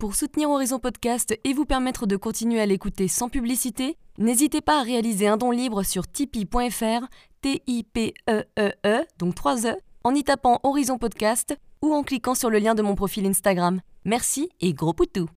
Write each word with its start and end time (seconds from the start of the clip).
Pour 0.00 0.14
soutenir 0.14 0.48
Horizon 0.48 0.78
Podcast 0.78 1.38
et 1.44 1.52
vous 1.52 1.66
permettre 1.66 2.06
de 2.06 2.16
continuer 2.16 2.58
à 2.58 2.64
l'écouter 2.64 3.06
sans 3.06 3.28
publicité, 3.28 3.98
n'hésitez 4.16 4.62
pas 4.62 4.80
à 4.80 4.82
réaliser 4.82 5.28
un 5.28 5.36
don 5.36 5.50
libre 5.50 5.82
sur 5.82 6.08
tipeee.fr, 6.08 7.06
T-I-P-E-E-E, 7.42 8.44
e 8.58 8.72
e, 8.86 9.04
donc 9.18 9.34
3 9.34 9.66
E, 9.66 9.76
en 10.02 10.14
y 10.14 10.24
tapant 10.24 10.58
Horizon 10.62 10.96
Podcast 10.96 11.54
ou 11.82 11.92
en 11.92 12.02
cliquant 12.02 12.34
sur 12.34 12.48
le 12.48 12.58
lien 12.58 12.74
de 12.74 12.80
mon 12.80 12.94
profil 12.94 13.26
Instagram. 13.26 13.82
Merci 14.06 14.48
et 14.62 14.72
gros 14.72 14.94
poutou 14.94 15.28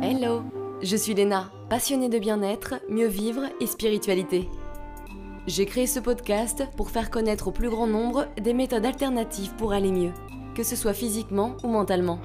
Hello, 0.00 0.44
je 0.80 0.94
suis 0.94 1.14
Léna, 1.14 1.50
passionnée 1.68 2.08
de 2.08 2.20
bien-être, 2.20 2.74
mieux 2.88 3.08
vivre 3.08 3.42
et 3.60 3.66
spiritualité. 3.66 4.48
J'ai 5.46 5.66
créé 5.66 5.86
ce 5.86 6.00
podcast 6.00 6.66
pour 6.74 6.90
faire 6.90 7.10
connaître 7.10 7.48
au 7.48 7.50
plus 7.50 7.68
grand 7.68 7.86
nombre 7.86 8.28
des 8.40 8.54
méthodes 8.54 8.86
alternatives 8.86 9.54
pour 9.56 9.74
aller 9.74 9.92
mieux, 9.92 10.12
que 10.54 10.62
ce 10.62 10.74
soit 10.74 10.94
physiquement 10.94 11.58
ou 11.62 11.68
mentalement. 11.68 12.18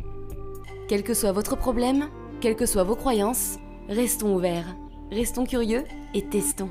Quel 0.88 1.04
que 1.04 1.14
soit 1.14 1.34
votre 1.34 1.58
problème, 1.58 2.08
quelles 2.40 2.55
que 2.55 2.66
soient 2.66 2.86
vos 2.86 2.96
croyances, 2.96 3.58
restons 3.90 4.34
ouverts, 4.34 4.74
restons 5.12 5.44
curieux 5.44 5.84
et 6.13 6.30
testons. 6.30 6.70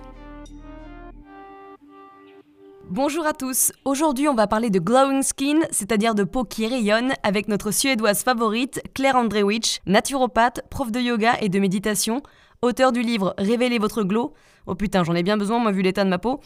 Bonjour 2.89 3.27
à 3.27 3.35
tous, 3.35 3.71
aujourd'hui 3.85 4.27
on 4.27 4.35
va 4.35 4.47
parler 4.47 4.71
de 4.71 4.79
glowing 4.79 5.23
skin, 5.23 5.61
c'est-à-dire 5.71 6.15
de 6.15 6.25
peau 6.25 6.45
qui 6.45 6.67
rayonne, 6.67 7.13
avec 7.23 7.49
notre 7.49 7.71
suédoise 7.71 8.23
favorite, 8.23 8.81
Claire 8.95 9.17
Andrewicz, 9.17 9.81
naturopathe, 9.85 10.63
prof 10.71 10.91
de 10.91 11.01
yoga 11.01 11.35
et 11.43 11.51
de 11.51 11.59
méditation, 11.59 12.23
auteur 12.63 12.93
du 12.93 13.03
livre 13.03 13.35
Révélez 13.37 13.79
votre 13.79 14.03
glow. 14.03 14.33
Oh 14.71 14.75
putain, 14.75 15.03
j'en 15.03 15.15
ai 15.15 15.23
bien 15.23 15.39
besoin, 15.39 15.59
moi, 15.59 15.73
vu 15.73 15.81
l'état 15.81 16.05
de 16.05 16.11
ma 16.11 16.19
peau. 16.19 16.41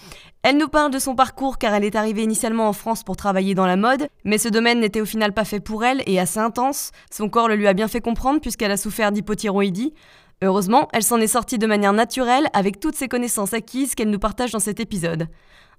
Elle 0.44 0.56
nous 0.56 0.68
parle 0.68 0.92
de 0.92 1.00
son 1.00 1.16
parcours 1.16 1.58
car 1.58 1.74
elle 1.74 1.82
est 1.82 1.96
arrivée 1.96 2.22
initialement 2.22 2.68
en 2.68 2.72
France 2.72 3.02
pour 3.02 3.16
travailler 3.16 3.56
dans 3.56 3.66
la 3.66 3.76
mode, 3.76 4.06
mais 4.24 4.38
ce 4.38 4.48
domaine 4.48 4.78
n'était 4.78 5.00
au 5.00 5.04
final 5.04 5.32
pas 5.32 5.45
fait 5.45 5.58
pour 5.58 5.84
elle 5.84 6.04
et 6.06 6.20
assez 6.20 6.38
intense. 6.38 6.92
Son 7.10 7.29
corps 7.29 7.48
le 7.48 7.56
lui 7.56 7.66
a 7.66 7.73
bien 7.73 7.88
fait 7.88 8.01
comprendre 8.01 8.40
puisqu'elle 8.40 8.70
a 8.70 8.76
souffert 8.76 9.10
d'hypothyroïdie. 9.10 9.92
Heureusement, 10.40 10.88
elle 10.92 11.02
s'en 11.02 11.18
est 11.18 11.26
sortie 11.26 11.59
de 11.59 11.66
manière 11.66 11.92
naturelle 11.92 12.46
avec 12.52 12.79
toutes 12.79 12.95
ses 12.95 13.09
connaissances 13.09 13.54
acquises 13.54 13.96
qu'elle 13.96 14.10
nous 14.10 14.20
partage 14.20 14.52
dans 14.52 14.60
cet 14.60 14.79
épisode. 14.79 15.26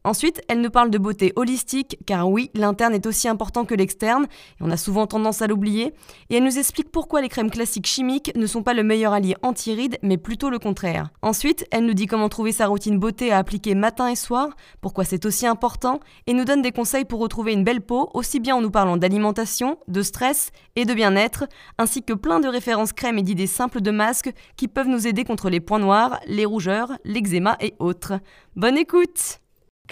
Ensuite, 0.06 0.42
elle 0.50 0.60
nous 0.60 0.70
parle 0.70 0.90
de 0.90 0.98
beauté 0.98 1.32
holistique, 1.38 1.98
car 2.06 2.30
oui, 2.30 2.52
l'interne 2.56 2.94
est 2.94 3.06
aussi 3.06 3.30
important 3.30 3.64
que 3.64 3.74
l'externe, 3.74 4.26
et 4.26 4.62
on 4.64 4.70
a 4.70 4.76
souvent 4.76 5.08
tendance 5.08 5.42
à 5.42 5.48
l'oublier, 5.48 5.94
et 6.30 6.36
elle 6.36 6.44
nous 6.44 6.58
explique 6.58 6.92
pourquoi 6.92 7.22
les 7.22 7.30
crèmes 7.30 7.50
classiques 7.50 7.88
chimiques 7.88 8.34
ne 8.36 8.46
sont 8.46 8.64
pas 8.64 8.74
le 8.74 8.84
meilleur 8.84 9.14
allié 9.14 9.36
anti-rides, 9.44 10.00
mais 10.02 10.18
plutôt 10.18 10.50
le 10.50 10.60
contraire. 10.60 11.10
Ensuite, 11.22 11.66
elle 11.72 11.86
nous 11.86 11.94
dit 11.94 12.08
comment 12.08 12.28
trouver 12.28 12.52
sa 12.52 12.68
routine 12.68 13.00
beauté 13.00 13.32
à 13.32 13.38
appliquer 13.38 13.76
matin 13.76 14.10
et 14.10 14.18
soir, 14.18 14.50
pourquoi 14.82 15.06
c'est 15.06 15.26
aussi 15.26 15.48
important, 15.48 16.02
et 16.28 16.34
nous 16.34 16.44
donne 16.44 16.62
des 16.62 16.74
conseils 16.74 17.06
pour 17.06 17.22
retrouver 17.22 17.54
une 17.54 17.64
belle 17.64 17.82
peau, 17.82 18.10
aussi 18.14 18.42
bien 18.42 18.58
en 18.58 18.62
nous 18.62 18.72
parlant 18.72 18.98
d'alimentation, 18.98 19.78
de 19.88 20.02
stress 20.02 20.52
et 20.76 20.84
de 20.84 20.94
bien-être, 20.94 21.46
ainsi 21.78 22.04
que 22.04 22.14
plein 22.14 22.42
de 22.42 22.50
références 22.50 22.92
crèmes 22.92 23.20
et 23.20 23.24
d'idées 23.24 23.48
simples 23.48 23.80
de 23.80 23.92
masques 23.92 24.34
qui 24.58 24.68
peuvent 24.68 24.90
nous 24.90 25.08
aider 25.08 25.24
contre 25.24 25.50
les 25.50 25.62
points 25.62 25.80
noirs, 25.80 26.20
les 26.28 26.46
rougeurs, 26.46 26.92
l'eczéma 27.06 27.56
et 27.62 27.74
autres. 27.80 28.20
Bonne 28.58 28.78
écoute 28.78 29.40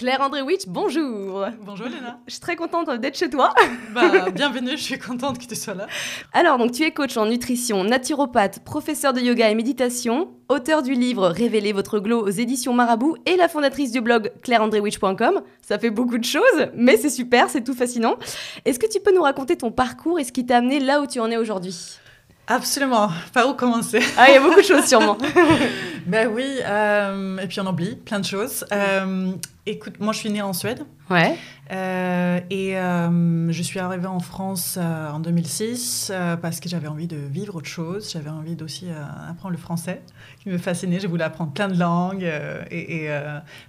Claire 0.02 0.20
Andrewitch, 0.20 0.62
bonjour 0.66 1.46
Bonjour 1.64 1.86
Léna 1.86 2.18
Je 2.26 2.32
suis 2.32 2.40
très 2.40 2.56
contente 2.56 2.90
d'être 2.98 3.16
chez 3.16 3.30
toi 3.30 3.54
Bah, 3.94 4.30
bienvenue, 4.34 4.72
je 4.72 4.82
suis 4.82 4.98
contente 4.98 5.38
que 5.38 5.44
tu 5.46 5.54
sois 5.54 5.74
là. 5.74 5.86
Alors, 6.32 6.58
donc 6.58 6.72
tu 6.72 6.82
es 6.82 6.90
coach 6.90 7.16
en 7.16 7.26
nutrition, 7.26 7.84
naturopathe, 7.84 8.64
professeur 8.64 9.12
de 9.12 9.20
yoga 9.20 9.48
et 9.48 9.54
méditation, 9.54 10.32
auteur 10.48 10.82
du 10.82 10.94
livre 10.94 11.28
Révélez 11.28 11.72
votre 11.72 12.00
glow 12.00 12.20
aux 12.20 12.30
éditions 12.30 12.72
Marabout 12.74 13.16
et 13.26 13.36
la 13.36 13.46
fondatrice 13.46 13.92
du 13.92 14.00
blog 14.00 14.32
claireandrewitch.com. 14.42 15.42
Ça 15.60 15.78
fait 15.78 15.90
beaucoup 15.90 16.18
de 16.18 16.24
choses, 16.24 16.66
mais 16.74 16.96
c'est 16.96 17.08
super, 17.08 17.48
c'est 17.48 17.62
tout 17.62 17.74
fascinant. 17.74 18.16
Est-ce 18.64 18.80
que 18.80 18.90
tu 18.90 18.98
peux 18.98 19.14
nous 19.14 19.22
raconter 19.22 19.56
ton 19.56 19.70
parcours 19.70 20.18
et 20.18 20.24
ce 20.24 20.32
qui 20.32 20.44
t'a 20.44 20.56
amené 20.56 20.80
là 20.80 21.00
où 21.00 21.06
tu 21.06 21.20
en 21.20 21.30
es 21.30 21.36
aujourd'hui? 21.36 22.00
Absolument. 22.48 23.08
Par 23.32 23.48
où 23.48 23.54
commencer? 23.54 24.00
Ah, 24.18 24.26
il 24.28 24.34
y 24.34 24.36
a 24.36 24.40
beaucoup 24.40 24.60
de 24.60 24.66
choses 24.66 24.84
sûrement. 24.84 25.16
ben 26.06 26.28
oui, 26.28 26.58
euh, 26.64 27.38
et 27.38 27.46
puis 27.46 27.60
on 27.60 27.66
oublie 27.66 27.96
plein 27.96 28.20
de 28.20 28.24
choses. 28.24 28.64
Euh, 28.72 29.32
écoute, 29.66 30.00
moi 30.00 30.12
je 30.12 30.18
suis 30.18 30.30
née 30.30 30.42
en 30.42 30.52
Suède. 30.52 30.84
Ouais. 31.10 31.36
Euh, 31.70 32.40
et 32.50 32.72
je 32.72 33.62
suis 33.62 33.78
arrivée 33.78 34.06
en 34.06 34.20
France 34.20 34.78
en 34.78 35.20
2006 35.20 36.12
parce 36.40 36.60
que 36.60 36.68
j'avais 36.68 36.88
envie 36.88 37.06
de 37.06 37.16
vivre 37.16 37.56
autre 37.56 37.68
chose. 37.68 38.10
J'avais 38.12 38.30
envie 38.30 38.56
d'aussi 38.56 38.86
apprendre 39.28 39.52
le 39.52 39.58
français, 39.58 40.02
qui 40.40 40.48
me 40.48 40.58
fascinait. 40.58 41.00
Je 41.00 41.06
voulais 41.06 41.24
apprendre 41.24 41.52
plein 41.52 41.68
de 41.68 41.78
langues 41.78 42.30
et, 42.70 43.04
et 43.04 43.10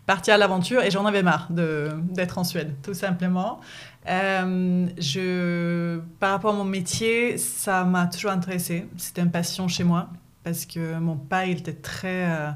partir 0.06 0.34
à 0.36 0.38
l'aventure. 0.38 0.82
Et 0.84 0.92
j'en 0.92 1.06
avais 1.06 1.24
marre 1.24 1.48
d'être 1.50 2.38
en 2.38 2.44
Suède, 2.44 2.76
tout 2.82 2.94
simplement. 2.94 3.60
Euh, 4.10 4.88
je, 4.98 6.00
par 6.20 6.32
rapport 6.32 6.54
à 6.54 6.58
mon 6.58 6.66
métier, 6.66 7.38
ça 7.38 7.84
m'a 7.86 8.08
toujours 8.08 8.32
intéressé. 8.32 8.88
C'était 8.98 9.22
une 9.22 9.32
passion 9.32 9.68
chez 9.68 9.84
moi 9.84 10.10
parce 10.44 10.66
que 10.66 11.00
mon 11.00 11.16
père, 11.16 11.46
il 11.46 11.60
était 11.60 11.74
très 11.74 12.26
euh, 12.26 12.50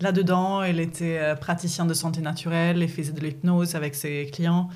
là-dedans. 0.00 0.62
Il 0.62 0.80
était 0.80 1.18
euh, 1.18 1.34
praticien 1.34 1.84
de 1.86 1.94
santé 1.94 2.20
naturelle, 2.20 2.78
il 2.78 2.88
faisait 2.88 3.12
de 3.12 3.20
l'hypnose 3.20 3.74
avec 3.74 3.94
ses 3.94 4.30
clients, 4.32 4.68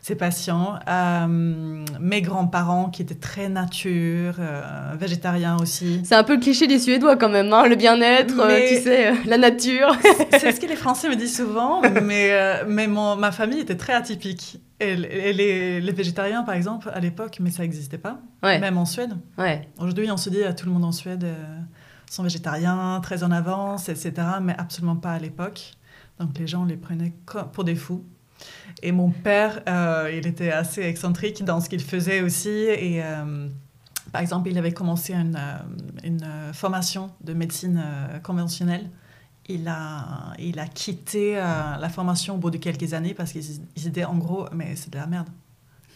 ses 0.00 0.14
patients. 0.14 0.78
mes 2.00 2.22
grands-parents 2.22 2.90
qui 2.90 3.02
étaient 3.02 3.14
très 3.14 3.48
nature, 3.48 4.34
végétariens 4.94 5.56
aussi. 5.56 6.00
C'est 6.04 6.14
un 6.14 6.24
peu 6.24 6.34
le 6.34 6.40
cliché 6.40 6.66
des 6.66 6.78
Suédois 6.78 7.16
quand 7.16 7.28
même, 7.28 7.52
hein, 7.52 7.66
le 7.66 7.76
bien-être, 7.76 8.34
tu 8.68 8.82
sais, 8.82 9.12
la 9.24 9.38
nature. 9.38 9.96
C'est 10.38 10.52
ce 10.52 10.60
que 10.60 10.66
les 10.66 10.76
Français 10.76 11.08
me 11.08 11.16
disent 11.16 11.36
souvent, 11.36 11.82
mais, 12.02 12.62
mais 12.68 12.86
mon, 12.86 13.16
ma 13.16 13.32
famille 13.32 13.60
était 13.60 13.76
très 13.76 13.94
atypique. 13.94 14.60
Et, 14.78 14.94
les, 14.94 15.92
végétariens, 15.92 16.42
par 16.42 16.54
exemple, 16.54 16.90
à 16.92 17.00
l'époque, 17.00 17.38
mais 17.40 17.50
ça 17.50 17.62
n'existait 17.62 17.98
pas, 17.98 18.20
même 18.42 18.76
en 18.76 18.84
Suède. 18.84 19.16
Ouais. 19.38 19.66
Aujourd'hui, 19.78 20.10
on 20.10 20.18
se 20.18 20.28
dit, 20.28 20.42
à 20.42 20.52
tout 20.52 20.66
le 20.66 20.72
monde 20.72 20.84
en 20.84 20.92
Suède 20.92 21.24
euh, 21.24 21.58
sont 22.10 22.22
végétariens, 22.22 23.00
très 23.02 23.22
en 23.22 23.30
avance, 23.30 23.88
etc., 23.88 24.12
mais 24.40 24.54
absolument 24.58 24.96
pas 24.96 25.12
à 25.12 25.18
l'époque. 25.18 25.74
Donc 26.18 26.38
les 26.38 26.46
gens 26.46 26.64
les 26.64 26.76
prenaient 26.76 27.14
pour 27.52 27.64
des 27.64 27.74
fous. 27.74 28.04
Et 28.82 28.92
mon 28.92 29.10
père, 29.10 29.62
euh, 29.68 30.10
il 30.12 30.26
était 30.26 30.52
assez 30.52 30.82
excentrique 30.82 31.44
dans 31.44 31.60
ce 31.60 31.68
qu'il 31.68 31.80
faisait 31.80 32.20
aussi. 32.20 32.48
Et 32.50 33.02
euh, 33.02 33.48
par 34.12 34.20
exemple, 34.20 34.48
il 34.48 34.58
avait 34.58 34.72
commencé 34.72 35.14
une, 35.14 35.38
une 36.04 36.26
formation 36.52 37.10
de 37.22 37.32
médecine 37.32 37.82
conventionnelle 38.22 38.90
il 39.48 39.68
a, 39.68 40.32
il 40.38 40.58
a 40.58 40.66
quitté 40.66 41.38
euh, 41.38 41.76
la 41.76 41.88
formation 41.88 42.34
au 42.34 42.38
bout 42.38 42.50
de 42.50 42.58
quelques 42.58 42.94
années 42.94 43.14
parce 43.14 43.32
qu'ils 43.32 43.86
étaient 43.86 44.04
en 44.04 44.16
gros, 44.16 44.46
mais 44.52 44.76
c'est 44.76 44.92
de 44.92 44.98
la 44.98 45.06
merde. 45.06 45.28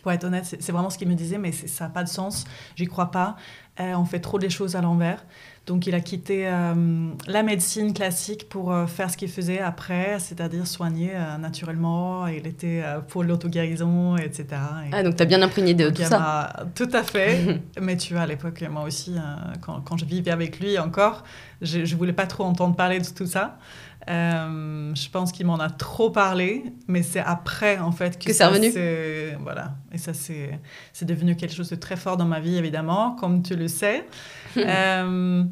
Pour 0.03 0.13
être 0.13 0.25
honnête, 0.25 0.47
c'est 0.47 0.73
vraiment 0.73 0.89
ce 0.89 0.97
qu'il 0.97 1.09
me 1.09 1.15
disait, 1.15 1.37
mais 1.37 1.53
ça 1.53 1.85
n'a 1.85 1.91
pas 1.91 2.03
de 2.03 2.09
sens, 2.09 2.47
j'y 2.75 2.87
crois 2.87 3.11
pas. 3.11 3.37
Euh, 3.81 3.95
on 3.95 4.05
fait 4.05 4.21
trop 4.21 4.39
des 4.39 4.51
choses 4.51 4.77
à 4.77 4.83
l'envers. 4.83 5.25
Donc 5.67 5.87
il 5.87 5.95
a 5.95 6.01
quitté 6.01 6.49
euh, 6.49 7.11
la 7.27 7.43
médecine 7.43 7.93
classique 7.93 8.49
pour 8.49 8.75
faire 8.89 9.11
ce 9.11 9.17
qu'il 9.17 9.29
faisait 9.29 9.61
après, 9.61 10.19
c'est-à-dire 10.19 10.67
soigner 10.67 11.13
naturellement. 11.39 12.27
Il 12.27 12.47
était 12.47 12.83
pour 13.09 13.23
l'auto-guérison, 13.23 14.17
etc. 14.17 14.47
ah, 14.91 15.03
donc 15.03 15.17
tu 15.17 15.23
as 15.23 15.27
bien 15.27 15.41
imprégné 15.43 15.75
de 15.75 15.91
tout 15.91 16.03
ça 16.03 16.67
Tout 16.75 16.89
à 16.93 17.03
fait. 17.05 17.61
mais 17.81 17.97
tu 17.97 18.15
vois, 18.15 18.23
à 18.23 18.27
l'époque, 18.27 18.65
moi 18.71 18.83
aussi, 18.83 19.15
quand, 19.61 19.81
quand, 19.83 19.97
je 19.97 20.07
vivais 20.07 20.33
avec 20.33 20.59
lui 20.59 20.79
encore, 20.79 21.25
je 21.63 21.81
ne 21.81 21.97
voulais 21.97 22.15
pas 22.15 22.27
trop 22.27 22.45
entendre 22.45 22.75
parler 22.75 22.99
de 22.99 23.07
tout 23.07 23.27
ça. 23.27 23.59
Euh, 24.11 24.93
je 24.95 25.09
pense 25.09 25.31
qu'il 25.31 25.47
m'en 25.47 25.59
a 25.59 25.71
trop 25.71 26.11
parlé, 26.11 26.65
mais 26.89 27.03
c'est 27.03 27.21
après, 27.21 27.79
en 27.79 27.93
fait, 27.93 28.19
que, 28.19 28.33
c'est 28.33 28.45
revenu. 28.45 28.71
Voilà. 29.41 29.75
Et 29.93 29.99
ça, 29.99 30.13
c'est, 30.15 30.61
devenu 31.03 31.37
quelque 31.37 31.55
chose 31.55 31.71
de 31.71 31.77
très 31.77 31.97
fort 31.97 32.17
dans 32.17 32.25
ma 32.25 32.41
vie, 32.41 32.57
évidemment, 32.57 33.13
comme 33.13 33.43
tu 33.43 33.55
le 33.55 33.69
sais. 33.69 34.07
euh, 34.57 35.45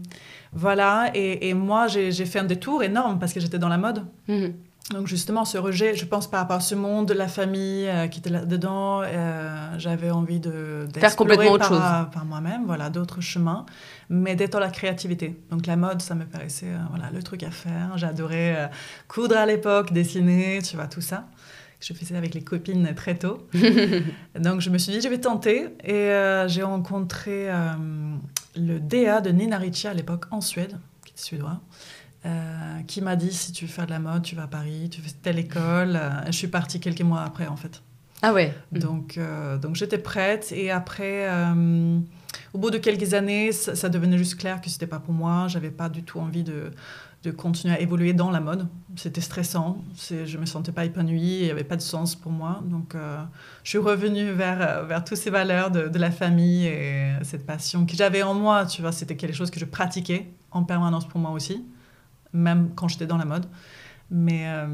voilà. 0.52 1.10
Et, 1.14 1.48
et 1.48 1.54
moi, 1.54 1.86
j'ai, 1.86 2.10
j'ai 2.10 2.26
fait 2.26 2.40
un 2.40 2.44
détour 2.44 2.82
énorme 2.82 3.18
parce 3.18 3.32
que 3.32 3.40
j'étais 3.40 3.58
dans 3.58 3.68
la 3.68 3.78
mode. 3.78 4.04
Mhm. 4.26 4.54
Donc 4.90 5.06
justement, 5.06 5.44
ce 5.44 5.58
rejet, 5.58 5.94
je 5.94 6.06
pense 6.06 6.30
par 6.30 6.40
rapport 6.40 6.56
à 6.56 6.60
ce 6.60 6.74
monde, 6.74 7.12
la 7.12 7.28
famille 7.28 7.86
euh, 7.86 8.06
qui 8.06 8.20
était 8.20 8.30
là-dedans, 8.30 9.02
euh, 9.04 9.74
j'avais 9.76 10.10
envie 10.10 10.40
de 10.40 10.88
faire 10.94 11.14
complètement 11.14 11.52
autre 11.52 11.68
chose 11.68 11.82
par 12.12 12.24
moi-même, 12.24 12.64
voilà, 12.64 12.88
d'autres 12.88 13.20
chemins, 13.20 13.66
mais 14.08 14.34
d'être 14.34 14.52
dans 14.52 14.60
la 14.60 14.70
créativité. 14.70 15.38
Donc 15.50 15.66
la 15.66 15.76
mode, 15.76 16.00
ça 16.00 16.14
me 16.14 16.24
paraissait 16.24 16.70
euh, 16.70 16.78
voilà 16.88 17.10
le 17.10 17.22
truc 17.22 17.42
à 17.42 17.50
faire. 17.50 17.98
J'adorais 17.98 18.70
coudre 19.08 19.36
à 19.36 19.44
l'époque, 19.44 19.92
dessiner, 19.92 20.60
tu 20.62 20.76
vois 20.76 20.86
tout 20.86 21.02
ça. 21.02 21.26
Je 21.80 21.92
faisais 21.92 22.16
avec 22.16 22.34
les 22.34 22.42
copines 22.42 22.94
très 22.94 23.16
tôt. 23.16 23.46
Donc 24.40 24.62
je 24.62 24.70
me 24.70 24.78
suis 24.78 24.92
dit 24.92 25.00
je 25.02 25.08
vais 25.08 25.20
tenter 25.20 25.68
et 25.84 26.10
j'ai 26.48 26.62
rencontré 26.62 27.48
le 28.56 28.80
DA 28.80 29.20
de 29.20 29.30
Nina 29.30 29.58
Ricci 29.58 29.86
à 29.86 29.94
l'époque 29.94 30.24
en 30.30 30.40
Suède, 30.40 30.78
qui 31.04 31.12
est 31.12 31.20
suédois. 31.20 31.60
Euh, 32.26 32.82
qui 32.88 33.00
m'a 33.00 33.14
dit 33.14 33.32
si 33.32 33.52
tu 33.52 33.66
veux 33.66 33.70
faire 33.70 33.86
de 33.86 33.92
la 33.92 34.00
mode, 34.00 34.22
tu 34.22 34.34
vas 34.34 34.42
à 34.42 34.46
Paris, 34.48 34.88
tu 34.90 35.00
fais 35.00 35.12
telle 35.22 35.38
école. 35.38 35.94
Euh, 35.94 36.26
je 36.26 36.32
suis 36.32 36.48
partie 36.48 36.80
quelques 36.80 37.02
mois 37.02 37.22
après, 37.22 37.46
en 37.46 37.56
fait. 37.56 37.80
Ah 38.22 38.32
ouais 38.32 38.52
Donc, 38.72 39.16
euh, 39.16 39.56
donc 39.56 39.76
j'étais 39.76 39.98
prête. 39.98 40.50
Et 40.50 40.72
après, 40.72 41.28
au 42.52 42.58
bout 42.58 42.70
de 42.70 42.78
quelques 42.78 43.14
années, 43.14 43.52
ça, 43.52 43.88
devenait 43.88 44.18
juste 44.18 44.36
clair 44.36 44.60
que 44.60 44.68
c'était 44.68 44.88
pas 44.88 44.98
pour 44.98 45.14
moi. 45.14 45.46
J'avais 45.46 45.70
pas 45.70 45.88
du 45.88 46.02
tout 46.02 46.18
envie 46.18 46.42
de, 46.42 46.72
de 47.22 47.30
continuer 47.30 47.74
à 47.74 47.80
évoluer 47.80 48.14
dans 48.14 48.32
la 48.32 48.40
mode. 48.40 48.66
C'était 48.96 49.20
stressant, 49.20 49.84
je 50.10 50.36
ne 50.36 50.40
me 50.40 50.46
sentais 50.46 50.72
pas 50.72 50.84
épanouie, 50.84 51.38
il 51.38 51.44
n'y 51.44 51.50
avait 51.52 51.62
pas 51.62 51.76
de 51.76 51.82
sens 51.82 52.16
pour 52.16 52.32
moi. 52.32 52.60
Donc, 52.64 52.96
je 53.62 53.68
suis 53.68 53.78
revenue 53.78 54.32
vers, 54.32 54.84
vers 54.86 55.04
toutes 55.04 55.18
ces 55.18 55.30
valeurs 55.30 55.70
de, 55.70 55.86
de 55.86 55.98
la 56.00 56.10
famille 56.10 56.66
et 56.66 57.12
cette 57.22 57.46
passion 57.46 57.86
que 57.86 57.94
j'avais 57.94 58.24
en 58.24 58.34
moi. 58.34 58.66
Tu 58.66 58.82
vois, 58.82 58.90
c'était 58.90 59.14
quelque 59.14 59.36
chose 59.36 59.52
que 59.52 59.60
je 59.60 59.64
pratiquais 59.64 60.28
en 60.50 60.64
permanence 60.64 61.06
pour 61.06 61.20
moi 61.20 61.30
aussi, 61.30 61.64
même 62.32 62.70
quand 62.74 62.88
j'étais 62.88 63.06
dans 63.06 63.18
la 63.18 63.24
mode. 63.24 63.46
Mais, 64.10 64.44
euh, 64.46 64.66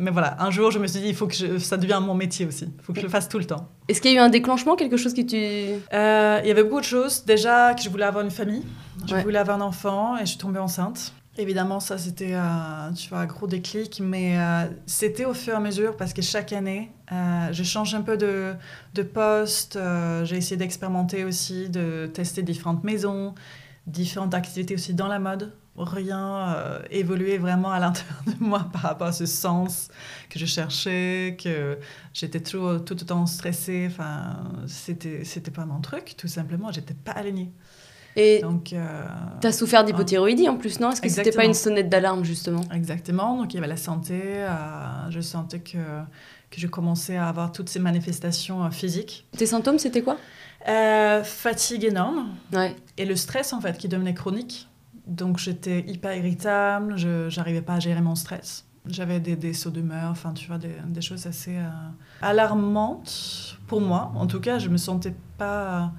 mais 0.00 0.10
voilà, 0.10 0.42
un 0.42 0.50
jour, 0.50 0.70
je 0.70 0.78
me 0.78 0.86
suis 0.86 1.00
dit, 1.00 1.08
il 1.08 1.14
faut 1.14 1.26
que 1.26 1.58
ça 1.58 1.76
devienne 1.76 2.00
mon 2.00 2.14
métier 2.14 2.46
aussi. 2.46 2.64
Il 2.64 2.82
faut 2.82 2.94
que 2.94 3.00
je 3.00 3.04
le 3.04 3.10
fasse 3.10 3.28
tout 3.28 3.38
le 3.38 3.44
temps. 3.44 3.68
Est-ce 3.88 4.00
qu'il 4.00 4.12
y 4.12 4.14
a 4.14 4.22
eu 4.22 4.24
un 4.24 4.30
déclenchement, 4.30 4.74
quelque 4.74 4.96
chose 4.96 5.12
qui 5.12 5.26
tu... 5.26 5.36
Euh, 5.36 6.40
il 6.42 6.48
y 6.48 6.50
avait 6.50 6.62
beaucoup 6.62 6.80
de 6.80 6.86
choses. 6.86 7.24
Déjà, 7.26 7.74
que 7.74 7.82
je 7.82 7.90
voulais 7.90 8.06
avoir 8.06 8.24
une 8.24 8.30
famille. 8.30 8.64
Je 9.06 9.16
voulais 9.16 9.38
avoir 9.38 9.58
un 9.58 9.60
enfant 9.60 10.16
et 10.16 10.20
je 10.20 10.30
suis 10.30 10.38
tombée 10.38 10.60
enceinte. 10.60 11.12
Évidemment, 11.36 11.80
ça, 11.80 11.98
c'était, 11.98 12.32
euh, 12.32 12.92
tu 12.96 13.10
vois, 13.10 13.18
un 13.18 13.26
gros 13.26 13.46
déclic. 13.46 14.00
Mais 14.02 14.38
c'était 14.86 15.26
au 15.26 15.34
fur 15.34 15.52
et 15.52 15.56
à 15.56 15.60
mesure 15.60 15.94
parce 15.98 16.14
que 16.14 16.22
chaque 16.22 16.54
année, 16.54 16.90
je 17.10 17.62
change 17.64 17.94
un 17.94 18.02
peu 18.02 18.16
de, 18.16 18.54
de 18.94 19.02
poste. 19.02 19.78
j'ai 20.22 20.36
essayé 20.38 20.56
d'expérimenter 20.56 21.24
aussi, 21.24 21.68
de 21.68 22.06
tester 22.06 22.42
différentes 22.42 22.82
maisons, 22.82 23.34
différentes 23.86 24.32
activités 24.32 24.74
aussi 24.74 24.94
dans 24.94 25.08
la 25.08 25.18
mode 25.18 25.52
rien 25.76 26.54
euh, 26.56 26.78
évolué 26.90 27.38
vraiment 27.38 27.72
à 27.72 27.80
l'intérieur 27.80 28.22
de 28.26 28.34
moi 28.38 28.68
par 28.72 28.82
rapport 28.82 29.08
à 29.08 29.12
ce 29.12 29.26
sens 29.26 29.88
que 30.30 30.38
je 30.38 30.46
cherchais, 30.46 31.36
que 31.42 31.78
j'étais 32.12 32.40
tout, 32.40 32.78
tout 32.80 32.94
le 32.94 33.06
temps 33.06 33.26
stressée. 33.26 33.88
Enfin, 33.90 34.36
c'était, 34.66 35.24
c'était 35.24 35.50
pas 35.50 35.64
mon 35.64 35.80
truc, 35.80 36.14
tout 36.16 36.28
simplement. 36.28 36.70
J'étais 36.70 36.94
pas 36.94 37.12
alignée. 37.12 37.52
Et 38.16 38.40
donc, 38.42 38.72
euh, 38.72 39.06
tu 39.40 39.46
as 39.48 39.52
souffert 39.52 39.82
d'hypothyroïdie 39.82 40.48
en 40.48 40.56
plus, 40.56 40.78
non? 40.78 40.92
Est-ce 40.92 41.02
que 41.02 41.08
c'était 41.08 41.32
pas 41.32 41.44
une 41.44 41.54
sonnette 41.54 41.88
d'alarme, 41.88 42.24
justement? 42.24 42.62
Exactement. 42.72 43.36
Donc, 43.38 43.52
il 43.52 43.56
y 43.56 43.58
avait 43.58 43.66
la 43.66 43.76
santé. 43.76 44.20
Euh, 44.22 45.10
je 45.10 45.20
sentais 45.20 45.58
que, 45.58 45.78
que 46.50 46.60
je 46.60 46.68
commençais 46.68 47.16
à 47.16 47.26
avoir 47.26 47.50
toutes 47.50 47.68
ces 47.68 47.80
manifestations 47.80 48.70
physiques. 48.70 49.26
Tes 49.36 49.46
symptômes, 49.46 49.80
c'était 49.80 50.02
quoi? 50.02 50.16
Fatigue 51.24 51.84
énorme. 51.84 52.28
Ouais. 52.52 52.76
Et 52.96 53.04
le 53.04 53.16
stress, 53.16 53.52
en 53.52 53.60
fait, 53.60 53.76
qui 53.76 53.88
devenait 53.88 54.14
chronique. 54.14 54.68
Donc 55.06 55.38
j'étais 55.38 55.80
hyper 55.86 56.16
irritable, 56.16 56.96
je 56.96 57.34
n'arrivais 57.36 57.62
pas 57.62 57.74
à 57.74 57.80
gérer 57.80 58.00
mon 58.00 58.14
stress. 58.14 58.64
J'avais 58.86 59.20
des, 59.20 59.36
des 59.36 59.54
sauts 59.54 59.70
d'humeur, 59.70 60.10
enfin 60.10 60.32
tu 60.32 60.46
vois, 60.46 60.58
des, 60.58 60.74
des 60.86 61.00
choses 61.00 61.26
assez 61.26 61.56
euh, 61.56 61.68
alarmantes 62.20 63.58
pour 63.66 63.80
moi. 63.80 64.12
En 64.14 64.26
tout 64.26 64.40
cas, 64.40 64.58
je 64.58 64.68
me 64.68 64.76
sentais 64.76 65.14
pas 65.38 65.92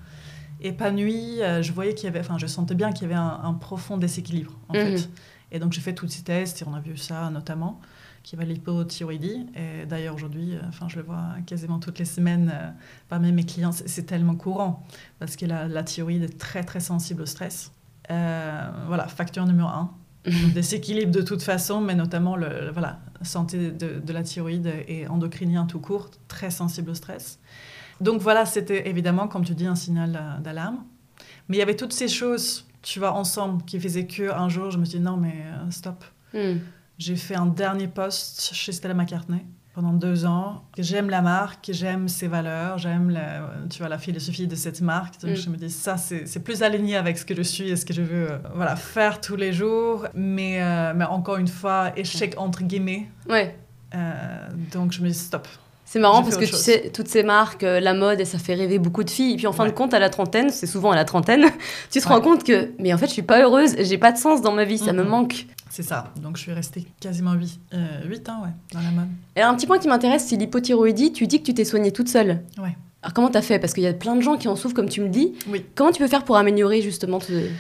épanouie. 0.61 1.41
Euh, 1.41 1.61
je 1.61 1.71
voyais 1.71 1.93
qu'il 1.93 2.05
y 2.05 2.07
avait, 2.07 2.19
enfin 2.19 2.37
je 2.37 2.47
sentais 2.47 2.75
bien 2.75 2.91
qu'il 2.91 3.03
y 3.03 3.05
avait 3.05 3.15
un, 3.15 3.53
profond 3.53 3.97
déséquilibre 3.97 4.53
en 4.69 4.73
mhm. 4.73 4.97
fait. 4.97 5.09
Et 5.51 5.59
donc 5.59 5.73
j'ai 5.73 5.81
fait 5.81 5.93
tous 5.93 6.07
ces 6.07 6.23
tests 6.23 6.61
et 6.61 6.65
on 6.67 6.73
a 6.73 6.79
vu 6.79 6.97
ça 6.97 7.29
notamment, 7.29 7.79
qu'il 8.23 8.39
y 8.39 8.41
avait 8.41 8.51
l'hypothyroïdie. 8.51 9.47
Et 9.55 9.85
d'ailleurs 9.85 10.15
aujourd'hui, 10.15 10.55
euh, 10.55 10.61
enfin 10.67 10.87
je 10.87 10.97
le 10.97 11.03
vois 11.03 11.35
quasiment 11.45 11.79
toutes 11.79 11.99
les 11.99 12.05
semaines 12.05 12.75
parmi 13.09 13.31
mes 13.31 13.45
clients, 13.45 13.71
c'est 13.71 14.05
tellement 14.05 14.35
courant 14.35 14.85
parce 15.19 15.35
que 15.35 15.45
la, 15.45 15.67
la 15.67 15.83
thyroïde 15.83 16.23
est 16.23 16.37
très 16.39 16.63
très 16.63 16.79
sensible 16.79 17.23
au 17.23 17.27
stress. 17.27 17.71
Euh, 18.11 18.69
voilà, 18.87 19.07
facteur 19.07 19.45
numéro 19.45 19.67
un. 19.67 19.91
Déséquilibre 20.53 21.11
de 21.11 21.21
toute 21.21 21.43
façon, 21.43 21.81
mais 21.81 21.93
notamment 21.93 22.35
le, 22.35 22.71
voilà, 22.71 22.99
santé 23.21 23.71
de, 23.71 24.11
la 24.11 24.23
thyroïde 24.23 24.71
et 24.87 25.07
endocrinien 25.07 25.65
tout 25.65 25.79
court, 25.79 26.09
très 26.27 26.49
sensible 26.49 26.89
au 26.89 26.95
stress. 26.95 27.39
Donc 28.01 28.21
voilà, 28.21 28.45
c'était 28.45 28.89
évidemment, 28.89 29.27
comme 29.27 29.45
tu 29.45 29.53
dis, 29.53 29.67
un 29.67 29.75
signal 29.75 30.19
d'alarme. 30.43 30.83
Mais 31.47 31.57
il 31.57 31.59
y 31.59 31.63
avait 31.63 31.75
toutes 31.75 31.93
ces 31.93 32.07
choses, 32.07 32.65
tu 32.81 32.97
vois, 32.97 33.11
ensemble, 33.11 33.63
qui 33.65 33.79
faisaient 33.79 34.07
que 34.07 34.33
un 34.33 34.49
jour, 34.49 34.71
je 34.71 34.79
me 34.79 34.85
suis 34.85 34.97
dit 34.97 35.03
non, 35.03 35.15
mais 35.15 35.45
euh, 35.45 35.69
stop. 35.69 36.03
Hmm. 36.33 36.57
J'ai 36.97 37.15
fait 37.15 37.35
un 37.35 37.45
dernier 37.45 37.87
post 37.87 38.51
chez 38.53 38.71
Stella 38.71 38.95
McCartney 38.95 39.45
pendant 39.75 39.91
deux 39.91 40.25
ans. 40.25 40.63
J'aime 40.77 41.09
la 41.09 41.21
marque, 41.21 41.69
j'aime 41.73 42.07
ses 42.07 42.27
valeurs, 42.27 42.77
j'aime 42.77 43.09
la, 43.09 43.41
tu 43.69 43.79
vois, 43.79 43.89
la 43.89 43.97
philosophie 43.97 44.47
de 44.47 44.55
cette 44.55 44.79
marque. 44.79 45.19
Donc 45.21 45.31
mm. 45.31 45.35
je 45.35 45.49
me 45.49 45.57
dis, 45.57 45.69
ça, 45.69 45.97
c'est 45.97 46.39
plus 46.39 46.63
aligné 46.63 46.95
avec 46.95 47.17
ce 47.17 47.25
que 47.25 47.35
je 47.35 47.41
suis 47.41 47.69
et 47.69 47.75
ce 47.75 47.85
que 47.85 47.93
je 47.93 48.01
veux 48.01 48.31
euh, 48.31 48.37
voilà, 48.55 48.77
faire 48.77 49.19
tous 49.19 49.35
les 49.35 49.51
jours. 49.51 50.07
Mais, 50.13 50.61
euh, 50.61 50.93
mais 50.95 51.03
encore 51.03 51.35
une 51.35 51.49
fois, 51.49 51.91
échec 51.97 52.35
entre 52.37 52.63
guillemets. 52.63 53.09
Ouais. 53.29 53.53
Euh, 53.93 54.47
donc 54.71 54.93
je 54.93 55.01
me 55.01 55.09
dis, 55.09 55.13
stop. 55.13 55.45
C'est 55.83 55.99
marrant 55.99 56.23
parce 56.23 56.37
que 56.37 56.45
tu 56.45 56.55
sais, 56.55 56.89
toutes 56.93 57.09
ces 57.09 57.21
marques, 57.23 57.61
la 57.61 57.93
mode, 57.93 58.19
et 58.19 58.25
ça 58.25 58.39
fait 58.39 58.55
rêver 58.55 58.79
beaucoup 58.79 59.03
de 59.03 59.09
filles. 59.09 59.33
Et 59.33 59.37
puis 59.37 59.45
en 59.45 59.53
fin 59.53 59.65
de 59.65 59.71
compte, 59.71 59.93
à 59.93 59.99
la 59.99 60.09
trentaine, 60.09 60.49
c'est 60.49 60.65
souvent 60.65 60.91
à 60.91 60.95
la 60.95 61.05
trentaine, 61.05 61.45
tu 61.91 61.99
te 61.99 62.07
rends 62.07 62.21
compte 62.21 62.43
que, 62.43 62.71
mais 62.79 62.93
en 62.93 62.97
fait, 62.97 63.05
je 63.07 63.11
suis 63.11 63.21
pas 63.21 63.41
heureuse, 63.41 63.75
j'ai 63.77 63.97
pas 63.97 64.11
de 64.11 64.17
sens 64.17 64.41
dans 64.41 64.53
ma 64.53 64.63
vie, 64.63 64.77
ça 64.77 64.93
me 64.93 65.03
manque. 65.03 65.45
C'est 65.69 65.83
ça. 65.83 66.13
Donc 66.21 66.37
je 66.37 66.43
suis 66.43 66.53
restée 66.53 66.85
quasiment 66.99 67.33
8, 67.33 67.59
euh, 67.73 67.77
ans 68.29 68.43
ouais, 68.43 68.53
dans 68.73 68.81
la 68.81 68.91
mode. 68.91 69.07
Et 69.35 69.41
un 69.41 69.53
petit 69.55 69.67
point 69.67 69.79
qui 69.79 69.87
m'intéresse, 69.87 70.25
c'est 70.27 70.35
l'hypothyroïdie. 70.35 71.11
Tu 71.11 71.27
dis 71.27 71.39
que 71.39 71.45
tu 71.45 71.53
t'es 71.53 71.65
soignée 71.65 71.91
toute 71.91 72.07
seule. 72.07 72.41
Ouais. 72.57 72.75
Alors 73.01 73.13
comment 73.13 73.29
t'as 73.29 73.41
fait? 73.41 73.59
Parce 73.59 73.73
qu'il 73.73 73.83
y 73.83 73.87
a 73.87 73.93
plein 73.93 74.15
de 74.15 74.21
gens 74.21 74.35
qui 74.35 74.47
en 74.47 74.55
souffrent, 74.55 74.73
comme 74.73 74.89
tu 74.89 75.01
me 75.01 75.09
dis. 75.09 75.33
Oui. 75.47 75.63
Comment 75.75 75.91
tu 75.91 75.99
peux 75.99 76.07
faire 76.07 76.23
pour 76.23 76.37
améliorer 76.37 76.81
justement. 76.81 77.19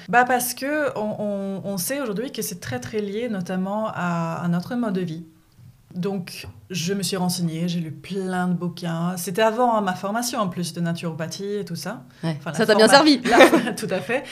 Bah 0.09 0.23
parce 0.25 0.53
que 0.53 0.97
on, 0.97 1.61
on, 1.63 1.77
sait 1.77 2.01
aujourd'hui 2.01 2.31
que 2.31 2.41
c'est 2.41 2.59
très 2.59 2.79
très 2.79 2.99
lié 2.99 3.29
notamment 3.29 3.87
à, 3.93 4.41
à 4.43 4.47
notre 4.47 4.73
mode 4.75 4.93
de 4.93 5.01
vie. 5.01 5.23
Donc, 5.95 6.45
je 6.69 6.93
me 6.93 7.03
suis 7.03 7.15
renseignée, 7.15 7.67
j'ai 7.67 7.79
lu 7.79 7.91
plein 7.91 8.47
de 8.47 8.53
bouquins. 8.53 9.15
C'était 9.17 9.41
avant 9.41 9.81
ma 9.81 9.93
formation 9.93 10.39
en 10.39 10.49
plus 10.49 10.73
de 10.73 10.81
naturopathie 10.81 11.55
et 11.59 11.65
tout 11.65 11.77
ça. 11.77 12.03
ça 12.53 12.65
t'a 12.65 12.75
bien 12.75 12.89
servi. 12.89 13.21
tout 13.77 13.87
à 13.89 14.01
fait. 14.01 14.23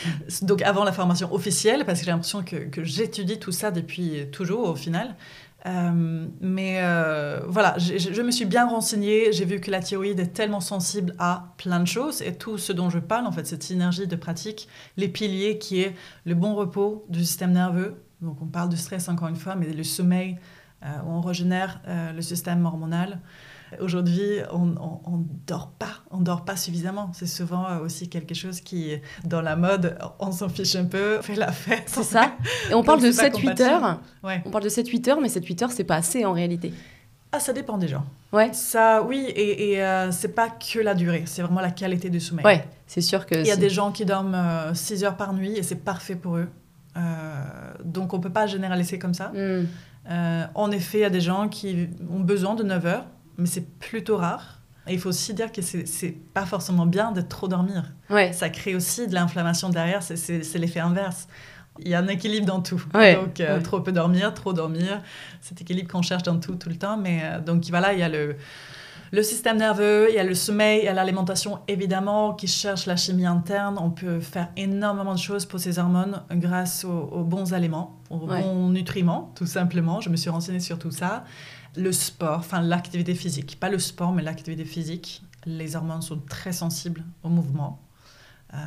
Donc, 0.41 0.61
avant 0.61 0.83
la 0.83 0.91
formation 0.91 1.33
officielle, 1.33 1.85
parce 1.85 1.99
que 1.99 2.05
j'ai 2.05 2.11
l'impression 2.11 2.43
que, 2.43 2.57
que 2.57 2.83
j'étudie 2.83 3.39
tout 3.39 3.53
ça 3.53 3.71
depuis 3.71 4.27
toujours 4.31 4.67
au 4.67 4.75
final. 4.75 5.15
Euh, 5.65 6.27
mais 6.41 6.79
euh, 6.81 7.39
voilà, 7.47 7.77
je, 7.77 8.21
me 8.21 8.31
suis 8.31 8.45
bien 8.45 8.67
renseignée. 8.67 9.31
J'ai 9.31 9.45
vu 9.45 9.59
que 9.61 9.71
la 9.71 9.79
thyroïde 9.79 10.19
est 10.19 10.33
tellement 10.33 10.59
sensible 10.59 11.15
à 11.19 11.53
plein 11.57 11.79
de 11.79 11.87
choses. 11.87 12.21
Et 12.21 12.35
tout 12.35 12.57
ce 12.57 12.73
dont 12.73 12.89
je 12.89 12.99
parle, 12.99 13.25
en 13.25 13.31
fait, 13.31 13.47
cette 13.47 13.63
synergie 13.63 14.07
de 14.07 14.15
pratique, 14.15 14.67
les 14.97 15.07
piliers 15.07 15.57
qui 15.57 15.81
est 15.81 15.95
le 16.25 16.35
bon 16.35 16.55
repos 16.55 17.05
du 17.09 17.21
système 17.21 17.53
nerveux. 17.53 17.95
Donc, 18.21 18.41
on 18.41 18.45
parle 18.45 18.69
de 18.69 18.75
stress 18.75 19.09
encore 19.09 19.27
une 19.27 19.35
fois, 19.35 19.55
mais 19.55 19.71
le 19.71 19.83
sommeil, 19.83 20.37
où 20.83 20.87
euh, 20.87 21.17
on 21.17 21.21
régénère 21.21 21.79
euh, 21.87 22.11
le 22.11 22.21
système 22.21 22.65
hormonal. 22.65 23.19
Aujourd'hui, 23.79 24.37
on 24.51 24.67
ne 24.67 25.23
dort 25.47 25.71
pas, 25.71 26.03
on 26.11 26.19
dort 26.19 26.45
pas 26.45 26.55
suffisamment. 26.55 27.09
C'est 27.13 27.25
souvent 27.25 27.67
euh, 27.67 27.79
aussi 27.79 28.07
quelque 28.07 28.35
chose 28.35 28.61
qui, 28.61 28.93
dans 29.23 29.41
la 29.41 29.55
mode, 29.55 29.97
on 30.19 30.31
s'en 30.31 30.47
fiche 30.47 30.75
un 30.75 30.85
peu, 30.85 31.17
on 31.19 31.23
fait 31.23 31.35
la 31.35 31.51
fête. 31.51 31.85
C'est 31.87 32.03
ça. 32.03 32.33
Et 32.69 32.75
on 32.75 32.83
parle 32.83 33.01
de 33.01 33.11
7-8 33.11 33.61
heures. 33.63 33.99
On 34.23 34.51
parle 34.51 34.63
de 34.63 34.69
7-8 34.69 35.09
heures, 35.09 35.21
mais 35.21 35.27
7-8 35.27 35.63
heures, 35.63 35.71
c'est 35.71 35.85
pas 35.85 35.95
assez 35.95 36.23
en 36.23 36.33
réalité. 36.33 36.71
Ah, 37.31 37.39
ça 37.39 37.51
dépend 37.51 37.79
des 37.79 37.87
gens. 37.87 38.05
Ouais. 38.31 38.53
Ça, 38.53 39.01
oui, 39.01 39.25
et, 39.35 39.73
et 39.73 40.09
c'est 40.11 40.35
pas 40.35 40.49
que 40.49 40.77
la 40.77 40.93
durée, 40.93 41.23
c'est 41.25 41.41
vraiment 41.41 41.61
la 41.61 41.71
qualité 41.71 42.11
du 42.11 42.19
sommeil. 42.19 42.45
Ouais, 42.45 42.63
c'est 42.85 43.01
sûr 43.01 43.25
que. 43.25 43.33
Il 43.33 43.47
y 43.47 43.51
a 43.51 43.55
des 43.55 43.71
gens 43.71 43.91
qui 43.91 44.05
dorment 44.05 44.75
6 44.75 45.03
heures 45.03 45.17
par 45.17 45.33
nuit 45.33 45.57
et 45.57 45.63
c'est 45.63 45.83
parfait 45.83 46.15
pour 46.15 46.37
eux. 46.37 46.47
donc 47.83 48.13
on 48.13 48.19
peut 48.19 48.29
pas 48.29 48.45
généraliser 48.45 48.99
comme 48.99 49.15
ça. 49.15 49.31
Hmm. 49.33 49.65
Euh, 50.09 50.45
en 50.55 50.71
effet, 50.71 50.99
il 50.99 51.01
y 51.01 51.05
a 51.05 51.09
des 51.09 51.21
gens 51.21 51.47
qui 51.47 51.87
ont 52.11 52.19
besoin 52.19 52.55
de 52.55 52.63
9 52.63 52.85
heures, 52.85 53.05
mais 53.37 53.45
c'est 53.45 53.67
plutôt 53.79 54.17
rare. 54.17 54.59
Et 54.87 54.93
il 54.93 54.99
faut 54.99 55.09
aussi 55.09 55.33
dire 55.33 55.51
que 55.51 55.61
c'est 55.61 56.17
pas 56.33 56.45
forcément 56.45 56.85
bien 56.85 57.11
de 57.11 57.21
trop 57.21 57.47
dormir. 57.47 57.93
Ouais. 58.09 58.33
Ça 58.33 58.49
crée 58.49 58.75
aussi 58.75 59.07
de 59.07 59.13
l'inflammation 59.13 59.69
derrière, 59.69 60.03
c'est 60.03 60.55
l'effet 60.55 60.81
inverse. 60.81 61.27
Il 61.79 61.87
y 61.87 61.95
a 61.95 61.99
un 61.99 62.07
équilibre 62.07 62.45
dans 62.45 62.61
tout. 62.61 62.83
donc, 62.93 63.39
euh, 63.39 63.61
trop 63.61 63.79
peu 63.79 63.91
dormir, 63.91 64.33
trop 64.33 64.53
dormir, 64.53 65.01
cet 65.41 65.61
équilibre 65.61 65.91
qu'on 65.91 66.01
cherche 66.01 66.23
dans 66.23 66.39
tout, 66.39 66.55
tout 66.55 66.69
le 66.69 66.75
temps. 66.75 66.97
Mais 66.97 67.21
euh, 67.23 67.39
donc, 67.39 67.63
voilà, 67.69 67.93
il 67.93 67.99
y 67.99 68.03
a 68.03 68.09
le, 68.09 68.35
le 69.13 69.21
système 69.21 69.57
nerveux, 69.57 70.07
il 70.09 70.15
y 70.15 70.17
a 70.17 70.23
le 70.23 70.33
sommeil, 70.33 70.79
il 70.79 70.85
y 70.85 70.87
a 70.87 70.93
l'alimentation 70.93 71.59
évidemment 71.67 72.33
qui 72.33 72.47
cherche 72.47 72.87
la 72.87 72.95
chimie 72.95 73.27
interne. 73.27 73.77
On 73.79 73.91
peut 73.91 74.19
faire 74.19 74.49
énormément 74.57 75.13
de 75.13 75.19
choses 75.19 75.45
pour 75.45 75.59
ces 75.59 75.77
hormones 75.77 76.23
grâce 76.31 76.83
aux, 76.83 77.23
bons 77.23 77.53
aliments, 77.53 77.99
aux 78.09 78.25
bons 78.25 78.69
nutriments, 78.69 79.31
tout 79.35 79.45
simplement. 79.45 80.01
Je 80.01 80.09
me 80.09 80.15
suis 80.15 80.31
renseignée 80.31 80.59
sur 80.59 80.79
tout 80.79 80.89
ça. 80.89 81.25
Le 81.75 81.91
sport, 81.91 82.39
enfin 82.39 82.59
l'activité 82.61 83.13
physique, 83.13 83.59
pas 83.59 83.69
le 83.69 83.77
sport, 83.77 84.13
mais 84.13 84.23
l'activité 84.23 84.65
physique. 84.65 85.21
Les 85.45 85.75
hormones 85.75 86.01
sont 86.01 86.19
très 86.27 86.51
sensibles 86.51 87.03
au 87.21 87.29
mouvement. 87.29 87.82
Euh, 88.53 88.57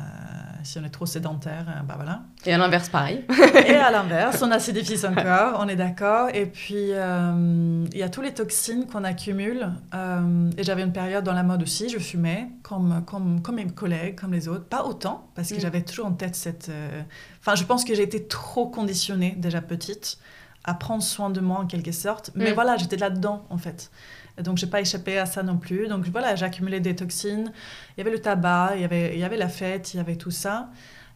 si 0.63 0.77
on 0.79 0.83
est 0.83 0.89
trop 0.89 1.05
sédentaire, 1.05 1.83
bah 1.87 1.93
voilà. 1.95 2.23
Et 2.45 2.53
à 2.53 2.57
l'inverse, 2.57 2.89
pareil. 2.89 3.23
et 3.65 3.75
à 3.75 3.89
l'inverse, 3.89 4.41
on 4.41 4.51
acidifie 4.51 4.97
son 4.97 5.13
corps, 5.15 5.57
on 5.59 5.67
est 5.69 5.77
d'accord. 5.77 6.29
Et 6.33 6.45
puis, 6.45 6.91
euh, 6.91 7.85
il 7.91 7.97
y 7.97 8.03
a 8.03 8.09
tous 8.09 8.21
les 8.21 8.33
toxines 8.33 8.85
qu'on 8.85 9.05
accumule. 9.05 9.71
et 10.57 10.63
j'avais 10.63 10.83
une 10.83 10.91
période 10.91 11.23
dans 11.23 11.33
la 11.33 11.43
mode 11.43 11.63
aussi, 11.63 11.87
je 11.87 11.99
fumais, 11.99 12.49
comme, 12.63 13.03
comme, 13.05 13.41
comme 13.41 13.55
mes 13.55 13.67
collègues, 13.67 14.19
comme 14.19 14.33
les 14.33 14.49
autres. 14.49 14.65
Pas 14.65 14.83
autant, 14.83 15.29
parce 15.35 15.49
que 15.49 15.55
mm. 15.55 15.61
j'avais 15.61 15.81
toujours 15.83 16.07
en 16.07 16.13
tête 16.13 16.35
cette... 16.35 16.69
Enfin, 17.39 17.55
je 17.55 17.63
pense 17.63 17.85
que 17.85 17.95
j'ai 17.95 18.03
été 18.03 18.27
trop 18.27 18.67
conditionnée, 18.67 19.35
déjà 19.37 19.61
petite, 19.61 20.17
à 20.65 20.73
prendre 20.73 21.01
soin 21.01 21.29
de 21.29 21.39
moi 21.39 21.59
en 21.59 21.65
quelque 21.65 21.93
sorte. 21.93 22.31
Mais 22.35 22.51
mm. 22.51 22.55
voilà, 22.55 22.75
j'étais 22.75 22.97
là-dedans, 22.97 23.45
en 23.49 23.57
fait. 23.57 23.89
Donc, 24.43 24.57
j'ai 24.57 24.67
pas 24.67 24.81
échappé 24.81 25.17
à 25.17 25.25
ça 25.25 25.43
non 25.43 25.57
plus. 25.57 25.87
Donc, 25.87 26.05
voilà, 26.07 26.35
j'ai 26.35 26.45
accumulé 26.45 26.79
des 26.79 26.95
toxines. 26.95 27.51
Il 27.95 27.99
y 27.99 28.01
avait 28.01 28.11
le 28.11 28.19
tabac, 28.19 28.71
il 28.75 28.81
y 28.81 28.85
avait, 28.85 29.13
il 29.13 29.19
y 29.19 29.23
avait 29.23 29.37
la 29.37 29.49
fête, 29.49 29.93
il 29.93 29.97
y 29.97 29.99
avait 29.99 30.15
tout 30.15 30.31
ça. 30.31 30.69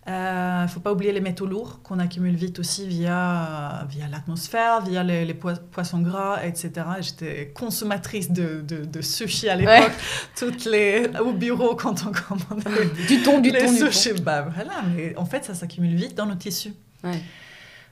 Il 0.08 0.12
ne 0.14 0.68
faut 0.68 0.80
pas 0.80 0.92
oublier 0.92 1.12
les 1.12 1.22
métaux 1.22 1.46
lourds 1.46 1.80
qu'on 1.84 2.00
accumule 2.00 2.36
vite 2.36 2.58
aussi 2.58 2.88
via, 2.88 3.86
via 3.88 4.08
l'atmosphère, 4.08 4.82
via 4.82 5.04
les, 5.04 5.26
les 5.26 5.36
poissons 5.36 6.00
gras, 6.00 6.44
etc. 6.44 6.72
J'étais 7.02 7.52
consommatrice 7.54 8.32
de, 8.32 8.62
de, 8.62 8.84
de, 8.84 9.02
sushi 9.02 9.48
à 9.48 9.56
l'époque, 9.56 9.92
toutes 10.36 10.66
les 10.66 11.08
au 11.24 11.34
bureau 11.34 11.76
quand 11.76 12.04
on 12.08 12.12
commandait 12.12 12.90
du 13.08 13.22
thon, 13.22 13.40
du 13.40 13.52
les 13.52 13.60
thon, 13.60 13.76
sushis. 13.76 14.20
Bah, 14.22 14.48
voilà, 14.52 14.82
mais 14.96 15.16
en 15.18 15.26
fait, 15.26 15.46
ça 15.46 15.54
s'accumule 15.54 15.94
vite 15.94 16.16
dans 16.16 16.26
nos 16.26 16.36
tissus. 16.36 16.74
Ouais. 17.04 17.22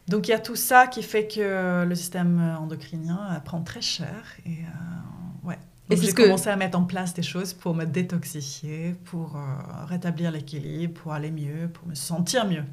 Donc 0.08 0.28
il 0.28 0.32
y 0.32 0.34
a 0.34 0.40
tout 0.40 0.56
ça 0.56 0.88
qui 0.88 1.04
fait 1.04 1.28
que 1.28 1.86
le 1.86 1.96
système 1.96 2.58
endocrinien 2.60 3.40
prend 3.46 3.62
très 3.62 3.82
cher 3.82 4.26
et 4.48 4.50
euh. 4.50 5.09
Donc 5.90 6.00
j'ai 6.00 6.14
commencé 6.14 6.50
à 6.50 6.56
mettre 6.56 6.78
en 6.78 6.84
place 6.84 7.14
des 7.14 7.24
choses 7.24 7.54
pour 7.54 7.74
me 7.74 7.86
détoxifier, 7.86 8.96
pour 9.06 9.36
euh, 9.36 9.86
rétablir 9.86 10.32
l'équilibre, 10.32 11.02
pour 11.02 11.14
aller 11.14 11.32
mieux, 11.32 11.68
pour 11.74 11.88
me 11.88 11.96
sentir 11.96 12.46
mieux. 12.46 12.64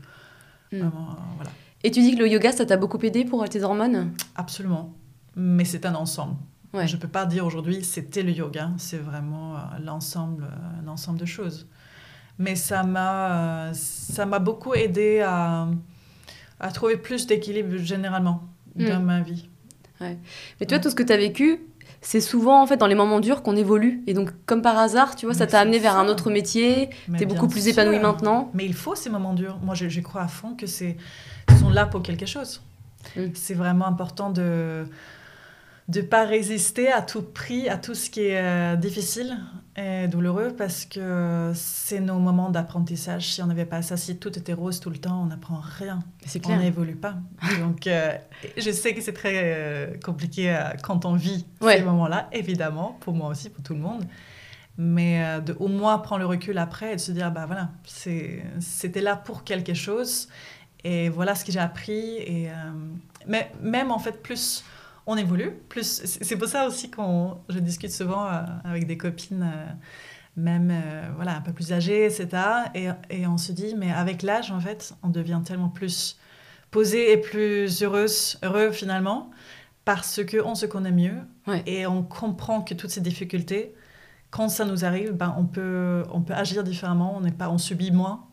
Hmm. 0.71 0.81
Vraiment, 0.81 1.11
euh, 1.11 1.35
voilà. 1.37 1.51
Et 1.83 1.91
tu 1.91 2.01
dis 2.01 2.15
que 2.15 2.19
le 2.19 2.29
yoga, 2.29 2.53
ça 2.53 2.67
t'a 2.67 2.77
beaucoup 2.77 2.99
aidé 2.99 3.25
pour 3.25 3.49
tes 3.49 3.63
hormones? 3.63 4.13
Absolument. 4.35 4.95
Mais 5.35 5.65
c'est 5.65 5.87
un 5.87 5.95
ensemble. 5.95 6.37
Ouais. 6.75 6.87
Je 6.87 6.97
ne 6.97 7.01
peux 7.01 7.09
pas 7.09 7.25
dire 7.25 7.47
aujourd'hui 7.47 7.85
c'était 7.85 8.23
le 8.23 8.33
yoga, 8.33 8.71
c'est 8.77 8.99
vraiment 8.99 9.55
l'ensemble, 9.83 10.47
l'ensemble 10.85 11.19
de 11.19 11.25
choses. 11.25 11.67
Mais 12.39 12.55
ça 12.55 12.83
m'a, 12.83 13.71
ça 13.73 14.27
m'a 14.27 14.41
beaucoup 14.41 14.75
aidé 14.75 15.21
à, 15.21 15.69
à 16.61 16.71
trouver 16.71 16.99
plus 16.99 17.27
d'équilibre 17.27 17.77
généralement 17.79 18.43
dans 18.75 19.01
hmm. 19.01 19.05
ma 19.05 19.21
vie. 19.23 19.49
Ouais. 20.01 20.19
Mais 20.61 20.67
toi, 20.67 20.79
tout 20.79 20.91
ce 20.91 20.95
que 20.95 21.03
tu 21.03 21.13
as 21.13 21.17
vécu, 21.17 21.61
c'est 22.01 22.21
souvent 22.21 22.63
en 22.63 22.67
fait 22.67 22.77
dans 22.77 22.87
les 22.87 22.95
moments 22.95 23.21
durs 23.21 23.43
qu'on 23.43 23.57
évolue. 23.57 24.03
Et 24.07 24.15
donc, 24.15 24.31
comme 24.47 24.63
par 24.63 24.79
hasard, 24.79 25.17
tu 25.17 25.27
vois, 25.27 25.35
ça 25.35 25.47
t'a 25.47 25.61
amené 25.61 25.79
vers 25.79 25.97
un 25.97 26.09
autre 26.09 26.31
métier. 26.31 26.91
Tu 27.17 27.23
es 27.23 27.27
beaucoup 27.27 27.49
plus 27.49 27.69
épanoui 27.69 27.99
maintenant. 27.99 28.51
Mais 28.55 28.65
il 28.65 28.75
faut 28.75 28.95
ces 28.95 29.11
moments 29.11 29.35
durs. 29.35 29.59
Moi, 29.63 29.75
je, 29.75 30.01
crois 30.01 30.23
à 30.23 30.29
fond 30.29 30.55
que 30.55 30.67
c'est 30.67 30.97
sont 31.59 31.71
là 31.71 31.87
pour 31.87 32.03
quelque 32.03 32.27
chose. 32.27 32.63
Hmm. 33.17 33.29
C'est 33.35 33.55
vraiment 33.55 33.87
important 33.87 34.31
de 34.31 34.85
de 35.89 36.01
pas 36.01 36.25
résister 36.25 36.91
à 36.91 37.01
tout 37.01 37.23
prix 37.23 37.69
à 37.69 37.77
tout 37.77 37.95
ce 37.95 38.11
qui 38.11 38.23
est 38.23 38.41
euh, 38.41 38.77
difficile 38.77 39.39
et 39.77 40.09
douloureux 40.09 40.55
parce 40.57 40.85
que 40.85 41.53
c'est 41.55 42.01
nos 42.01 42.19
moments 42.19 42.51
d'apprentissage. 42.51 43.35
Si 43.35 43.43
on 43.43 43.47
n'avait 43.47 43.67
pas 43.67 43.83
ça, 43.83 43.97
si 43.97 44.17
tout 44.17 44.37
était 44.37 44.55
rose 44.55 44.81
tout 44.81 44.89
le 44.91 44.97
temps, 44.97 45.23
on 45.23 45.27
n'apprend 45.27 45.61
rien. 45.61 46.01
On 46.47 46.57
n'évolue 46.57 46.97
pas. 46.97 47.17
Donc, 47.61 47.87
euh, 47.87 48.17
je 48.57 48.71
sais 48.71 48.95
que 48.95 49.03
c'est 49.03 49.13
très 49.13 49.35
euh, 49.35 49.95
compliqué 50.03 50.59
quand 50.83 51.05
on 51.05 51.15
vit 51.15 51.45
ces 51.61 51.83
moments-là, 51.83 52.29
évidemment, 52.33 52.97
pour 53.01 53.13
moi 53.13 53.29
aussi, 53.29 53.51
pour 53.51 53.63
tout 53.63 53.75
le 53.75 53.81
monde. 53.81 54.05
Mais 54.79 55.41
de 55.43 55.55
au 55.59 55.69
moins 55.69 55.99
prendre 55.99 56.21
le 56.21 56.27
recul 56.27 56.57
après 56.57 56.93
et 56.93 56.97
de 56.97 57.01
se 57.01 57.13
dire, 57.13 57.31
bah 57.31 57.45
voilà, 57.47 57.71
c'était 57.85 59.01
là 59.03 59.15
pour 59.17 59.45
quelque 59.45 59.75
chose. 59.75 60.29
Et 60.85 61.11
voilà 61.11 61.35
ce 61.35 61.45
que 61.45 61.53
j'ai 61.53 61.61
appris. 61.61 62.17
Et, 62.17 62.49
mais 63.27 63.53
même 63.61 63.91
en 63.91 63.99
fait, 63.99 64.23
plus 64.23 64.65
on 65.07 65.17
évolue. 65.17 65.53
Plus, 65.69 66.03
c'est 66.05 66.37
pour 66.37 66.49
ça 66.49 66.67
aussi 66.67 66.91
qu'on, 66.91 67.39
je 67.49 67.59
discute 67.59 67.93
souvent 67.93 68.27
euh, 68.27 68.43
avec 68.65 68.87
des 68.87 68.99
copines, 68.99 69.43
euh, 69.43 69.67
même 70.37 70.71
euh, 70.71 71.09
voilà 71.15 71.37
un 71.37 71.41
peu 71.41 71.53
plus 71.53 71.73
âgées, 71.73 72.05
etc. 72.05 72.29
Et, 72.75 72.89
et, 73.11 73.27
on 73.27 73.39
se 73.39 73.53
dit, 73.53 73.75
mais 73.77 73.93
avec 73.93 74.23
l'âge, 74.23 74.51
en 74.51 74.61
fait, 74.61 74.95
on 75.03 75.09
devient 75.09 75.41
tellement 75.45 75.69
plus 75.69 76.19
posé 76.71 77.13
et 77.13 77.17
plus 77.17 77.83
heureuse, 77.83 78.39
heureux 78.43 78.73
finalement, 78.73 79.31
parce 79.85 80.25
que 80.25 80.43
on 80.45 80.55
se 80.55 80.67
connaît 80.67 80.93
mieux 80.93 81.21
et 81.65 81.87
on 81.87 82.03
comprend 82.03 82.61
que 82.61 82.75
toutes 82.75 82.91
ces 82.91 83.01
difficultés, 83.01 83.75
quand 84.31 84.49
ça 84.49 84.65
nous 84.65 84.85
arrive, 84.85 85.13
ben 85.13 85.35
on 85.39 85.47
peut 85.47 86.03
on 86.13 86.21
peut 86.21 86.35
agir 86.35 86.65
différemment. 86.65 87.17
On 87.17 87.21
n'est 87.21 87.31
pas, 87.33 87.49
on 87.49 87.59
subit 87.59 87.93
moins. 87.93 88.27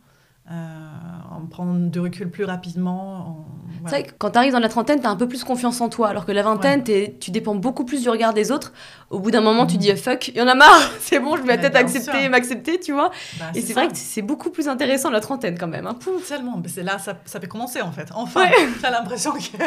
On 0.49 1.45
prend 1.49 1.65
du 1.65 1.99
recul 1.99 2.29
plus 2.29 2.43
rapidement. 2.43 3.45
C'est 3.85 3.89
vrai 3.89 4.03
que 4.03 4.11
quand 4.17 4.31
tu 4.31 4.37
arrives 4.37 4.53
dans 4.53 4.59
la 4.59 4.69
trentaine, 4.69 4.99
tu 4.99 5.07
as 5.07 5.09
un 5.09 5.15
peu 5.15 5.27
plus 5.27 5.43
confiance 5.43 5.81
en 5.81 5.89
toi, 5.89 6.09
alors 6.09 6.25
que 6.25 6.31
la 6.31 6.43
vingtaine, 6.43 6.83
tu 6.83 7.31
dépends 7.31 7.55
beaucoup 7.55 7.85
plus 7.85 8.01
du 8.01 8.09
regard 8.09 8.33
des 8.33 8.51
autres. 8.51 8.73
Au 9.09 9.19
bout 9.19 9.31
d'un 9.31 9.41
moment, 9.41 9.65
tu 9.65 9.77
dis 9.77 9.95
fuck, 9.95 10.29
il 10.29 10.37
y 10.37 10.41
en 10.41 10.47
a 10.47 10.55
marre, 10.55 10.91
c'est 10.99 11.19
bon, 11.19 11.37
je 11.37 11.43
vais 11.43 11.57
peut-être 11.57 11.75
accepter, 11.75 12.29
m'accepter, 12.29 12.79
tu 12.79 12.91
vois. 12.91 13.11
Bah, 13.39 13.45
et 13.55 13.61
c'est 13.61 13.73
vrai 13.73 13.87
que 13.87 13.95
c'est 13.95 14.21
beaucoup 14.21 14.49
plus 14.49 14.67
intéressant 14.67 15.09
la 15.09 15.21
trentaine 15.21 15.57
quand 15.57 15.67
même. 15.67 15.87
Hein. 15.87 15.97
Tellement, 16.27 16.59
mais 16.61 16.69
c'est 16.69 16.83
là, 16.83 16.97
ça, 16.97 17.17
ça 17.25 17.39
peut 17.39 17.47
commencer 17.47 17.81
en 17.81 17.91
fait. 17.91 18.09
Enfin, 18.13 18.45
tu 18.79 18.85
as 18.85 18.91
l'impression 18.91 19.31
que 19.31 19.57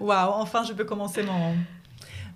waouh, 0.00 0.32
enfin 0.34 0.62
je 0.66 0.72
peux 0.72 0.84
commencer 0.84 1.22
mon, 1.22 1.54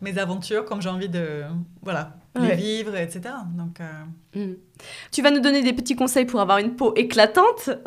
mes 0.00 0.18
aventures 0.18 0.64
comme 0.64 0.82
j'ai 0.82 0.88
envie 0.88 1.08
de 1.08 1.42
voilà, 1.82 2.12
les 2.36 2.54
vivre, 2.54 2.96
etc. 2.96 3.34
Donc. 3.56 3.80
Euh, 3.80 4.38
mm. 4.38 4.56
Tu 5.10 5.22
vas 5.22 5.30
nous 5.30 5.40
donner 5.40 5.62
des 5.62 5.72
petits 5.72 5.96
conseils 5.96 6.24
pour 6.24 6.40
avoir 6.40 6.58
une 6.58 6.76
peau 6.76 6.94
éclatante. 6.94 7.70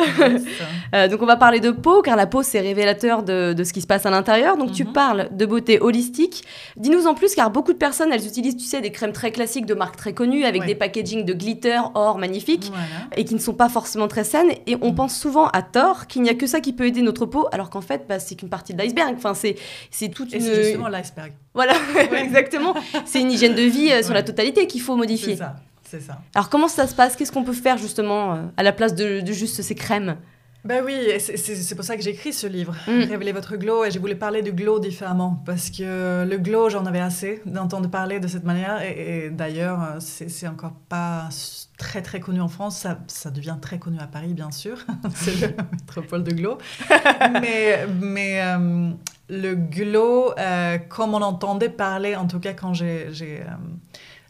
Euh, 0.93 1.07
donc 1.07 1.21
on 1.21 1.25
va 1.25 1.38
parler 1.38 1.62
de 1.62 1.71
peau, 1.71 2.01
car 2.01 2.17
la 2.17 2.27
peau 2.27 2.43
c'est 2.43 2.60
révélateur 2.60 3.24
de, 3.24 3.53
de, 3.53 3.63
ce 3.63 3.71
qui 3.71 3.79
se 3.79 3.88
passe 3.88 4.05
à 4.05 4.10
l'intérieur. 4.10 4.57
Donc 4.57 4.74
tu 4.74 4.83
mhm. 4.83 4.91
parles 4.91 5.29
de 5.31 5.45
beauté 5.45 5.79
holistique. 5.79 6.43
Dis-nous 6.75 7.07
en 7.07 7.13
plus, 7.13 7.33
car 7.33 7.50
beaucoup 7.50 7.71
de 7.71 7.77
personnes, 7.77 8.12
elles 8.12 8.25
utilisent, 8.27 8.57
tu 8.57 8.65
sais, 8.65 8.81
des 8.81 8.91
crèmes 8.91 9.13
très 9.13 9.31
classiques 9.31 9.65
de 9.65 9.74
marques 9.74 9.95
très 9.95 10.13
connues, 10.13 10.43
avec 10.43 10.65
des 10.65 10.75
packaging 10.75 11.24
de 11.24 11.33
glitter, 11.33 11.79
or, 11.93 12.17
magnifique, 12.17 12.71
et 13.15 13.24
qui 13.24 13.33
ne 13.33 13.39
sont 13.39 13.53
pas 13.53 13.69
forcément 13.69 14.10
très 14.10 14.25
saines. 14.25 14.51
Et 14.67 14.75
on 14.81 14.89
mhm. 14.89 14.95
pense 14.95 15.17
souvent 15.17 15.48
à 15.48 15.62
tort 15.62 16.07
qu'il 16.07 16.24
n'y 16.24 16.29
a 16.29 16.33
que 16.33 16.48
ça 16.48 16.60
qui 16.60 16.74
peut 16.74 16.86
aider 16.86 17.01
notre 17.01 17.25
peau, 17.25 17.48
alors 17.53 17.69
qu'en 17.69 17.81
fait, 17.81 18.05
bah, 18.10 18.19
c'est 18.19 18.36
qu'une 18.36 18.50
partie 18.50 18.74
de 18.74 18.79
l'iceberg. 18.79 19.13
Enfin, 19.15 19.33
c'est, 19.33 19.55
toute 20.10 20.33
une... 20.33 20.41
c'est 20.41 20.63
justement 20.63 20.89
l'iceberg. 20.89 21.31
Voilà, 21.53 21.74
exactement. 22.17 22.74
C'est 23.05 23.21
une 23.21 23.31
hygiène 23.31 23.55
de 23.55 23.63
vie 23.63 23.91
euh, 23.91 24.03
sur 24.03 24.13
la 24.13 24.24
totalité 24.32 24.68
qu'il 24.68 24.82
faut 24.82 24.96
modifier. 24.96 25.34
C'est 25.36 25.44
ça. 25.44 25.56
Ça. 26.00 26.22
Alors 26.36 26.50
comment 26.50 26.68
ça 26.68 26.88
se 26.88 26.96
passe? 26.96 27.16
Qu'est-ce 27.16 27.32
qu'on 27.32 27.44
peut 27.44 27.54
faire 27.54 27.78
justement 27.78 28.34
euh, 28.34 28.42
à 28.58 28.64
la 28.64 28.72
place 28.72 28.96
de, 28.96 29.24
juste 29.26 29.62
ces 29.62 29.76
crèmes? 29.76 30.16
Ben 30.64 30.84
oui, 30.86 30.94
c'est 31.18 31.74
pour 31.74 31.84
ça 31.84 31.98
que 31.98 32.04
j'ai 32.04 32.12
écrit 32.12 32.32
ce 32.34 32.46
livre, 32.46 32.76
mm. 32.88 33.10
Révéler 33.10 33.32
votre 33.32 33.58
glow, 33.58 33.84
et 33.84 33.90
j'ai 33.90 33.98
voulu 33.98 34.16
parler 34.16 34.44
du 34.44 34.52
glow 34.52 34.80
différemment, 34.80 35.42
parce 35.44 35.72
que 35.72 36.24
le 36.24 36.38
glow, 36.38 36.70
j'en 36.70 36.86
avais 36.86 37.00
assez 37.00 37.42
d'entendre 37.48 37.90
parler 37.90 38.20
de 38.20 38.28
cette 38.28 38.44
manière, 38.44 38.80
et, 38.84 39.32
d'ailleurs, 39.32 39.82
euh, 39.82 40.00
c'est 40.00 40.48
encore 40.48 40.74
pas 40.88 41.30
très 41.80 42.04
très 42.04 42.20
connu 42.20 42.42
en 42.42 42.48
France, 42.48 42.78
ça, 42.78 43.00
ça 43.08 43.32
devient 43.32 43.58
très 43.60 43.80
connu 43.80 43.98
à 44.00 44.06
Paris, 44.06 44.36
bien 44.36 44.52
sûr, 44.52 44.78
c'est 45.16 45.42
le 45.42 45.48
métropole 45.72 46.24
de 46.24 46.32
glow, 46.32 46.60
mais, 47.42 47.88
mais 48.00 48.44
euh, 48.44 48.92
le 49.30 49.56
glow, 49.56 50.32
comme 50.90 51.16
on 51.16 51.24
entendait 51.24 51.70
parler, 51.70 52.16
en 52.16 52.28
tout 52.28 52.40
cas 52.40 52.54
quand 52.54 52.76
j'ai 52.76 53.10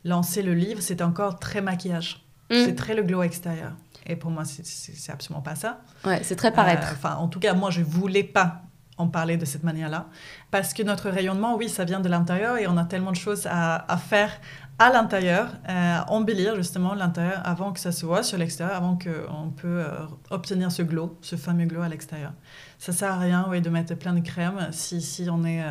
lancer 0.04 0.42
le 0.42 0.54
livre, 0.54 0.82
c'était 0.82 1.04
encore 1.04 1.40
très 1.40 1.62
maquillage. 1.62 2.26
Mm. 2.50 2.56
C'est 2.66 2.76
très 2.76 2.96
le 2.96 3.04
glow 3.04 3.24
extérieur. 3.24 3.74
Et 4.06 4.16
pour 4.16 4.32
moi, 4.32 4.44
c'est 4.46 5.12
absolument 5.12 5.42
pas 5.42 5.56
ça. 5.56 5.82
Ouais, 6.06 6.22
c'est 6.24 6.36
très 6.36 6.52
paraître. 6.52 6.88
Euh, 6.90 6.96
enfin, 6.96 7.16
en 7.16 7.28
tout 7.28 7.40
cas, 7.40 7.54
moi, 7.54 7.70
je 7.70 7.82
voulais 7.82 8.24
pas 8.24 8.64
en 8.98 9.08
parler 9.08 9.38
de 9.38 9.46
cette 9.46 9.64
manière-là. 9.64 10.08
Parce 10.50 10.74
que 10.74 10.84
notre 10.84 11.10
rayonnement, 11.10 11.56
oui, 11.56 11.70
ça 11.70 11.86
vient 11.86 12.00
de 12.00 12.10
l'intérieur 12.10 12.58
et 12.58 12.68
on 12.68 12.78
a 12.78 12.86
tellement 12.86 13.12
de 13.12 13.16
choses 13.16 13.48
à, 13.50 13.98
faire 13.98 14.32
à 14.80 14.92
l'intérieur, 14.92 15.50
euh, 15.70 16.00
embellir 16.08 16.56
justement 16.56 16.94
l'intérieur 16.94 17.42
avant 17.46 17.72
que 17.72 17.80
ça 17.80 17.92
se 17.92 18.06
voit 18.06 18.24
sur 18.24 18.38
l'extérieur, 18.38 18.76
avant 18.76 18.98
qu'on 18.98 19.52
peut 19.52 19.84
euh, 19.84 20.06
obtenir 20.30 20.72
ce 20.72 20.82
glow, 20.82 21.18
ce 21.22 21.36
fameux 21.36 21.66
glow 21.66 21.82
à 21.82 21.88
l'extérieur. 21.88 22.34
Ça 22.80 22.92
sert 22.92 23.12
à 23.12 23.20
rien, 23.20 23.46
oui, 23.50 23.62
de 23.62 23.70
mettre 23.70 23.96
plein 23.96 24.14
de 24.14 24.22
crème 24.22 24.70
si, 24.72 25.02
si 25.02 25.30
on 25.30 25.46
est, 25.46 25.64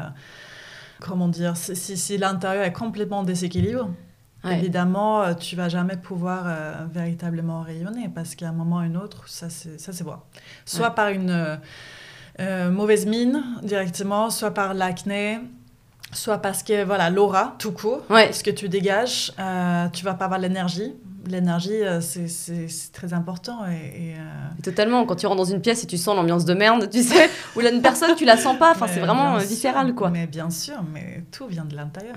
comment 1.00 1.28
dire, 1.28 1.56
si, 1.56 1.96
si 1.96 2.18
l'intérieur 2.18 2.64
est 2.64 2.72
complètement 2.72 3.24
déséquilibre 3.24 3.90
Évidemment, 4.48 5.22
euh, 5.22 5.34
tu 5.34 5.54
vas 5.54 5.68
jamais 5.68 5.96
pouvoir 5.96 6.44
euh, 6.46 6.72
véritablement 6.90 7.62
rayonner 7.62 8.08
parce 8.14 8.34
qu'à 8.34 8.48
un 8.48 8.52
moment 8.52 8.76
ou 8.76 8.80
un 8.80 8.94
autre, 8.94 9.28
ça 9.28 9.50
se 9.50 10.02
voit. 10.02 10.26
Soit 10.64 10.90
par 10.90 11.08
une 11.08 11.58
euh, 12.40 12.70
mauvaise 12.70 13.06
mine 13.06 13.42
directement, 13.62 14.30
soit 14.30 14.52
par 14.52 14.72
l'acné, 14.72 15.40
soit 16.12 16.38
parce 16.38 16.62
que 16.62 16.84
voilà 16.84 17.10
l'aura 17.10 17.54
tout 17.58 17.72
court, 17.72 18.02
ce 18.08 18.42
que 18.42 18.50
tu 18.50 18.68
dégages, 18.68 19.32
tu 19.92 20.04
vas 20.04 20.14
pas 20.14 20.24
avoir 20.24 20.40
l'énergie. 20.40 20.94
L'énergie, 21.26 21.82
c'est 22.00 22.66
très 22.94 23.12
important. 23.12 23.66
Et, 23.66 24.14
Totalement. 24.62 25.04
Quand 25.04 25.16
tu 25.16 25.26
rentres 25.26 25.36
dans 25.36 25.44
une 25.44 25.60
pièce 25.60 25.84
et 25.84 25.86
tu 25.86 25.98
sens 25.98 26.16
l'ambiance 26.16 26.46
de 26.46 26.54
merde, 26.54 26.88
tu 26.90 27.02
sais, 27.02 27.28
ou 27.56 27.60
là, 27.60 27.70
une 27.70 27.82
personne, 27.82 28.14
tu 28.16 28.24
la 28.24 28.38
sens 28.38 28.58
pas. 28.58 28.72
Enfin, 28.72 28.86
c'est 28.88 29.00
vraiment 29.00 29.36
viscéral, 29.36 29.94
quoi. 29.94 30.08
Mais 30.08 30.26
bien 30.26 30.48
sûr, 30.48 30.82
mais 30.94 31.24
tout 31.30 31.46
vient 31.46 31.66
de 31.66 31.76
l'intérieur. 31.76 32.16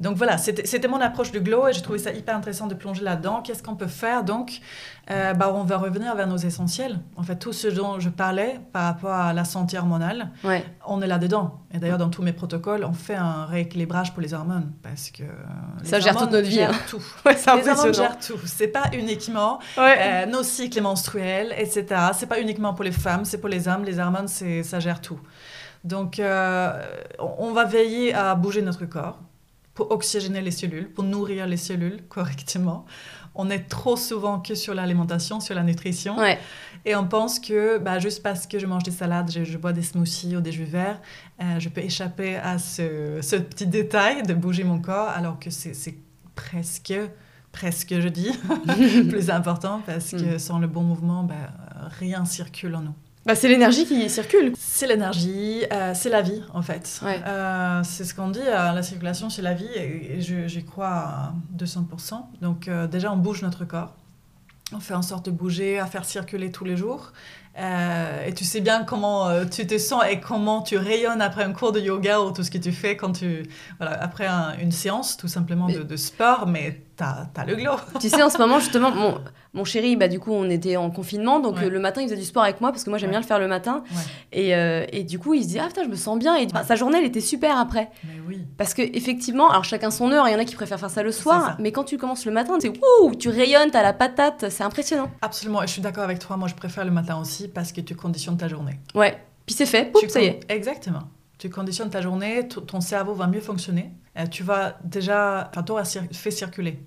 Donc 0.00 0.16
voilà, 0.16 0.38
c'était 0.38 0.88
mon 0.88 1.00
approche 1.00 1.30
du 1.30 1.40
glow 1.40 1.68
et 1.68 1.74
j'ai 1.74 1.82
trouvé 1.82 1.98
ça 1.98 2.10
hyper 2.10 2.34
intéressant 2.34 2.66
de 2.66 2.74
plonger 2.74 3.04
là-dedans. 3.04 3.42
Qu'est-ce 3.42 3.62
qu'on 3.62 3.76
peut 3.76 3.86
faire 3.86 4.24
Donc, 4.24 4.60
euh, 5.10 5.34
bah, 5.34 5.52
on 5.54 5.62
va 5.62 5.76
revenir 5.76 6.14
vers 6.16 6.26
nos 6.26 6.38
essentiels. 6.38 7.00
En 7.16 7.22
fait, 7.22 7.36
tout 7.36 7.52
ce 7.52 7.68
dont 7.68 8.00
je 8.00 8.08
parlais 8.08 8.60
par 8.72 8.84
rapport 8.84 9.12
à 9.12 9.34
la 9.34 9.44
santé 9.44 9.76
hormonale, 9.76 10.30
on 10.86 11.02
est 11.02 11.06
là-dedans. 11.06 11.60
Et 11.74 11.78
d'ailleurs, 11.78 11.98
dans 11.98 12.08
tous 12.08 12.22
mes 12.22 12.32
protocoles, 12.32 12.82
on 12.84 12.94
fait 12.94 13.14
un 13.14 13.44
rééquilibrage 13.44 14.14
pour 14.14 14.22
les 14.22 14.32
hormones 14.32 14.72
parce 14.82 15.10
que 15.10 15.24
ça 15.82 16.00
gère 16.00 16.16
toute 16.16 16.30
notre 16.30 16.48
vie. 16.48 16.62
Hein. 16.62 16.72
Tout. 16.88 17.02
les 17.26 17.68
hormones 17.68 17.94
gèrent 17.94 18.18
tout. 18.18 18.40
C'est 18.46 18.68
pas 18.68 18.84
uniquement 18.94 19.58
euh, 19.76 20.24
nos 20.24 20.42
cycles 20.42 20.80
menstruels, 20.80 21.54
etc. 21.58 21.84
C'est 22.14 22.26
pas 22.26 22.40
uniquement 22.40 22.72
pour 22.72 22.84
les 22.84 22.92
femmes, 22.92 23.26
c'est 23.26 23.38
pour 23.38 23.50
les 23.50 23.68
hommes. 23.68 23.84
Les 23.84 23.98
hormones, 23.98 24.28
ça 24.28 24.80
gère 24.80 25.02
tout. 25.02 25.20
Donc, 25.84 26.18
euh, 26.18 26.72
on 27.18 27.52
va 27.52 27.64
veiller 27.64 28.14
à 28.14 28.34
bouger 28.34 28.62
notre 28.62 28.86
corps 28.86 29.18
pour 29.80 29.92
oxygéner 29.92 30.42
les 30.42 30.50
cellules, 30.50 30.90
pour 30.90 31.04
nourrir 31.04 31.46
les 31.46 31.56
cellules 31.56 32.02
correctement. 32.10 32.84
On 33.34 33.48
est 33.48 33.66
trop 33.66 33.96
souvent 33.96 34.38
que 34.38 34.54
sur 34.54 34.74
l'alimentation, 34.74 35.40
sur 35.40 35.54
la 35.54 35.62
nutrition. 35.62 36.16
Et 36.84 36.94
on 36.94 37.06
pense 37.06 37.40
que 37.40 37.78
bah, 37.78 37.98
juste 37.98 38.22
parce 38.22 38.46
que 38.46 38.58
je 38.58 38.66
mange 38.66 38.82
des 38.82 38.90
salades, 38.90 39.30
je, 39.30 39.56
bois 39.56 39.72
des 39.72 39.82
smoothies 39.82 40.36
ou 40.36 40.42
des 40.42 40.52
jus 40.52 40.64
verts, 40.64 41.00
euh, 41.40 41.58
je 41.58 41.70
peux 41.70 41.80
échapper 41.80 42.36
à 42.36 42.58
ce, 42.58 43.20
ce, 43.22 43.36
petit 43.36 43.66
détail 43.66 44.22
de 44.22 44.34
bouger 44.34 44.64
mon 44.64 44.80
corps, 44.80 45.08
alors 45.08 45.38
que 45.38 45.48
c'est 45.48 45.94
presque, 46.34 46.94
presque, 47.50 47.98
je 47.98 48.08
dis, 48.08 48.32
plus 49.08 49.30
important, 49.38 49.80
parce 49.86 50.10
que 50.10 50.34
mm. 50.34 50.38
sans 50.38 50.58
le 50.58 50.66
bon 50.66 50.82
mouvement, 50.82 51.22
bah, 51.22 51.52
rien 51.98 52.26
circule 52.26 52.74
en 52.74 52.82
nous. 52.82 52.94
Bah, 53.30 53.36
c'est 53.36 53.46
l'énergie 53.46 53.86
qui 53.86 54.10
circule. 54.10 54.54
C'est 54.58 54.88
l'énergie, 54.88 55.62
euh, 55.72 55.92
c'est 55.94 56.08
la 56.08 56.20
vie 56.20 56.42
en 56.52 56.62
fait. 56.62 57.00
Euh, 57.04 57.80
c'est 57.84 58.02
ce 58.02 58.12
qu'on 58.12 58.28
dit, 58.28 58.40
euh, 58.44 58.72
la 58.72 58.82
circulation 58.82 59.30
c'est 59.30 59.40
la 59.40 59.54
vie 59.54 59.70
et, 59.76 60.20
j'y 60.20 60.64
crois 60.64 60.88
à 60.88 61.34
200%. 61.56 62.24
Donc 62.42 62.68
déjà 62.90 63.12
on 63.12 63.16
bouge 63.16 63.42
notre 63.42 63.64
corps, 63.64 63.94
on 64.72 64.80
fait 64.80 64.94
en 64.94 65.02
sorte 65.02 65.26
de 65.26 65.30
bouger, 65.30 65.78
à 65.78 65.86
faire 65.86 66.04
circuler 66.04 66.50
tous 66.50 66.64
les 66.64 66.76
jours. 66.76 67.12
et 67.56 68.34
tu 68.34 68.42
sais 68.42 68.60
bien 68.60 68.82
comment 68.82 69.28
tu 69.46 69.64
te 69.64 69.78
sens 69.78 70.02
et 70.10 70.18
comment 70.18 70.62
tu 70.62 70.76
rayonnes 70.76 71.22
après 71.22 71.44
un 71.44 71.52
cours 71.52 71.70
de 71.70 71.78
yoga 71.78 72.20
ou 72.22 72.32
tout 72.32 72.42
ce 72.42 72.50
que 72.50 72.58
tu 72.58 72.72
fais 72.72 72.96
quand 72.96 73.12
tu 73.12 73.44
voilà, 73.78 73.92
après 74.02 74.26
une 74.60 74.72
séance 74.72 75.16
tout 75.16 75.28
simplement 75.28 75.68
de, 75.68 75.84
de, 75.84 75.96
sport, 75.96 76.48
mais 76.48 76.80
t'as 77.00 77.42
as 77.42 77.46
le 77.46 77.56
glow. 77.56 77.72
Tu 78.00 78.08
sais 78.08 78.22
en 78.22 78.30
ce 78.30 78.38
moment 78.38 78.58
justement 78.60 78.90
mon 78.90 79.18
mon 79.52 79.64
chéri, 79.64 79.96
bah, 79.96 80.08
du 80.08 80.20
coup, 80.20 80.32
on 80.32 80.48
était 80.48 80.76
en 80.76 80.90
confinement, 80.90 81.40
donc 81.40 81.58
euh, 81.58 81.68
le 81.68 81.80
matin, 81.80 82.00
il 82.00 82.04
faisait 82.04 82.16
du 82.16 82.24
sport 82.24 82.44
avec 82.44 82.60
moi 82.60 82.70
parce 82.70 82.84
que 82.84 82.90
moi, 82.90 82.98
j'aime 82.98 83.10
bien 83.10 83.20
le 83.20 83.26
faire 83.26 83.40
le 83.40 83.48
matin. 83.48 83.82
Et, 84.32 84.54
euh, 84.54 84.86
et, 84.92 85.02
du 85.02 85.18
coup, 85.18 85.34
il 85.34 85.42
se 85.42 85.48
dit 85.48 85.58
Ah 85.58 85.66
putain, 85.66 85.82
je 85.82 85.88
me 85.88 85.96
sens 85.96 86.18
bien. 86.18 86.36
Et 86.36 86.46
bah, 86.46 86.62
sa 86.62 86.76
journée, 86.76 86.98
elle 86.98 87.04
était 87.04 87.20
super 87.20 87.58
après. 87.58 87.90
Mais 88.04 88.20
oui. 88.28 88.46
Parce 88.56 88.74
que 88.74 88.82
effectivement, 88.82 89.50
alors 89.50 89.64
chacun 89.64 89.90
son 89.90 90.12
heure, 90.12 90.28
il 90.28 90.32
y 90.32 90.34
en 90.34 90.38
a 90.38 90.44
qui 90.44 90.54
préfèrent 90.54 90.78
faire 90.78 90.90
ça 90.90 91.02
le 91.02 91.12
soir, 91.12 91.56
mais 91.58 91.72
quand 91.72 91.84
tu 91.84 91.98
commences 91.98 92.26
le 92.26 92.32
matin, 92.32 92.58
c'est 92.60 92.68
ouh, 92.68 93.14
tu 93.16 93.28
rayonnes, 93.28 93.70
t'as 93.70 93.82
la 93.82 93.92
patate, 93.92 94.46
c'est 94.50 94.62
impressionnant. 94.62 95.10
Absolument, 95.20 95.62
et 95.62 95.66
je 95.66 95.72
suis 95.72 95.82
d'accord 95.82 96.04
avec 96.04 96.20
toi. 96.20 96.36
Moi, 96.36 96.48
je 96.48 96.54
préfère 96.54 96.84
le 96.84 96.90
matin 96.92 97.18
aussi 97.20 97.48
parce 97.48 97.72
que 97.72 97.80
tu 97.80 97.96
conditionnes 97.96 98.36
ta 98.36 98.48
journée. 98.48 98.78
Ouais, 98.94 99.18
puis 99.46 99.54
c'est 99.54 99.66
fait, 99.66 99.92
ça 100.08 100.20
y 100.20 100.26
est. 100.26 100.40
Exactement. 100.48 101.02
Tu 101.38 101.48
conditionnes 101.48 101.90
ta 101.90 102.02
journée, 102.02 102.46
ton 102.48 102.80
cerveau 102.80 103.14
va 103.14 103.26
mieux 103.26 103.40
fonctionner. 103.40 103.92
Euh, 104.18 104.26
tu 104.26 104.42
vas 104.42 104.78
déjà, 104.84 105.50
enfin, 105.50 105.62
tu 105.62 106.14
fait 106.14 106.30
circuler 106.30 106.78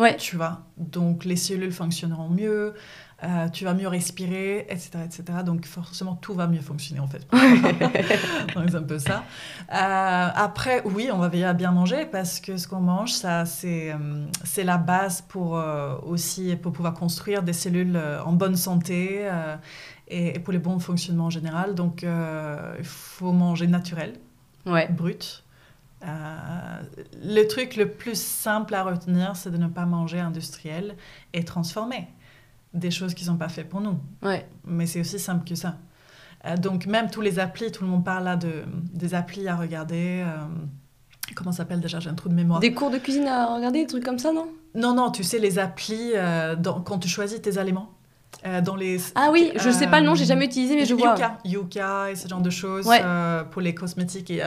Ouais. 0.00 0.16
Tu 0.16 0.36
vois 0.36 0.62
Donc 0.78 1.24
les 1.24 1.36
cellules 1.36 1.72
fonctionneront 1.72 2.30
mieux, 2.30 2.74
euh, 3.22 3.48
tu 3.50 3.64
vas 3.64 3.74
mieux 3.74 3.86
respirer, 3.86 4.66
etc., 4.70 4.90
etc. 5.04 5.22
Donc 5.44 5.66
forcément 5.66 6.14
tout 6.14 6.32
va 6.32 6.46
mieux 6.46 6.62
fonctionner 6.62 7.00
en 7.00 7.06
fait. 7.06 7.26
Donc 8.54 8.70
c'est 8.70 8.76
un 8.76 8.82
peu 8.82 8.98
ça. 8.98 9.24
Euh, 9.70 10.28
après, 10.34 10.82
oui, 10.86 11.10
on 11.12 11.18
va 11.18 11.28
veiller 11.28 11.44
à 11.44 11.52
bien 11.52 11.70
manger 11.70 12.06
parce 12.06 12.40
que 12.40 12.56
ce 12.56 12.66
qu'on 12.66 12.80
mange, 12.80 13.12
ça 13.12 13.44
c'est 13.44 13.92
euh, 13.92 14.24
c'est 14.44 14.64
la 14.64 14.78
base 14.78 15.20
pour 15.20 15.62
aussi 16.06 16.56
pour 16.56 16.72
pouvoir 16.72 16.94
construire 16.94 17.42
des 17.42 17.52
cellules 17.52 18.00
en 18.24 18.32
bonne 18.32 18.56
santé 18.56 19.30
et, 20.08 20.38
pour 20.40 20.54
les 20.54 20.58
bons 20.58 20.78
fonctionnements 20.78 21.26
en 21.26 21.30
général. 21.30 21.74
Donc 21.74 22.04
il 22.04 22.84
faut 22.84 23.32
manger 23.32 23.66
naturel, 23.66 24.14
ouais. 24.64 24.88
brut. 24.88 25.44
Euh, 26.02 26.82
le 27.22 27.46
truc 27.46 27.76
le 27.76 27.90
plus 27.90 28.20
simple 28.20 28.74
à 28.74 28.82
retenir, 28.82 29.36
c'est 29.36 29.50
de 29.50 29.58
ne 29.58 29.68
pas 29.68 29.84
manger 29.84 30.20
industriel 30.20 30.96
et 31.32 31.44
transformé. 31.44 32.08
Des 32.72 32.90
choses 32.90 33.14
qui 33.14 33.24
ne 33.24 33.30
sont 33.30 33.36
pas 33.36 33.48
faites 33.48 33.68
pour 33.68 33.80
nous. 33.80 33.98
Ouais. 34.22 34.46
Mais 34.64 34.86
c'est 34.86 35.00
aussi 35.00 35.18
simple 35.18 35.46
que 35.46 35.54
ça. 35.54 35.76
Euh, 36.46 36.56
donc 36.56 36.86
même 36.86 37.10
tous 37.10 37.20
les 37.20 37.38
applis, 37.38 37.70
tout 37.70 37.84
le 37.84 37.90
monde 37.90 38.04
parle 38.04 38.24
là 38.24 38.36
de, 38.36 38.64
des 38.94 39.14
applis 39.14 39.46
à 39.48 39.56
regarder. 39.56 40.24
Euh, 40.24 40.38
comment 41.34 41.52
ça 41.52 41.58
s'appelle 41.58 41.80
déjà 41.80 42.00
J'ai 42.00 42.08
un 42.08 42.14
trou 42.14 42.28
de 42.28 42.34
mémoire. 42.34 42.60
Des 42.60 42.72
cours 42.72 42.90
de 42.90 42.98
cuisine 42.98 43.26
à 43.26 43.54
regarder, 43.54 43.82
des 43.82 43.86
trucs 43.86 44.04
comme 44.04 44.18
ça, 44.18 44.32
non? 44.32 44.48
Non, 44.74 44.94
non, 44.94 45.10
tu 45.10 45.24
sais, 45.24 45.38
les 45.38 45.58
applis, 45.58 46.12
quand 46.84 46.98
tu 46.98 47.08
choisis 47.08 47.42
tes 47.42 47.58
aliments. 47.58 47.90
dans 48.62 48.76
les, 48.76 48.98
ah 49.16 49.30
oui, 49.32 49.50
je 49.56 49.68
ne 49.68 49.74
sais 49.74 49.88
pas 49.88 50.00
le 50.00 50.06
nom, 50.06 50.14
j'ai 50.14 50.24
jamais 50.24 50.46
utilisé, 50.46 50.76
mais 50.76 50.86
je 50.86 50.94
vois. 50.94 51.14
Yuka, 51.14 51.38
Yuka 51.44 52.10
et 52.12 52.14
ce 52.14 52.28
genre 52.28 52.40
de 52.40 52.50
choses 52.50 52.88
pour 53.50 53.60
les 53.60 53.74
cosmétiques 53.74 54.30
et 54.30 54.42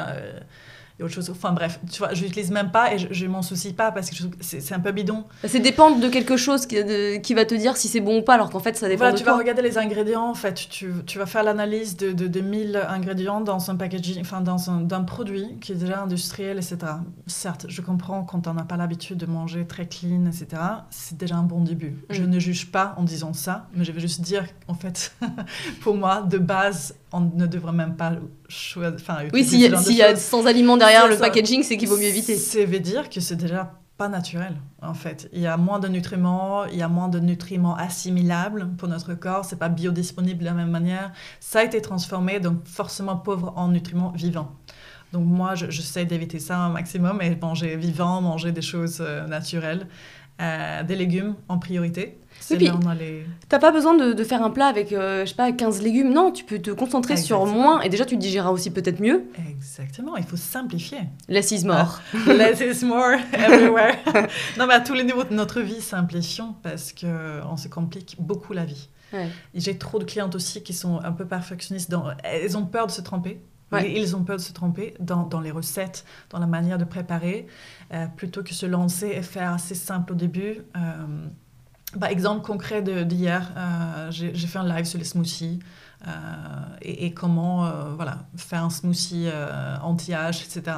et 1.00 1.04
autre 1.04 1.14
chose. 1.14 1.30
Enfin 1.30 1.52
bref, 1.52 1.80
tu 1.92 2.00
vois, 2.00 2.14
je 2.14 2.24
l'utilise 2.24 2.52
même 2.52 2.72
pas 2.72 2.94
et 2.94 2.98
je, 2.98 3.08
je 3.12 3.26
m'en 3.26 3.42
soucie 3.42 3.74
pas 3.74 3.92
parce 3.92 4.10
que 4.10 4.16
c'est 4.42 4.74
un 4.74 4.80
peu 4.80 4.92
bidon. 4.92 5.26
Bah, 5.42 5.50
c'est 5.50 5.60
dépendre 5.60 6.00
de 6.00 6.10
quelque 6.10 6.38
chose 6.38 6.66
qui, 6.66 6.78
qui, 7.22 7.34
va 7.34 7.46
te 7.46 7.56
dire 7.56 7.78
si 7.78 7.88
c'est 7.88 8.00
bon 8.00 8.20
ou 8.20 8.22
pas, 8.22 8.36
alors 8.36 8.50
qu'en 8.50 8.60
fait 8.60 8.76
ça 8.78 8.88
dépend 8.88 9.00
voilà, 9.00 9.14
de 9.14 9.18
tu 9.18 9.24
vas 9.24 9.38
regarder 9.38 9.62
les 9.62 9.78
ingrédients, 9.78 10.30
en 10.30 10.36
fait, 10.36 10.68
tu, 10.70 10.92
tu 11.06 11.18
vas 11.18 11.26
faire 11.26 11.44
l'analyse 11.44 11.98
de, 11.98 12.12
de, 12.12 12.28
de, 12.28 12.42
1000 12.42 12.80
ingrédients 12.88 13.42
dans 13.42 13.72
un 13.72 13.76
packaging, 13.76 14.22
enfin 14.22 14.42
dans 14.42 14.70
un, 14.70 14.82
d'un 14.82 15.04
produit 15.04 15.58
qui 15.62 15.72
est 15.72 15.76
déjà 15.76 16.02
industriel, 16.04 16.58
etc. 16.58 16.78
Certes, 17.28 17.66
je 17.70 17.82
comprends 17.82 18.24
quand 18.24 18.48
on 18.48 18.54
n'a 18.54 18.64
pas 18.64 18.78
l'habitude 18.78 19.18
de 19.18 19.26
manger 19.26 19.66
très 19.66 19.88
clean, 19.88 20.26
etc. 20.26 20.62
C'est 20.90 21.18
déjà 21.18 21.36
un 21.36 21.44
bon 21.44 21.62
début. 21.62 21.96
Je 22.10 22.22
mm. 22.22 22.30
ne 22.30 22.40
juge 22.40 22.72
pas 22.72 22.94
en 22.98 23.04
disant 23.04 23.34
ça, 23.34 23.68
mais 23.76 23.84
je 23.84 23.92
vais 23.92 24.02
juste 24.02 24.22
dire, 24.22 24.46
en 24.68 24.74
fait, 24.74 25.14
pour 25.82 25.96
moi, 25.96 26.22
de 26.22 26.38
base, 26.38 26.96
on 27.14 27.32
ne 27.36 27.48
devrait 27.48 27.72
même 27.72 27.96
pas 27.96 28.14
choisir. 28.50 28.98
oui, 29.32 29.46
s'il 29.46 29.62
y, 29.62 30.02
a 30.02 30.16
sans 30.16 30.48
aliments 30.48 30.78
derrière 30.78 31.08
le 31.08 31.18
packaging, 31.18 31.64
c'est 31.64 31.78
qu'il 31.78 31.88
vaut 31.88 31.98
mieux 31.98 32.04
éviter. 32.04 32.36
Ça 32.36 32.66
veut 32.66 32.80
dire 32.80 33.10
que 33.10 33.22
c'est 33.22 33.36
déjà 33.36 33.72
pas 33.98 34.10
naturel, 34.10 34.56
en 34.82 34.96
fait. 34.96 35.30
Il 35.32 35.40
y 35.40 35.48
a 35.48 35.56
moins 35.56 35.80
de 35.80 35.88
nutriments, 35.88 36.66
il 36.66 36.78
y 36.78 36.82
a 36.82 36.88
moins 36.88 37.10
de 37.10 37.20
nutriments 37.20 37.76
assimilables 37.76 38.70
pour 38.78 38.88
notre 38.88 39.14
corps, 39.14 39.46
c'est 39.46 39.60
pas 39.60 39.70
biodisponible 39.70 40.40
de 40.40 40.46
la 40.46 40.54
même 40.54 40.72
manière. 40.72 41.12
Ça 41.40 41.60
a 41.60 41.64
été 41.64 41.80
transformé, 41.82 42.40
donc 42.40 42.66
forcément 42.66 43.16
pauvre 43.16 43.54
en 43.56 43.68
nutriments 43.68 44.12
vivants. 44.12 44.52
Donc 45.14 45.26
moi, 45.26 45.54
j'essaie 45.54 46.06
d'éviter 46.06 46.40
ça 46.40 46.58
un 46.58 46.70
maximum 46.70 47.22
et 47.22 47.36
manger 47.36 47.76
vivant, 47.76 48.20
manger 48.20 48.52
des 48.52 48.64
choses 48.64 48.98
euh, 49.00 49.28
naturelles, 49.28 49.88
euh, 50.42 50.84
des 50.84 50.96
légumes 50.96 51.36
en 51.48 51.60
priorité. 51.60 52.18
Puis, 52.50 52.70
les... 53.00 53.26
t'as 53.48 53.60
pas 53.60 53.72
besoin 53.72 53.96
de, 53.96 54.14
de, 54.14 54.24
faire 54.24 54.42
un 54.42 54.50
plat 54.50 54.66
avec, 54.66 54.92
euh, 54.92 55.24
je 55.24 55.30
sais 55.30 55.36
pas, 55.36 55.52
15 55.52 55.82
légumes. 55.82 56.12
Non, 56.12 56.32
tu 56.32 56.44
peux 56.44 56.60
te 56.60 56.72
concentrer 56.72 57.16
sur 57.16 57.46
moins 57.46 57.82
et 57.82 57.90
déjà 57.90 58.04
tu 58.04 58.18
digéreras 58.18 58.50
aussi 58.50 58.72
peut-être 58.72 59.00
mieux. 59.00 59.26
Exactement, 59.50 60.18
il 60.18 60.24
faut 60.24 60.36
simplifier. 60.36 61.02
Less 61.30 61.52
is 61.52 61.66
more. 61.66 62.02
Less 62.28 62.60
is 62.62 62.84
more 62.84 63.16
everywhere. 63.32 63.96
non, 64.58 64.66
mais 64.68 64.74
à 64.74 64.80
tous 64.80 64.94
les 64.94 65.04
niveaux 65.04 65.24
de 65.24 65.34
notre 65.34 65.62
vie, 65.62 65.80
simplifions 65.80 66.56
parce 66.64 66.94
qu'on 66.94 67.56
se 67.56 67.68
complique 67.68 68.18
beaucoup 68.20 68.54
la 68.54 68.66
vie. 68.66 68.90
J'ai 69.54 69.78
trop 69.78 70.00
de 70.00 70.06
clientes 70.06 70.34
aussi 70.34 70.64
qui 70.64 70.74
sont 70.74 71.00
un 71.04 71.12
peu 71.12 71.26
perfectionnistes. 71.26 71.92
Dans... 71.92 72.06
Elles 72.24 72.58
ont 72.58 72.66
peur 72.66 72.88
de 72.88 72.92
se 72.92 73.02
tromper. 73.02 73.40
Ils 73.82 74.16
ont 74.16 74.24
peur 74.24 74.38
de 74.38 74.42
se 74.42 74.54
tromper 74.54 74.94
dans, 75.00 75.24
dans, 75.24 75.40
les 75.40 75.52
recettes, 75.52 76.06
dans 76.30 76.40
la 76.40 76.48
manière 76.48 76.78
de 76.78 76.86
préparer, 76.86 77.48
euh, 77.94 78.08
plutôt 78.08 78.44
que 78.44 78.54
se 78.54 78.66
lancer 78.66 79.08
et 79.08 79.22
faire 79.22 79.52
assez 79.54 79.76
simple 79.76 80.14
au 80.14 80.16
début. 80.16 80.58
Euh, 80.76 81.28
par 82.00 82.10
exemple 82.10 82.46
concret 82.46 82.82
d'hier, 82.82 83.52
euh, 83.56 84.08
j'ai 84.10 84.48
fait 84.48 84.60
un 84.60 84.68
live 84.68 84.86
sur 84.86 84.98
les 84.98 85.06
smoothies 85.06 85.60
euh, 86.08 86.12
et, 86.82 87.14
comment 87.14 87.72
voilà, 87.96 88.26
faire 88.36 88.64
un 88.64 88.70
smoothie 88.70 89.28
anti-âge, 89.82 90.44
etc. 90.44 90.78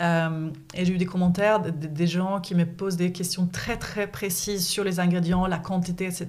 et 0.00 0.84
j'ai 0.84 0.92
eu 0.92 0.98
des 0.98 1.06
commentaires 1.06 1.60
des 1.60 2.06
gens 2.06 2.40
qui 2.40 2.54
me 2.54 2.64
posent 2.64 2.96
des 2.96 3.12
questions 3.12 3.46
très 3.46 3.76
très 3.76 4.06
précises 4.06 4.66
sur 4.66 4.84
les 4.84 5.00
ingrédients, 5.00 5.46
la 5.46 5.58
quantité, 5.58 6.04
etc. 6.04 6.28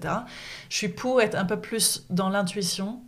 Je 0.69 0.75
suis 0.75 0.89
pour 0.89 1.21
être 1.21 1.35
un 1.35 1.45
peu 1.45 1.59
plus 1.59 2.05
dans 2.09 2.29
l'intuition. 2.29 3.01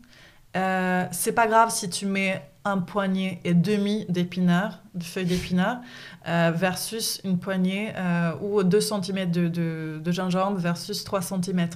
c'est 0.54 1.34
pas 1.34 1.48
grave 1.48 1.72
si 1.72 1.90
tu 1.90 2.06
mets 2.06 2.48
un 2.70 2.80
poignet 2.80 3.40
et 3.44 3.54
demi 3.54 4.06
d'épinards, 4.10 4.80
de 4.96 5.04
feuilles 5.04 5.26
d'épinards, 5.26 5.82
euh, 6.28 6.52
versus 6.56 7.22
une 7.24 7.38
poignée 7.40 7.94
euh, 7.96 8.32
ou 8.42 8.64
2 8.64 8.80
cm 8.80 9.32
de, 9.32 9.48
de, 10.00 10.12
gingembre 10.12 10.58
versus 10.58 11.04
3 11.04 11.22
cm. 11.22 11.70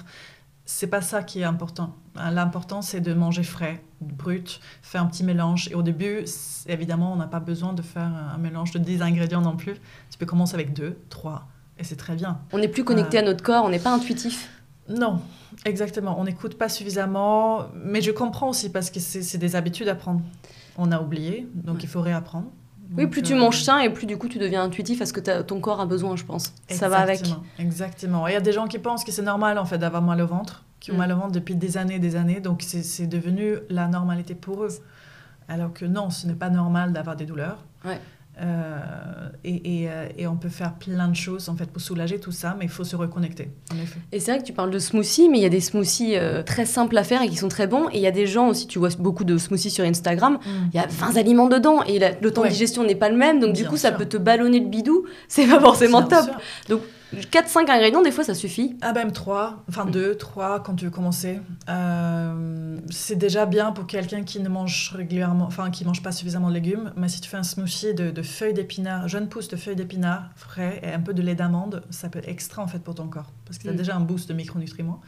C'est 0.66 0.88
pas 0.88 1.02
ça 1.02 1.24
qui 1.24 1.42
est 1.42 1.46
important. 1.46 1.96
Hein, 2.16 2.32
l'important, 2.32 2.82
c'est 2.82 3.02
de 3.02 3.14
manger 3.14 3.44
frais, 3.44 3.84
brut, 4.00 4.62
faire 4.82 5.02
un 5.02 5.08
petit 5.08 5.24
mélange. 5.24 5.68
Et 5.70 5.76
au 5.76 5.82
début, 5.82 6.24
évidemment, 6.68 7.14
on 7.14 7.18
n'a 7.18 7.28
pas 7.28 7.42
besoin 7.42 7.74
de 7.74 7.82
faire 7.82 8.10
un 8.34 8.38
mélange 8.38 8.72
de 8.72 8.80
10 8.80 9.02
ingrédients 9.02 9.42
non 9.42 9.58
plus. 9.58 9.74
Tu 10.10 10.18
peux 10.18 10.26
commencer 10.26 10.56
avec 10.56 10.74
2, 10.74 10.98
3, 11.10 11.48
et 11.80 11.84
c'est 11.84 11.98
très 11.98 12.16
bien. 12.16 12.40
On 12.54 12.60
n'est 12.60 12.70
plus 12.70 12.84
connecté 12.84 13.18
euh, 13.18 13.22
à 13.22 13.24
notre 13.24 13.44
corps, 13.44 13.66
on 13.66 13.70
n'est 13.70 13.80
pas 13.80 13.94
intuitif. 13.94 14.50
Non, 14.90 15.22
exactement. 15.66 16.20
On 16.20 16.26
n'écoute 16.26 16.58
pas 16.58 16.70
suffisamment. 16.70 17.68
Mais 17.76 18.02
je 18.02 18.12
comprends 18.12 18.50
aussi 18.50 18.70
parce 18.70 18.90
que 18.90 19.00
c'est 19.00 19.38
des 19.38 19.56
habitudes 19.56 19.88
à 19.88 19.96
prendre 19.96 20.22
on 20.78 20.92
a 20.92 21.02
oublié, 21.02 21.48
donc 21.54 21.84
il 21.84 21.90
faut 21.90 22.02
réapprendre. 22.02 22.48
oui, 22.98 23.08
plus 23.08 23.22
tu 23.22 23.36
manges 23.36 23.62
euh, 23.62 23.66
sain 23.66 23.80
et 23.80 23.90
plus 23.90 24.06
du 24.06 24.18
coup 24.18 24.28
tu 24.28 24.40
deviens 24.40 24.64
intuitif 24.64 25.02
à 25.02 25.06
ce 25.06 25.14
que 25.14 25.42
ton 25.42 25.60
corps 25.60 25.80
a 25.80 25.86
besoin, 25.86 26.16
je 26.16 26.24
pense. 26.24 26.54
Ça 26.70 26.90
va 26.90 27.00
avec. 27.00 27.22
Exactement. 27.60 28.28
Il 28.28 28.34
y 28.34 28.38
a 28.38 28.42
des 28.42 28.52
gens 28.52 28.68
qui 28.68 28.80
pensent 28.80 29.04
que 29.04 29.12
c'est 29.12 29.22
normal 29.22 29.58
en 29.58 29.66
fait 29.66 29.78
d'avoir 29.78 30.02
mal 30.02 30.22
au 30.22 30.28
ventre, 30.28 30.64
qui 30.80 30.92
ont 30.92 30.96
mm. 30.96 30.98
mal 30.98 31.12
au 31.12 31.18
ventre 31.18 31.32
depuis 31.32 31.56
des 31.56 31.78
années 31.78 31.96
et 31.96 32.00
des 32.00 32.16
années, 32.16 32.40
donc 32.40 32.64
c'est 32.64 33.08
devenu 33.08 33.56
la 33.70 33.88
normalité 33.88 34.36
pour 34.36 34.64
eux. 34.64 34.72
Alors 35.48 35.74
que 35.74 35.86
non, 35.86 36.10
ce 36.10 36.26
n'est 36.26 36.34
pas 36.34 36.50
normal 36.50 36.94
d'avoir 36.94 37.16
des 37.16 37.26
douleurs. 37.26 37.58
Euh, 38.42 39.30
et, 39.44 39.84
et, 39.84 39.90
euh, 39.90 40.08
et, 40.18 40.26
on 40.26 40.36
peut 40.38 40.50
faire 40.50 40.74
plein 40.74 41.08
de 41.08 41.16
choses 41.16 41.50
en 41.50 41.56
fait 41.56 41.68
pour 41.68 41.82
soulager 41.82 42.20
tout 42.20 42.32
ça, 42.32 42.56
mais 42.58 42.66
il 42.66 42.72
faut 42.72 42.84
se 42.84 42.96
reconnecter, 42.96 43.52
en 43.72 43.78
effet. 43.78 44.00
Et 44.12 44.20
c'est 44.20 44.32
vrai 44.32 44.42
que 44.42 44.46
tu 44.46 44.54
parles 44.54 44.72
de 44.72 44.80
smoothies, 44.80 45.30
mais 45.30 45.38
il 45.38 45.44
y 45.44 45.46
a 45.46 45.50
des 45.50 45.62
smoothies 45.62 46.16
euh, 46.16 46.42
très 46.42 46.66
simples 46.66 46.98
à 46.98 47.04
faire 47.04 47.22
et 47.22 47.30
qui 47.30 47.36
sont 47.36 47.48
très 47.48 47.68
bons. 47.68 47.90
Et 47.90 47.98
il 47.98 48.02
y 48.02 48.08
a 48.08 48.12
des 48.12 48.26
gens 48.26 48.48
aussi, 48.48 48.66
tu 48.66 48.80
vois 48.80 48.90
beaucoup 48.98 49.24
de 49.24 49.38
smoothies 49.38 49.70
sur 49.70 49.86
Instagram, 49.86 50.40
mm. 50.44 50.50
il 50.74 50.76
y 50.76 50.80
a 50.80 50.88
20 50.88 51.18
aliments 51.18 51.48
dedans 51.48 51.84
et 51.84 52.00
le 52.00 52.32
temps 52.32 52.44
de 52.44 52.48
digestion 52.48 52.84
n'est 52.84 52.96
pas 52.96 53.10
le 53.10 53.18
même, 53.18 53.40
donc 53.40 53.54
du 53.54 53.66
coup 53.66 53.78
ça 53.78 53.92
peut 53.92 54.06
te 54.06 54.18
ballonner 54.18 54.60
le 54.60 54.68
bidou, 54.68 55.06
c'est 55.28 55.46
pas 55.46 55.60
forcément 55.60 56.02
top. 56.02 56.26
Donc 56.70 56.82
4-5 57.22 57.70
ingrédients, 57.70 58.02
des 58.02 58.12
fois, 58.12 58.24
ça 58.24 58.34
suffit. 58.34 58.76
Ah, 58.82 58.94
même 58.94 59.12
3, 59.12 59.64
enfin 59.70 59.86
2, 59.86 60.16
3 60.16 60.62
quand 60.62 60.76
tu 60.76 60.86
veux 60.86 60.92
commencer. 60.92 61.40
Euh, 61.70 62.78
c'est 62.90 63.16
déjà 63.16 63.46
bien 63.46 63.72
pour 63.72 63.88
quelqu'un 63.88 64.24
qui 64.24 64.40
ne 64.40 64.50
mange 64.50 64.92
régulièrement, 64.96 65.46
enfin 65.46 65.72
qui 65.72 65.86
mange 65.86 66.02
pas 66.02 66.12
suffisamment 66.12 66.50
de 66.50 66.54
légumes. 66.54 66.94
Mais 66.96 67.08
si 67.08 67.22
tu 67.22 67.30
fais 67.30 67.38
un 67.38 67.44
smoothie 67.44 67.94
de, 67.94 68.22
feuilles 68.22 68.54
d'épinards, 68.54 69.08
jeunes 69.08 69.30
pousses 69.30 69.48
de 69.48 69.56
feuilles 69.56 69.76
d'épinards 69.76 70.30
frais 70.36 70.80
et 70.84 70.90
un 70.90 71.00
peu 71.00 71.14
de 71.14 71.22
lait 71.22 71.36
d'amande, 71.36 71.84
ça 71.90 72.10
peut 72.10 72.20
être 72.20 72.30
extra 72.30 72.64
en 72.64 72.68
fait 72.68 72.80
pour 72.80 72.96
ton 72.96 73.08
corps. 73.08 73.32
Parce 73.46 73.58
que 73.58 73.64
tu 73.64 73.70
as 73.70 73.74
mm. 73.74 73.78
déjà 73.78 73.96
un 73.96 74.02
boost 74.02 74.30
de 74.30 74.34
micronutriments. 74.34 75.02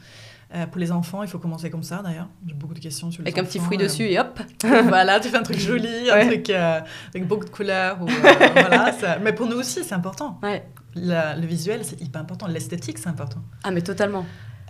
Euh, 0.54 0.66
pour 0.66 0.78
les 0.78 0.92
enfants, 0.92 1.24
il 1.24 1.28
faut 1.28 1.40
commencer 1.40 1.70
comme 1.70 1.82
ça 1.82 2.02
d'ailleurs. 2.04 2.28
J'ai 2.46 2.54
beaucoup 2.54 2.74
de 2.74 2.78
questions 2.78 3.10
sur 3.10 3.22
les 3.22 3.28
Avec 3.28 3.38
un 3.38 3.44
petit 3.44 3.58
fruit 3.58 3.78
dessus 3.78 4.04
et 4.04 4.18
hop 4.18 4.38
Voilà, 4.62 5.18
tu 5.18 5.28
fais 5.28 5.36
un 5.36 5.42
truc 5.42 5.58
joli, 5.58 6.08
un 6.08 6.26
truc 6.26 6.50
euh, 6.50 6.80
avec 7.08 7.26
beaucoup 7.26 7.44
de 7.44 7.50
couleurs. 7.50 8.00
Ou, 8.00 8.06
voilà, 8.06 8.94
Mais 9.22 9.32
pour 9.32 9.46
nous 9.46 9.56
aussi, 9.56 9.82
c'est 9.82 9.94
important. 9.94 10.38
Ouais 10.42 10.64
le 10.96 11.46
visuel, 11.46 11.80
c'est 11.84 12.00
hyper 12.00 12.20
important. 12.20 12.46
L'esthétique, 12.46 12.98
c'est 12.98 13.08
important. 13.08 13.40
Ah, 13.62 13.70
mais 13.70 13.82
totalement. 13.82 14.24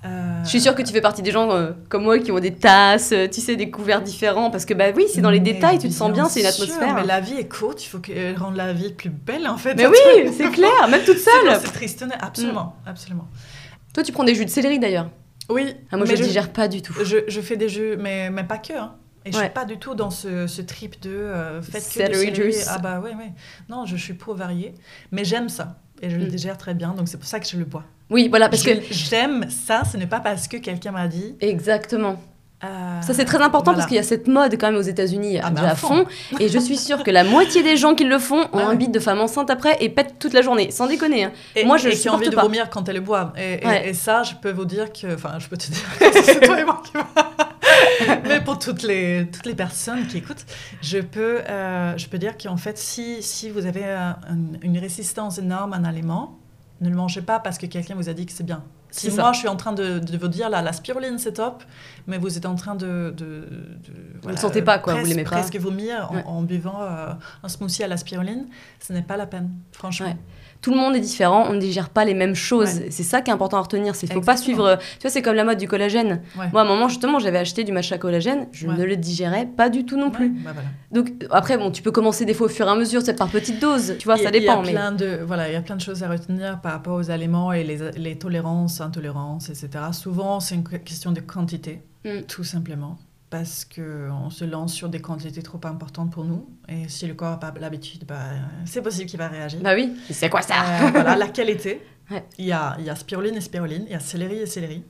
Euh, 0.04 0.44
Je 0.44 0.48
suis 0.48 0.60
sûre 0.60 0.74
que 0.74 0.82
tu 0.82 0.92
fais 0.92 1.00
partie 1.00 1.22
des 1.22 1.32
gens 1.32 1.50
euh, 1.50 1.72
comme 1.88 2.04
moi 2.04 2.18
qui 2.18 2.30
ont 2.30 2.38
des 2.38 2.54
tasses, 2.54 3.12
euh, 3.12 3.26
tu 3.28 3.40
sais, 3.40 3.56
des 3.56 3.70
couverts 3.70 4.02
différents, 4.02 4.50
parce 4.50 4.64
que 4.64 4.74
bah 4.74 4.86
oui, 4.94 5.06
c'est 5.12 5.20
dans 5.20 5.30
les 5.30 5.40
détails, 5.40 5.78
tu 5.78 5.88
te 5.88 5.92
sens 5.92 6.12
bien, 6.12 6.28
c'est 6.28 6.40
une 6.40 6.46
atmosphère. 6.46 6.94
Mais 6.94 7.04
la 7.04 7.20
vie 7.20 7.34
est 7.34 7.48
courte, 7.48 7.84
il 7.84 7.88
faut 7.88 8.00
rendre 8.38 8.56
la 8.56 8.72
vie 8.72 8.92
plus 8.92 9.10
belle 9.10 9.48
en 9.48 9.56
fait. 9.56 9.74
Mais 9.74 9.86
oui, 9.86 10.32
c'est 10.36 10.50
clair, 10.50 10.88
même 10.88 11.04
toute 11.04 11.18
seule. 11.18 11.58
C'est 11.60 11.72
triste, 11.72 12.04
absolument, 12.20 12.76
mm. 12.84 12.88
absolument. 12.88 13.28
Toi, 13.94 14.02
tu 14.02 14.12
prends 14.12 14.24
des 14.24 14.34
jus 14.34 14.44
de 14.44 14.50
céleri 14.50 14.78
d'ailleurs. 14.78 15.08
Oui. 15.48 15.74
Ah, 15.90 15.96
moi, 15.96 16.06
je 16.06 16.12
ne 16.12 16.16
digère 16.16 16.52
pas 16.52 16.68
du 16.68 16.82
tout. 16.82 16.92
Je, 17.02 17.18
je, 17.28 17.40
fais 17.40 17.56
des 17.56 17.68
jus, 17.68 17.96
mais, 17.98 18.30
mais 18.30 18.44
pas 18.44 18.58
que. 18.58 18.74
Hein. 18.74 18.96
Et 19.24 19.32
je 19.32 19.38
suis 19.38 19.48
pas 19.48 19.64
du 19.64 19.78
tout 19.78 19.94
dans 19.94 20.10
ce, 20.10 20.46
ce 20.46 20.62
trip 20.62 21.00
de 21.00 21.32
faites 21.62 22.10
que 22.10 22.34
juice. 22.34 22.66
Ah 22.68 22.78
bah 22.78 23.00
oui, 23.02 23.10
oui. 23.16 23.26
Non, 23.68 23.86
je 23.86 23.96
suis 23.96 24.14
pour 24.14 24.34
varier, 24.34 24.74
mais 25.10 25.24
j'aime 25.24 25.48
ça 25.48 25.78
et 26.02 26.10
je 26.10 26.16
le 26.16 26.26
mm. 26.26 26.28
digère 26.28 26.58
très 26.58 26.74
bien, 26.74 26.94
donc 26.94 27.08
c'est 27.08 27.18
pour 27.18 27.26
ça 27.26 27.40
que 27.40 27.46
je 27.46 27.56
le 27.56 27.64
bois. 27.64 27.84
Oui, 28.10 28.28
voilà, 28.28 28.48
parce 28.48 28.62
que 28.62 28.70
j'aime 28.90 29.46
ça, 29.48 29.82
ce 29.90 29.96
n'est 29.96 30.06
pas 30.06 30.20
parce 30.20 30.48
que 30.48 30.56
quelqu'un 30.58 30.92
m'a 30.92 31.08
dit. 31.08 31.34
Exactement. 31.40 32.20
Euh, 32.64 33.02
ça 33.02 33.12
c'est 33.12 33.26
très 33.26 33.42
important 33.42 33.74
parce 33.74 33.84
qu'il 33.84 33.96
y 33.96 34.00
a 34.00 34.02
cette 34.02 34.28
mode 34.28 34.54
quand 34.54 34.68
même 34.68 34.80
aux 34.80 34.82
États-Unis 34.82 35.38
ah, 35.42 35.50
bah, 35.50 35.68
à 35.68 35.74
fond. 35.74 36.06
et 36.40 36.48
je 36.48 36.58
suis 36.58 36.78
sûre 36.78 37.02
que 37.02 37.10
la 37.10 37.22
moitié 37.22 37.62
des 37.62 37.76
gens 37.76 37.94
qui 37.94 38.04
le 38.04 38.18
font 38.18 38.48
ont 38.54 38.58
un 38.58 38.74
bide 38.74 38.92
de 38.92 38.98
femme 38.98 39.20
enceinte 39.20 39.50
après 39.50 39.76
et 39.80 39.90
pètent 39.90 40.18
toute 40.18 40.32
la 40.32 40.40
journée, 40.40 40.70
sans 40.70 40.86
déconner. 40.86 41.24
Hein. 41.24 41.32
Et, 41.54 41.66
moi 41.66 41.76
je 41.76 41.90
et 41.90 41.92
qui 41.92 42.08
envie 42.08 42.30
de 42.30 42.34
vomir 42.34 42.70
quand 42.70 42.88
elle 42.88 42.94
le 42.94 43.02
boit. 43.02 43.34
Et, 43.36 43.60
et, 43.88 43.92
ça, 43.92 44.22
je 44.22 44.34
peux 44.40 44.52
vous 44.52 44.64
dire 44.64 44.90
que, 44.90 45.14
enfin, 45.14 45.34
je 45.38 45.48
peux 45.48 45.58
te 45.58 45.70
dire 45.70 45.84
que 45.98 46.12
c'est 46.24 46.40
toi 46.40 46.58
et 46.58 46.64
moi 46.64 46.82
qui 46.82 46.92
Mais 48.24 48.40
pour 48.40 48.58
toutes 48.58 48.82
les, 48.82 49.28
toutes 49.32 49.46
les 49.46 49.54
personnes 49.54 50.06
qui 50.06 50.18
écoutent, 50.18 50.46
je 50.82 50.98
peux, 50.98 51.40
euh, 51.48 51.96
je 51.96 52.08
peux 52.08 52.18
dire 52.18 52.36
qu'en 52.36 52.56
fait, 52.56 52.78
si, 52.78 53.22
si 53.22 53.50
vous 53.50 53.66
avez 53.66 53.84
euh, 53.84 54.12
une 54.62 54.78
résistance 54.78 55.38
énorme 55.38 55.72
à 55.72 55.76
un 55.76 55.84
aliment, 55.84 56.38
ne 56.80 56.88
le 56.88 56.96
mangez 56.96 57.22
pas 57.22 57.40
parce 57.40 57.58
que 57.58 57.66
quelqu'un 57.66 57.94
vous 57.94 58.08
a 58.08 58.12
dit 58.12 58.26
que 58.26 58.32
c'est 58.32 58.44
bien. 58.44 58.62
Si 58.90 59.10
moi, 59.10 59.32
je 59.32 59.40
suis 59.40 59.48
en 59.48 59.56
train 59.56 59.72
de, 59.72 59.98
de 59.98 60.16
vous 60.16 60.28
dire, 60.28 60.48
là, 60.48 60.62
la 60.62 60.72
spiruline, 60.72 61.18
c'est 61.18 61.34
top, 61.34 61.62
mais 62.06 62.16
vous 62.16 62.38
êtes 62.38 62.46
en 62.46 62.54
train 62.54 62.74
de... 62.74 63.12
de, 63.14 63.46
vous 64.22 64.30
ne 64.30 64.36
sentez 64.36 64.62
pas, 64.62 64.78
quoi, 64.78 64.94
presque, 64.94 65.04
vous 65.06 65.10
l'aimez 65.10 65.24
pas. 65.24 65.30
Presque 65.30 65.56
vomir 65.56 66.10
en, 66.24 66.42
buvant 66.42 66.82
euh, 66.82 67.12
un 67.42 67.48
smoothie 67.48 67.82
à 67.82 67.88
la 67.88 67.98
spiruline, 67.98 68.46
ce 68.80 68.94
n'est 68.94 69.02
pas 69.02 69.16
la 69.18 69.26
peine, 69.26 69.50
franchement 69.72 70.16
tout 70.66 70.72
le 70.72 70.78
monde 70.78 70.96
est 70.96 71.00
différent, 71.00 71.46
on 71.48 71.52
ne 71.52 71.60
digère 71.60 71.90
pas 71.90 72.04
les 72.04 72.12
mêmes 72.12 72.34
choses. 72.34 72.80
C'est 72.90 73.04
ça 73.04 73.22
qui 73.22 73.30
est 73.30 73.32
important 73.32 73.58
à 73.58 73.60
retenir. 73.60 73.94
Il 74.02 74.08
ne 74.08 74.14
faut 74.14 74.20
pas 74.20 74.36
suivre. 74.36 74.80
Tu 74.98 75.02
vois, 75.02 75.10
c'est 75.12 75.22
comme 75.22 75.36
la 75.36 75.44
mode 75.44 75.58
du 75.58 75.68
collagène. 75.68 76.22
Moi, 76.34 76.60
à 76.60 76.64
un 76.64 76.66
moment, 76.66 76.88
justement, 76.88 77.20
j'avais 77.20 77.38
acheté 77.38 77.62
du 77.62 77.70
matcha 77.70 77.98
collagène, 77.98 78.48
je 78.50 78.66
ne 78.66 78.82
le 78.82 78.96
digérais 78.96 79.46
pas 79.46 79.68
du 79.68 79.84
tout 79.86 79.96
non 79.96 80.10
plus. 80.10 80.30
Bah, 80.30 80.50
Donc, 80.90 81.12
après, 81.30 81.56
bon, 81.56 81.70
tu 81.70 81.82
peux 81.82 81.92
commencer 81.92 82.24
des 82.24 82.34
fois 82.34 82.46
au 82.46 82.50
fur 82.50 82.66
et 82.66 82.70
à 82.70 82.74
mesure, 82.74 83.00
c'est 83.00 83.14
par 83.14 83.28
petites 83.28 83.60
doses. 83.60 83.94
Tu 84.00 84.06
vois, 84.06 84.16
ça 84.16 84.32
dépend. 84.32 84.64
Il 84.64 84.72
y 84.72 84.76
a 84.76 84.80
plein 84.80 84.90
de, 84.90 85.20
voilà, 85.24 85.48
il 85.48 85.52
y 85.52 85.56
a 85.56 85.62
plein 85.62 85.76
de 85.76 85.80
choses 85.80 86.02
à 86.02 86.08
retenir 86.08 86.60
par 86.60 86.72
rapport 86.72 86.96
aux 86.96 87.12
aliments 87.12 87.52
et 87.52 87.62
les, 87.62 87.78
les 87.96 88.18
tolérances, 88.18 88.80
intolérances, 88.80 89.48
etc. 89.50 89.68
Souvent, 89.92 90.40
c'est 90.40 90.56
une 90.56 90.64
question 90.64 91.12
de 91.12 91.20
quantité, 91.20 91.80
mm. 92.04 92.22
tout 92.26 92.42
simplement 92.42 92.98
parce 93.30 93.64
qu'on 93.64 94.30
se 94.30 94.44
lance 94.44 94.72
sur 94.72 94.88
des 94.88 95.00
quantités 95.00 95.42
trop 95.42 95.60
importantes 95.64 96.12
pour 96.12 96.24
nous. 96.24 96.48
Et 96.68 96.88
si 96.88 97.06
le 97.06 97.14
corps 97.14 97.32
n'a 97.32 97.36
pas 97.36 97.52
l'habitude, 97.58 98.04
bah, 98.06 98.20
c'est 98.64 98.82
possible 98.82 99.06
qu'il 99.06 99.18
va 99.18 99.28
réagir. 99.28 99.60
Bah 99.60 99.74
oui, 99.74 99.96
c'est 100.10 100.30
quoi 100.30 100.42
ça 100.42 100.54
euh, 100.86 100.90
Voilà, 100.90 101.16
la 101.16 101.28
qualité. 101.28 101.82
Il, 102.38 102.44
y 102.44 102.52
a, 102.52 102.76
il 102.78 102.84
y 102.84 102.90
a 102.90 102.94
spiruline 102.94 103.34
et 103.34 103.40
spiruline, 103.40 103.82
il 103.86 103.90
y 103.90 103.94
a 103.96 103.98
céleri 103.98 104.36
et 104.36 104.46
céleri. 104.46 104.84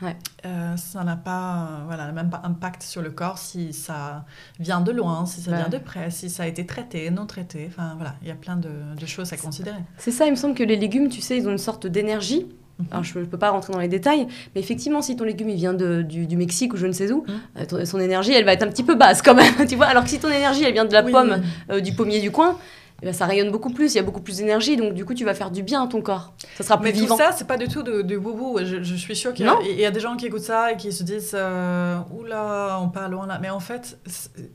Ouais. 0.00 0.16
Euh, 0.46 0.74
ça 0.78 1.04
n'a 1.04 1.16
pas 1.16 1.82
voilà, 1.84 2.12
même 2.12 2.30
pas 2.30 2.40
impact 2.44 2.82
sur 2.82 3.02
le 3.02 3.10
corps 3.10 3.36
si 3.36 3.74
ça 3.74 4.24
vient 4.58 4.80
de 4.80 4.90
loin, 4.90 5.26
si 5.26 5.42
ça 5.42 5.54
vient 5.54 5.68
de 5.68 5.76
près, 5.76 6.10
si 6.10 6.30
ça 6.30 6.44
a 6.44 6.46
été 6.46 6.64
traité, 6.64 7.10
non 7.10 7.26
traité. 7.26 7.66
Enfin 7.68 7.92
voilà, 7.96 8.14
il 8.22 8.28
y 8.28 8.30
a 8.30 8.34
plein 8.34 8.56
de, 8.56 8.70
de 8.98 9.06
choses 9.06 9.34
à 9.34 9.36
considérer. 9.36 9.80
C'est 9.98 10.12
ça, 10.12 10.24
il 10.24 10.30
me 10.30 10.36
semble 10.36 10.54
que 10.54 10.62
les 10.64 10.76
légumes, 10.76 11.10
tu 11.10 11.20
sais, 11.20 11.36
ils 11.36 11.46
ont 11.46 11.52
une 11.52 11.58
sorte 11.58 11.86
d'énergie 11.86 12.46
alors, 12.90 13.04
je 13.04 13.18
ne 13.18 13.24
peux 13.24 13.38
pas 13.38 13.50
rentrer 13.50 13.72
dans 13.72 13.78
les 13.78 13.88
détails, 13.88 14.26
mais 14.54 14.60
effectivement, 14.60 15.00
si 15.00 15.16
ton 15.16 15.24
légume 15.24 15.48
il 15.48 15.56
vient 15.56 15.72
de, 15.72 16.02
du, 16.02 16.36
Mexique 16.36 16.74
ou 16.74 16.76
je 16.76 16.86
ne 16.86 16.92
sais 16.92 17.10
où, 17.10 17.24
mmh. 17.26 17.74
euh, 17.74 17.84
son 17.86 17.98
énergie, 17.98 18.32
elle 18.32 18.44
va 18.44 18.52
être 18.52 18.62
un 18.62 18.68
petit 18.68 18.82
peu 18.82 18.94
basse 18.94 19.22
quand 19.22 19.34
même, 19.34 19.54
tu 19.68 19.76
vois. 19.76 19.86
Alors 19.86 20.04
que 20.04 20.10
si 20.10 20.18
ton 20.18 20.28
énergie, 20.28 20.64
elle 20.64 20.74
vient 20.74 20.84
de 20.84 20.92
la 20.92 21.02
pomme, 21.02 21.42
euh, 21.70 21.80
du 21.80 21.94
pommier 21.94 22.20
du 22.20 22.30
coin, 22.30 22.58
eh 23.02 23.06
ben, 23.06 23.14
ça 23.14 23.26
rayonne 23.26 23.50
beaucoup 23.50 23.70
plus, 23.70 23.94
il 23.94 23.96
y 23.96 24.00
a 24.00 24.02
beaucoup 24.02 24.20
plus 24.20 24.38
d'énergie, 24.38 24.76
donc 24.76 24.92
du 24.92 25.04
coup, 25.06 25.14
tu 25.14 25.24
vas 25.24 25.34
faire 25.34 25.50
du 25.50 25.62
bien 25.62 25.84
à 25.84 25.86
ton 25.86 26.02
corps. 26.02 26.34
Ça 26.56 26.64
sera 26.64 26.78
plus 26.78 26.84
mais 26.84 26.92
vivant. 26.92 27.16
tout 27.16 27.22
ça, 27.22 27.32
c'est 27.32 27.46
pas 27.46 27.56
du 27.56 27.68
tout 27.68 27.82
de, 27.82 28.02
de 28.02 28.16
boubou. 28.18 28.58
Je, 28.62 28.82
je, 28.82 28.94
suis 28.94 29.16
sûre 29.16 29.32
qu'il 29.32 29.50
y, 29.64 29.80
y, 29.80 29.86
a 29.86 29.90
des 29.90 30.00
gens 30.00 30.16
qui 30.16 30.26
écoutent 30.26 30.40
ça 30.40 30.72
et 30.72 30.76
qui 30.76 30.92
se 30.92 31.02
disent 31.02 31.32
euh, 31.34 31.98
Oula, 32.14 32.78
on 32.80 32.88
parle 32.88 33.12
loin 33.12 33.26
là. 33.26 33.38
Mais 33.40 33.50
en 33.50 33.60
fait, 33.60 33.98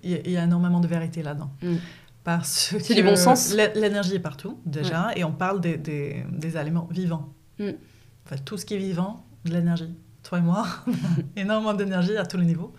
il 0.04 0.32
y, 0.32 0.38
a 0.38 0.44
énormément 0.44 0.80
de 0.80 0.88
vérité 0.88 1.24
là-dedans. 1.24 1.52
Mmh. 1.62 1.76
Parce 2.24 2.76
c'est 2.80 2.94
du 2.94 3.02
bon 3.02 3.16
sens. 3.16 3.56
L'énergie 3.76 4.16
est 4.16 4.20
partout, 4.20 4.60
déjà, 4.66 5.10
et 5.16 5.24
on 5.24 5.32
parle 5.32 5.60
des, 5.60 5.78
des, 5.78 6.24
des 6.32 6.58
aliments 6.58 6.88
vivants. 6.92 7.30
Tout 8.38 8.58
ce 8.58 8.66
qui 8.66 8.76
est 8.76 8.80
vivant, 8.80 9.26
de 9.46 9.52
l'énergie. 9.52 9.96
Toi 10.24 10.38
et 10.38 10.42
moi, 10.42 10.68
énormément 11.36 11.74
d'énergie 11.74 12.16
à 12.16 12.26
tous 12.26 12.38
les 12.38 12.46
niveaux. 12.46 12.74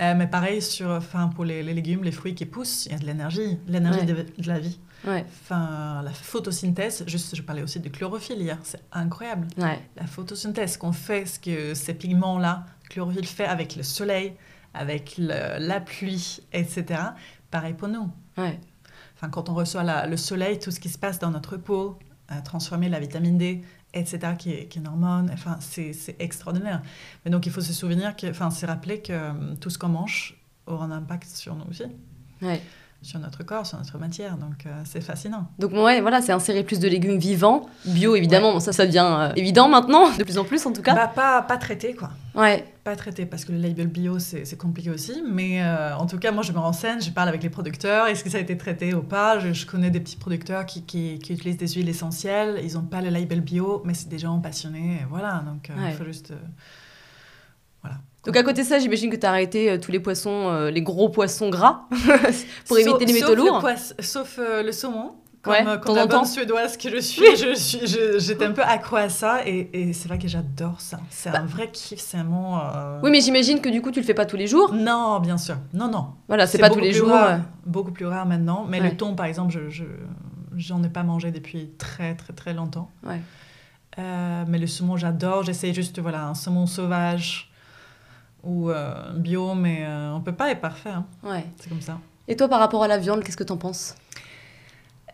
Euh, 0.00 0.14
mais 0.16 0.26
pareil 0.26 0.60
sur, 0.60 0.90
enfin, 0.90 1.28
pour 1.28 1.44
les, 1.44 1.62
légumes, 1.62 2.02
les 2.02 2.10
fruits 2.10 2.34
qui 2.34 2.44
poussent, 2.44 2.86
il 2.86 2.92
y 2.92 2.94
a 2.96 2.98
de 2.98 3.06
l'énergie, 3.06 3.58
l'énergie 3.68 4.04
de, 4.04 4.26
la 4.46 4.58
vie. 4.58 4.80
Enfin, 5.06 6.02
la 6.02 6.10
photosynthèse, 6.10 7.04
juste, 7.06 7.36
je 7.36 7.42
parlais 7.42 7.62
aussi 7.62 7.78
de 7.78 7.88
chlorophylle 7.88 8.40
hier, 8.40 8.58
c'est 8.64 8.82
incroyable. 8.90 9.46
La 9.56 10.06
photosynthèse 10.06 10.76
qu'on 10.76 10.92
fait, 10.92 11.24
ce 11.26 11.38
que 11.38 11.74
ces 11.74 11.94
pigments-là, 11.94 12.66
chlorophylle 12.90 13.26
fait 13.26 13.46
avec 13.46 13.76
le 13.76 13.84
soleil, 13.84 14.34
avec 14.74 15.14
la 15.18 15.80
pluie, 15.80 16.40
etc. 16.52 16.84
Pareil 17.52 17.74
pour 17.74 17.88
nous. 17.88 18.10
Enfin, 18.36 19.28
quand 19.30 19.48
on 19.50 19.54
reçoit 19.54 20.06
le 20.06 20.16
soleil, 20.16 20.58
tout 20.58 20.72
ce 20.72 20.80
qui 20.80 20.88
se 20.88 20.98
passe 20.98 21.20
dans 21.20 21.30
notre 21.30 21.56
peau, 21.56 21.96
transformer 22.44 22.88
la 22.88 22.98
vitamine 22.98 23.38
D, 23.38 23.62
etc., 23.94 24.34
qui 24.38 24.52
est, 24.52 24.66
qui 24.66 24.78
est. 24.78 24.82
Enfin, 24.86 25.58
c'est 25.60 26.16
extraordinaire. 26.18 26.82
Mais 27.24 27.30
donc, 27.30 27.46
il 27.46 27.52
faut 27.52 27.60
se 27.60 27.72
souvenir, 27.72 28.16
que, 28.16 28.28
enfin, 28.28 28.50
se 28.50 28.66
rappeler 28.66 29.00
que 29.00 29.12
euh, 29.12 29.54
tout 29.60 29.70
ce 29.70 29.78
qu'on 29.78 29.88
mange 29.88 30.36
aura 30.66 30.84
un 30.84 30.90
impact 30.90 31.28
sur 31.28 31.54
nous 31.54 31.64
aussi. 31.70 31.84
Sur 33.02 33.18
notre 33.18 33.42
corps, 33.42 33.66
sur 33.66 33.78
notre 33.78 33.98
matière. 33.98 34.36
Donc, 34.36 34.64
euh, 34.66 34.70
c'est 34.84 35.00
fascinant. 35.00 35.48
Donc, 35.58 35.72
ouais, 35.72 36.00
voilà, 36.00 36.22
c'est 36.22 36.32
insérer 36.32 36.62
plus 36.62 36.78
de 36.78 36.88
légumes 36.88 37.18
vivants, 37.18 37.68
bio 37.84 38.14
évidemment. 38.14 38.60
ça, 38.60 38.72
ça 38.72 38.86
devient 38.86 39.06
euh, 39.06 39.32
évident 39.36 39.68
maintenant, 39.68 40.10
de 40.18 40.24
plus 40.24 40.38
en 40.38 40.44
plus 40.44 40.64
en 40.66 40.72
tout 40.72 40.82
cas. 40.82 40.94
Bah, 40.94 41.10
pas, 41.12 41.42
pas 41.42 41.56
traité, 41.56 41.94
quoi. 41.94 42.10
Ouais. 42.34 42.64
Pas 42.84 42.96
traité, 42.96 43.26
parce 43.26 43.44
que 43.44 43.52
le 43.52 43.58
label 43.58 43.88
bio, 43.88 44.18
c'est 44.18 44.56
compliqué 44.56 44.90
aussi. 44.90 45.22
Mais 45.28 45.62
euh, 45.62 45.94
en 45.96 46.06
tout 46.06 46.18
cas, 46.18 46.32
moi, 46.32 46.42
je 46.42 46.52
me 46.52 46.58
renseigne, 46.58 47.00
je 47.00 47.10
parle 47.10 47.28
avec 47.28 47.42
les 47.42 47.50
producteurs. 47.50 48.06
Est-ce 48.06 48.24
que 48.24 48.30
ça 48.30 48.38
a 48.38 48.40
été 48.40 48.56
traité 48.56 48.94
ou 48.94 49.02
pas? 49.02 49.38
Je, 49.38 49.66
connais 49.66 49.90
des 49.90 50.00
petits 50.00 50.16
producteurs 50.16 50.64
qui, 50.64 50.82
qui, 50.82 51.18
qui, 51.18 51.34
utilisent 51.34 51.58
des 51.58 51.68
huiles 51.68 51.88
essentielles. 51.88 52.60
Ils 52.64 52.74
n'ont 52.74 52.82
pas 52.82 53.00
le 53.00 53.10
label 53.10 53.40
bio, 53.40 53.82
mais 53.84 53.94
c'est 53.94 54.08
des 54.08 54.18
gens 54.18 54.38
passionnés. 54.38 55.04
Voilà, 55.10 55.44
donc 55.46 55.70
il 55.76 55.92
faut 55.94 56.04
juste. 56.04 56.32
voilà. 57.82 57.98
Donc 58.24 58.36
à 58.36 58.42
côté 58.42 58.62
de 58.62 58.66
ça, 58.66 58.78
j'imagine 58.78 59.10
que 59.10 59.16
tu 59.16 59.26
as 59.26 59.30
arrêté 59.30 59.70
euh, 59.70 59.78
tous 59.78 59.90
les 59.90 59.98
poissons, 59.98 60.48
euh, 60.48 60.70
les 60.70 60.82
gros 60.82 61.08
poissons 61.08 61.50
gras, 61.50 61.86
pour 62.66 62.78
éviter 62.78 63.04
les 63.04 63.12
métaux 63.14 63.34
lourds. 63.34 63.64
sauf 63.98 64.38
euh, 64.38 64.62
le 64.62 64.72
saumon. 64.72 65.12
Comme, 65.42 65.80
comme 65.80 65.96
la 65.96 66.06
bonne 66.06 66.24
suédoise 66.24 66.76
que 66.76 66.88
je 66.88 67.00
suis, 67.00 67.24
j'étais 68.18 68.44
un 68.44 68.52
peu 68.52 68.62
accro 68.62 68.94
à 68.94 69.08
ça 69.08 69.40
et, 69.44 69.70
et 69.72 69.92
c'est 69.92 70.06
vrai 70.06 70.16
que 70.16 70.28
j'adore 70.28 70.80
ça. 70.80 71.00
C'est 71.10 71.32
bah. 71.32 71.40
un 71.40 71.46
vrai 71.46 71.68
kiff, 71.72 71.98
c'est 71.98 72.18
un. 72.18 73.00
Oui, 73.02 73.10
mais 73.10 73.20
j'imagine 73.20 73.60
que 73.60 73.68
du 73.68 73.82
coup 73.82 73.90
tu 73.90 73.98
le 73.98 74.06
fais 74.06 74.14
pas 74.14 74.24
tous 74.24 74.36
les 74.36 74.46
jours. 74.46 74.72
Non, 74.72 75.18
bien 75.18 75.38
sûr. 75.38 75.56
Non, 75.74 75.88
non. 75.88 76.10
Voilà, 76.28 76.46
c'est 76.46 76.58
pas 76.58 76.70
tous 76.70 76.78
les 76.78 76.92
jours. 76.92 77.08
Rare, 77.08 77.40
beaucoup 77.66 77.90
plus 77.90 78.06
rare 78.06 78.24
maintenant. 78.24 78.64
Mais 78.68 78.78
le 78.78 78.96
thon, 78.96 79.16
par 79.16 79.26
exemple, 79.26 79.52
je 79.68 79.82
j'en 80.54 80.80
ai 80.84 80.88
pas 80.88 81.02
mangé 81.02 81.32
depuis 81.32 81.72
très 81.76 82.14
très 82.14 82.32
très 82.34 82.54
longtemps. 82.54 82.88
Ouais. 83.04 83.20
mais 83.98 84.58
le 84.58 84.68
saumon, 84.68 84.96
j'adore. 84.96 85.42
J'essaie 85.42 85.74
juste 85.74 85.98
voilà 85.98 86.26
un 86.26 86.34
saumon 86.34 86.68
sauvage 86.68 87.51
ou 88.44 88.70
euh, 88.70 88.94
bio, 89.14 89.54
mais 89.54 89.84
euh, 89.84 90.12
on 90.14 90.20
peut 90.20 90.32
pas 90.34 90.50
être 90.50 90.60
parfait. 90.60 90.90
Hein. 90.90 91.06
Ouais. 91.22 91.44
C'est 91.58 91.68
comme 91.68 91.80
ça. 91.80 91.98
Et 92.28 92.36
toi, 92.36 92.48
par 92.48 92.60
rapport 92.60 92.82
à 92.84 92.88
la 92.88 92.98
viande, 92.98 93.22
qu'est-ce 93.22 93.36
que 93.36 93.44
tu 93.44 93.52
en 93.52 93.56
penses? 93.56 93.94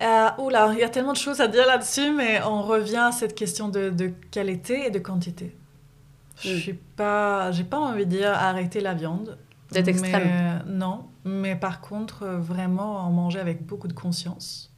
Euh, 0.00 0.28
Oula, 0.38 0.70
il 0.74 0.78
y 0.78 0.84
a 0.84 0.88
tellement 0.88 1.12
de 1.12 1.18
choses 1.18 1.40
à 1.40 1.48
dire 1.48 1.66
là-dessus, 1.66 2.12
mais 2.12 2.40
on 2.42 2.62
revient 2.62 2.96
à 3.08 3.12
cette 3.12 3.34
question 3.34 3.68
de, 3.68 3.90
de 3.90 4.12
qualité 4.30 4.86
et 4.86 4.90
de 4.90 4.98
quantité. 5.00 5.56
Je 6.40 6.52
Mm. 6.54 6.58
suis 6.58 6.72
pas, 6.74 7.50
j'ai 7.50 7.64
pas 7.64 7.78
envie 7.78 8.06
de 8.06 8.10
dire 8.10 8.30
arrêter 8.32 8.80
la 8.80 8.94
viande. 8.94 9.36
D'être 9.72 9.88
extrême. 9.88 10.62
Non, 10.66 11.04
mais 11.24 11.54
par 11.56 11.80
contre, 11.82 12.22
euh, 12.22 12.38
vraiment 12.38 12.98
en 13.00 13.10
manger 13.10 13.38
avec 13.40 13.66
beaucoup 13.66 13.88
de 13.88 13.92
conscience 13.92 14.70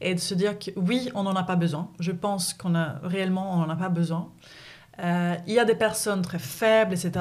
et 0.00 0.14
de 0.14 0.20
se 0.20 0.34
dire 0.34 0.58
que 0.58 0.70
oui, 0.76 1.10
on 1.14 1.24
n'en 1.24 1.34
a 1.34 1.42
pas 1.42 1.56
besoin. 1.56 1.90
Je 2.00 2.12
pense 2.12 2.54
qu'on 2.54 2.74
a 2.74 2.94
réellement, 3.02 3.52
on 3.54 3.56
n'en 3.58 3.68
a 3.68 3.76
pas 3.76 3.88
besoin. 3.90 4.30
Euh, 5.00 5.34
Il 5.46 5.52
y 5.52 5.58
a 5.58 5.64
des 5.64 5.74
personnes 5.74 6.22
très 6.22 6.38
faibles, 6.38 6.92
etc., 6.92 7.12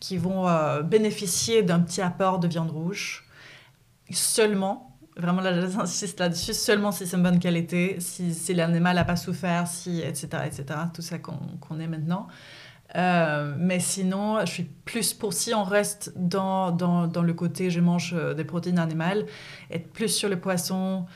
qui, 0.00 0.16
vont 0.16 0.48
euh, 0.48 0.82
bénéficier 0.82 1.62
d'un 1.62 1.80
petit 1.80 2.02
apport 2.02 2.38
de 2.38 2.48
viande 2.48 2.70
rouge 2.70 3.24
seulement. 4.10 4.98
Vraiment, 5.16 5.40
là, 5.40 5.66
j'insiste 5.66 6.20
là-dessus, 6.20 6.52
seulement 6.52 6.92
si 6.92 7.06
c'est 7.06 7.16
une 7.16 7.22
bonne 7.22 7.38
qualité, 7.38 7.96
si, 8.00 8.54
l'animal 8.54 8.96
n'a 8.96 9.04
pas 9.04 9.16
souffert, 9.16 9.64
etc., 9.86 10.28
etc., 10.44 10.64
tout 10.92 11.02
ça 11.02 11.18
qu'on 11.18 11.80
est 11.80 11.86
maintenant. 11.86 12.28
Euh, 12.94 13.54
mais 13.58 13.80
sinon, 13.80 14.40
je 14.40 14.52
suis 14.52 14.64
plus 14.64 15.14
pour 15.14 15.32
si 15.32 15.54
on 15.54 15.64
reste 15.64 16.12
dans, 16.16 16.70
dans, 16.70 17.08
dans 17.08 17.22
le 17.22 17.34
côté 17.34 17.68
je 17.68 17.80
mange 17.80 18.14
des 18.36 18.44
protéines 18.44 18.78
animales, 18.78 19.26
être 19.70 19.90
plus 19.90 20.08
sur 20.08 20.28
le 20.28 20.38
poisson, 20.38 21.06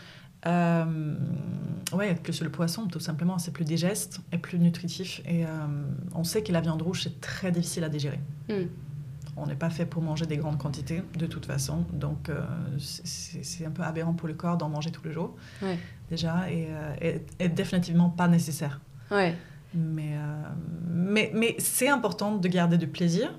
euh, 0.47 1.15
ouais, 1.93 2.15
plus 2.15 2.33
sur 2.33 2.45
le 2.45 2.51
poisson, 2.51 2.87
tout 2.87 3.01
simplement, 3.01 3.39
c'est 3.39 3.51
plus 3.53 3.65
digeste 3.65 4.21
et 4.33 4.39
plus 4.39 4.59
nutritif. 4.59 5.21
Et 5.27 5.45
euh, 5.45 5.49
on 6.15 6.25
sait 6.25 6.43
que 6.43 6.53
la 6.53 6.61
viande 6.61 6.83
rouge, 6.83 7.03
c'est 7.05 7.21
très 7.21 7.51
difficile 7.53 7.85
à 7.85 7.89
digérer. 7.89 8.21
Hmm. 8.49 8.67
On 9.37 9.47
n'est 9.47 9.55
pas 9.57 9.71
fait 9.71 9.87
pour 9.87 10.03
manger 10.03 10.27
des 10.27 10.37
grandes 10.37 10.59
quantités, 10.59 11.03
de 11.19 11.27
toute 11.27 11.47
façon. 11.47 11.85
Donc, 11.93 12.29
euh, 12.29 12.43
c'est- 12.79 13.65
un 13.65 13.71
peu 13.71 13.83
aberrant 13.83 14.13
pour 14.13 14.29
le 14.29 14.35
corps 14.35 14.57
d'en 14.59 14.69
manger 14.69 14.91
tous 14.91 15.05
les 15.07 15.13
jours, 15.13 15.35
Ouais. 15.63 15.79
déjà, 16.11 16.51
et, 16.51 16.67
euh, 16.71 16.95
et- 17.01 17.27
et 17.45 17.49
définitivement 17.49 18.11
pas 18.11 18.29
nécessaire. 18.29 18.81
Ouais. 19.11 19.35
Mais, 19.75 20.17
mais, 20.89 21.31
mais 21.33 21.55
c'est 21.59 21.89
important 21.89 22.37
de 22.37 22.49
garder 22.49 22.77
du 22.77 22.89
plaisir. 22.89 23.33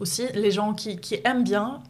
Aussi, 0.00 0.26
les 0.34 0.50
gens 0.50 0.74
qui, 0.74 0.98
qui 0.98 1.18
aiment 1.24 1.44
bien, 1.44 1.80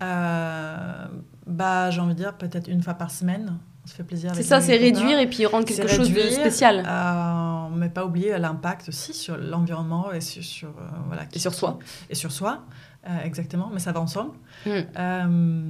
bah, 1.46 1.90
j'ai 1.90 2.00
envie 2.00 2.14
de 2.14 2.18
dire 2.18 2.34
peut-être 2.36 2.68
une 2.68 2.82
fois 2.82 2.94
par 2.94 3.10
semaine, 3.10 3.56
on 3.86 3.88
se 3.88 3.94
fait 3.94 4.02
plaisir. 4.02 4.32
C'est 4.34 4.42
ça, 4.42 4.60
c'est 4.60 4.76
réduire 4.76 5.18
et 5.20 5.28
puis 5.28 5.46
rendre 5.46 5.64
quelque 5.64 5.86
chose 5.88 6.12
de 6.12 6.20
spécial. 6.30 6.84
Euh, 6.86 7.68
mais 7.76 7.88
pas 7.88 8.04
oublier 8.04 8.36
l'impact 8.38 8.88
aussi 8.88 9.14
sur 9.14 9.36
l'environnement 9.36 10.10
et 10.12 10.20
sur, 10.20 10.42
sur, 10.42 10.68
euh, 10.70 10.88
voilà, 11.06 11.22
Et 11.32 11.38
sur 11.38 11.54
soi. 11.54 11.78
Et 12.10 12.14
sur 12.16 12.32
soi, 12.32 12.64
euh, 13.08 13.10
exactement, 13.24 13.70
mais 13.72 13.78
ça 13.78 13.92
va 13.92 14.00
ensemble. 14.00 14.32
Euh, 14.66 15.66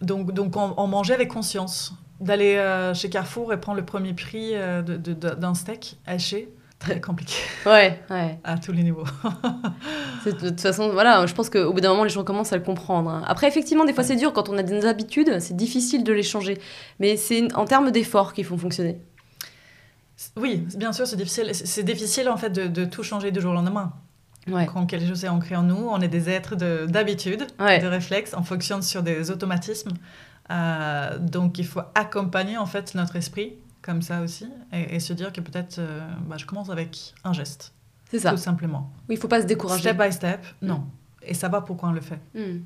donc, 0.00 0.32
donc 0.32 0.56
on, 0.56 0.74
on 0.76 0.86
mangeait 0.86 1.14
avec 1.14 1.28
conscience. 1.28 1.92
D'aller 2.20 2.92
chez 2.94 3.10
Carrefour 3.10 3.52
et 3.52 3.58
prendre 3.58 3.78
le 3.78 3.84
premier 3.84 4.12
prix 4.14 4.52
de- 4.52 4.82
de- 4.96 5.12
de- 5.12 5.34
d'un 5.34 5.54
steak 5.54 5.98
haché, 6.06 6.48
très 6.82 7.00
compliqué 7.00 7.34
Ouais, 7.66 8.00
ouais. 8.10 8.38
à 8.44 8.58
tous 8.58 8.72
les 8.72 8.82
niveaux. 8.82 9.04
De 10.26 10.30
toute 10.32 10.60
façon, 10.60 10.90
voilà, 10.90 11.24
je 11.26 11.34
pense 11.34 11.48
qu'au 11.50 11.72
bout 11.72 11.80
d'un 11.80 11.90
moment, 11.90 12.04
les 12.04 12.10
gens 12.10 12.24
commencent 12.24 12.52
à 12.52 12.56
le 12.56 12.62
comprendre. 12.62 13.10
hein. 13.10 13.22
Après, 13.26 13.48
effectivement, 13.48 13.84
des 13.84 13.92
fois, 13.92 14.04
c'est 14.04 14.16
dur. 14.16 14.32
Quand 14.32 14.48
on 14.48 14.58
a 14.58 14.62
des 14.62 14.84
habitudes, 14.86 15.38
c'est 15.40 15.56
difficile 15.56 16.04
de 16.04 16.12
les 16.12 16.22
changer. 16.22 16.58
Mais 17.00 17.16
c'est 17.16 17.52
en 17.54 17.64
termes 17.64 17.90
d'efforts 17.90 18.32
qu'ils 18.32 18.44
font 18.44 18.58
fonctionner. 18.58 19.00
Oui, 20.36 20.66
bien 20.76 20.92
sûr, 20.92 21.06
c'est 21.06 21.16
difficile. 21.16 21.50
C'est- 21.54 21.82
difficile 21.82 22.28
en 22.28 22.36
fait 22.36 22.50
de, 22.50 22.66
de 22.66 22.84
tout 22.84 23.02
changer 23.02 23.30
du 23.32 23.40
jour 23.40 23.52
au 23.52 23.54
lendemain. 23.54 23.92
Ouais. 24.48 24.66
Quand 24.66 24.86
quelque 24.86 25.06
chose 25.06 25.24
est 25.24 25.28
ancré 25.28 25.56
en 25.56 25.62
nous, 25.62 25.88
on 25.90 26.00
est 26.00 26.08
des 26.08 26.28
êtres 26.28 26.56
de- 26.56 26.86
d'habitude, 26.88 27.46
Ouais. 27.60 27.78
de 27.80 27.86
réflexes, 27.86 28.34
on 28.36 28.42
fonctionne 28.42 28.82
sur 28.82 29.02
des 29.02 29.30
automatismes. 29.30 29.90
Euh, 30.50 31.18
donc 31.18 31.58
il 31.58 31.66
faut 31.66 31.80
accompagner 31.94 32.58
en 32.58 32.66
fait 32.66 32.94
notre 32.94 33.16
esprit 33.16 33.54
comme 33.82 34.00
ça 34.02 34.20
aussi 34.22 34.48
et, 34.72 34.94
et 34.96 35.00
se 35.00 35.12
dire 35.12 35.32
que 35.32 35.40
peut-être 35.40 35.78
euh, 35.78 36.00
bah, 36.28 36.36
je 36.38 36.46
commence 36.46 36.70
avec 36.70 37.14
un 37.24 37.32
geste, 37.32 37.72
C'est 38.10 38.20
ça. 38.20 38.30
tout 38.30 38.36
simplement. 38.36 38.90
Oui, 39.08 39.16
il 39.16 39.18
faut 39.18 39.28
pas 39.28 39.40
se 39.42 39.46
décourager. 39.46 39.82
Step 39.82 39.98
by 40.00 40.12
step, 40.12 40.40
non. 40.62 40.84
Et 41.22 41.34
savoir 41.34 41.64
pourquoi 41.64 41.88
on 41.90 41.92
le 41.92 42.00
fait. 42.00 42.18
Hmm. 42.34 42.60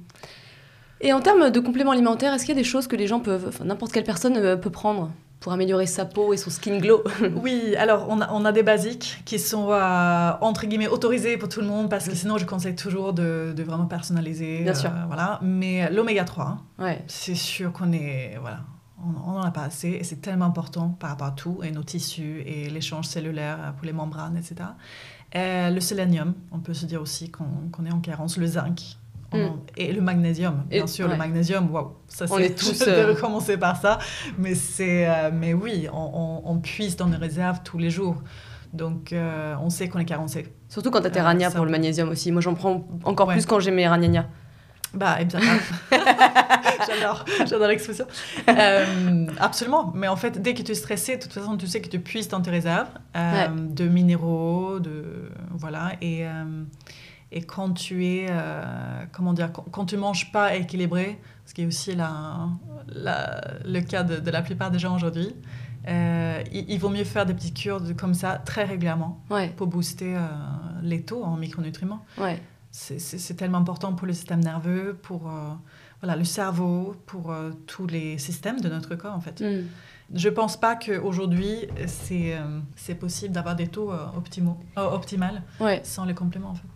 Et 1.01 1.13
en 1.13 1.21
termes 1.21 1.51
de 1.51 1.61
compléments 1.61 1.91
alimentaires, 1.93 2.33
est-ce 2.33 2.45
qu'il 2.47 2.55
y 2.55 2.59
a 2.59 2.61
des 2.61 2.65
choses 2.69 2.87
que 2.87 2.97
les 2.97 3.07
gens 3.07 3.21
peuvent, 3.21 3.47
enfin, 3.49 3.65
n'importe 3.65 3.93
quelle 3.93 4.05
personne 4.05 4.37
euh, 4.37 4.57
peut 4.57 4.71
prendre 4.71 5.11
pour 5.41 5.53
améliorer 5.53 5.85
sa 5.87 6.07
peau 6.07 6.33
et 6.33 6.39
son 6.39 6.49
skin 6.49 6.79
glow 6.79 7.05
Oui, 7.43 7.77
alors 7.77 8.07
on 8.09 8.23
a, 8.23 8.33
on 8.33 8.47
a 8.47 8.53
des 8.53 8.63
basiques 8.63 9.21
qui 9.27 9.39
sont 9.39 9.71
euh, 9.71 10.33
entre 10.41 10.65
guillemets 10.67 10.89
autorisés 10.89 11.37
pour 11.37 11.51
tout 11.51 11.61
le 11.61 11.67
monde 11.67 11.91
parce 11.91 12.09
que 12.09 12.15
sinon 12.15 12.39
je 12.39 12.47
conseille 12.47 12.75
toujours 12.75 13.13
de, 13.13 13.53
de 13.55 13.63
vraiment 13.63 13.85
personnaliser. 13.85 14.61
Mm. 14.61 14.65
Bien 14.65 14.75
sûr. 14.75 14.91
Voilà. 15.09 15.39
Mais 15.43 15.91
l'oméga 15.91 16.25
3, 16.25 16.45
hein, 16.47 16.59
Ouais. 16.79 17.05
c'est 17.09 17.35
sûr 17.35 17.73
qu'on 17.73 17.93
est. 17.93 18.39
Voilà. 18.41 18.61
On 19.05 19.11
n'en 19.33 19.43
a 19.43 19.51
pas 19.51 19.63
assez 19.65 19.89
et 19.91 20.05
c'est 20.05 20.23
tellement 20.23 20.47
important 20.47 20.89
par 20.99 21.11
rapport 21.11 21.27
à 21.27 21.33
tout 21.33 21.61
et 21.63 21.71
nos 21.71 21.83
tissus 21.83 22.43
et 22.47 22.71
l'échange 22.71 23.07
cellulaire 23.07 23.59
euh, 23.61 23.73
pour 23.73 23.85
les 23.85 23.93
membranes, 23.93 24.37
etc. 24.37 24.55
Euh, 25.35 25.71
le 25.71 25.81
sélénium, 25.81 26.33
on 26.51 26.61
peut 26.61 26.73
se 26.75 26.87
dire 26.87 27.03
aussi 27.03 27.31
qu'on 27.31 27.85
est 27.85 27.93
en 27.93 28.01
carence. 28.01 28.39
Le 28.39 28.47
zinc. 28.47 28.97
Mm. 29.35 29.39
Et 29.77 29.93
le 29.93 30.01
magnésium, 30.01 30.65
bien 30.71 30.85
Et- 30.85 30.87
sûr, 30.87 31.07
ouais. 31.07 31.13
le 31.13 31.19
magnésium, 31.19 31.71
waouh, 31.71 31.93
ça 32.09 32.25
On 32.31 32.37
c'est 32.37 32.47
est 32.47 32.55
tous, 32.59 32.79
Je 32.87 32.89
euh, 32.91 33.15
commencer 33.17 33.59
par 33.59 33.77
ça, 33.77 33.99
mais 34.39 34.55
c'est, 34.55 35.07
euh, 35.09 35.31
mais 35.35 35.53
oui, 35.53 35.89
on, 35.93 36.43
on, 36.45 36.51
on 36.53 36.59
puise 36.61 36.97
dans 36.97 37.07
nos 37.07 37.19
réserves 37.19 37.61
tous 37.65 37.77
les 37.77 37.91
jours, 37.91 38.23
donc 38.73 39.13
euh, 39.13 39.57
on 39.61 39.69
sait 39.69 39.89
qu'on 39.89 39.99
est 39.99 40.05
carencé. 40.07 40.55
Surtout 40.69 40.91
quand 40.93 41.03
tes 41.03 41.19
Euh, 41.19 41.23
ranias 41.25 41.51
ça 41.51 41.57
pour 41.57 41.65
le 41.65 41.73
magnésium 41.73 42.09
aussi. 42.09 42.31
Moi, 42.31 42.41
j'en 42.41 42.55
prends 42.55 42.87
encore 43.05 43.27
Ouais. 43.29 43.35
plus 43.35 43.47
quand 43.47 43.59
j'ai 43.61 43.73
mes 43.73 43.87
ragnagnas. 43.89 44.27
Bah, 44.97 45.21
et 45.21 45.25
bien, 45.27 45.39
j'adore, 46.87 47.25
j'adore 47.47 47.69
l'expression. 47.69 48.07
Euh, 48.49 49.27
absolument, 49.39 49.93
mais 49.95 50.09
en 50.09 50.17
fait, 50.17 50.41
dès 50.41 50.55
que 50.55 50.63
tu 50.63 50.73
es 50.73 50.75
stressé, 50.75 51.17
de 51.17 51.23
toute 51.23 51.33
façon, 51.33 51.57
tu 51.57 51.67
sais 51.67 51.81
que 51.81 51.89
tu 51.89 52.01
puises 52.01 52.29
dans 52.29 52.41
tes 52.41 52.51
réserves 52.51 52.89
euh, 53.17 53.33
Ouais. 53.49 53.49
de 53.55 53.87
minéraux, 53.89 54.79
de 54.81 55.31
voilà, 55.51 55.93
et 56.01 56.27
euh, 56.27 56.63
et 57.33 57.43
quand 57.43 57.73
tu 57.73 58.07
es, 58.07 58.27
comment 59.13 59.33
dire, 59.33 59.53
quand, 59.53 59.65
quand 59.71 59.85
tu 59.85 59.97
manges 59.97 60.31
pas 60.31 60.55
équilibré, 60.55 61.19
ce 61.45 61.55
qui 61.55 61.63
est 61.63 61.67
aussi 61.67 61.95
la, 61.97 62.49
la- 62.89 63.41
le 63.65 63.81
cas 63.81 64.05
de, 64.05 64.17
de 64.17 64.31
la 64.31 64.43
plupart 64.43 64.71
des 64.71 64.79
gens 64.79 64.95
aujourd'hui, 64.95 65.35
il, 65.89 66.65
il 66.69 66.79
vaut 66.79 66.89
mieux 66.89 67.03
faire 67.05 67.27
des 67.27 67.35
petites 67.35 67.57
cures 67.57 67.81
de- 67.81 67.93
comme 67.93 68.15
ça 68.15 68.41
très 68.45 68.65
régulièrement 68.65 69.21
Ouais, 69.29 69.49
pour 69.57 69.67
booster 69.67 70.17
les 70.83 71.03
taux 71.03 71.25
en 71.25 71.37
micronutriments. 71.37 72.05
ouais. 72.19 72.41
C'est- 72.79 73.35
tellement 73.37 73.59
important 73.59 73.95
pour 73.95 74.07
le 74.07 74.13
système 74.13 74.41
nerveux, 74.41 74.97
pour 75.03 75.29
euh, 75.29 75.49
voilà, 76.03 76.15
le 76.15 76.25
cerveau, 76.25 76.95
pour 77.07 77.33
euh, 77.33 77.51
tous 77.67 77.87
les 77.87 78.19
systèmes 78.19 78.61
de 78.61 78.69
notre 78.69 78.95
corps 78.97 79.15
en 79.15 79.21
fait. 79.21 79.41
Hmm. 79.41 79.65
Je 80.15 80.29
pense 80.29 80.57
pas 80.59 80.77
qu'aujourd'hui 80.77 81.67
c'est 81.87 82.37
euh, 82.37 82.95
possible 82.95 83.33
d'avoir 83.33 83.57
des 83.57 83.67
taux 83.67 83.91
euh, 83.93 83.97
optimaux, 84.17 84.59
optimales 84.77 85.43
Ouais. 85.59 85.81
sans 85.85 86.05
les 86.05 86.15
compléments 86.15 86.51
en 86.51 86.55
fait. 86.55 86.69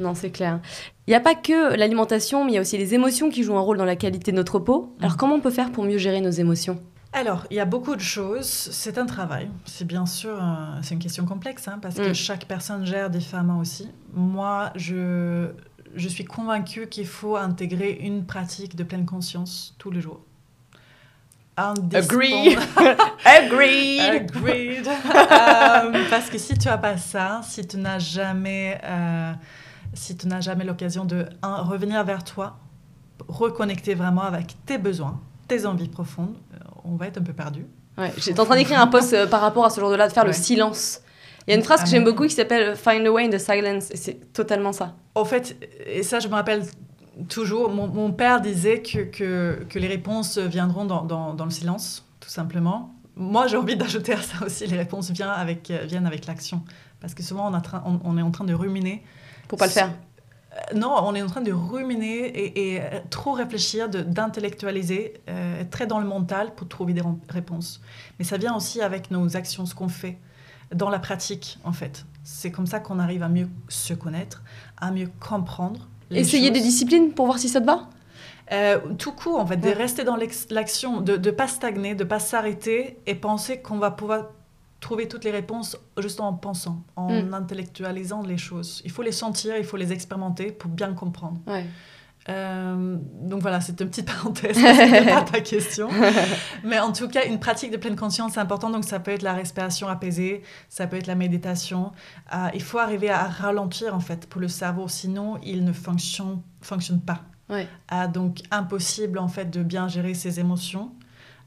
Non, 0.00 0.14
c'est 0.14 0.30
clair. 0.30 0.58
Il 1.06 1.10
n'y 1.10 1.14
a 1.14 1.20
pas 1.20 1.34
que 1.34 1.76
l'alimentation, 1.76 2.44
mais 2.44 2.52
il 2.52 2.54
y 2.54 2.58
a 2.58 2.62
aussi 2.62 2.78
les 2.78 2.94
émotions 2.94 3.28
qui 3.28 3.42
jouent 3.42 3.56
un 3.56 3.60
rôle 3.60 3.76
dans 3.76 3.84
la 3.84 3.94
qualité 3.94 4.32
de 4.32 4.36
notre 4.36 4.58
peau. 4.58 4.94
Alors, 5.00 5.12
Mhm. 5.12 5.18
comment 5.18 5.34
on 5.34 5.40
peut 5.40 5.50
faire 5.50 5.70
pour 5.70 5.84
mieux 5.84 5.98
gérer 5.98 6.20
nos 6.22 6.30
émotions? 6.30 6.80
Alors, 7.14 7.44
il 7.50 7.56
y 7.56 7.60
a 7.60 7.66
beaucoup 7.66 7.94
de 7.94 8.00
choses. 8.00 8.46
C'est 8.46 8.96
un 8.96 9.04
travail. 9.06 9.50
C'est 9.66 9.86
bien 9.86 10.06
sûr, 10.06 10.38
euh, 10.42 10.78
c'est 10.82 10.94
une 10.94 11.00
question 11.00 11.26
complexe, 11.26 11.68
hein, 11.68 11.78
parce 11.82 11.96
que 11.96 12.10
Mm. 12.10 12.14
chaque 12.14 12.46
personne 12.46 12.86
gère 12.86 13.10
différemment 13.10 13.58
aussi. 13.58 13.88
Moi, 14.14 14.70
je, 14.76 15.50
je 15.94 16.08
suis 16.08 16.24
convaincue 16.24 16.86
qu'il 16.88 17.06
faut 17.06 17.36
intégrer 17.36 17.92
une 18.00 18.24
pratique 18.24 18.76
de 18.76 18.82
pleine 18.84 19.04
conscience 19.04 19.74
tous 19.78 19.90
les 19.90 20.00
jours. 20.00 20.20
Agree. 21.56 22.56
Agreed. 23.26 24.00
Agreed. 24.00 24.88
Euh, 25.32 26.04
parce 26.10 26.30
que 26.30 26.38
si 26.38 26.56
tu 26.56 26.68
as 26.68 26.78
pas 26.78 26.96
ça, 26.96 27.40
si 27.44 27.66
tu 27.66 27.76
n'as 27.76 27.98
jamais, 27.98 28.80
euh, 28.84 29.32
si 29.92 30.16
tu 30.16 30.26
n'as 30.28 30.40
jamais 30.40 30.64
l'occasion 30.64 31.04
de 31.04 31.26
un, 31.42 31.56
revenir 31.56 32.02
vers 32.04 32.24
toi, 32.24 32.56
reconnecter 33.28 33.94
vraiment 33.94 34.22
avec 34.22 34.56
tes 34.64 34.78
besoins, 34.78 35.20
tes 35.48 35.66
envies 35.66 35.88
profondes, 35.88 36.36
on 36.84 36.96
va 36.96 37.06
être 37.08 37.18
un 37.18 37.22
peu 37.22 37.32
perdu. 37.32 37.66
Ouais, 37.98 38.12
J'étais 38.16 38.40
en 38.40 38.44
train 38.44 38.56
d'écrire 38.56 38.80
un 38.80 38.86
post 38.86 39.12
euh, 39.12 39.26
par 39.26 39.40
rapport 39.40 39.64
à 39.64 39.70
ce 39.70 39.80
genre 39.80 39.90
de 39.90 39.96
là, 39.96 40.08
de 40.08 40.12
faire 40.12 40.24
le 40.24 40.32
silence. 40.32 41.00
Il 41.46 41.50
y 41.50 41.54
a 41.54 41.56
une 41.56 41.64
phrase 41.64 41.80
que 41.80 41.84
Ah, 41.86 41.90
j'aime 41.90 42.04
mais- 42.04 42.10
beaucoup 42.10 42.24
qui 42.24 42.34
s'appelle 42.34 42.76
Find 42.76 43.06
a 43.06 43.10
way 43.12 43.26
in 43.26 43.30
the 43.30 43.38
silence, 43.38 43.90
et 43.90 43.96
c'est 43.96 44.32
totalement 44.32 44.72
ça. 44.72 44.94
En 45.14 45.24
fait, 45.24 45.56
et 45.86 46.02
ça 46.02 46.20
je 46.20 46.28
me 46.28 46.34
rappelle 46.34 46.64
toujours, 47.28 47.70
mon, 47.70 47.88
mon 47.88 48.12
père 48.12 48.40
disait 48.40 48.80
que, 48.80 49.00
que, 49.00 49.64
que 49.68 49.78
les 49.78 49.88
réponses 49.88 50.38
viendront 50.38 50.84
dans, 50.84 51.02
dans, 51.02 51.34
dans 51.34 51.44
le 51.44 51.50
silence, 51.50 52.06
tout 52.20 52.28
simplement. 52.30 52.94
Moi 53.16 53.46
j'ai 53.46 53.56
envie 53.58 53.76
d'ajouter 53.76 54.12
à 54.14 54.22
ça 54.22 54.44
aussi, 54.46 54.66
les 54.66 54.76
réponses 54.78 55.10
viennent 55.10 55.28
avec, 55.28 55.70
euh, 55.70 55.84
viennent 55.84 56.06
avec 56.06 56.26
l'action. 56.26 56.62
Parce 57.00 57.14
que 57.14 57.22
souvent 57.22 57.50
on, 57.50 57.54
a 57.54 57.60
train- 57.60 57.82
on, 57.84 58.00
on 58.04 58.16
est 58.16 58.22
en 58.22 58.30
train 58.30 58.44
de 58.44 58.54
ruminer. 58.54 59.02
Pour 59.48 59.58
pas 59.58 59.66
le 59.66 59.72
faire. 59.72 59.90
Euh, 60.54 60.74
Non, 60.76 60.94
on 61.02 61.14
est 61.14 61.22
en 61.22 61.26
train 61.26 61.40
de 61.40 61.52
ruminer 61.52 62.26
et, 62.26 62.74
et, 62.74 62.80
euh, 62.80 63.00
trop 63.10 63.32
réfléchir, 63.32 63.88
d'intellectualiser, 63.88 65.14
euh, 65.28 65.60
être 65.60 65.70
très 65.70 65.86
dans 65.86 65.98
le 65.98 66.06
mental 66.06 66.54
pour 66.54 66.68
trouver 66.68 66.92
des 66.92 67.02
réponses. 67.28 67.80
Mais 68.18 68.24
ça 68.24 68.36
vient 68.36 68.54
aussi 68.54 68.80
avec 68.80 69.10
nos 69.10 69.36
actions, 69.36 69.66
ce 69.66 69.74
qu'on 69.74 69.88
fait 69.88 70.18
dans 70.74 70.90
la 70.90 70.98
pratique, 70.98 71.58
en 71.64 71.72
fait. 71.72 72.04
C'est 72.24 72.50
comme 72.50 72.66
ça 72.66 72.80
qu'on 72.80 72.98
arrive 72.98 73.22
à 73.22 73.28
mieux 73.28 73.48
se 73.68 73.94
connaître, 73.94 74.42
à 74.78 74.90
mieux 74.90 75.10
comprendre. 75.20 75.88
Essayer 76.10 76.48
choses. 76.48 76.54
des 76.54 76.60
disciplines 76.60 77.12
pour 77.12 77.26
voir 77.26 77.38
si 77.38 77.48
ça 77.48 77.60
te 77.60 77.66
va? 77.66 77.88
Euh, 78.52 78.78
tout 78.98 79.12
court, 79.12 79.40
en 79.40 79.46
fait, 79.46 79.56
de 79.56 79.70
rester 79.70 80.04
dans 80.04 80.18
l'action, 80.50 81.00
de 81.00 81.16
ne 81.16 81.30
pas 81.30 81.48
stagner, 81.48 81.94
de 81.94 82.04
ne 82.04 82.08
pas 82.08 82.18
s'arrêter 82.18 82.98
et 83.06 83.14
penser 83.14 83.60
qu'on 83.60 83.78
va 83.78 83.90
pouvoir 83.90 84.26
trouver 84.82 85.08
toutes 85.08 85.24
les 85.24 85.30
réponses 85.30 85.78
juste 85.96 86.20
en 86.20 86.34
pensant, 86.34 86.82
en 86.96 87.22
mm. 87.22 87.32
intellectualisant 87.32 88.22
les 88.22 88.36
choses. 88.36 88.82
Il 88.84 88.90
faut 88.90 89.02
les 89.02 89.12
sentir, 89.12 89.56
il 89.56 89.64
faut 89.64 89.78
les 89.78 89.92
expérimenter 89.92 90.52
pour 90.52 90.70
bien 90.70 90.92
comprendre. 90.92 91.40
Euh, 92.28 92.96
donc 93.22 93.40
voilà, 93.40 93.60
c'est 93.60 93.80
une 93.80 93.88
petite 93.88 94.06
parenthèse, 94.12 94.56
c'est 94.56 95.06
pas 95.06 95.22
ta 95.22 95.40
question. 95.40 95.88
Mais 96.64 96.78
en 96.78 96.92
tout 96.92 97.08
cas, 97.08 97.24
une 97.26 97.38
pratique 97.38 97.70
de 97.70 97.76
pleine 97.76 97.96
conscience, 97.96 98.34
c'est 98.34 98.40
important. 98.40 98.70
Donc 98.70 98.84
ça 98.84 99.00
peut 99.00 99.12
être 99.12 99.22
la 99.22 99.32
respiration 99.32 99.88
apaisée, 99.88 100.42
ça 100.68 100.86
peut 100.86 100.96
être 100.96 101.06
la 101.06 101.14
méditation. 101.14 101.92
Euh, 102.34 102.48
il 102.52 102.62
faut 102.62 102.78
arriver 102.78 103.10
à 103.10 103.24
ralentir 103.24 103.94
en 103.94 104.00
fait 104.00 104.28
pour 104.28 104.40
le 104.40 104.48
cerveau, 104.48 104.88
sinon 104.88 105.38
il 105.44 105.64
ne 105.64 105.72
fonctionne, 105.72 106.42
fonctionne 106.60 107.00
pas. 107.00 107.22
Ouais. 107.48 107.68
Euh, 107.92 108.08
donc 108.08 108.42
impossible 108.50 109.18
en 109.18 109.28
fait 109.28 109.46
de 109.46 109.62
bien 109.62 109.88
gérer 109.88 110.14
ses 110.14 110.40
émotions. 110.40 110.92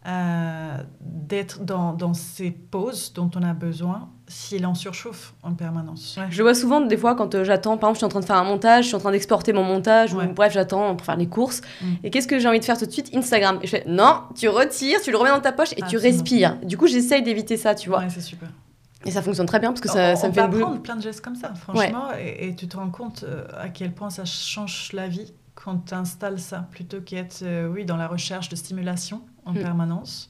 Euh, 0.08 0.78
d'être 1.02 1.63
dans, 1.63 1.94
dans, 1.94 2.13
ces 2.13 2.52
pauses 2.52 3.12
dont 3.13 3.32
on 3.36 3.41
a 3.41 3.56
besoin 3.56 4.10
s'il 4.28 4.68
en 4.68 4.76
surchauffe 4.76 5.34
en 5.41 5.56
permanence. 5.56 6.20
Je 6.30 6.44
vois 6.44 6.54
souvent 6.54 6.80
des 6.80 6.96
fois 6.96 7.15
quand 7.15 7.34
euh, 7.34 7.44
j'attends, 7.44 7.78
par 7.80 7.89
exemple, 7.89 7.96
je 7.96 7.98
suis 7.98 8.06
en 8.06 8.10
train 8.10 8.20
de 8.20 8.26
faire 8.26 8.36
un 8.36 8.44
montage, 8.44 8.84
je 8.84 8.88
suis 8.89 8.96
en 8.96 9.00
train 9.00 9.10
d'exporter 9.10 9.52
mon 9.52 9.63
montage, 9.63 10.13
ou 10.13 10.20
bref, 10.36 10.54
j'attends 10.54 10.96
pour 10.96 11.04
faire 11.04 11.15
les 11.15 11.26
courses. 11.26 11.62
Mm. 11.82 11.86
Et 12.04 12.12
qu'est-ce 12.12 12.28
que 12.28 12.38
j'ai 12.38 12.48
envie 12.48 12.60
de 12.60 12.65
faire 12.65 12.78
tout 12.78 12.86
de 12.86 12.91
suite? 12.91 13.15
Instagram. 13.15 13.58
Et 13.63 13.65
je 13.65 13.72
fais 13.72 13.84
non, 13.88 14.22
tu 14.36 14.48
retires, 14.48 15.02
tu 15.02 15.10
le 15.10 15.18
remets 15.18 15.32
dans 15.32 15.41
ta 15.41 15.52
poche 15.52 15.72
et 15.76 15.82
tu 15.89 15.98
respires. 15.98 16.60
Du 16.62 16.78
coup, 16.78 16.86
j'essaye 16.86 17.24
d'éviter 17.24 17.58
ça, 17.58 17.74
tu 17.74 17.89
vois. 17.89 18.00
Ouais, 18.00 18.10
c'est 18.10 18.22
super. 18.22 18.50
Et 19.06 19.12
ça 19.12 19.24
fonctionne 19.24 19.48
très 19.48 19.60
bien 19.60 19.70
parce 19.70 19.82
que 19.82 19.89
ça, 19.89 20.15
ça 20.15 20.28
me 20.28 20.34
fait 20.34 20.41
une 20.41 20.52
boule. 20.52 20.82
plein 20.84 20.98
de 20.98 21.02
gestes 21.02 21.22
comme 21.22 21.36
ça, 21.36 21.52
franchement, 21.56 22.10
et, 22.20 22.50
et, 22.50 22.56
tu 22.56 22.68
te 22.68 22.78
rends 22.78 22.91
compte 22.91 23.26
euh, 23.28 23.44
à 23.58 23.70
quel 23.70 23.91
point 23.91 24.12
ça 24.12 24.26
change 24.26 24.91
la 24.94 25.08
vie 25.08 25.34
quand 25.56 25.88
tu 25.88 25.96
installes 25.96 26.39
ça, 26.39 26.68
plutôt 26.70 27.02
qu'être 27.02 27.44
oui, 27.72 27.86
dans 27.86 27.98
la 27.98 28.08
recherche 28.08 28.50
de 28.50 28.56
stimulation 28.56 29.24
en 29.45 29.53
mm. 29.53 29.60
permanence. 29.60 30.29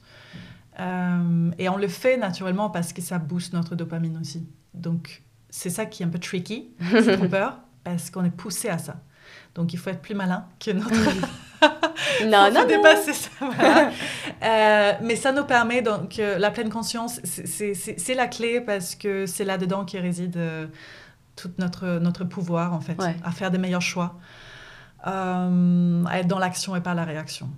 Euh, 0.78 1.50
et 1.58 1.68
on 1.68 1.76
le 1.76 1.88
fait 1.88 2.16
naturellement 2.16 2.70
parce 2.70 2.92
que 2.92 3.00
ça 3.00 3.18
booste 3.18 3.52
notre 3.52 3.74
dopamine 3.74 4.18
aussi. 4.18 4.46
Donc, 4.74 5.22
c'est 5.48 5.70
ça 5.70 5.86
qui 5.86 6.02
est 6.02 6.06
un 6.06 6.10
peu 6.10 6.18
tricky, 6.18 6.68
c'est 6.90 7.16
trop 7.16 7.28
peur, 7.28 7.60
parce 7.82 8.10
qu'on 8.10 8.24
est 8.24 8.30
poussé 8.30 8.68
à 8.68 8.78
ça. 8.78 9.00
Donc, 9.54 9.72
il 9.72 9.78
faut 9.78 9.90
être 9.90 10.02
plus 10.02 10.14
malin 10.14 10.46
que 10.60 10.70
notre... 10.72 10.90
non, 12.26 12.50
non, 12.52 12.66
dépasser 12.66 13.12
ça. 13.12 13.30
Euh, 14.42 14.92
mais 15.02 15.16
ça 15.16 15.32
nous 15.32 15.44
permet, 15.44 15.80
donc, 15.80 16.18
euh, 16.18 16.38
la 16.38 16.50
pleine 16.50 16.68
conscience, 16.68 17.20
c'est 17.24 18.14
la 18.14 18.26
clé 18.26 18.60
parce 18.60 18.94
que 18.94 19.24
c'est 19.24 19.44
là-dedans 19.44 19.86
qui 19.86 19.98
réside 19.98 20.38
tout 21.36 21.50
notre, 21.56 21.98
notre 21.98 22.24
pouvoir, 22.24 22.74
en 22.74 22.80
fait, 22.80 22.98
à 23.24 23.30
faire 23.32 23.50
des 23.50 23.56
meilleurs 23.56 23.80
choix, 23.80 24.18
à 25.02 25.48
être 26.12 26.28
dans 26.28 26.38
l'action 26.38 26.76
et 26.76 26.82
pas 26.82 26.92
la 26.92 27.04
réaction. 27.04 27.48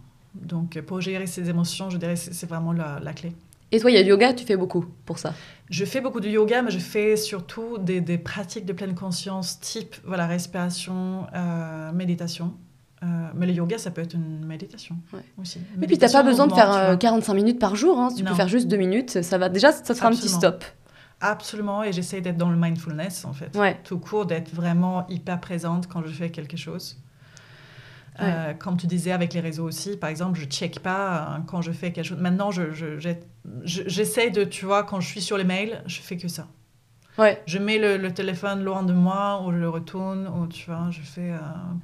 Donc, 0.42 0.80
pour 0.82 1.00
gérer 1.00 1.26
ses 1.26 1.48
émotions, 1.50 1.90
je 1.90 1.98
dirais 1.98 2.14
que 2.14 2.20
c'est 2.20 2.48
vraiment 2.48 2.72
la, 2.72 3.12
clé. 3.12 3.32
Et 3.70 3.80
toi, 3.80 3.90
il 3.90 3.94
y 3.94 3.96
a 3.98 4.02
le 4.02 4.08
yoga, 4.08 4.32
tu 4.32 4.44
fais 4.44 4.56
beaucoup 4.56 4.86
pour 5.04 5.18
ça? 5.18 5.34
Je 5.70 5.84
fais 5.84 6.00
beaucoup 6.00 6.20
de 6.20 6.28
yoga, 6.28 6.62
mais 6.62 6.70
je 6.70 6.78
fais 6.78 7.16
surtout 7.16 7.76
des, 7.78 8.00
des 8.00 8.16
pratiques 8.16 8.64
de 8.64 8.72
pleine 8.72 8.94
conscience, 8.94 9.60
type 9.60 9.96
voilà, 10.04 10.26
respiration, 10.26 11.26
euh, 11.34 11.92
méditation. 11.92 12.54
Euh, 13.02 13.06
mais 13.34 13.46
le 13.46 13.52
yoga, 13.52 13.78
ça 13.78 13.90
peut 13.90 14.00
être 14.00 14.14
une 14.14 14.44
méditation 14.44 14.96
aussi. 15.40 15.60
Et 15.80 15.86
puis, 15.86 15.98
tu 15.98 16.04
n'as 16.04 16.10
pas 16.10 16.22
besoin 16.22 16.46
de 16.46 16.54
faire 16.54 16.98
45 16.98 17.32
euh, 17.32 17.36
minutes 17.36 17.58
par 17.58 17.76
jour. 17.76 17.98
Hein. 17.98 18.08
tu 18.16 18.24
peux 18.24 18.34
faire 18.34 18.48
juste 18.48 18.68
deux 18.68 18.76
minutes. 18.76 19.22
Ça 19.22 19.38
va 19.38 19.48
déjà, 19.48 19.72
ça 19.72 19.94
sera 19.94 20.08
un 20.08 20.12
petit 20.12 20.28
stop. 20.28 20.64
Absolument, 21.20 21.82
et 21.82 21.92
j'essaie 21.92 22.20
d'être 22.20 22.36
dans 22.36 22.50
le 22.50 22.56
mindfulness 22.56 23.24
en 23.24 23.32
fait. 23.32 23.56
Tout 23.84 23.98
court, 23.98 24.26
d'être 24.26 24.54
vraiment 24.54 25.06
hyper 25.08 25.40
présente 25.40 25.88
quand 25.88 26.02
je 26.04 26.12
fais 26.12 26.30
quelque 26.30 26.56
chose. 26.56 26.96
Euh, 28.20 28.52
comme 28.54 28.76
tu 28.76 28.86
disais 28.86 29.12
avec 29.12 29.32
les 29.32 29.40
réseaux 29.40 29.64
aussi, 29.64 29.96
par 29.96 30.10
exemple, 30.10 30.38
je 30.38 30.44
ne 30.44 30.50
check 30.50 30.80
pas 30.80 31.36
euh, 31.36 31.38
quand 31.46 31.62
je 31.62 31.70
fais 31.70 31.92
quelque 31.92 32.06
chose. 32.06 32.18
Maintenant, 32.18 32.50
j'essaie 32.50 33.20
je, 33.64 33.88
je, 33.88 34.30
de, 34.30 34.44
tu 34.44 34.64
vois, 34.64 34.82
quand 34.82 35.00
je 35.00 35.08
suis 35.08 35.20
sur 35.20 35.38
les 35.38 35.44
mails, 35.44 35.82
je 35.86 36.00
fais 36.00 36.16
que 36.16 36.26
ça. 36.26 36.48
Ouais. 37.16 37.42
Je 37.46 37.58
mets 37.58 37.78
le, 37.78 38.12
téléphone 38.12 38.64
loin 38.64 38.82
de 38.82 38.92
moi, 38.92 39.42
ou 39.44 39.52
je 39.52 39.58
le 39.58 39.68
retourne, 39.68 40.28
ou 40.28 40.46
tu 40.46 40.66
vois, 40.66 40.88
je 40.90 41.00
fais. 41.00 41.32
Euh, 41.32 41.38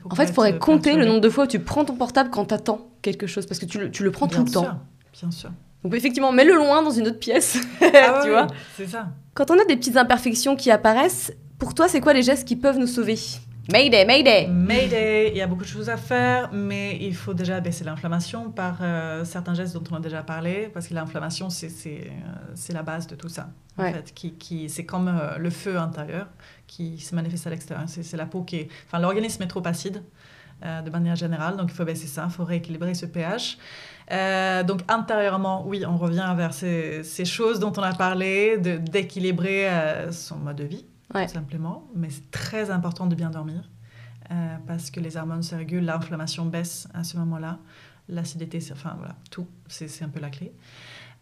en 0.08 0.14
fait, 0.14 0.24
il 0.24 0.32
faudrait 0.32 0.58
compter 0.58 0.96
le 0.96 1.04
nombre 1.04 1.20
de 1.20 1.28
fois 1.28 1.44
où 1.44 1.48
tu 1.48 1.58
prends 1.58 1.84
ton 1.84 1.96
portable 1.96 2.30
quand 2.30 2.46
tu 2.46 2.54
attends 2.54 2.88
quelque 3.02 3.26
chose, 3.26 3.46
parce 3.46 3.60
que 3.60 3.66
tu 3.66 3.78
le, 3.78 3.90
tu 3.90 4.02
le 4.02 4.10
prends 4.10 4.28
tout 4.28 4.44
le 4.44 4.50
temps. 4.50 4.80
Bien 5.20 5.30
sûr. 5.30 5.50
Donc, 5.82 5.94
effectivement, 5.94 6.32
mets-le 6.32 6.54
loin 6.54 6.82
dans 6.82 6.90
une 6.90 7.06
autre 7.06 7.18
pièce. 7.18 7.58
Ah 7.82 8.20
tu 8.24 8.30
vois 8.30 8.46
C'est 8.76 8.86
ça. 8.86 9.08
Quand 9.34 9.50
on 9.50 9.54
a 9.54 9.64
des 9.64 9.76
petites 9.76 9.96
imperfections 9.96 10.56
qui 10.56 10.70
apparaissent, 10.70 11.32
pour 11.58 11.74
toi, 11.74 11.88
c'est 11.88 12.00
quoi 12.00 12.12
les 12.12 12.22
gestes 12.22 12.46
qui 12.46 12.56
peuvent 12.56 12.78
nous 12.78 12.86
sauver? 12.86 13.18
Mayday, 13.72 14.04
Mayday 14.04 14.46
Mayday, 14.46 15.30
il 15.30 15.38
y 15.38 15.40
a 15.40 15.46
beaucoup 15.46 15.62
de 15.62 15.68
choses 15.68 15.88
à 15.88 15.96
faire, 15.96 16.50
mais 16.52 16.98
il 17.00 17.14
faut 17.14 17.32
déjà 17.32 17.60
baisser 17.60 17.82
l'inflammation 17.82 18.50
par 18.50 18.78
euh, 18.82 19.24
certains 19.24 19.54
gestes 19.54 19.72
dont 19.72 19.84
on 19.90 19.94
a 19.96 20.00
déjà 20.00 20.22
parlé, 20.22 20.68
parce 20.74 20.86
que 20.86 20.92
l'inflammation, 20.92 21.48
c'est 21.48 21.70
euh, 21.86 22.72
la 22.74 22.82
base 22.82 23.06
de 23.06 23.14
tout 23.14 23.30
ça. 23.30 23.48
En 23.78 23.90
fait, 23.90 24.12
qui, 24.14 24.34
qui 24.34 24.68
c'est 24.68 24.84
comme 24.84 25.08
euh, 25.08 25.38
le 25.38 25.48
feu 25.48 25.78
intérieur 25.78 26.26
qui 26.66 26.98
se 26.98 27.14
manifeste 27.14 27.46
à 27.46 27.50
l'extérieur. 27.50 27.88
C'est 27.88 28.16
la 28.16 28.26
peau 28.26 28.42
qui 28.42 28.56
est... 28.56 28.68
Enfin, 28.86 28.98
l'organisme 28.98 29.42
est 29.42 29.48
trop 29.48 29.66
acide 29.66 30.02
de 30.62 30.88
manière 30.88 31.16
générale, 31.16 31.56
donc 31.56 31.70
il 31.70 31.74
faut 31.74 31.84
baisser 31.84 32.06
ça, 32.06 32.26
il 32.26 32.32
faut 32.32 32.44
rééquilibrer 32.44 32.94
ce 32.94 33.04
pH. 33.04 33.58
donc 34.66 34.80
intérieurement, 34.88 35.66
oui, 35.66 35.84
on 35.86 35.98
revient 35.98 36.32
vers 36.36 36.54
ces, 36.54 37.02
ces 37.02 37.24
choses 37.26 37.58
dont 37.58 37.72
on 37.76 37.82
a 37.82 37.92
parlé, 37.92 38.56
d'équilibrer 38.56 39.68
son 40.10 40.36
mode 40.36 40.56
de 40.56 40.64
vie 40.64 40.86
tout 41.12 41.28
simplement. 41.28 41.88
Mais 41.94 42.10
c'est 42.10 42.30
très 42.30 42.70
important 42.70 43.06
de 43.06 43.14
bien 43.14 43.30
dormir 43.30 43.68
euh, 44.30 44.56
parce 44.66 44.90
que 44.90 45.00
les 45.00 45.16
hormones 45.16 45.42
se 45.42 45.54
régulent, 45.54 45.84
l'inflammation 45.84 46.46
baisse 46.46 46.88
à 46.94 47.04
ce 47.04 47.16
moment-là, 47.18 47.58
l'acidité, 48.08 48.58
enfin 48.72 48.94
voilà, 48.98 49.16
tout, 49.30 49.46
c'est 49.68 50.02
un 50.02 50.08
peu 50.08 50.20
la 50.20 50.30
clé. 50.30 50.52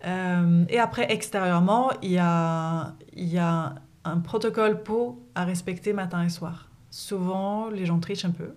Euh, 0.04 0.64
et 0.68 0.78
après, 0.78 1.12
extérieurement, 1.12 1.90
il 2.02 2.12
y 2.12 2.18
a, 2.18 2.94
y 3.16 3.38
a 3.38 3.74
un 4.04 4.18
protocole 4.18 4.82
peau 4.82 5.24
à 5.34 5.44
respecter 5.44 5.92
matin 5.92 6.24
et 6.24 6.28
soir. 6.28 6.68
Souvent, 6.90 7.68
les 7.70 7.86
gens 7.86 7.98
trichent 8.00 8.24
un 8.24 8.30
peu. 8.30 8.54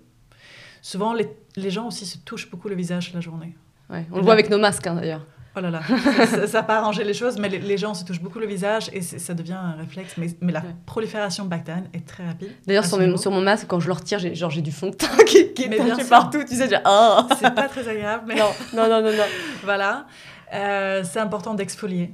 Souvent, 0.81 1.13
les, 1.13 1.29
les 1.55 1.71
gens 1.71 1.87
aussi 1.87 2.05
se 2.05 2.17
touchent 2.19 2.49
beaucoup 2.49 2.69
le 2.69 2.75
visage 2.75 3.13
la 3.13 3.21
journée. 3.21 3.55
on 3.89 4.17
le 4.17 4.21
voit 4.21 4.33
avec 4.33 4.49
nos 4.49 4.57
masques 4.57 4.87
hein, 4.87 4.95
d'ailleurs. 4.95 5.25
Oh 5.57 5.61
là 5.61 5.69
là, 5.69 5.81
ça 6.25 6.47
n'a 6.59 6.63
pas 6.63 6.77
arrangé 6.79 7.05
les 7.05 7.13
choses, 7.13 7.37
mais 7.39 7.47
les, 7.47 7.77
gens 7.77 7.93
se 7.93 8.03
touchent 8.03 8.21
beaucoup 8.21 8.39
le 8.39 8.45
visage 8.45 8.89
et 8.91 9.01
ça 9.01 9.33
devient 9.33 9.53
un 9.53 9.75
réflexe. 9.79 10.15
Mais, 10.17 10.27
mais 10.41 10.51
la 10.51 10.61
prolifération 10.85 11.45
bactérienne 11.45 11.87
est 11.93 12.05
très 12.05 12.25
rapide. 12.25 12.49
D'ailleurs, 12.67 12.85
sur, 12.85 13.19
sur, 13.19 13.31
mon 13.31 13.41
masque, 13.41 13.67
quand 13.67 13.79
je 13.79 13.87
le 13.87 13.93
retire, 13.93 14.19
j'ai, 14.19 14.35
genre, 14.35 14.49
j'ai 14.49 14.61
du 14.61 14.73
fond 14.73 14.89
de 14.89 14.95
teint 14.95 15.15
qui, 15.25 15.53
qui 15.53 15.63
est 15.63 16.09
partout. 16.09 16.43
Tu 16.43 16.55
sais, 16.55 16.69
oh. 16.85 17.19
C'est 17.39 17.55
pas 17.55 17.69
très 17.69 17.87
agréable, 17.87 18.25
mais. 18.27 18.35
Non, 18.35 18.49
non, 18.73 18.89
non, 18.89 19.01
non. 19.01 19.11
non. 19.11 19.23
voilà. 19.63 20.05
Euh, 20.53 21.03
c'est 21.05 21.19
important 21.19 21.53
d'exfolier. 21.53 22.11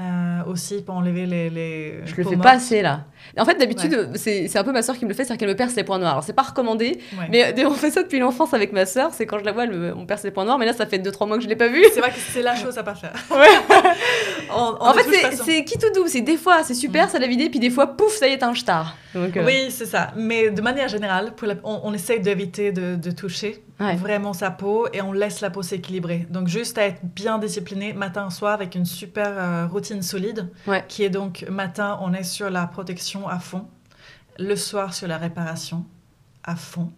Euh, 0.00 0.42
aussi 0.46 0.82
pour 0.82 0.96
enlever 0.96 1.24
les. 1.24 1.50
les 1.50 2.00
je 2.04 2.16
le 2.16 2.24
fais 2.24 2.36
pas 2.36 2.52
assez 2.52 2.82
là. 2.82 3.04
En 3.38 3.44
fait, 3.44 3.56
d'habitude, 3.56 4.10
c'est 4.14 4.56
un 4.56 4.64
peu 4.64 4.72
ma 4.72 4.82
soeur 4.82 4.96
qui 4.96 5.04
me 5.04 5.10
le 5.10 5.14
fait, 5.14 5.24
c'est-à-dire 5.24 5.40
qu'elle 5.40 5.48
me 5.48 5.56
perce 5.56 5.74
les 5.76 5.84
points 5.84 5.98
noirs. 5.98 6.12
Alors, 6.12 6.24
c'est 6.24 6.32
pas 6.32 6.42
recommandé, 6.42 6.98
mais 7.30 7.54
on 7.64 7.74
fait 7.74 7.90
ça 7.90 8.02
depuis 8.02 8.18
l'enfance 8.18 8.54
avec 8.54 8.72
ma 8.72 8.86
soeur. 8.86 9.10
C'est 9.12 9.26
quand 9.26 9.38
je 9.38 9.44
la 9.44 9.52
vois, 9.52 9.64
elle 9.64 9.94
on 9.96 10.06
perce 10.06 10.24
les 10.24 10.30
points 10.30 10.44
noirs, 10.44 10.58
mais 10.58 10.66
là, 10.66 10.72
ça 10.72 10.86
fait 10.86 10.98
2-3 10.98 11.26
mois 11.26 11.36
que 11.38 11.44
je 11.44 11.48
l'ai 11.48 11.56
pas 11.56 11.68
vu. 11.68 11.84
C'est 11.92 12.00
vrai 12.00 12.10
que 12.10 12.18
c'est 12.18 12.42
la 12.42 12.54
chose 12.54 12.78
à 12.78 12.82
pas 12.82 12.94
faire. 12.94 13.14
en 14.50 14.92
fait, 14.92 15.36
c'est 15.44 15.64
qui 15.64 15.78
tout 15.78 15.90
doux. 15.94 16.06
C'est 16.06 16.20
des 16.20 16.36
fois, 16.36 16.62
c'est 16.62 16.74
super, 16.74 17.06
mm. 17.06 17.10
ça 17.10 17.18
l'a 17.18 17.26
vidé, 17.26 17.48
puis 17.50 17.60
des 17.60 17.70
fois, 17.70 17.96
pouf, 17.96 18.14
ça 18.14 18.28
y 18.28 18.32
est, 18.32 18.42
un 18.42 18.54
star. 18.54 18.96
Euh, 19.16 19.28
oui, 19.44 19.66
c'est 19.70 19.86
ça. 19.86 20.12
Mais 20.16 20.50
de 20.50 20.60
manière 20.60 20.88
générale, 20.88 21.32
pour 21.36 21.48
on, 21.62 21.80
on, 21.84 21.94
essaye 21.94 22.20
d'éviter 22.20 22.72
de, 22.72 22.96
de 22.96 23.10
toucher 23.10 23.62
vraiment 23.78 24.32
sa 24.32 24.50
peau 24.50 24.86
et 24.92 25.02
on 25.02 25.12
laisse 25.12 25.40
la 25.40 25.50
peau 25.50 25.62
s'équilibrer. 25.62 26.26
Donc 26.30 26.48
juste 26.48 26.78
à 26.78 26.86
être 26.86 27.00
bien 27.02 27.38
discipliné 27.38 27.92
matin 27.92 28.30
soir 28.30 28.54
avec 28.54 28.74
une 28.74 28.84
super 28.84 29.26
euh, 29.28 29.66
routine 29.66 30.02
solide 30.02 30.48
qui 30.88 31.04
est 31.04 31.10
donc 31.10 31.44
matin 31.48 31.98
on 32.00 32.12
est 32.12 32.22
sur 32.22 32.50
la 32.50 32.66
protection 32.66 33.13
à 33.28 33.38
fond, 33.38 33.66
le 34.38 34.56
soir 34.56 34.94
sur 34.94 35.08
la 35.08 35.18
réparation 35.18 35.84
à 36.42 36.56
fond, 36.56 36.92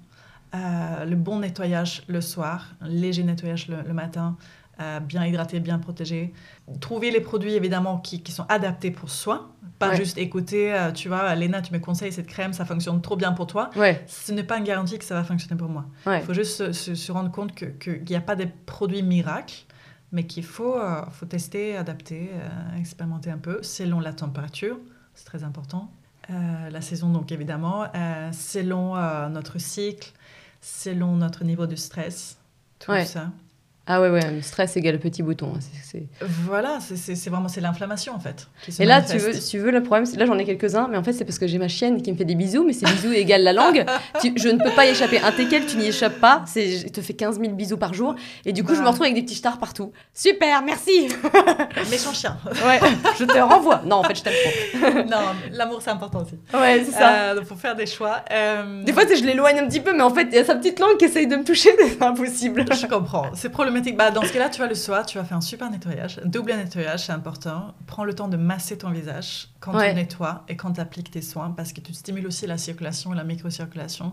euh, 0.54 1.04
le 1.04 1.16
bon 1.16 1.40
nettoyage 1.40 2.02
le 2.08 2.20
soir, 2.20 2.74
léger 2.82 3.22
nettoyage 3.22 3.68
le 3.68 3.92
matin, 3.92 4.36
euh, 4.78 5.00
bien 5.00 5.24
hydraté, 5.24 5.58
bien 5.58 5.78
protégé. 5.78 6.34
Trouver 6.80 7.10
les 7.10 7.20
produits 7.20 7.54
évidemment 7.54 7.96
qui, 7.96 8.22
qui 8.22 8.30
sont 8.30 8.44
adaptés 8.50 8.90
pour 8.90 9.08
soi, 9.08 9.48
pas 9.78 9.94
juste 9.94 10.18
écouter, 10.18 10.74
euh, 10.74 10.92
tu 10.92 11.08
vois, 11.08 11.34
Léna, 11.34 11.62
tu 11.62 11.72
me 11.72 11.78
conseilles 11.78 12.12
cette 12.12 12.26
crème, 12.26 12.52
ça 12.52 12.66
fonctionne 12.66 13.00
trop 13.00 13.16
bien 13.16 13.32
pour 13.32 13.46
toi. 13.46 13.70
Ce 14.06 14.32
n'est 14.32 14.44
pas 14.44 14.58
une 14.58 14.64
garantie 14.64 14.98
que 14.98 15.04
ça 15.06 15.14
va 15.14 15.24
fonctionner 15.24 15.56
pour 15.56 15.70
moi. 15.70 15.86
Il 16.06 16.20
faut 16.20 16.34
juste 16.34 16.72
se, 16.72 17.12
rendre 17.12 17.30
compte 17.30 17.54
qu'il 17.54 18.04
n'y 18.06 18.16
a 18.16 18.20
pas 18.20 18.36
des 18.36 18.44
produits 18.46 19.02
miracles, 19.02 19.64
mais 20.12 20.26
qu'il 20.26 20.44
faut, 20.44 20.76
euh, 20.76 21.00
faut 21.10 21.26
tester, 21.26 21.74
adapter, 21.74 22.28
expérimenter 22.78 23.30
un 23.30 23.38
peu 23.38 23.62
selon 23.62 23.98
la 23.98 24.12
température, 24.12 24.76
c'est 25.14 25.24
très 25.24 25.42
important. 25.42 25.90
La 26.28 26.80
saison 26.80 27.10
donc 27.10 27.32
évidemment, 27.32 27.86
selon 28.32 28.96
notre 29.28 29.58
cycle, 29.58 30.12
selon 30.60 31.16
notre 31.16 31.44
niveau 31.44 31.66
de 31.66 31.76
stress, 31.76 32.38
tout 32.78 32.92
ça. 33.04 33.30
Ah 33.88 34.00
ouais, 34.00 34.10
ouais, 34.10 34.20
stress 34.42 34.76
égale 34.76 34.98
petit 34.98 35.22
bouton. 35.22 35.52
hein, 35.54 35.58
c'est- 35.82 36.02
Voilà, 36.20 36.78
c'est- 36.80 37.28
vraiment 37.30 37.48
c'est 37.48 37.60
l'inflammation 37.60 38.14
en 38.14 38.18
fait. 38.20 38.48
qui 38.64 38.72
se 38.72 38.82
Et 38.82 38.86
là, 38.86 39.00
tu 39.00 39.16
veux, 39.18 39.32
tu 39.32 39.58
veux, 39.58 39.70
le 39.70 39.82
problème, 39.82 40.06
là 40.16 40.26
j'en 40.26 40.36
ai 40.38 40.44
quelques-uns, 40.44 40.88
mais 40.90 40.96
en 40.96 41.04
fait 41.04 41.12
c'est 41.12 41.24
parce 41.24 41.38
que 41.38 41.46
j'ai 41.46 41.58
ma 41.58 41.68
chienne 41.68 42.02
qui 42.02 42.10
me 42.12 42.16
fait 42.16 42.24
des 42.24 42.34
bisous, 42.34 42.64
mais 42.64 42.72
ces 42.72 42.84
bisous 42.86 43.12
égale 43.12 43.42
la 43.42 43.52
langue. 43.52 43.84
Tu- 44.20 44.32
je 44.36 44.48
ne 44.48 44.58
peux 44.62 44.70
pas 44.72 44.86
y 44.86 44.90
échapper. 44.90 45.20
Un 45.20 45.30
teckel, 45.30 45.66
tu 45.66 45.76
n'y 45.76 45.86
échappes 45.86 46.18
pas. 46.20 46.42
C'est, 46.46 46.78
je 46.78 46.88
te 46.88 47.00
fais 47.00 47.12
15 47.14 47.38
000 47.40 47.52
bisous 47.52 47.76
par 47.76 47.94
jour. 47.94 48.14
Et 48.44 48.52
du 48.52 48.64
coup, 48.64 48.74
je 48.74 48.80
me 48.80 48.86
retrouve 48.86 49.02
avec 49.02 49.14
des 49.14 49.22
petits 49.22 49.34
stars 49.36 49.58
partout. 49.58 49.92
Super, 50.14 50.62
merci 50.62 51.08
Méchant 51.90 52.12
chien. 52.12 52.36
Ouais, 52.66 52.80
je 53.18 53.24
te 53.24 53.38
renvoie. 53.38 53.82
Non, 53.86 53.96
en 53.96 54.02
fait, 54.04 54.16
je 54.16 54.22
t'aime 54.22 54.32
trop. 54.42 55.02
non, 55.08 55.26
l'amour 55.52 55.80
c'est 55.82 55.90
important 55.90 56.22
aussi. 56.22 56.34
Ouais, 56.54 56.82
c'est 56.84 56.92
ça. 56.92 57.12
Euh, 57.14 57.34
donc 57.36 57.44
faut 57.44 57.54
faire 57.56 57.76
des 57.76 57.86
choix. 57.86 58.24
Euh, 58.32 58.82
Des 58.84 58.92
fois, 58.92 59.04
je 59.08 59.24
l'éloigne 59.24 59.58
un 59.60 59.66
petit 59.68 59.80
peu, 59.80 59.94
mais 59.94 60.02
en 60.02 60.10
fait, 60.10 60.28
il 60.30 60.34
y 60.34 60.38
a 60.38 60.44
sa 60.44 60.56
petite 60.56 60.78
langue 60.80 60.96
qui 60.98 61.04
essaye 61.04 61.26
de 61.28 61.36
me 61.36 61.44
toucher, 61.44 61.70
c'est 61.78 62.02
impossible. 62.02 62.64
Je 62.72 62.86
comprends. 62.86 63.26
C'est 63.34 63.48
problématique. 63.50 63.75
Bah, 63.96 64.10
dans 64.10 64.22
ce 64.22 64.32
cas-là, 64.32 64.48
tu 64.48 64.58
vois, 64.58 64.68
le 64.68 64.74
soir, 64.74 65.04
tu 65.06 65.18
vas 65.18 65.24
faire 65.24 65.36
un 65.36 65.40
super 65.42 65.70
nettoyage. 65.70 66.20
Double 66.24 66.52
nettoyage, 66.54 67.06
c'est 67.06 67.12
important. 67.12 67.74
Prends 67.86 68.04
le 68.04 68.14
temps 68.14 68.28
de 68.28 68.36
masser 68.36 68.78
ton 68.78 68.90
visage 68.90 69.48
quand 69.60 69.74
Ouais. 69.76 69.90
tu 69.90 69.96
nettoies 69.96 70.44
et 70.48 70.56
quand 70.56 70.72
tu 70.72 70.80
appliques 70.80 71.10
tes 71.10 71.22
soins 71.22 71.50
parce 71.50 71.72
que 71.72 71.80
tu 71.80 71.92
stimules 71.92 72.26
aussi 72.26 72.46
la 72.46 72.58
circulation 72.58 73.12
et 73.12 73.16
la 73.16 73.24
microcirculation 73.24 74.12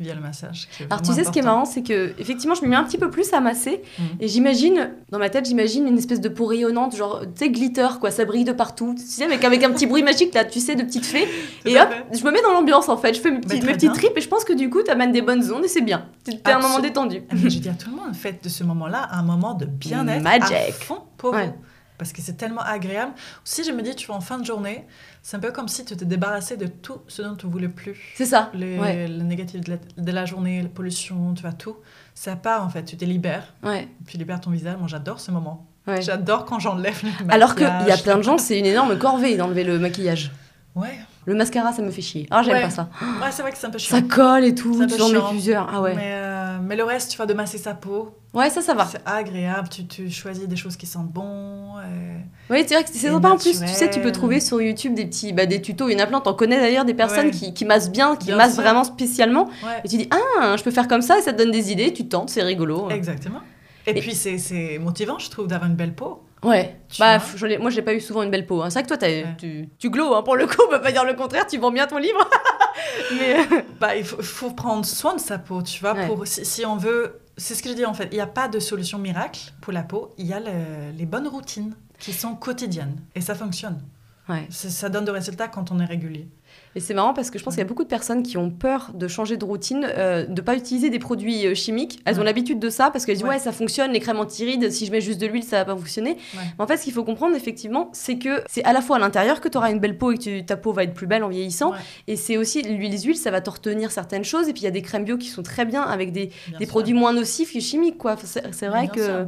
via 0.00 0.12
le 0.14 0.20
massage. 0.20 0.68
Alors 0.90 1.02
tu 1.02 1.12
sais 1.12 1.22
ce 1.22 1.30
qui 1.30 1.38
est 1.38 1.42
marrant, 1.42 1.64
c'est 1.64 1.82
que 1.82 2.14
effectivement 2.18 2.54
je 2.56 2.62
me 2.64 2.68
mets 2.68 2.74
un 2.76 2.82
petit 2.82 2.98
peu 2.98 3.10
plus 3.10 3.32
à 3.32 3.40
masser 3.40 3.80
Mhm. 3.98 4.04
et 4.20 4.26
j'imagine 4.28 4.90
dans 5.10 5.20
ma 5.20 5.30
tête 5.30 5.46
j'imagine 5.46 5.86
une 5.86 5.96
espèce 5.98 6.20
de 6.20 6.28
peau 6.28 6.46
rayonnante 6.46 6.96
genre 6.96 7.20
tu 7.20 7.28
sais 7.44 7.50
glitter 7.50 7.86
quoi, 8.00 8.10
ça 8.10 8.24
brille 8.24 8.42
de 8.44 8.52
partout, 8.52 8.94
tu 8.98 9.04
sais 9.06 9.22
avec 9.24 9.44
avec 9.44 9.62
un 9.62 9.70
petit 9.70 9.86
bruit 9.86 10.02
magique 10.02 10.34
là, 10.34 10.44
tu 10.44 10.58
sais 10.58 10.74
de 10.74 10.82
petites 10.82 11.06
fées 11.06 11.28
et 11.64 11.78
à 11.78 11.84
hop, 11.84 11.90
fait. 12.10 12.18
je 12.18 12.24
me 12.24 12.32
mets 12.32 12.42
dans 12.42 12.52
l'ambiance 12.52 12.88
en 12.88 12.96
fait, 12.96 13.14
je 13.14 13.20
fais 13.20 13.30
mes, 13.30 13.38
petits, 13.40 13.58
très 13.60 13.66
mes 13.68 13.72
petites 13.74 13.92
tripes 13.92 14.16
et 14.16 14.20
je 14.20 14.28
pense 14.28 14.44
que 14.44 14.52
du 14.52 14.68
coup 14.68 14.82
t'amènes 14.82 15.12
des 15.12 15.22
bonnes 15.22 15.48
ondes 15.52 15.64
et 15.64 15.68
c'est 15.68 15.80
bien. 15.80 16.06
T'es 16.24 16.32
t'es 16.38 16.50
un 16.52 16.58
moment 16.58 16.80
détendu. 16.80 17.22
Mais 17.32 17.48
je 17.50 17.58
dis 17.60 17.68
à 17.68 17.74
tout 17.74 17.90
le 17.90 17.96
monde, 17.96 18.14
faites 18.16 18.42
de 18.42 18.48
ce 18.48 18.64
moment-là 18.64 19.08
un 19.12 19.22
moment 19.22 19.54
de 19.54 19.64
bien-être 19.66 20.22
Magic. 20.24 20.52
à 20.56 20.72
fond 20.72 20.98
pour 21.16 21.32
Ouais. 21.34 21.46
vous. 21.46 21.52
Parce 21.96 22.12
que 22.12 22.20
c'est 22.22 22.32
tellement 22.36 22.60
agréable. 22.62 23.12
Si 23.44 23.62
je 23.62 23.70
me 23.70 23.80
dis, 23.80 23.94
tu 23.94 24.08
vas 24.08 24.14
en 24.14 24.20
fin 24.20 24.38
de 24.38 24.44
journée, 24.44 24.84
c'est 25.22 25.36
un 25.36 25.40
peu 25.40 25.52
comme 25.52 25.68
si 25.68 25.84
tu 25.84 25.96
te 25.96 26.04
débarrassais 26.04 26.56
de 26.56 26.66
tout 26.66 26.98
ce 27.06 27.22
dont 27.22 27.36
tu 27.36 27.46
voulais 27.46 27.68
plus. 27.68 27.96
C'est 28.16 28.24
ça. 28.26 28.50
Les, 28.52 28.78
Ouais. 28.78 29.06
le 29.06 29.22
négatif 29.22 29.60
de 29.60 29.70
la, 29.70 29.76
de 30.02 30.10
la 30.12 30.24
journée, 30.26 30.60
la 30.60 30.68
pollution, 30.68 31.34
tu 31.34 31.42
vois, 31.42 31.52
tout. 31.52 31.76
Ça 32.14 32.34
part 32.36 32.64
en 32.64 32.68
fait, 32.68 32.84
tu 32.84 32.96
te 32.96 33.04
libères. 33.04 33.54
Ouais. 33.62 33.88
Tu 34.08 34.16
libères 34.18 34.40
ton 34.40 34.50
visage. 34.50 34.76
Moi, 34.78 34.88
j'adore 34.88 35.20
ce 35.20 35.30
moment. 35.30 35.66
ouais. 35.86 36.02
J'adore 36.02 36.44
quand 36.46 36.58
j'enlève 36.58 36.98
le 37.04 37.10
maquillage. 37.10 37.28
Alors 37.30 37.54
qu'il 37.54 37.64
y 37.88 37.92
a 37.92 37.96
plein 37.96 38.16
de 38.16 38.22
gens, 38.22 38.38
c'est 38.38 38.58
une 38.58 38.66
énorme 38.66 38.98
corvée 38.98 39.36
d'enlever 39.36 39.62
le 39.64 39.78
maquillage. 39.78 40.32
Ouais, 40.74 40.98
Le 41.26 41.34
mascara, 41.36 41.72
ça 41.72 41.80
me 41.82 41.90
fait 41.92 42.02
chier. 42.02 42.26
Ah, 42.32 42.42
j'aime 42.42 42.54
Ouais. 42.54 42.62
pas 42.62 42.70
ça. 42.70 42.88
ouais 43.22 43.30
c'est 43.30 43.42
vrai 43.42 43.52
que 43.52 43.56
c'est 43.58 43.68
un 43.68 43.70
peu 43.70 43.78
chiant. 43.78 43.96
Ça 43.96 44.02
colle 44.02 44.44
et 44.44 44.54
tout, 44.56 44.84
tu 44.84 45.00
en 45.00 45.08
mets 45.10 45.20
plusieurs. 45.30 45.70
Ah 45.72 45.80
ouais. 45.80 45.94
mais, 45.94 46.10
euh, 46.12 46.33
mais 46.62 46.76
le 46.76 46.84
reste, 46.84 47.10
tu 47.12 47.18
vas 47.18 47.26
de 47.26 47.34
masser 47.34 47.58
sa 47.58 47.74
peau. 47.74 48.16
Ouais, 48.32 48.50
ça, 48.50 48.60
ça 48.62 48.74
va. 48.74 48.84
C'est 48.86 49.00
agréable. 49.06 49.68
Tu, 49.68 49.86
tu 49.86 50.10
choisis 50.10 50.46
des 50.48 50.56
choses 50.56 50.76
qui 50.76 50.86
sentent 50.86 51.10
bon. 51.12 51.76
euh, 51.78 52.16
Oui, 52.50 52.64
c'est 52.66 52.74
vrai 52.74 52.84
que 52.84 52.90
c'est 52.92 53.08
sympa 53.08 53.28
en 53.30 53.36
plus. 53.38 53.60
Tu 53.60 53.66
sais, 53.68 53.88
tu 53.90 54.00
peux 54.00 54.12
trouver 54.12 54.40
sur 54.40 54.60
YouTube 54.60 54.94
des 54.94 55.06
petits 55.06 55.32
bah, 55.32 55.46
des 55.46 55.62
tutos. 55.62 55.88
Il 55.88 55.92
y 55.92 56.00
en 56.00 56.04
a 56.04 56.06
plein. 56.06 56.20
T'en 56.20 56.34
connais 56.34 56.56
d'ailleurs 56.58 56.84
des 56.84 56.94
personnes 56.94 57.26
Ouais. 57.26 57.30
qui, 57.30 57.54
qui 57.54 57.64
massent 57.64 57.90
bien, 57.90 58.16
qui 58.16 58.26
Bien 58.26 58.36
massent 58.36 58.56
vraiment 58.56 58.84
spécialement. 58.84 59.44
Ouais, 59.64 59.80
Et 59.84 59.88
tu 59.88 59.96
dis, 59.96 60.08
ah, 60.40 60.56
je 60.56 60.62
peux 60.62 60.70
faire 60.70 60.88
comme 60.88 61.02
ça 61.02 61.18
et 61.18 61.22
ça 61.22 61.32
te 61.32 61.38
donne 61.38 61.50
des 61.52 61.70
idées. 61.72 61.92
Tu 61.92 62.08
tentes, 62.08 62.30
c'est 62.30 62.42
rigolo. 62.42 62.90
exactement. 62.90 63.40
Et, 63.86 63.90
Et- 63.90 64.00
puis, 64.00 64.14
c'est- 64.14 64.38
c'est 64.38 64.78
motivant, 64.78 65.18
je 65.18 65.30
trouve, 65.30 65.46
d'avoir 65.46 65.68
une 65.70 65.76
belle 65.76 65.94
peau. 65.94 66.22
Ouais. 66.42 66.76
Tu 66.90 67.00
Bah, 67.00 67.18
je 67.36 67.58
moi, 67.58 67.70
j'ai 67.70 67.80
pas 67.82 67.94
eu 67.94 68.00
souvent 68.00 68.22
une 68.22 68.30
belle 68.30 68.46
peau. 68.46 68.60
hein. 68.62 68.68
C'est 68.68 68.80
vrai 68.80 68.82
que 68.82 68.88
toi, 68.94 68.98
Ouais. 69.08 69.24
tu, 69.38 69.68
tu 69.78 69.88
hein, 69.88 70.22
pour 70.22 70.36
le 70.36 70.46
coup, 70.46 70.56
on 70.66 70.70
peut 70.70 70.80
pas 70.80 70.92
dire 70.92 71.04
le 71.04 71.14
contraire. 71.14 71.46
Tu 71.46 71.58
vends 71.58 71.70
bien 71.70 71.86
ton 71.86 71.96
livre. 71.98 72.18
Mais 73.18 73.38
euh, 73.40 73.62
Bah, 73.80 73.96
il 73.96 74.04
faut, 74.04 74.22
faut 74.22 74.50
prendre 74.50 74.84
soin 74.84 75.14
de 75.14 75.20
sa 75.20 75.38
peau, 75.38 75.62
tu 75.62 75.80
vois. 75.80 75.94
Ouais. 75.94 76.06
Pour, 76.06 76.26
si, 76.26 76.44
si 76.44 76.64
on 76.66 76.76
veut... 76.76 77.20
C'est 77.36 77.54
ce 77.54 77.62
que 77.62 77.68
je 77.68 77.74
dis, 77.74 77.84
en 77.84 77.94
fait. 77.94 78.08
Il 78.12 78.14
n'y 78.14 78.20
a 78.20 78.26
pas 78.28 78.46
de 78.48 78.60
solution 78.60 78.98
miracle 78.98 79.52
pour 79.60 79.72
la 79.72 79.82
peau. 79.82 80.14
Il 80.18 80.26
y 80.26 80.32
a 80.32 80.40
le- 80.40 80.92
les 80.96 81.06
bonnes 81.06 81.26
routines 81.28 81.74
qui 81.98 82.12
sont 82.12 82.34
quotidiennes. 82.34 83.00
Et 83.14 83.20
ça 83.20 83.34
fonctionne. 83.34 83.82
ouais. 84.28 84.46
Ça 84.50 84.88
donne 84.88 85.04
des 85.04 85.10
résultats 85.10 85.48
quand 85.48 85.70
on 85.72 85.80
est 85.80 85.84
régulier. 85.84 86.28
Et 86.76 86.80
c'est 86.80 86.94
marrant 86.94 87.14
parce 87.14 87.30
que 87.30 87.38
je 87.38 87.44
pense 87.44 87.54
qu'il 87.54 87.62
y 87.62 87.64
a 87.64 87.68
beaucoup 87.68 87.84
de 87.84 87.88
personnes 87.88 88.22
qui 88.22 88.36
ont 88.36 88.50
peur 88.50 88.90
de 88.94 89.06
changer 89.08 89.36
de 89.36 89.44
routine, 89.44 89.86
euh, 89.96 90.26
de 90.26 90.40
pas 90.40 90.56
utiliser 90.56 90.90
des 90.90 90.98
produits 90.98 91.46
euh, 91.46 91.54
chimiques. 91.54 92.00
Elles 92.04 92.18
ont 92.20 92.24
l'habitude 92.24 92.58
de 92.58 92.68
ça 92.68 92.90
parce 92.90 93.06
qu'elles 93.06 93.14
disent 93.16 93.24
ouais. 93.24 93.30
Ouais. 93.34 93.38
ça 93.38 93.52
fonctionne 93.52 93.92
les 93.92 94.00
crèmes 94.00 94.18
anti-rides. 94.18 94.70
Si 94.70 94.86
je 94.86 94.90
mets 94.92 95.00
juste 95.00 95.20
de 95.20 95.26
l'huile 95.26 95.44
ça 95.44 95.58
va 95.58 95.64
pas 95.66 95.76
fonctionner. 95.76 96.10
Ouais. 96.34 96.40
Mais 96.58 96.64
en 96.64 96.66
fait 96.66 96.76
ce 96.76 96.84
qu'il 96.84 96.92
faut 96.92 97.04
comprendre 97.04 97.36
effectivement 97.36 97.90
c'est 97.92 98.18
que 98.18 98.42
c'est 98.48 98.64
à 98.64 98.72
la 98.72 98.80
fois 98.80 98.96
à 98.96 98.98
l'intérieur 98.98 99.40
que 99.40 99.48
tu 99.48 99.56
auras 99.56 99.70
une 99.70 99.78
belle 99.80 99.96
peau 99.98 100.10
et 100.12 100.18
que 100.18 100.40
ta 100.40 100.56
peau 100.56 100.72
va 100.72 100.82
être 100.84 100.94
plus 100.94 101.06
belle 101.06 101.22
en 101.22 101.28
vieillissant. 101.28 101.70
Ouais, 101.72 101.78
Et 102.08 102.16
c'est 102.16 102.36
aussi 102.36 102.62
l'huile 102.62 102.90
les 102.90 103.02
huiles 103.02 103.16
ça 103.16 103.30
va 103.30 103.40
te 103.40 103.50
retenir 103.50 103.90
certaines 103.92 104.24
choses. 104.24 104.48
Et 104.48 104.52
puis 104.52 104.62
il 104.62 104.64
y 104.64 104.68
a 104.68 104.72
des 104.72 104.82
crèmes 104.82 105.04
bio 105.04 105.16
qui 105.16 105.28
sont 105.28 105.42
très 105.44 105.64
bien 105.64 105.82
avec 105.82 106.12
des, 106.12 106.30
bien 106.48 106.58
des 106.58 106.64
sûr. 106.64 106.72
produits 106.72 106.94
moins 106.94 107.12
nocifs 107.12 107.52
que 107.52 107.60
chimiques 107.60 107.98
quoi. 107.98 108.16
C'est 108.24 108.66
vrai 108.66 108.82
Bien 108.82 108.88
que 108.88 109.04
sûr. 109.04 109.26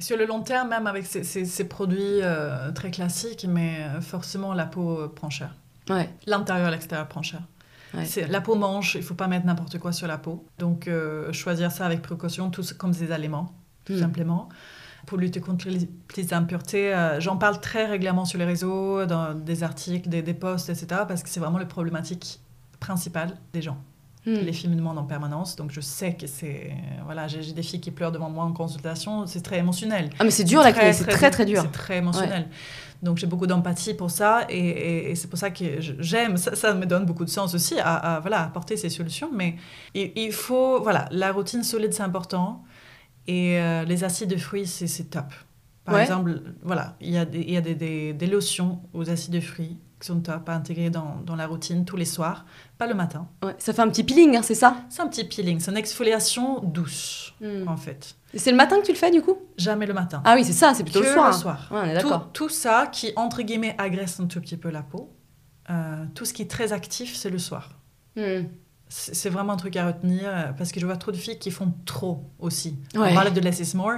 Sur 0.00 0.16
le 0.16 0.26
long 0.26 0.40
terme, 0.42 0.70
même 0.70 0.86
avec 0.88 1.06
ces, 1.06 1.22
ces- 1.22 1.44
ces 1.44 1.64
produits 1.68 2.20
euh, 2.22 2.72
très 2.72 2.90
classiques, 2.90 3.46
mais 3.48 3.76
euh, 3.80 4.00
forcément, 4.00 4.52
la 4.52 4.66
peau 4.66 5.08
prend 5.14 5.30
cher. 5.30 5.54
Ouais. 5.90 6.08
L'intérieur 6.26 6.68
et 6.68 6.70
l'extérieur 6.72 7.08
prend 7.08 7.22
cher. 7.22 7.40
Ouais. 7.94 8.04
La 8.28 8.40
peau 8.40 8.56
mange, 8.56 8.96
il 8.96 9.02
faut 9.02 9.14
pas 9.14 9.28
mettre 9.28 9.46
n'importe 9.46 9.78
quoi 9.78 9.92
sur 9.92 10.06
la 10.08 10.18
peau. 10.18 10.44
Donc, 10.58 10.88
euh, 10.88 11.32
choisir 11.32 11.70
ça 11.70 11.86
avec 11.86 12.02
précaution, 12.02 12.50
tout 12.50 12.64
comme 12.76 12.90
des 12.90 13.12
aliments, 13.12 13.52
tout 13.84 13.92
Mm. 13.92 14.00
simplement. 14.00 14.48
Pour 15.06 15.18
lutter 15.18 15.40
contre 15.40 15.68
les 15.68 16.32
impuretés, 16.34 16.94
euh, 16.94 17.20
j'en 17.20 17.36
parle 17.36 17.60
très 17.60 17.86
régulièrement 17.86 18.24
sur 18.24 18.38
les 18.38 18.46
réseaux, 18.46 19.04
dans 19.06 19.34
des 19.34 19.62
articles, 19.62 20.08
des, 20.08 20.22
des 20.22 20.34
posts, 20.34 20.70
etc., 20.70 21.02
parce 21.06 21.22
que 21.22 21.28
c'est 21.28 21.40
vraiment 21.40 21.58
la 21.58 21.66
problématique 21.66 22.40
principale 22.80 23.36
des 23.52 23.62
gens. 23.62 23.76
Hmm. 24.26 24.32
Les 24.36 24.54
filles 24.54 24.70
me 24.70 24.76
demandent 24.76 24.96
en 24.98 25.04
permanence, 25.04 25.54
donc 25.54 25.70
je 25.70 25.82
sais 25.82 26.14
que 26.14 26.26
c'est... 26.26 26.72
Voilà, 27.04 27.28
j'ai 27.28 27.52
des 27.52 27.62
filles 27.62 27.80
qui 27.82 27.90
pleurent 27.90 28.10
devant 28.12 28.30
moi 28.30 28.44
en 28.44 28.52
consultation, 28.54 29.26
c'est 29.26 29.42
très 29.42 29.58
émotionnel. 29.58 30.08
Ah 30.18 30.24
mais 30.24 30.30
c'est 30.30 30.44
dur 30.44 30.62
l'acné, 30.62 30.94
c'est 30.94 31.04
très 31.04 31.30
très 31.30 31.44
dur. 31.44 31.60
C'est 31.60 31.72
très 31.72 31.98
émotionnel. 31.98 32.48
Donc 33.04 33.18
j'ai 33.18 33.26
beaucoup 33.26 33.46
d'empathie 33.46 33.94
pour 33.94 34.10
ça 34.10 34.46
et, 34.48 34.58
et- 34.58 35.10
et 35.10 35.14
c'est 35.14 35.28
pour 35.28 35.38
ça 35.38 35.50
que 35.50 35.64
j'aime, 36.00 36.36
ça, 36.36 36.56
ça 36.56 36.74
me 36.74 36.86
donne 36.86 37.04
beaucoup 37.06 37.24
de 37.24 37.30
sens 37.30 37.54
aussi 37.54 37.78
à, 37.78 37.94
à, 37.94 38.20
voilà, 38.20 38.42
apporter 38.44 38.76
ces 38.76 38.88
solutions. 38.88 39.30
Mais 39.32 39.56
il, 39.94 40.10
il 40.16 40.32
faut, 40.32 40.82
voilà, 40.82 41.06
la 41.10 41.30
routine 41.32 41.62
solide 41.62 41.92
c'est 41.92 42.02
important 42.02 42.64
et 43.26 43.58
euh, 43.60 43.84
les 43.84 44.04
acides 44.04 44.30
de 44.30 44.36
fruits 44.38 44.66
c'est 44.66 45.10
top. 45.10 45.26
Par 45.84 45.94
Ouais. 45.96 46.02
exemple, 46.02 46.40
voilà, 46.62 46.96
il 47.00 47.10
y 47.10 47.18
a, 47.18 47.26
des, 47.26 47.40
il 47.40 47.50
y 47.50 47.56
a 47.58 47.60
des, 47.60 47.74
des- 47.74 48.14
des 48.14 48.26
lotions 48.26 48.80
aux 48.94 49.10
acides 49.10 49.34
de 49.34 49.40
fruits 49.40 49.76
sont 50.00 50.20
top 50.20 50.48
à 50.48 50.54
intégrer 50.54 50.90
dans, 50.90 51.16
dans 51.24 51.36
la 51.36 51.46
routine 51.46 51.84
tous 51.84 51.96
les 51.96 52.04
soirs, 52.04 52.44
pas 52.78 52.86
le 52.86 52.94
matin. 52.94 53.26
Ouais. 53.42 53.54
Ça 53.58 53.72
fait 53.72 53.82
un 53.82 53.88
petit 53.88 54.04
peeling 54.04 54.36
hein, 54.36 54.42
c'est 54.42 54.54
ça? 54.54 54.76
C'est 54.88 55.00
un 55.02 55.06
petit 55.08 55.24
peeling, 55.24 55.60
c'est 55.60 55.70
une 55.70 55.76
exfoliation 55.76 56.60
douce 56.62 57.32
Hmm. 57.40 57.66
en 57.68 57.76
fait. 57.76 58.16
Et 58.32 58.38
C'est 58.38 58.50
le 58.50 58.56
matin 58.56 58.78
que 58.80 58.86
tu 58.86 58.92
le 58.92 58.98
fais 58.98 59.10
du 59.10 59.20
coup? 59.22 59.36
Jamais 59.56 59.86
le 59.86 59.94
matin. 59.94 60.22
Ah 60.24 60.34
oui 60.36 60.44
c'est 60.44 60.52
ça, 60.52 60.72
c'est 60.74 60.84
plutôt 60.84 61.00
que 61.00 61.06
le 61.06 61.12
soir. 61.12 61.26
hein. 61.26 61.32
soir. 61.32 61.68
Ouais, 61.70 61.80
on 61.82 61.84
est 61.84 61.98
tout, 62.00 62.08
d'accord. 62.08 62.30
tout 62.32 62.48
ça 62.48 62.86
qui, 62.90 63.12
entre 63.16 63.42
guillemets, 63.42 63.74
agresse 63.78 64.18
un 64.20 64.26
tout 64.26 64.40
petit 64.40 64.56
peu 64.56 64.70
la 64.70 64.82
peau, 64.82 65.12
euh, 65.70 66.04
tout 66.14 66.24
ce 66.24 66.32
qui 66.32 66.42
est 66.42 66.50
très 66.50 66.72
actif, 66.72 67.14
c'est 67.16 67.30
le 67.30 67.38
soir. 67.38 67.70
Hmm. 68.16 68.44
C'est 68.88 69.30
vraiment 69.30 69.54
un 69.54 69.56
truc 69.56 69.76
à 69.76 69.86
retenir 69.86 70.22
euh, 70.28 70.52
parce 70.56 70.70
que 70.70 70.78
je 70.78 70.86
vois 70.86 70.96
trop 70.96 71.10
de 71.10 71.16
filles 71.16 71.38
qui 71.38 71.50
font 71.50 71.72
trop 71.84 72.30
aussi. 72.38 72.76
Ouais. 72.94 73.08
On 73.10 73.14
parle 73.14 73.32
de 73.32 73.40
less 73.40 73.58
is 73.58 73.76
more, 73.76 73.94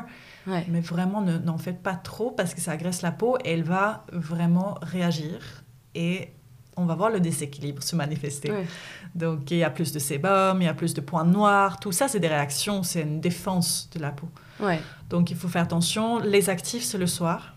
mais 0.46 0.80
vraiment 0.80 1.20
ne- 1.20 1.36
n'en 1.38 1.58
faites 1.58 1.82
pas 1.82 1.94
trop 1.96 2.30
parce 2.30 2.54
que 2.54 2.60
ça 2.62 2.72
agresse 2.72 3.02
la 3.02 3.10
peau 3.12 3.36
et 3.44 3.50
elle 3.52 3.64
va 3.64 4.06
vraiment 4.12 4.78
réagir 4.80 5.64
et 5.96 6.30
on 6.76 6.84
va 6.84 6.94
voir 6.94 7.10
le 7.10 7.20
déséquilibre 7.20 7.82
se 7.82 7.96
manifester. 7.96 8.52
Donc 9.14 9.50
il 9.50 9.56
y 9.56 9.64
a 9.64 9.70
plus 9.70 9.92
de 9.92 9.98
sébum, 9.98 10.60
il 10.60 10.66
y 10.66 10.68
a 10.68 10.74
plus 10.74 10.92
de 10.92 11.00
points 11.00 11.24
noirs, 11.24 11.80
tout 11.80 11.90
ça 11.90 12.06
c'est 12.06 12.20
des 12.20 12.28
réactions, 12.28 12.82
c'est 12.82 13.00
une 13.02 13.20
défense 13.20 13.88
de 13.94 13.98
la 14.00 14.10
peau. 14.10 14.28
Donc 15.08 15.30
il 15.30 15.36
faut 15.36 15.48
faire 15.48 15.62
attention. 15.62 16.18
Les 16.18 16.50
actifs, 16.50 16.84
c'est 16.84 16.98
le 16.98 17.06
soir. 17.06 17.54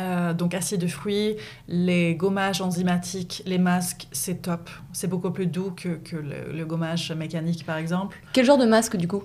Euh, 0.00 0.32
donc 0.32 0.54
acides 0.54 0.80
de 0.80 0.86
fruits, 0.86 1.34
les 1.66 2.14
gommages 2.14 2.60
enzymatiques, 2.60 3.42
les 3.46 3.58
masques, 3.58 4.06
c'est 4.12 4.42
top. 4.42 4.70
C'est 4.92 5.08
beaucoup 5.08 5.30
plus 5.32 5.46
doux 5.46 5.72
que, 5.72 5.96
que 5.96 6.16
le, 6.16 6.52
le 6.52 6.64
gommage 6.64 7.10
mécanique, 7.12 7.66
par 7.66 7.78
exemple. 7.78 8.16
Quel 8.32 8.44
genre 8.44 8.58
de 8.58 8.66
masque 8.66 8.96
du 8.96 9.08
coup? 9.08 9.24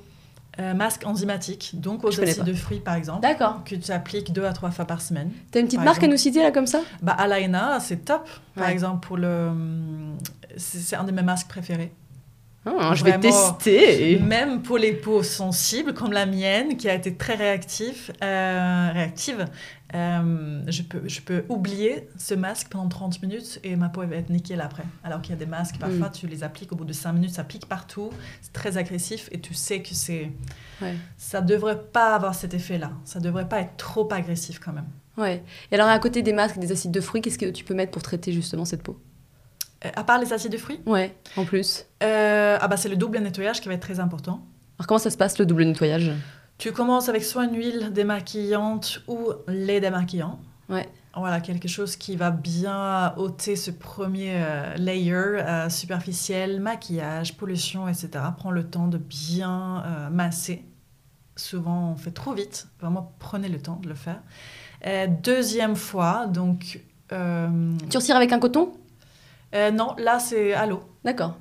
Euh, 0.60 0.76
masque 0.76 1.04
enzymatique, 1.08 1.72
donc 1.74 2.04
aux 2.04 2.22
acides 2.22 2.44
de 2.44 2.54
fruits, 2.54 2.80
par 2.80 2.94
exemple, 2.94 3.22
D'accord. 3.22 3.64
que 3.66 3.74
tu 3.74 3.92
appliques 3.92 4.32
deux 4.34 4.46
à 4.46 4.54
trois 4.54 4.70
fois 4.70 4.86
par 4.86 5.02
semaine. 5.02 5.32
T'as 5.50 5.60
une 5.60 5.66
petite 5.66 5.82
marque 5.82 6.04
à 6.04 6.08
nous 6.08 6.16
citer 6.16 6.44
là 6.44 6.52
comme 6.52 6.68
ça? 6.68 6.82
Bah, 7.02 7.14
Alaina, 7.14 7.80
c'est 7.80 8.06
top. 8.06 8.30
Par 8.54 8.70
exemple, 8.70 9.08
pour 9.08 9.18
le... 9.18 9.50
C'est 10.56 10.96
un 10.96 11.06
de 11.06 11.12
mes 11.12 11.24
masques 11.24 11.48
préférés. 11.48 11.92
Ah, 12.66 12.94
Je 12.96 13.04
vais 13.04 13.20
tester. 13.20 14.20
Même 14.20 14.62
pour 14.62 14.78
les 14.78 14.94
peaux 14.94 15.24
sensibles 15.24 15.94
comme 15.94 16.14
la 16.14 16.26
mienne, 16.26 16.78
qui 16.78 16.90
a 16.90 16.94
été 16.94 17.16
très 17.16 17.36
réactive, 17.36 18.14
euh, 18.24 18.90
réactive 18.94 19.46
euh, 19.96 20.64
je, 20.68 20.82
peux, 20.82 21.02
je 21.08 21.22
peux 21.22 21.46
oublier 21.50 22.08
ce 22.18 22.34
masque 22.34 22.70
pendant 22.70 22.90
30 22.90 23.22
minutes 23.22 23.60
et 23.64 23.76
ma 23.76 23.90
peau 23.90 24.02
va 24.02 24.16
être 24.16 24.30
nickel 24.32 24.60
après. 24.62 24.84
Alors 25.04 25.22
qu'il 25.22 25.32
y 25.32 25.36
a 25.36 25.38
des 25.38 25.46
masques, 25.46 25.78
parfois, 25.78 26.10
tu 26.10 26.26
les 26.26 26.44
appliques 26.44 26.72
au 26.72 26.76
bout 26.76 26.86
de 26.86 26.94
5 26.94 27.14
minutes, 27.14 27.32
ça 27.32 27.44
pique 27.44 27.68
partout, 27.68 28.10
c'est 28.42 28.54
très 28.54 28.78
agressif 28.78 29.30
et 29.32 29.40
tu 29.40 29.54
sais 29.54 29.82
que 29.82 29.94
c'est... 29.94 30.32
Ouais. 30.82 30.96
Ça 31.18 31.42
devrait 31.42 31.80
pas 31.80 32.16
avoir 32.16 32.34
cet 32.34 32.56
effet-là. 32.56 32.92
Ça 33.06 33.20
devrait 33.20 33.48
pas 33.48 33.60
être 33.60 33.78
trop 33.78 34.12
agressif 34.12 34.60
quand 34.60 34.74
même. 34.74 34.88
Ouais. 35.18 35.44
Et 35.72 35.76
alors 35.76 35.88
à 35.88 36.00
côté 36.00 36.24
des 36.24 36.34
masques 36.34 36.58
et 36.58 36.60
des 36.60 36.72
acides 36.72 36.92
de 36.92 37.02
fruits, 37.02 37.22
qu'est-ce 37.22 37.38
que 37.38 37.52
tu 37.52 37.64
peux 37.64 37.76
mettre 37.76 37.92
pour 37.92 38.02
traiter 38.02 38.32
justement 38.32 38.66
cette 38.66 38.82
peau? 38.82 39.00
À 39.96 40.04
part 40.04 40.20
les 40.20 40.34
acides 40.34 40.52
de 40.52 40.58
fruits, 40.58 40.80
Ouais, 40.86 41.16
en 41.38 41.46
plus. 41.46 41.86
euh, 42.04 42.58
ah 42.60 42.68
bah 42.68 42.78
c'est 42.78 42.90
le 42.90 42.96
double 42.96 43.20
nettoyage 43.20 43.62
qui 43.62 43.68
va 43.68 43.74
être 43.76 43.82
très 43.82 44.00
important. 44.00 44.46
Alors 44.80 44.88
comment 44.88 44.98
ça 45.00 45.10
se 45.10 45.18
passe 45.18 45.38
le 45.40 45.46
double 45.46 45.64
nettoyage? 45.66 46.12
Tu 46.58 46.72
commences 46.72 47.10
avec 47.10 47.24
soit 47.24 47.46
une 47.46 47.56
huile 47.56 47.92
démaquillante 47.94 49.02
ou 49.08 49.30
lait 49.48 49.80
démaquillant. 49.82 50.40
Ouais. 50.70 50.88
Voilà, 51.16 51.42
quelque 51.42 51.68
chose 51.68 51.96
qui 51.96 52.16
va 52.16 52.32
bien 52.32 53.14
ôter 53.18 53.56
ce 53.56 53.70
premier 53.70 54.34
euh, 54.36 54.74
layer 54.78 55.14
euh, 55.14 55.70
superficiel, 55.70 56.60
maquillage, 56.60 57.38
pollution, 57.38 57.88
etc. 57.88 58.10
Prends 58.38 58.50
le 58.52 58.64
temps 58.64 58.88
de 58.88 58.98
bien 58.98 59.84
euh, 59.86 60.10
masser. 60.10 60.64
Souvent, 61.36 61.92
on 61.92 61.96
fait 61.96 62.12
trop 62.12 62.34
vite. 62.34 62.68
Vraiment, 62.80 63.14
prenez 63.20 63.50
le 63.50 63.60
temps 63.60 63.80
de 63.82 63.90
le 63.90 63.96
faire. 63.96 64.22
Euh, 64.88 65.08
deuxième 65.08 65.76
fois, 65.76 66.26
donc... 66.28 66.80
euh, 67.12 67.72
Tu 67.90 67.98
retires 67.98 68.16
avec 68.16 68.32
un 68.32 68.40
coton? 68.40 68.74
Euh, 69.54 69.72
non, 69.72 69.96
là, 69.98 70.20
c'est 70.20 70.54
à 70.54 70.66
l'eau. 70.66 70.82
D'accord. 71.04 71.38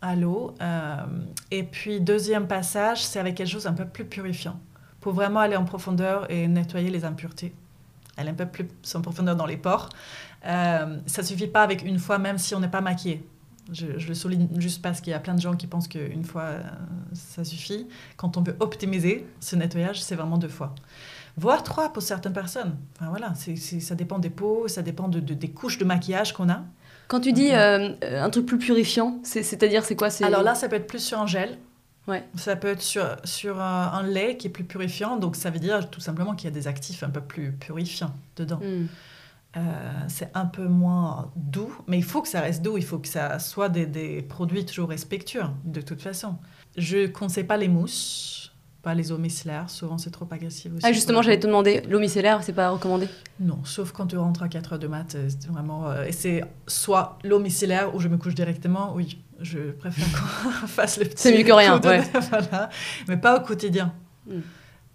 à 0.00 0.16
l'eau. 0.16 0.54
euh, 0.60 0.96
et 1.50 1.62
puis, 1.62 2.00
deuxième 2.00 2.46
passage, 2.48 3.04
c'est 3.04 3.18
avec 3.20 3.34
quelque 3.36 3.48
chose 3.50 3.66
un 3.66 3.72
peu 3.74 3.84
plus 3.86 4.04
purifiant. 4.04 4.58
Pour 5.00 5.12
vraiment 5.12 5.40
aller 5.40 5.56
en 5.56 5.64
profondeur 5.64 6.30
et 6.30 6.46
nettoyer 6.48 6.90
les 6.90 7.04
impuretés. 7.04 7.54
Aller 8.16 8.30
un 8.30 8.34
peu 8.34 8.46
plus 8.46 8.66
en 8.94 9.00
profondeur 9.00 9.36
dans 9.36 9.46
les 9.46 9.56
pores. 9.56 9.88
Euh, 10.46 10.98
ça 11.06 11.22
suffit 11.22 11.46
pas 11.46 11.62
avec 11.62 11.82
une 11.84 11.98
fois, 11.98 12.18
même 12.18 12.38
si 12.38 12.54
on 12.54 12.60
n'est 12.60 12.68
pas 12.68 12.80
maquillé. 12.80 13.26
Je, 13.72 13.96
je 13.96 14.08
le 14.08 14.14
souligne 14.14 14.48
juste 14.58 14.82
parce 14.82 15.00
qu'il 15.00 15.12
y 15.12 15.14
a 15.14 15.20
plein 15.20 15.34
de 15.34 15.40
gens 15.40 15.54
qui 15.54 15.66
pensent 15.68 15.86
qu'une 15.88 16.24
fois, 16.24 16.42
euh, 16.42 16.62
ça 17.12 17.44
suffit. 17.44 17.86
Quand 18.16 18.36
on 18.36 18.42
veut 18.42 18.56
optimiser 18.60 19.24
ce 19.40 19.54
nettoyage, 19.56 20.02
c'est 20.02 20.16
vraiment 20.16 20.36
deux 20.36 20.48
fois. 20.48 20.74
Voire 21.36 21.62
trois 21.62 21.92
pour 21.92 22.02
certaines 22.02 22.32
personnes. 22.32 22.76
Enfin, 22.96 23.08
voilà, 23.08 23.32
ça 23.34 23.94
dépend 23.94 24.18
des 24.18 24.30
peaux, 24.30 24.66
ça 24.68 24.82
dépend 24.82 25.08
de, 25.08 25.20
de- 25.20 25.34
des 25.34 25.50
couches 25.50 25.78
de 25.78 25.84
maquillage 25.84 26.32
qu'on 26.34 26.50
a. 26.50 26.62
Quand 27.08 27.20
tu 27.20 27.32
dis 27.32 27.52
euh, 27.52 27.90
euh, 28.04 28.22
un 28.22 28.30
truc 28.30 28.46
plus 28.46 28.58
purifiant, 28.58 29.18
c'est- 29.22 29.42
c'est-à-dire 29.42 29.84
c'est 29.84 29.96
quoi. 29.96 30.08
Alors 30.22 30.42
là, 30.42 30.54
ça 30.54 30.68
peut 30.68 30.76
être 30.76 30.86
plus 30.86 31.00
sur 31.04 31.20
un 31.20 31.26
gel. 31.26 31.58
Ouais. 32.08 32.24
Ça 32.36 32.56
peut 32.56 32.68
être 32.68 32.82
sur, 32.82 33.16
sur 33.22 33.60
un, 33.60 33.92
un 33.92 34.02
lait 34.02 34.36
qui 34.36 34.48
est 34.48 34.50
plus 34.50 34.64
purifiant. 34.64 35.16
Donc, 35.18 35.36
ça 35.36 35.50
veut 35.50 35.60
dire 35.60 35.88
tout 35.88 36.00
simplement 36.00 36.34
qu'il 36.34 36.48
y 36.48 36.52
a 36.52 36.54
des 36.54 36.66
actifs 36.66 37.02
un 37.04 37.10
peu 37.10 37.20
plus 37.20 37.52
purifiants 37.52 38.12
dedans. 38.36 38.58
Hmm. 38.60 38.86
Euh, 39.56 39.60
c'est 40.08 40.30
un 40.34 40.46
peu 40.46 40.66
moins 40.66 41.30
doux, 41.36 41.72
mais 41.86 41.98
il 41.98 42.02
faut 42.04 42.22
que 42.22 42.28
ça 42.28 42.40
reste 42.40 42.62
doux. 42.62 42.78
Il 42.78 42.84
faut 42.84 42.98
que 42.98 43.06
ça 43.08 43.38
soit 43.38 43.68
des, 43.68 43.86
des 43.86 44.22
produits 44.22 44.64
toujours 44.64 44.88
respectueux, 44.88 45.42
de 45.64 45.80
toute 45.82 46.00
façon. 46.00 46.36
Je 46.76 46.96
ne 46.98 47.06
conseille 47.08 47.44
pas 47.44 47.58
les 47.58 47.68
mousses, 47.68 48.51
pas 48.82 48.94
les 48.94 49.12
eaux 49.12 49.18
micellaires. 49.18 49.70
Souvent, 49.70 49.96
c'est 49.98 50.10
trop 50.10 50.26
agressif 50.30 50.72
aussi. 50.76 50.84
Ah 50.86 50.92
justement, 50.92 51.22
j'allais 51.22 51.38
te 51.38 51.46
demander, 51.46 51.82
l'eau 51.88 52.00
micellaire, 52.00 52.42
c'est 52.42 52.52
pas 52.52 52.70
recommandé? 52.70 53.08
Non, 53.40 53.58
sauf 53.64 53.92
quand 53.92 54.06
tu 54.08 54.16
rentres 54.18 54.42
à 54.42 54.48
4 54.48 54.72
heures 54.74 54.78
de 54.78 54.88
mat, 54.88 55.14
euh, 55.14 55.28
c'est 55.28 55.48
vraiment. 55.50 55.88
euh, 55.90 56.04
et 56.04 56.12
c'est 56.12 56.42
soit 56.66 57.18
l'eau 57.24 57.38
micellaire 57.38 57.94
où 57.94 58.00
je 58.00 58.08
me 58.08 58.16
couche 58.16 58.34
directement, 58.34 58.92
oui, 58.94 59.18
je 59.40 59.70
préfère 59.70 60.04
qu'on 60.62 60.66
fasse 60.66 60.98
le 60.98 61.04
petit. 61.04 61.14
C'est 61.22 61.36
mieux 61.38 61.44
que 61.44 61.52
rien, 61.52 61.74
coup 61.78 61.84
de- 61.84 61.88
ouais. 61.88 62.02
voilà. 62.30 62.68
Mais 63.08 63.16
pas 63.16 63.38
au 63.38 63.40
quotidien. 63.44 63.92
Mm. 64.26 64.40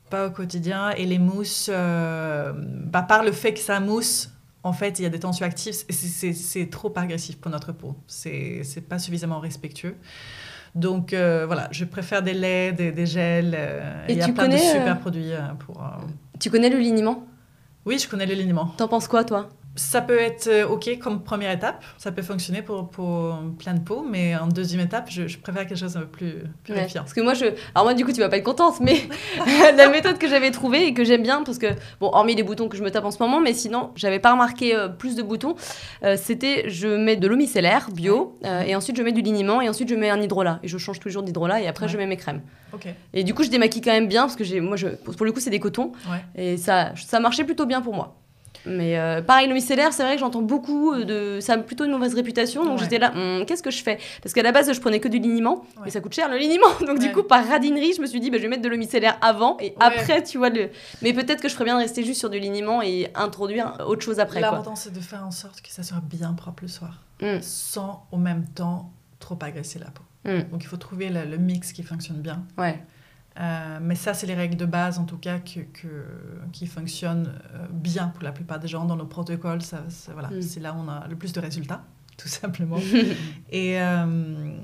Pas 0.09 0.27
au 0.27 0.31
quotidien. 0.31 0.91
Et 0.91 1.05
les 1.05 1.19
mousses, 1.19 1.69
euh, 1.71 2.53
bah, 2.55 3.01
par 3.03 3.23
le 3.23 3.31
fait 3.31 3.53
que 3.53 3.59
ça 3.59 3.79
mousse, 3.79 4.29
en 4.63 4.73
fait, 4.73 4.99
il 4.99 5.03
y 5.03 5.05
a 5.05 5.09
des 5.09 5.19
tensions 5.19 5.45
actives, 5.45 5.73
c'est- 5.89 6.69
trop 6.69 6.91
agressif 6.97 7.37
pour 7.37 7.51
notre 7.51 7.71
peau. 7.71 7.95
C'est 8.07 8.61
c'est 8.63 8.81
pas 8.81 8.99
suffisamment 8.99 9.39
respectueux. 9.39 9.95
Donc 10.77 11.11
euh, 11.13 11.45
voilà, 11.47 11.67
je 11.71 11.85
préfère 11.85 12.21
des 12.21 12.33
laits, 12.33 12.75
des, 12.75 12.91
des 12.91 13.05
gels. 13.05 13.55
euh, 13.57 14.05
Et 14.07 14.13
il 14.13 14.19
y 14.19 14.21
a 14.21 14.27
plein 14.29 14.47
de 14.47 14.53
euh, 14.53 14.57
super 14.57 14.99
produits 14.99 15.31
pour. 15.59 15.81
Tu 16.39 16.49
connais 16.51 16.69
le 16.69 16.77
liniment? 16.77 17.25
Oui, 17.85 17.97
je 17.97 18.07
connais 18.07 18.25
le 18.25 18.35
liniment. 18.35 18.67
T'en 18.77 18.87
penses 18.87 19.07
quoi 19.07 19.23
toi? 19.23 19.49
Ça 19.77 20.01
peut 20.01 20.19
être 20.19 20.47
euh, 20.47 20.67
OK 20.67 20.89
comme 20.99 21.23
première 21.23 21.51
étape. 21.51 21.81
Ça 21.97 22.11
peut 22.11 22.21
fonctionner 22.23 22.61
pour, 22.61 22.89
pour 22.89 23.37
plein 23.57 23.73
de 23.75 23.79
peaux, 23.79 24.01
mais 24.03 24.35
en 24.35 24.47
deuxième 24.47 24.81
étape, 24.81 25.09
je, 25.09 25.27
je 25.27 25.37
préfère 25.37 25.65
quelque 25.65 25.77
chose 25.79 25.95
un 25.95 26.01
peu 26.01 26.07
plus 26.07 26.27
Ouais. 26.27 26.41
purifiant. 26.65 27.03
Parce 27.03 27.13
que 27.13 27.21
moi, 27.21 27.33
je. 27.35 27.45
Alors, 27.73 27.85
moi, 27.85 27.93
du 27.93 28.03
coup, 28.03 28.11
tu 28.11 28.19
vas 28.19 28.27
pas 28.27 28.37
être 28.37 28.43
contente, 28.43 28.79
mais 28.81 28.97
la 29.77 29.87
méthode 29.89 30.17
que 30.17 30.27
j'avais 30.27 30.51
trouvée 30.51 30.87
et 30.87 30.93
que 30.93 31.03
j'aime 31.05 31.21
bien, 31.23 31.43
parce 31.43 31.57
que, 31.57 31.67
bon, 32.01 32.07
hormis 32.11 32.35
les 32.35 32.43
boutons 32.43 32.67
que 32.67 32.75
je 32.75 32.83
me 32.83 32.91
tape 32.91 33.05
en 33.05 33.11
ce 33.11 33.21
moment, 33.21 33.39
mais 33.39 33.53
sinon, 33.53 33.91
j'avais 33.95 34.19
pas 34.19 34.31
remarqué 34.33 34.75
euh, 34.75 34.87
plus 34.89 35.15
de 35.15 35.21
boutons, 35.23 35.55
euh, 36.03 36.17
c'était 36.21 36.67
je 36.69 36.87
mets 36.87 37.15
de 37.15 37.27
l'eau 37.27 37.37
micellaire 37.37 37.89
bio, 37.91 38.35
euh, 38.45 38.61
et 38.61 38.75
ensuite 38.75 38.97
je 38.97 39.03
mets 39.03 39.11
du 39.11 39.21
liniment, 39.21 39.61
et 39.61 39.69
ensuite 39.69 39.87
je 39.89 39.95
mets 39.95 40.09
un 40.09 40.19
hydrolat. 40.21 40.59
Et 40.63 40.67
je 40.67 40.77
change 40.77 40.99
toujours 40.99 41.23
d'hydrolat, 41.23 41.61
et 41.61 41.67
après 41.67 41.85
Ouais. 41.85 41.91
je 41.91 41.97
mets 41.97 42.07
mes 42.07 42.17
crèmes. 42.17 42.41
OK. 42.73 42.87
Et 43.13 43.23
du 43.23 43.33
coup, 43.33 43.43
je 43.43 43.49
démaquille 43.49 43.81
quand 43.81 43.91
même 43.91 44.07
bien, 44.07 44.23
parce 44.23 44.35
que 44.35 44.43
j'ai, 44.43 44.59
moi, 44.59 44.75
je, 44.75 44.87
pour 44.87 45.25
le 45.25 45.31
coup, 45.31 45.39
c'est 45.39 45.49
des 45.51 45.59
cotons, 45.59 45.91
Ouais. 46.09 46.23
et 46.35 46.57
ça, 46.57 46.93
ça 46.95 47.19
marchait 47.19 47.43
plutôt 47.43 47.65
bien 47.65 47.81
pour 47.81 47.93
moi. 47.93 48.15
Mais 48.65 48.97
euh, 48.97 49.21
pareil, 49.21 49.47
l'eau 49.47 49.53
micellaire, 49.53 49.93
c'est 49.93 50.03
vrai 50.03 50.15
que 50.15 50.19
j'entends 50.19 50.41
beaucoup 50.41 50.95
de. 50.95 51.39
Ça 51.41 51.53
a 51.53 51.57
plutôt 51.57 51.85
une 51.85 51.91
mauvaise 51.91 52.13
réputation, 52.15 52.63
donc 52.65 52.77
Ouais. 52.77 52.83
j'étais 52.83 52.99
là, 52.99 53.13
Hum, 53.15 53.45
qu'est-ce 53.45 53.63
que 53.63 53.71
je 53.71 53.81
fais? 53.83 53.97
Parce 54.21 54.33
qu'à 54.33 54.43
la 54.43 54.51
base, 54.51 54.71
je 54.73 54.79
prenais 54.81 54.99
que 54.99 55.07
du 55.07 55.19
liniment, 55.19 55.61
Ouais. 55.77 55.83
mais 55.85 55.89
ça 55.91 56.01
coûte 56.01 56.13
cher 56.13 56.29
le 56.29 56.37
liniment. 56.37 56.67
Donc, 56.85 56.99
du 56.99 57.11
coup, 57.11 57.23
par 57.23 57.47
radinerie, 57.47 57.93
je 57.95 58.01
me 58.01 58.07
suis 58.07 58.19
dit, 58.19 58.29
bah, 58.29 58.37
je 58.37 58.43
vais 58.43 58.49
mettre 58.49 58.61
de 58.63 58.69
l'eau 58.69 58.77
micellaire 58.77 59.17
avant, 59.21 59.57
et 59.59 59.73
après, 59.79 60.23
tu 60.23 60.37
vois, 60.37 60.49
le. 60.49 60.69
Mais 61.01 61.13
peut-être 61.13 61.41
que 61.41 61.47
je 61.49 61.53
ferais 61.53 61.65
bien 61.65 61.75
de 61.75 61.81
rester 61.81 62.03
juste 62.03 62.19
sur 62.19 62.29
du 62.29 62.39
liniment 62.39 62.81
et 62.81 63.09
introduire 63.15 63.77
autre 63.87 64.01
chose 64.03 64.19
après. 64.19 64.41
L'important, 64.41 64.75
c'est 64.75 64.93
de 64.93 64.99
faire 64.99 65.25
en 65.25 65.31
sorte 65.31 65.61
que 65.61 65.69
ça 65.69 65.83
soit 65.83 66.01
bien 66.03 66.33
propre 66.33 66.63
le 66.63 66.67
soir, 66.69 67.03
Mm. 67.21 67.41
sans 67.41 68.05
en 68.11 68.17
même 68.17 68.45
temps 68.55 68.91
trop 69.19 69.37
agresser 69.41 69.79
la 69.79 69.87
peau. 69.91 70.03
Mm. 70.25 70.49
Donc, 70.51 70.63
il 70.63 70.67
faut 70.67 70.77
trouver 70.77 71.09
le, 71.09 71.23
le 71.25 71.37
mix 71.37 71.71
qui 71.73 71.83
fonctionne 71.83 72.17
bien. 72.21 72.43
Ouais. 72.57 72.79
Euh, 73.39 73.77
mais 73.81 73.95
ça, 73.95 74.13
c'est 74.13 74.25
les 74.25 74.33
règles 74.33 74.55
de 74.57 74.65
base, 74.65 74.97
en 74.97 75.05
tout 75.05 75.17
cas, 75.17 75.37
que, 75.39 75.59
que- 75.59 76.05
qui 76.51 76.65
fonctionnent 76.65 77.31
euh, 77.53 77.67
bien 77.71 78.07
pour 78.07 78.23
la 78.23 78.31
plupart 78.31 78.59
des 78.59 78.67
gens 78.67 78.85
dans 78.85 78.95
nos 78.95 79.05
protocoles. 79.05 79.61
Ça, 79.61 79.83
ça- 79.89 80.13
voilà, 80.13 80.29
Mm. 80.29 80.41
C'est 80.41 80.59
là 80.59 80.73
où 80.73 80.77
on 80.77 80.87
a 80.89 81.07
le 81.07 81.15
plus 81.15 81.33
de 81.33 81.39
résultats, 81.39 81.83
tout 82.17 82.27
simplement. 82.27 82.77
et 83.51 83.79
euh, 83.79 84.57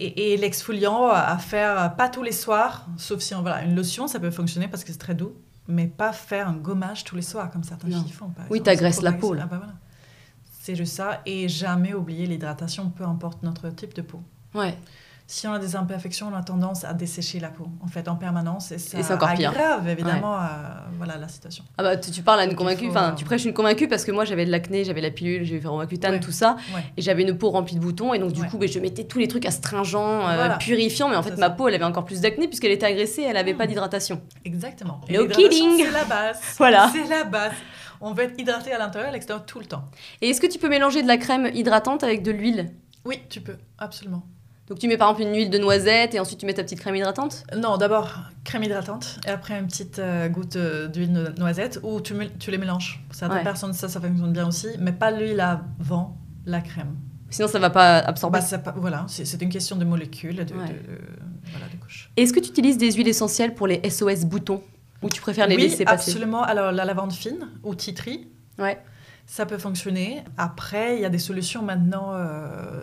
et, 0.00 0.32
et 0.32 0.36
l'exfoliant 0.36 1.08
à 1.08 1.38
faire, 1.38 1.96
pas 1.96 2.08
tous 2.08 2.22
les 2.22 2.32
soirs, 2.32 2.86
sauf 2.96 3.20
si 3.20 3.34
on, 3.34 3.42
voilà, 3.42 3.62
une 3.64 3.74
lotion, 3.74 4.06
ça 4.06 4.20
peut 4.20 4.30
fonctionner 4.30 4.68
parce 4.68 4.84
que 4.84 4.92
c'est 4.92 4.98
très 4.98 5.14
doux, 5.14 5.32
mais 5.66 5.86
pas 5.86 6.12
faire 6.12 6.48
un 6.48 6.54
gommage 6.54 7.04
tous 7.04 7.16
les 7.16 7.22
soirs, 7.22 7.50
comme 7.50 7.64
certaines 7.64 7.90
Non. 7.90 8.02
filles 8.02 8.12
font. 8.12 8.28
par 8.30 8.44
Oui, 8.50 8.62
t'agresses 8.62 9.02
la 9.02 9.12
peau, 9.12 9.34
là. 9.34 9.42
Ah 9.44 9.48
bah 9.50 9.56
voilà. 9.58 9.74
C'est 10.60 10.76
juste 10.76 10.94
ça. 10.94 11.20
Et 11.26 11.48
jamais 11.48 11.94
oublier 11.94 12.26
l'hydratation, 12.26 12.90
peu 12.90 13.04
importe 13.04 13.42
notre 13.42 13.68
type 13.70 13.94
de 13.94 14.02
peau. 14.02 14.20
Ouais. 14.54 14.76
Si 15.30 15.46
on 15.46 15.52
a 15.52 15.58
des 15.58 15.76
imperfections, 15.76 16.30
on 16.32 16.34
a 16.34 16.42
tendance 16.42 16.84
à 16.84 16.94
dessécher 16.94 17.38
la 17.38 17.50
peau, 17.50 17.68
en 17.82 17.86
fait, 17.86 18.08
en 18.08 18.16
permanence. 18.16 18.72
Et 18.72 18.78
ça 18.78 18.98
Et 18.98 19.02
c'est 19.02 19.12
encore 19.12 19.34
pire. 19.34 19.50
aggrave, 19.50 19.86
évidemment, 19.86 20.34
euh, 20.36 20.46
voilà, 20.96 21.18
la 21.18 21.28
situation. 21.28 21.64
Ah 21.76 21.82
bah, 21.82 21.96
tu, 21.98 22.10
tu 22.10 22.22
parles 22.22 22.40
à 22.40 22.44
une 22.46 22.54
convaincue, 22.54 22.88
enfin, 22.88 23.10
euh, 23.12 23.14
tu 23.14 23.26
prêches 23.26 23.44
une 23.44 23.52
convaincue 23.52 23.88
parce 23.88 24.06
que 24.06 24.10
moi, 24.10 24.24
j'avais 24.24 24.46
de 24.46 24.50
l'acné, 24.50 24.84
j'avais 24.84 25.02
la 25.02 25.10
pilule, 25.10 25.44
j'ai 25.44 25.56
eu 25.56 25.60
ferromacutane, 25.60 26.14
Ouais. 26.14 26.20
tout 26.20 26.32
ça. 26.32 26.56
Ouais. 26.74 26.82
Et 26.96 27.02
j'avais 27.02 27.24
une 27.24 27.36
peau 27.36 27.50
remplie 27.50 27.74
de 27.74 27.80
boutons, 27.80 28.14
et 28.14 28.18
donc 28.18 28.32
du 28.32 28.42
coup, 28.44 28.56
ben, 28.56 28.66
je 28.66 28.78
mettais 28.78 29.04
tous 29.04 29.18
les 29.18 29.28
trucs 29.28 29.44
astringents, 29.44 30.26
euh, 30.26 30.34
Voilà. 30.34 30.56
purifiants, 30.56 31.10
mais 31.10 31.16
en 31.16 31.22
fait, 31.22 31.36
ma 31.36 31.50
peau, 31.50 31.68
elle 31.68 31.74
avait 31.74 31.84
encore 31.84 32.06
plus 32.06 32.22
d'acné 32.22 32.48
puisqu'elle 32.48 32.72
était 32.72 32.86
agressée, 32.86 33.20
elle 33.28 33.36
avait 33.36 33.52
Mm. 33.52 33.58
pas 33.58 33.66
d'hydratation. 33.66 34.22
Exactement. 34.46 35.02
No 35.10 35.26
kidding. 35.28 35.84
C'est 35.84 35.90
la 35.90 36.04
base. 36.04 36.40
Voilà. 36.56 36.90
C'est 36.90 37.04
la 37.06 37.24
base. 37.24 37.52
On 38.00 38.14
veut 38.14 38.24
être 38.24 38.40
hydraté 38.40 38.72
à 38.72 38.78
l'intérieur 38.78 39.08
et 39.08 39.10
à 39.10 39.12
l'extérieur 39.12 39.44
tout 39.44 39.58
le 39.58 39.66
temps. 39.66 39.84
Et 40.22 40.30
est-ce 40.30 40.40
que 40.40 40.46
tu 40.46 40.58
peux 40.58 40.70
mélanger 40.70 41.02
de 41.02 41.06
la 41.08 41.18
crème 41.18 41.50
hydratante 41.52 42.02
avec 42.02 42.22
de 42.22 42.30
l'huile? 42.30 42.70
Oui, 43.04 43.20
tu 43.28 43.42
peux, 43.42 43.56
absolument. 43.76 44.22
Donc 44.68 44.78
tu 44.78 44.86
mets 44.88 44.96
par 44.98 45.10
exemple 45.10 45.28
une 45.30 45.34
huile 45.36 45.50
de 45.50 45.58
noisette 45.58 46.14
et 46.14 46.20
ensuite 46.20 46.38
tu 46.40 46.46
mets 46.46 46.54
ta 46.54 46.62
petite 46.62 46.80
crème 46.80 46.94
hydratante? 46.96 47.44
Non, 47.56 47.76
d'abord 47.78 48.18
crème 48.44 48.62
hydratante 48.64 49.18
et 49.26 49.30
après 49.30 49.58
une 49.58 49.66
petite 49.66 49.98
euh, 49.98 50.28
goutte 50.28 50.56
euh, 50.56 50.88
d'huile 50.88 51.12
no- 51.12 51.28
noisette 51.38 51.80
ou 51.82 52.00
tu, 52.00 52.14
les 52.50 52.58
mélanges. 52.58 53.02
Certaines 53.10 53.38
Ouais. 53.38 53.44
personnes, 53.44 53.72
ça, 53.72 53.88
ça 53.88 54.00
fonctionne 54.00 54.32
bien 54.32 54.46
aussi, 54.46 54.68
mais 54.78 54.92
pas 54.92 55.10
l'huile 55.10 55.40
avant 55.40 56.18
la 56.44 56.60
crème. 56.60 56.96
Sinon 57.30 57.48
ça 57.48 57.58
va 57.58 57.70
pas 57.70 57.98
absorber? 57.98 58.38
Bah, 58.38 58.44
ça 58.44 58.60
voilà, 58.76 59.04
c'est 59.08 59.40
une 59.42 59.50
question 59.50 59.76
de 59.76 59.84
molécules, 59.84 60.36
de, 60.36 60.42
de- 60.44 60.48
de- 60.48 60.54
voilà, 60.54 61.66
de 61.72 61.76
couches. 61.80 62.10
Est-ce 62.16 62.32
que 62.32 62.40
tu 62.40 62.50
utilises 62.50 62.78
des 62.78 62.92
huiles 62.92 63.08
essentielles 63.08 63.54
pour 63.54 63.66
les 63.66 63.80
SOS 63.88 64.24
boutons? 64.24 64.62
Ou 65.02 65.08
tu 65.08 65.20
préfères 65.20 65.46
les 65.46 65.56
oui, 65.56 65.62
laisser 65.62 65.84
passer? 65.84 66.10
absolument. 66.10 66.42
Alors, 66.42 66.72
la 66.72 66.84
lavande 66.84 67.12
fine 67.12 67.48
ou 67.62 67.74
titri, 67.74 68.28
Ouais. 68.58 68.82
ça 69.26 69.46
peut 69.46 69.58
fonctionner. 69.58 70.24
Après, 70.36 70.96
il 70.96 71.02
y 71.02 71.04
a 71.04 71.08
des 71.10 71.18
solutions 71.20 71.62
maintenant 71.62 72.12
euh, 72.14 72.82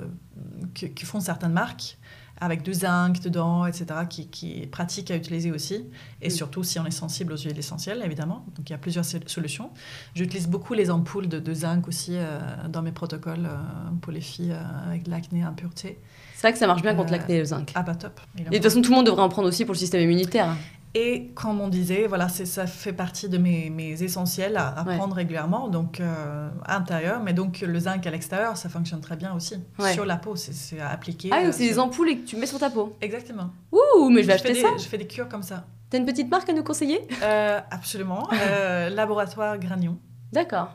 que, 0.74 0.86
que 0.88 1.06
font 1.06 1.20
certaines 1.20 1.54
marques 1.54 1.98
avec 2.42 2.64
du 2.64 2.74
zinc 2.74 3.22
dedans, 3.22 3.66
etc., 3.66 3.86
qui, 4.10 4.28
qui 4.28 4.62
est 4.62 4.68
pratique 4.68 5.10
à 5.10 5.16
utiliser 5.16 5.54
aussi. 5.54 5.86
Et 6.22 6.30
surtout 6.30 6.64
si 6.66 6.78
on 6.80 6.86
est 6.86 6.92
sensible 6.92 7.32
aux 7.32 7.38
huiles 7.38 7.58
essentielles, 7.58 8.02
évidemment. 8.04 8.46
Donc, 8.58 8.70
il 8.70 8.74
y 8.74 8.76
a 8.76 8.78
plusieurs 8.78 9.06
sol- 9.06 9.22
solutions. 9.28 9.70
J'utilise 10.16 10.50
beaucoup 10.50 10.74
les 10.74 10.92
ampoules 10.92 11.30
de, 11.30 11.40
de 11.40 11.54
zinc 11.54 11.88
aussi 11.88 12.12
euh, 12.18 12.40
dans 12.68 12.82
mes 12.82 12.92
protocoles 12.92 13.46
euh, 13.46 13.56
pour 14.02 14.12
les 14.12 14.20
filles 14.20 14.52
euh, 14.52 14.88
avec 14.90 15.04
de 15.04 15.12
l'acné, 15.12 15.44
impureté. 15.44 15.98
C'est 16.34 16.42
vrai 16.42 16.52
que 16.52 16.60
ça 16.60 16.68
marche 16.68 16.82
bien 16.82 16.94
contre 16.94 17.14
l'acné 17.14 17.36
et 17.36 17.40
le 17.40 17.46
zinc. 17.46 17.72
Ah 17.74 17.84
bah 17.84 17.96
top. 17.96 18.20
Et 18.38 18.44
de 18.44 18.50
toute 18.56 18.64
façon, 18.64 18.82
tout 18.82 18.90
le 18.92 18.98
monde 18.98 19.06
devrait 19.06 19.24
en 19.24 19.30
prendre 19.30 19.48
aussi 19.48 19.64
pour 19.64 19.74
le 19.74 19.80
système 19.80 20.02
immunitaire. 20.02 20.58
Et 20.98 21.32
comme 21.36 21.60
on 21.60 21.68
disait, 21.68 22.08
voilà, 22.08 22.30
ça 22.30 22.66
fait 22.68 22.94
partie 22.94 23.28
de 23.28 23.38
mes, 23.38 23.70
mes 23.70 24.02
essentiels 24.02 24.56
à, 24.56 24.70
à 24.70 24.86
Ouais. 24.88 24.96
prendre 24.96 25.14
régulièrement, 25.14 25.68
donc 25.68 26.00
euh, 26.00 26.50
à 26.64 26.80
l'intérieur, 26.80 27.22
mais 27.22 27.34
donc 27.34 27.60
le 27.60 27.78
zinc 27.80 28.08
à 28.08 28.12
l'extérieur, 28.12 28.56
ça 28.56 28.70
fonctionne 28.70 29.02
très 29.02 29.18
bien 29.18 29.34
aussi. 29.34 29.56
Ouais. 29.78 29.92
Sur 29.94 30.06
la 30.06 30.16
peau, 30.16 30.38
c'est- 30.38 30.80
appliquer. 30.80 31.30
Ah 31.34 31.40
oui, 31.42 31.48
euh, 31.48 31.52
c'est 31.52 31.68
des 31.68 31.80
ampoules 31.80 32.10
et 32.12 32.18
que 32.20 32.26
tu 32.26 32.38
mets 32.38 32.46
sur 32.46 32.60
ta 32.60 32.70
peau. 32.70 32.96
Exactement. 33.02 33.50
Ouh, 33.74 34.10
mais 34.10 34.22
je 34.24 34.28
vais 34.28 34.38
fais 34.38 34.50
acheter 34.50 34.54
des, 34.54 34.62
ça. 34.62 34.70
Je 34.78 34.84
fais 34.86 34.98
des 34.98 35.06
cures 35.08 35.28
comme 35.28 35.44
ça. 35.44 35.66
T'as 35.90 35.98
une 35.98 36.06
petite 36.06 36.32
marque 36.32 36.48
à 36.50 36.54
nous 36.54 36.64
conseiller? 36.64 37.02
Euh, 37.22 37.60
absolument. 37.72 38.28
Euh, 38.34 38.90
laboratoire 38.90 39.58
Granion. 39.60 39.98
D'accord. 40.32 40.70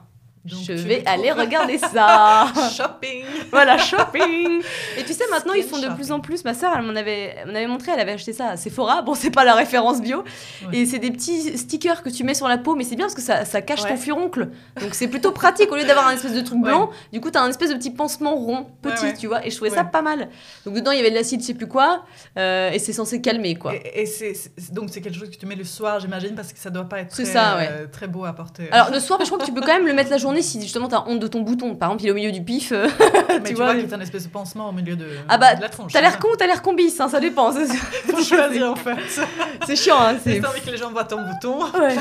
Donc, 0.45 0.61
je 0.67 0.73
vais 0.73 1.03
aller 1.07 1.31
regarder 1.33 1.77
ça. 1.77 2.47
Shopping 2.77 3.25
voilà, 3.51 3.77
shopping. 3.79 4.63
Et 4.99 5.05
tu 5.05 5.13
sais, 5.13 5.25
maintenant, 5.31 5.53
ils 5.55 5.65
font 5.65 5.79
de 5.79 5.89
plus 5.95 6.13
en 6.13 6.21
plus. 6.21 6.45
Ma 6.45 6.55
sœur, 6.55 6.73
elle 6.77 6.83
m'en 6.83 6.95
avait, 6.97 7.35
montré, 7.67 7.93
elle 7.93 8.01
avait 8.01 8.13
acheté 8.13 8.33
ça 8.33 8.49
à 8.51 8.57
Sephora. 8.57 9.03
Bon, 9.03 9.15
c'est 9.15 9.31
pas 9.31 9.45
la 9.45 9.55
référence 9.55 10.01
bio. 10.01 10.19
Ouais. 10.69 10.79
Et 10.79 10.87
c'est 10.87 10.99
des 10.99 11.11
petits 11.11 11.59
stickers 11.59 12.03
que 12.03 12.09
tu 12.11 12.25
mets 12.25 12.35
sur 12.35 12.49
la 12.49 12.59
peau, 12.59 12.75
mais 12.75 12.85
c'est 12.85 12.97
bien 12.97 13.07
parce 13.07 13.15
que 13.15 13.21
ça, 13.23 13.45
ça 13.45 13.61
cache 13.61 13.83
Ouais. 13.83 13.91
ton 13.91 13.97
furoncle. 13.97 14.49
Donc 14.81 14.95
c'est 14.95 15.09
plutôt 15.09 15.33
pratique. 15.33 15.71
Au 15.73 15.77
lieu 15.77 15.85
d'avoir 15.85 16.07
un 16.09 16.13
espèce 16.13 16.33
de 16.35 16.41
truc 16.41 16.59
Ouais. 16.63 16.71
blanc, 16.71 16.91
du 17.13 17.21
coup, 17.21 17.31
t'as 17.31 17.43
un 17.43 17.49
espèce 17.51 17.71
de 17.71 17.75
petit 17.75 17.91
pansement 17.91 18.35
rond, 18.37 18.67
petit, 18.83 19.15
tu 19.19 19.27
vois. 19.27 19.45
Et 19.47 19.51
je 19.51 19.57
trouvais 19.57 19.71
ça 19.71 19.85
pas 19.85 20.03
mal. 20.03 20.29
Donc 20.65 20.75
dedans, 20.75 20.91
il 20.93 20.99
y 20.99 21.01
avait 21.01 21.11
de 21.11 21.17
l'acide, 21.17 21.41
je 21.41 21.47
sais 21.47 21.55
plus 21.55 21.67
quoi. 21.69 22.05
euh, 22.39 22.71
et 22.71 22.79
c'est 22.79 22.93
censé 22.93 23.21
calmer, 23.21 23.57
quoi. 23.57 23.75
Et, 23.75 24.03
et 24.03 24.07
c'est, 24.07 24.33
donc 24.73 24.91
c'est 24.91 25.01
quelque 25.01 25.19
chose 25.19 25.31
que 25.31 25.37
tu 25.37 25.47
mets 25.47 25.57
le 25.57 25.65
soir, 25.65 25.99
j'imagine, 26.01 26.35
parce 26.35 26.53
que 26.53 26.59
ça 26.59 26.71
doit 26.71 26.89
pas 26.89 27.01
être 27.01 27.15
C'est 27.15 27.25
très, 27.25 27.33
ça, 27.33 27.59
euh, 27.59 27.87
très 27.91 28.07
beau 28.07 28.25
à 28.25 28.33
porter. 28.33 28.69
Alors 28.71 28.91
le 28.91 29.01
soir, 29.01 29.19
je 29.21 29.27
crois 29.27 29.39
que 29.39 29.45
tu 29.45 29.53
peux 29.53 29.61
quand 29.61 29.75
même 29.75 29.87
le 29.87 29.93
mettre 29.95 30.11
la 30.11 30.19
journée 30.19 30.30
si 30.43 30.61
justement 30.61 30.89
t'as 30.89 31.05
honte 31.07 31.21
de 31.21 31.27
ton 31.27 31.41
bouton. 31.41 31.75
Par 31.75 31.89
exemple, 31.91 32.05
il 32.05 32.09
est 32.09 32.11
au 32.11 32.15
milieu 32.15 32.33
du 32.33 32.43
pif. 32.43 32.73
euh, 32.73 32.89
mais 33.29 33.41
tu 33.41 33.49
tu, 33.51 33.55
vois, 33.55 33.67
vois, 33.67 33.75
qu'il 33.75 33.89
y 33.89 33.93
a 33.93 33.97
un 33.97 34.01
espèce 34.01 34.25
de 34.25 34.29
pansement 34.31 34.69
au 34.69 34.73
milieu 34.73 34.97
de, 34.97 35.07
Ah 35.29 35.39
bah, 35.39 35.55
de 35.57 35.61
la 35.61 35.69
tronche. 35.69 35.93
T'as 35.93 36.01
l'air 36.01 36.19
con, 36.19 36.29
ou 36.33 36.37
t'as 36.37 36.47
l'air 36.47 36.63
combis, 36.63 36.95
hein, 36.99 37.09
ça 37.09 37.21
dépend. 37.21 37.53
C'est- 37.53 37.67
Faut 37.77 38.23
choisir 38.23 38.71
en 38.71 38.77
fait. 38.77 38.97
C'est 39.67 39.77
chiant, 39.77 39.97
hein, 40.01 40.17
c'est. 40.23 40.45
envie 40.47 40.61
que 40.61 40.71
les 40.71 40.77
gens 40.77 40.91
voient 40.91 41.05
ton 41.05 41.23
bouton, 41.23 41.59
Ouais. 41.81 41.97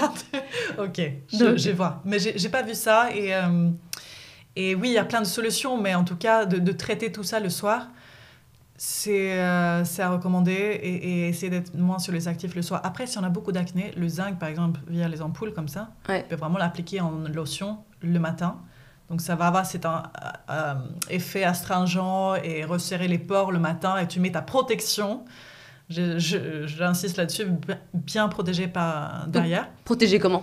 ok, 0.78 1.02
je, 1.32 1.72
vois. 1.72 2.02
Mais 2.06 2.20
j'ai, 2.20 2.38
j'ai 2.38 2.50
pas 2.50 2.62
vu 2.62 2.74
ça 2.76 3.10
et, 3.14 3.34
euh, 3.36 3.70
et 4.56 4.76
oui, 4.76 4.90
il 4.90 4.94
y 4.94 4.98
a 4.98 5.06
plein 5.06 5.22
de 5.22 5.28
solutions, 5.28 5.78
mais 5.78 5.96
en 5.96 6.04
tout 6.04 6.16
cas, 6.16 6.46
de, 6.46 6.58
de 6.60 6.72
traiter 6.72 7.12
tout 7.12 7.24
ça 7.24 7.40
le 7.40 7.50
soir, 7.50 7.88
c'est, 8.82 9.38
euh, 9.38 9.84
à 9.98 10.10
recommander 10.10 10.54
et, 10.54 10.94
et 11.26 11.28
essayer 11.28 11.50
d'être 11.50 11.76
moins 11.76 12.00
sur 12.00 12.14
les 12.14 12.30
actifs 12.30 12.56
le 12.56 12.62
soir. 12.62 12.80
Après, 12.86 13.08
si 13.08 13.18
on 13.18 13.24
a 13.24 13.30
beaucoup 13.30 13.52
d'acné, 13.52 13.92
le 13.98 14.08
zinc, 14.08 14.40
par 14.40 14.48
exemple, 14.48 14.80
via 14.88 15.10
les 15.10 15.22
ampoules 15.22 15.52
comme 15.54 15.68
ça, 15.68 15.90
Ouais. 16.08 16.24
on 16.26 16.30
peut 16.30 16.36
vraiment 16.38 16.58
l'appliquer 16.58 17.02
en 17.02 17.12
lotion 17.34 17.80
le 18.02 18.20
matin. 18.20 18.56
Donc 19.10 19.20
ça 19.20 19.36
va 19.36 19.48
avoir 19.48 19.66
cet 19.66 19.86
un, 19.86 20.04
euh, 20.50 20.76
effet 21.10 21.44
astringent 21.44 22.36
et 22.44 22.64
resserrer 22.64 23.10
les 23.10 23.18
pores 23.18 23.52
le 23.52 23.60
matin 23.60 23.98
et 23.98 24.08
tu 24.08 24.20
mets 24.22 24.32
ta 24.32 24.42
protection. 24.42 25.26
Je- 25.90 26.18
je- 26.20 26.66
J'insiste 26.68 27.18
là-dessus, 27.18 27.46
bi- 27.46 27.74
bien 27.94 28.30
protégé 28.30 28.68
par 28.68 29.28
derrière. 29.28 29.68
Protégé 29.84 30.20
comment? 30.20 30.42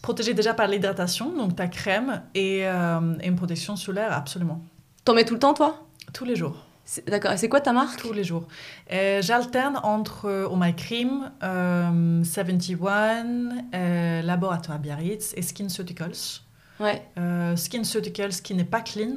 Protégé 0.00 0.32
déjà 0.32 0.54
par 0.54 0.68
l'hydratation, 0.68 1.36
donc 1.36 1.56
ta 1.56 1.66
crème 1.66 2.22
et, 2.34 2.60
euh, 2.66 3.14
et 3.20 3.26
une 3.26 3.36
protection 3.36 3.74
solaire, 3.76 4.12
absolument. 4.12 4.62
T'en 5.04 5.12
mets 5.14 5.24
tout 5.24 5.34
le 5.34 5.40
temps, 5.40 5.52
toi? 5.52 5.84
Tous 6.14 6.24
les 6.24 6.36
jours. 6.36 6.64
D'accord. 7.06 7.32
Et 7.32 7.36
c'est 7.36 7.48
quoi 7.48 7.60
ta 7.60 7.72
marque? 7.72 7.98
Tous 8.00 8.12
les 8.12 8.24
jours. 8.24 8.48
Euh, 8.92 9.20
J'alterne 9.22 9.78
entre 9.82 10.24
euh, 10.26 10.48
Oh 10.50 10.56
My 10.56 10.74
Cream, 10.74 11.30
euh, 11.42 12.24
71, 12.24 13.52
euh, 13.74 14.22
Laboratoire 14.22 14.78
Biarritz 14.78 15.34
et 15.36 15.42
SkinCeuticals. 15.42 16.40
Ouais. 16.80 17.02
SkinCeuticals 17.56 18.40
qui 18.42 18.54
n'est 18.54 18.64
pas 18.64 18.80
clean. 18.80 19.16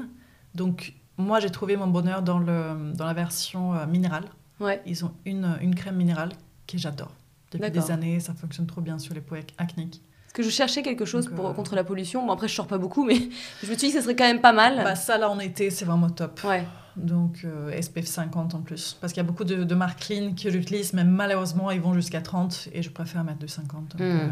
Donc, 0.55 0.93
moi, 1.17 1.39
j'ai 1.39 1.49
trouvé 1.49 1.77
mon 1.77 1.87
bonheur 1.87 2.21
dans, 2.21 2.39
le, 2.39 2.91
dans 2.93 3.05
la 3.05 3.13
version 3.13 3.85
minérale. 3.87 4.25
Ouais. 4.59 4.81
Ils 4.85 5.05
ont 5.05 5.13
une, 5.25 5.57
une 5.61 5.75
crème 5.75 5.95
minérale 5.95 6.31
que 6.67 6.77
j'adore. 6.77 7.11
Depuis 7.51 7.69
des 7.71 7.91
années, 7.91 8.19
ça 8.19 8.33
fonctionne 8.33 8.65
trop 8.67 8.81
bien 8.81 8.97
sur 8.97 9.13
les 9.13 9.21
peaux 9.21 9.35
ac- 9.35 9.53
acniques. 9.57 10.01
Parce 10.23 10.33
que 10.33 10.43
je 10.43 10.49
cherchais 10.49 10.81
quelque 10.81 11.03
chose 11.05 11.25
Donc, 11.27 11.35
pour, 11.35 11.53
contre 11.53 11.75
la 11.75 11.83
pollution. 11.83 12.25
Bon, 12.25 12.31
après, 12.33 12.47
je 12.47 12.55
sors 12.55 12.67
pas 12.67 12.77
beaucoup, 12.77 13.03
mais 13.03 13.15
je 13.63 13.67
me 13.69 13.77
suis 13.77 13.87
dit 13.87 13.87
que 13.93 13.93
ça 13.99 14.01
serait 14.01 14.15
quand 14.15 14.23
même 14.27 14.39
pas 14.41 14.53
mal. 14.53 14.77
Bah, 14.77 14.95
ça, 14.95 15.17
là, 15.17 15.29
en 15.29 15.39
été, 15.39 15.69
c'est 15.69 15.83
vraiment 15.85 16.09
top. 16.09 16.41
ouais. 16.45 16.65
Donc, 16.97 17.41
euh, 17.45 17.71
SPF 17.81 18.05
50 18.05 18.53
en 18.55 18.61
plus. 18.61 18.97
Parce 18.99 19.13
qu'il 19.13 19.21
y 19.21 19.25
a 19.25 19.27
beaucoup 19.27 19.43
de, 19.45 19.63
de 19.63 19.75
marques 19.75 20.01
clean 20.01 20.33
que 20.33 20.49
j'utilise, 20.49 20.93
mais 20.93 21.03
malheureusement, 21.03 21.71
ils 21.71 21.79
vont 21.81 21.93
jusqu'à 21.93 22.21
30 22.21 22.69
et 22.73 22.81
je 22.83 22.89
préfère 22.89 23.23
mettre 23.23 23.39
de 23.39 23.47
50. 23.47 23.95
Donc, 23.95 23.99
Mm. 23.99 24.03
euh, 24.03 24.27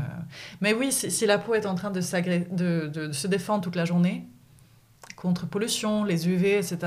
Mais 0.61 0.73
oui, 0.73 0.91
si, 0.91 1.09
si 1.11 1.25
la 1.25 1.37
peau 1.37 1.53
est 1.55 1.65
en 1.65 1.75
train 1.75 1.91
de, 1.91 1.99
de, 1.99 2.87
de- 2.87 3.07
de 3.07 3.11
se 3.11 3.27
défendre 3.27 3.61
toute 3.63 3.75
la 3.75 3.85
journée 3.85 4.27
contre 5.15 5.45
pollution, 5.47 6.03
les 6.03 6.27
UV, 6.27 6.57
etc., 6.57 6.77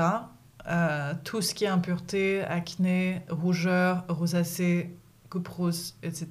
euh, 0.67 1.13
tout 1.23 1.41
ce 1.41 1.53
qui 1.53 1.65
est 1.65 1.67
impureté, 1.69 2.41
acné, 2.43 3.21
rougeur, 3.29 4.05
rosacée, 4.07 4.95
coupe 5.29 5.47
rose, 5.47 5.95
etc., 6.03 6.27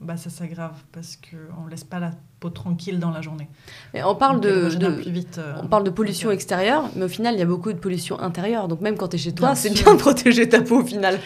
bah, 0.00 0.16
ça 0.16 0.30
s'aggrave 0.30 0.80
parce 0.92 1.16
qu'on 1.16 1.64
ne 1.64 1.70
laisse 1.70 1.84
pas 1.84 1.98
la 1.98 2.12
peau 2.40 2.50
tranquille 2.50 2.98
dans 2.98 3.10
la 3.10 3.22
journée. 3.22 3.48
Et 3.94 4.02
on 4.04 4.14
parle 4.14 4.36
Donc, 4.40 4.44
de, 4.44 4.64
régénère 4.64 4.90
de- 4.90 5.02
plus 5.02 5.10
vite. 5.10 5.38
euh, 5.38 5.54
on 5.62 5.66
parle 5.68 5.84
de 5.84 5.90
pollution 5.90 6.30
extérieure, 6.30 6.84
mais 6.94 7.04
au 7.04 7.08
final, 7.08 7.34
il 7.34 7.38
y 7.38 7.42
a 7.42 7.46
beaucoup 7.46 7.72
de 7.72 7.78
pollution 7.78 8.20
intérieure. 8.20 8.68
Donc 8.68 8.80
même 8.80 8.96
quand 8.96 9.08
t'es 9.08 9.18
chez 9.18 9.32
toi, 9.32 9.54
c'est 9.54 9.70
bien 9.70 9.94
de 9.94 9.98
protéger 9.98 10.48
ta 10.48 10.60
peau 10.62 10.80
au 10.80 10.84
final. 10.84 11.18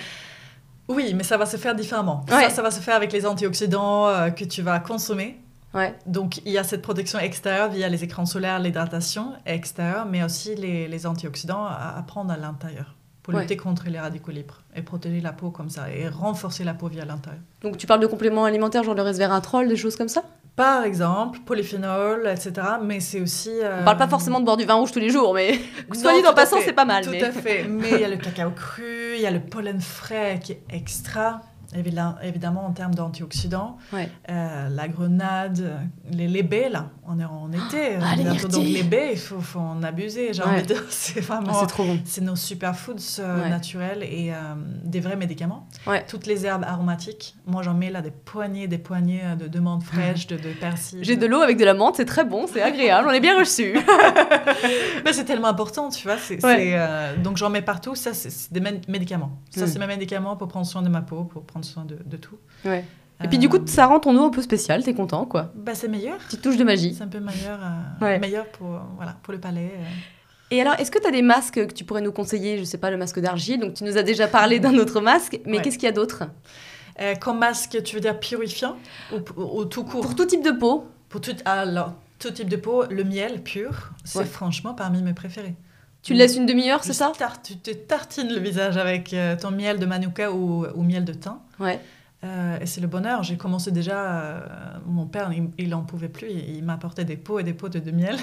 Oui, 0.88 1.14
mais 1.14 1.22
ça 1.22 1.36
va 1.36 1.46
se 1.46 1.56
faire 1.56 1.74
différemment. 1.74 2.24
Ouais. 2.30 2.44
Ça, 2.44 2.50
ça 2.50 2.62
va 2.62 2.70
se 2.70 2.80
faire 2.80 2.96
avec 2.96 3.12
les 3.12 3.24
antioxydants 3.26 4.08
euh, 4.08 4.30
que 4.30 4.44
tu 4.44 4.62
vas 4.62 4.80
consommer. 4.80 5.38
Ouais. 5.72 5.94
Donc, 6.06 6.38
il 6.44 6.50
y 6.52 6.58
a 6.58 6.64
cette 6.64 6.82
protection 6.82 7.20
extérieure 7.20 7.70
via 7.70 7.88
les 7.88 8.02
écrans 8.02 8.26
solaires, 8.26 8.58
l'hydratation 8.58 9.32
extérieure, 9.46 10.04
mais 10.06 10.24
aussi 10.24 10.56
les, 10.56 10.88
les 10.88 11.06
antioxydants 11.06 11.64
à, 11.64 11.94
à 11.96 12.02
prendre 12.02 12.32
à 12.32 12.36
l'intérieur 12.36 12.96
pour 13.22 13.34
Ouais. 13.34 13.42
lutter 13.42 13.56
contre 13.56 13.84
les 13.88 14.00
radicaux 14.00 14.32
libres 14.32 14.62
et 14.74 14.82
protéger 14.82 15.20
la 15.20 15.32
peau 15.32 15.50
comme 15.50 15.70
ça 15.70 15.88
et 15.92 16.08
renforcer 16.08 16.64
la 16.64 16.74
peau 16.74 16.88
via 16.88 17.04
l'intérieur. 17.04 17.42
Donc 17.62 17.76
tu 17.76 17.86
parles 17.86 18.00
de 18.00 18.06
compléments 18.08 18.44
alimentaires, 18.44 18.82
genre 18.82 18.94
le 18.94 19.02
resveratrol, 19.02 19.68
des 19.68 19.76
choses 19.76 19.94
comme 19.94 20.08
ça? 20.08 20.24
Par 20.56 20.84
exemple, 20.84 21.38
polyphénol, 21.46 22.26
etc. 22.28 22.52
Mais 22.82 23.00
c'est 23.00 23.20
aussi. 23.20 23.50
euh, 23.62 23.78
On 23.80 23.84
parle 23.84 23.96
pas 23.96 24.08
forcément 24.08 24.40
de 24.40 24.44
boire 24.44 24.56
du 24.56 24.64
vin 24.64 24.74
rouge 24.74 24.92
tous 24.92 24.98
les 24.98 25.08
jours, 25.10 25.32
mais 25.34 25.58
soit 25.94 26.12
dit 26.20 26.26
en 26.26 26.34
passant, 26.34 26.58
c'est 26.62 26.72
pas 26.74 26.84
mal. 26.84 27.04
Tout 27.04 27.10
mais... 27.10 27.22
à 27.22 27.32
fait. 27.32 27.64
Mais 27.68 27.90
il 27.92 28.00
y 28.00 28.04
a 28.04 28.08
le 28.08 28.16
cacao 28.16 28.50
cru, 28.50 29.14
il 29.14 29.20
y 29.22 29.26
a 29.26 29.30
le 29.30 29.40
pollen 29.40 29.80
frais 29.80 30.38
qui 30.42 30.52
est 30.52 30.62
extra. 30.70 31.40
Évidemment, 31.74 32.66
en 32.66 32.72
termes 32.72 32.94
d'antioxydants, 32.96 33.78
Ouais. 33.92 34.08
Euh, 34.28 34.68
la 34.68 34.88
grenade, 34.88 35.78
les, 36.10 36.26
les 36.26 36.42
baies, 36.42 36.68
là, 36.68 36.90
on 37.06 37.18
est 37.20 37.24
en 37.24 37.50
été. 37.52 37.96
Ah, 38.02 38.16
les 38.16 38.24
bientôt. 38.24 38.48
donc 38.48 38.64
les 38.64 38.82
baies, 38.82 39.10
il 39.12 39.18
faut, 39.18 39.40
faut 39.40 39.60
en 39.60 39.82
abuser. 39.84 40.32
J'ai 40.32 40.42
Ouais. 40.42 40.48
envie 40.48 40.62
de 40.62 40.66
dire, 40.66 40.82
c'est 40.90 41.20
Ah, 41.20 41.40
vraiment... 41.40 41.54
c'est 41.60 41.66
trop 41.66 41.84
bon. 41.84 41.98
c'est 42.04 42.22
nos 42.22 42.34
superfoods 42.36 42.96
euh, 43.20 43.42
Ouais. 43.44 43.48
naturels 43.48 44.02
et 44.02 44.32
euh, 44.34 44.54
des 44.84 44.98
vrais 45.00 45.14
médicaments. 45.16 45.68
Toutes 46.08 46.26
les 46.26 46.44
herbes 46.44 46.64
aromatiques, 46.66 47.36
moi 47.46 47.62
j'en 47.62 47.74
mets 47.74 47.90
là 47.90 48.00
des 48.02 48.10
poignées, 48.10 48.66
des 48.68 48.78
poignées 48.78 49.22
de, 49.38 49.46
de 49.46 49.60
menthe 49.60 49.82
fraîche, 49.84 50.26
de, 50.26 50.36
de 50.36 50.52
persil. 50.60 50.98
J'ai 51.02 51.16
de 51.16 51.26
l'eau 51.26 51.40
avec 51.40 51.56
de 51.56 51.64
la 51.64 51.74
menthe, 51.74 51.96
c'est 51.96 52.04
très 52.04 52.24
bon, 52.24 52.46
c'est 52.52 52.62
agréable, 52.62 53.06
on 53.08 53.12
est 53.12 53.20
bien 53.20 53.38
reçu. 53.38 53.74
Mais 55.04 55.12
c'est 55.12 55.24
tellement 55.24 55.48
important, 55.48 55.88
tu 55.88 56.06
vois. 56.06 56.16
c'est- 56.18 56.40
c'est, 56.40 56.76
donc 57.22 57.36
j'en 57.36 57.50
mets 57.50 57.62
partout. 57.62 57.94
Ça, 57.94 58.12
c'est 58.14 58.30
c'est 58.30 58.52
des 58.52 58.60
mé- 58.60 58.80
médicaments. 58.88 59.32
Ça, 59.50 59.64
Mm. 59.64 59.66
c'est 59.68 59.78
mes 59.78 59.86
médicaments 59.86 60.36
pour 60.36 60.48
prendre 60.48 60.66
soin 60.66 60.82
de 60.82 60.88
ma 60.88 61.00
peau, 61.02 61.24
pour 61.24 61.42
prendre 61.44 61.59
soin 61.64 61.84
de, 61.84 61.96
de 62.04 62.16
tout. 62.16 62.36
Ouais. 62.64 62.84
Et 63.22 63.28
puis 63.28 63.36
du 63.38 63.48
coup, 63.50 63.58
Euh, 63.58 63.66
ça 63.66 63.86
rend 63.86 64.00
ton 64.00 64.16
eau 64.16 64.24
un 64.24 64.30
peu 64.30 64.40
spéciale, 64.40 64.82
t'es 64.82 64.94
content 64.94 65.26
quoi. 65.26 65.52
bah, 65.54 65.74
c'est 65.74 65.88
meilleur. 65.88 66.16
Petite 66.18 66.40
touche 66.42 66.56
de 66.56 66.64
magie. 66.64 66.94
C'est 66.94 67.02
un 67.04 67.08
peu 67.08 67.20
meilleur, 67.20 67.58
euh, 67.62 68.04
Ouais. 68.04 68.18
meilleur 68.18 68.46
pour, 68.46 68.80
voilà, 68.96 69.16
pour 69.22 69.32
le 69.34 69.38
palais. 69.40 69.72
euh. 69.76 69.84
Et 70.52 70.60
alors, 70.60 70.74
est-ce 70.80 70.90
que 70.90 70.98
tu 70.98 71.06
as 71.06 71.10
des 71.12 71.22
masques 71.22 71.66
que 71.66 71.72
tu 71.72 71.84
pourrais 71.84 72.00
nous 72.00 72.12
conseiller? 72.12 72.58
Je 72.58 72.64
sais 72.64 72.78
pas, 72.78 72.90
le 72.90 72.96
masque 72.96 73.20
d'argile, 73.20 73.60
donc 73.60 73.74
tu 73.74 73.84
nous 73.84 73.96
as 73.98 74.02
déjà 74.02 74.26
parlé 74.26 74.58
d'un 74.58 74.74
autre 74.78 75.00
masque, 75.00 75.38
mais 75.46 75.58
Ouais. 75.58 75.62
qu'est-ce 75.62 75.76
qu'il 75.78 75.86
y 75.86 75.90
a 75.90 75.92
d'autre? 75.92 76.24
Euh, 77.00 77.14
comme 77.14 77.38
masque, 77.38 77.82
tu 77.84 77.94
veux 77.94 78.00
dire 78.00 78.18
purifiant 78.18 78.76
ou, 79.12 79.16
ou- 79.40 79.60
ou 79.60 79.64
tout 79.66 79.84
court? 79.84 80.00
Pour 80.00 80.16
tout 80.16 80.24
type 80.26 80.42
de 80.44 80.50
peau 80.50 80.86
Pour 81.08 81.20
tout, 81.20 81.36
alors, 81.44 81.94
tout 82.18 82.30
type 82.30 82.48
de 82.48 82.56
peau, 82.56 82.84
le 82.90 83.04
miel 83.04 83.42
pur, 83.42 83.90
c'est 84.04 84.20
Ouais. 84.20 84.24
franchement 84.24 84.74
parmi 84.74 85.02
mes 85.02 85.12
préférés. 85.14 85.54
Tu 86.02 86.12
le 86.14 86.18
laisses 86.18 86.36
une 86.36 86.46
demi-heure, 86.46 86.82
c'est 86.82 86.92
ça 86.94 87.12
tarte- 87.16 87.42
Tu 87.44 87.56
te 87.58 87.70
tartines 87.70 88.32
le 88.32 88.40
visage 88.40 88.76
avec 88.78 89.12
euh, 89.12 89.36
ton 89.36 89.50
miel 89.50 89.78
de 89.78 89.86
manuka 89.86 90.32
ou, 90.32 90.66
ou 90.74 90.82
miel 90.82 91.04
de 91.04 91.12
thym. 91.12 91.38
Ouais. 91.58 91.78
Euh, 92.24 92.58
et 92.60 92.66
c'est 92.66 92.80
le 92.80 92.86
bonheur. 92.86 93.22
J'ai 93.22 93.36
commencé 93.36 93.70
déjà. 93.70 94.10
euh, 94.22 94.40
mon 94.86 95.06
père, 95.06 95.30
il, 95.32 95.50
il 95.58 95.74
en 95.74 95.82
pouvait 95.82 96.08
plus. 96.08 96.28
Il, 96.30 96.56
il 96.56 96.64
m'apportait 96.64 97.04
des 97.04 97.16
pots 97.16 97.38
et 97.38 97.42
des 97.42 97.52
pots 97.54 97.68
de, 97.68 97.78
de 97.80 97.90
miel. 97.90 98.16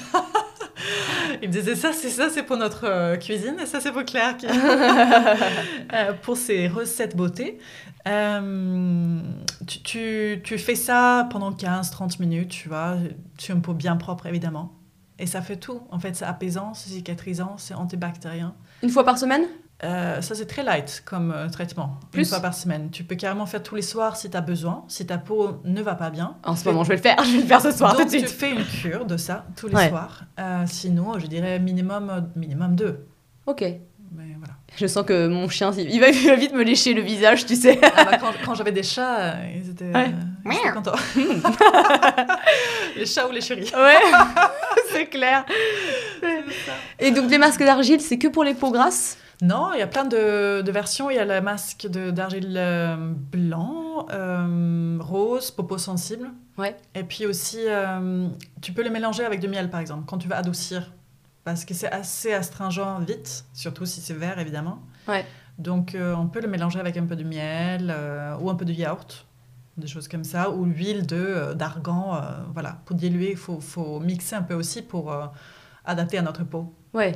il 1.41 1.49
me 1.49 1.53
disait 1.53 1.75
ça, 1.75 1.91
c'est 1.93 2.09
ça, 2.09 2.29
c'est 2.31 2.43
pour 2.43 2.57
notre 2.57 2.85
euh, 2.85 3.15
cuisine 3.17 3.55
et 3.61 3.65
ça, 3.67 3.79
c'est 3.79 3.91
pour 3.91 4.05
Claire 4.05 4.37
qui- 4.37 4.47
pour 6.23 6.35
ses 6.37 6.67
recettes 6.67 7.15
beauté. 7.15 7.59
Tu, 9.67 9.79
tu, 9.83 10.41
tu 10.43 10.57
fais 10.57 10.75
ça 10.75 11.27
pendant 11.31 11.51
15-30 11.51 12.21
minutes, 12.21 12.49
tu 12.49 12.69
vois, 12.69 12.95
sur 13.37 13.55
une 13.55 13.61
peau 13.61 13.73
bien 13.73 13.97
propre 13.97 14.25
évidemment. 14.27 14.73
Et 15.19 15.25
ça 15.25 15.41
fait 15.41 15.55
tout. 15.57 15.81
En 15.91 15.99
fait, 15.99 16.15
c'est 16.15 16.25
apaisant, 16.25 16.73
c'est 16.73 16.89
cicatrisant, 16.89 17.55
c'est 17.57 17.73
antibactérien. 17.73 18.53
Une 18.83 18.89
fois 18.89 19.03
par 19.03 19.17
semaine? 19.17 19.43
Euh, 19.83 20.21
ça, 20.21 20.33
c'est 20.33 20.47
très 20.47 20.63
light 20.63 21.03
comme 21.05 21.31
euh, 21.31 21.49
traitement. 21.49 21.99
Plus? 22.11 22.21
Une 22.21 22.27
fois 22.27 22.39
par 22.39 22.53
semaine. 22.55 22.89
Tu 22.91 23.03
peux 23.03 23.15
carrément 23.15 23.45
faire 23.45 23.61
tous 23.61 23.75
les 23.75 23.81
soirs 23.83 24.15
si 24.17 24.29
tu 24.29 24.35
as 24.37 24.41
besoin, 24.41 24.83
si 24.87 25.05
ta 25.05 25.17
peau 25.19 25.61
ne 25.65 25.81
va 25.83 25.93
pas 25.95 26.09
bien. 26.09 26.35
En 26.43 26.55
ce 26.55 26.67
moment, 26.67 26.83
je 26.83 26.89
vais 26.89 26.95
le 26.95 27.01
faire, 27.01 27.15
je 27.23 27.31
vais 27.31 27.41
le 27.41 27.47
faire 27.47 27.61
ce 27.61 27.71
soir 27.71 27.95
Donc, 27.95 28.07
tout 28.09 28.13
de 28.15 28.19
tu 28.21 28.27
fais 28.27 28.51
une 28.53 28.65
cure 28.65 29.05
de 29.05 29.17
ça 29.17 29.45
tous 29.55 29.67
les 29.67 29.75
Ouais. 29.75 29.89
soirs. 29.89 30.23
Euh, 30.39 30.63
sinon, 30.65 31.19
je 31.19 31.27
dirais 31.27 31.59
minimum, 31.59 32.27
minimum 32.35 32.75
deux. 32.75 33.05
Ok. 33.45 33.61
Mais 33.61 34.35
voilà. 34.39 34.53
Je 34.77 34.87
sens 34.87 35.05
que 35.05 35.27
mon 35.27 35.47
chien, 35.49 35.71
il 35.77 35.99
va, 35.99 36.09
vite 36.35 36.53
me 36.53 36.63
lécher 36.63 36.93
le 36.95 37.01
visage, 37.01 37.45
tu 37.45 37.55
sais. 37.55 37.79
Ah 37.95 38.05
bah, 38.05 38.17
quand 38.19 38.31
quand 38.45 38.55
j'avais 38.55 38.71
des 38.71 38.83
chats, 38.83 39.35
ils 39.55 39.69
étaient, 39.69 39.91
Ouais. 39.93 40.11
Contents. 40.73 40.91
les 42.95 43.05
chats 43.05 43.27
ou 43.27 43.31
les 43.31 43.41
chéris. 43.41 43.71
Ouais, 43.75 43.97
c'est 44.91 45.07
clair. 45.07 45.45
Et 46.99 47.11
donc 47.11 47.29
les 47.29 47.37
masques 47.37 47.63
d'argile, 47.63 48.01
c'est 48.01 48.17
que 48.17 48.27
pour 48.27 48.43
les 48.43 48.53
peaux 48.53 48.71
grasses? 48.71 49.17
Non, 49.41 49.71
il 49.73 49.79
y 49.79 49.83
a 49.83 49.87
plein 49.87 50.05
de, 50.05 50.61
de 50.61 50.71
versions. 50.71 51.11
Il 51.11 51.15
y 51.15 51.19
a 51.19 51.25
le 51.25 51.41
masque 51.41 51.87
d'argile 51.87 52.55
euh, 52.57 52.95
blanc, 52.97 54.07
euh, 54.11 54.97
rose, 54.99 55.51
popo 55.51 55.77
sensible. 55.77 56.31
Ouais. 56.57 56.75
Et 56.95 57.03
puis 57.03 57.27
aussi, 57.27 57.59
euh, 57.67 58.27
tu 58.61 58.73
peux 58.73 58.83
le 58.83 58.89
mélanger 58.89 59.25
avec 59.25 59.39
du 59.39 59.47
miel, 59.47 59.69
par 59.69 59.79
exemple, 59.79 60.05
quand 60.07 60.17
tu 60.17 60.27
veux 60.27 60.35
adoucir. 60.35 60.91
Parce 61.43 61.65
que 61.65 61.73
c'est 61.73 61.91
assez 61.91 62.33
astringent 62.33 62.99
vite, 63.01 63.45
surtout 63.53 63.85
si 63.85 64.01
c'est 64.01 64.15
vert, 64.15 64.39
évidemment. 64.39 64.81
Ouais. 65.07 65.23
Donc, 65.59 65.93
euh, 65.93 66.15
on 66.15 66.27
peut 66.27 66.41
le 66.41 66.47
mélanger 66.47 66.79
avec 66.79 66.97
un 66.97 67.05
peu 67.05 67.15
de 67.15 67.23
miel 67.23 67.95
ou 68.41 68.49
un 68.49 68.55
peu 68.55 68.65
de 68.65 68.73
yaourt, 68.73 69.25
des 69.77 69.87
choses 69.87 70.07
comme 70.07 70.23
ça, 70.23 70.49
ou 70.49 70.65
l'huile 70.65 71.05
de, 71.05 71.15
euh, 71.15 71.53
d'argan. 71.53 72.15
euh, 72.15 72.19
voilà, 72.53 72.79
pour 72.85 72.95
diluer, 72.95 73.31
il 73.31 73.37
faut, 73.37 73.59
faut 73.59 73.99
mixer 73.99 74.35
un 74.35 74.41
peu 74.41 74.55
aussi 74.55 74.81
pour 74.81 75.11
euh, 75.11 75.25
adapter 75.85 76.17
à 76.17 76.21
notre 76.21 76.43
peau. 76.43 76.73
Ouais. 76.93 77.15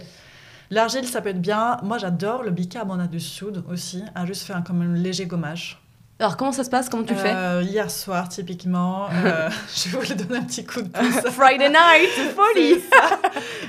L'argile, 0.69 1.05
ça 1.05 1.21
peut 1.21 1.29
être 1.29 1.41
bien. 1.41 1.77
Moi, 1.83 1.97
j'adore 1.97 2.43
le 2.43 2.51
bicarbonate 2.51 3.11
de 3.11 3.19
soude 3.19 3.63
aussi, 3.69 4.03
à 4.15 4.25
juste 4.25 4.43
faire 4.43 4.63
comme 4.63 4.81
un 4.81 4.93
léger 4.93 5.25
gommage. 5.25 5.81
Alors, 6.21 6.37
comment 6.37 6.51
ça 6.51 6.63
se 6.63 6.69
passe? 6.69 6.87
Comment 6.87 7.03
tu 7.03 7.13
le 7.15 7.19
fais? 7.19 7.33
Euh, 7.35 7.63
Hier 7.63 7.89
soir, 7.89 8.29
typiquement, 8.29 9.07
euh, 9.11 9.49
je 9.75 9.89
voulais 9.97 10.13
donner 10.13 10.37
un 10.37 10.43
petit 10.43 10.63
coup 10.63 10.83
de 10.83 10.87
pouce. 10.87 11.31
Friday 11.31 11.67
night, 11.69 12.11
folie 12.35 12.75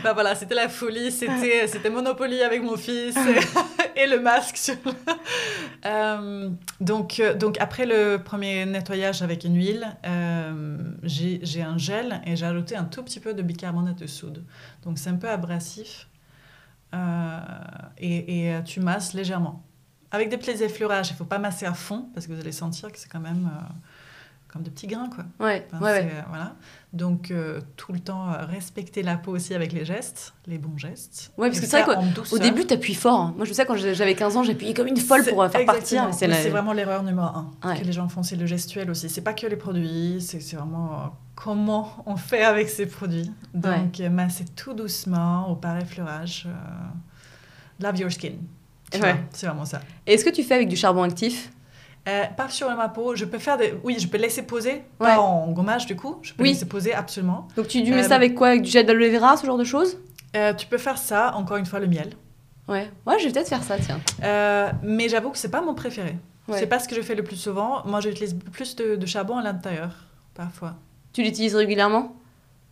bah 0.04 0.12
voilà, 0.12 0.34
c'était 0.34 0.54
la 0.54 0.68
folie, 0.68 1.10
c'était, 1.10 1.66
c'était 1.66 1.88
Monopoly 1.88 2.42
avec 2.42 2.62
mon 2.62 2.76
fils 2.76 3.16
et, 3.16 4.00
et 4.02 4.06
le 4.06 4.20
masque. 4.20 4.56
sur- 4.58 4.74
Euh, 5.84 6.48
donc, 6.80 7.18
euh, 7.18 7.34
donc 7.34 7.56
après 7.60 7.86
le 7.86 8.18
premier 8.18 8.64
nettoyage 8.66 9.20
avec 9.22 9.42
une 9.42 9.56
huile, 9.56 9.84
euh, 10.06 10.76
j'ai, 11.02 11.40
j'ai 11.42 11.60
un 11.62 11.76
gel 11.76 12.20
et 12.24 12.36
j'ai 12.36 12.46
ajouté 12.46 12.76
un 12.76 12.84
tout 12.84 13.02
petit 13.02 13.18
peu 13.18 13.34
de 13.34 13.42
bicarbonate 13.42 13.98
de 13.98 14.06
soude. 14.06 14.44
Donc 14.84 14.98
c'est 14.98 15.10
un 15.10 15.16
peu 15.16 15.28
abrasif 15.28 16.06
Euh, 16.94 17.38
et, 17.98 18.44
et, 18.44 18.54
euh, 18.54 18.60
tu 18.62 18.78
masses 18.80 19.12
légèrement. 19.14 19.64
Avec 20.12 20.28
des 20.28 20.36
petits 20.38 20.62
effleurages, 20.62 21.08
il 21.08 21.12
ne 21.14 21.16
faut 21.18 21.24
pas 21.24 21.38
masser 21.40 21.66
à 21.66 21.74
fond 21.74 22.06
parce 22.14 22.26
que 22.28 22.32
vous 22.32 22.40
allez 22.40 22.52
sentir 22.52 22.92
que 22.92 22.98
c'est 22.98 23.08
quand 23.10 23.18
même 23.20 23.50
euh, 23.52 23.72
comme 24.48 24.62
de 24.62 24.68
petits 24.70 24.86
grains 24.86 25.08
quoi. 25.08 25.24
Ouais, 25.44 25.66
Enfin, 25.72 25.82
ouais, 25.84 25.90
ouais. 25.92 26.08
c'est, 26.10 26.16
euh, 26.18 26.22
voilà. 26.28 26.54
Donc, 26.92 27.30
euh, 27.30 27.58
tout 27.78 27.94
le 27.94 28.00
temps, 28.00 28.30
euh, 28.30 28.44
respecter 28.44 29.02
la 29.02 29.16
peau 29.16 29.32
aussi 29.32 29.54
avec 29.54 29.72
les 29.72 29.86
gestes, 29.86 30.34
les 30.46 30.58
bons 30.58 30.76
gestes. 30.76 31.32
Ouais, 31.38 31.48
parce 31.48 31.58
que 31.60 31.66
c'est 31.66 31.80
vrai 31.82 31.94
qu'au- 31.96 32.38
début, 32.38 32.66
t'appuies 32.66 32.92
fort. 32.94 33.18
hein. 33.18 33.34
Moi, 33.38 33.46
je 33.46 33.54
sais, 33.54 33.64
quand 33.64 33.76
j'avais 33.76 34.14
15 34.14 34.36
ans, 34.36 34.42
j'appuyais 34.42 34.74
comme 34.74 34.88
une 34.88 34.98
folle 34.98 35.24
pour 35.24 35.42
faire 35.48 35.64
partir. 35.64 36.02
C'est 36.12 36.26
la- 36.26 36.50
vraiment 36.50 36.74
l'erreur 36.74 37.02
numéro 37.02 37.26
un 37.28 37.50
que 37.74 37.82
les 37.84 37.92
gens 37.92 38.08
font, 38.10 38.22
c'est 38.22 38.36
le 38.36 38.44
gestuel 38.44 38.90
aussi. 38.90 39.08
C'est 39.08 39.22
pas 39.22 39.32
que 39.32 39.46
les 39.46 39.56
produits, 39.56 40.20
c'est 40.20 40.38
vraiment 40.54 41.16
comment 41.34 42.02
on 42.04 42.16
fait 42.16 42.44
avec 42.44 42.68
ces 42.68 42.84
produits. 42.84 43.32
Donc, 43.54 43.98
masser 44.00 44.44
tout 44.54 44.74
doucement 44.74 45.48
au 45.50 45.56
par 45.56 45.78
effleurage. 45.78 46.46
love 47.80 47.98
your 47.98 48.12
skin. 48.12 48.34
Ouais. 49.00 49.16
C'est 49.32 49.46
vraiment 49.46 49.64
ça. 49.64 49.80
Et 50.06 50.14
Est-ce 50.14 50.24
que 50.24 50.30
tu 50.30 50.42
fais 50.42 50.54
avec 50.54 50.68
du 50.68 50.76
charbon 50.76 51.02
actif? 51.02 51.50
Euh, 52.08 52.24
pas 52.36 52.48
sur 52.48 52.68
ma 52.74 52.88
peau, 52.88 53.14
je 53.14 53.24
peux 53.24 53.38
faire 53.38 53.56
des... 53.56 53.74
Oui, 53.84 53.96
je 53.98 54.08
peux 54.08 54.18
laisser 54.18 54.42
poser, 54.42 54.82
Ouais. 54.98 55.14
pas 55.14 55.18
en 55.20 55.50
gommage 55.52 55.86
du 55.86 55.94
coup. 55.94 56.16
Je 56.22 56.32
peux 56.34 56.42
Oui. 56.42 56.48
laisser 56.50 56.66
poser 56.66 56.92
absolument. 56.92 57.46
Donc, 57.56 57.68
tu, 57.68 57.80
mets 57.84 57.92
Euh, 57.92 58.02
ça 58.08 58.16
avec 58.16 58.34
quoi? 58.34 58.48
Avec 58.48 58.62
du 58.62 58.70
gel 58.70 58.84
d'aloe 58.86 59.10
vera, 59.16 59.36
ce 59.36 59.46
genre 59.46 59.56
de 59.58 59.62
choses? 59.64 59.98
Euh, 60.34 60.52
tu 60.52 60.66
peux 60.66 60.78
faire 60.78 60.98
ça, 60.98 61.32
encore 61.36 61.58
une 61.58 61.66
fois, 61.66 61.78
le 61.78 61.86
miel. 61.86 62.10
Ouais. 62.66 62.90
Ouais, 63.06 63.18
je 63.20 63.26
vais 63.26 63.32
peut-être 63.32 63.48
faire 63.48 63.62
ça, 63.62 63.76
tiens. 63.78 64.00
Euh, 64.24 64.70
mais 64.82 65.08
j'avoue 65.08 65.30
que 65.30 65.38
c'est 65.38 65.50
pas 65.50 65.60
mon 65.62 65.74
préféré. 65.74 66.16
Ouais. 66.48 66.58
C'est 66.58 66.66
pas 66.66 66.80
ce 66.80 66.88
que 66.88 66.96
je 66.96 67.02
fais 67.02 67.14
le 67.14 67.22
plus 67.22 67.36
souvent. 67.36 67.82
Moi, 67.86 68.00
j'utilise 68.00 68.36
plus 68.52 68.74
de, 68.74 68.96
de 68.96 69.06
charbon 69.06 69.36
à 69.36 69.42
l'intérieur, 69.42 69.90
parfois. 70.34 70.74
Tu 71.12 71.22
l'utilises 71.22 71.54
régulièrement? 71.54 72.16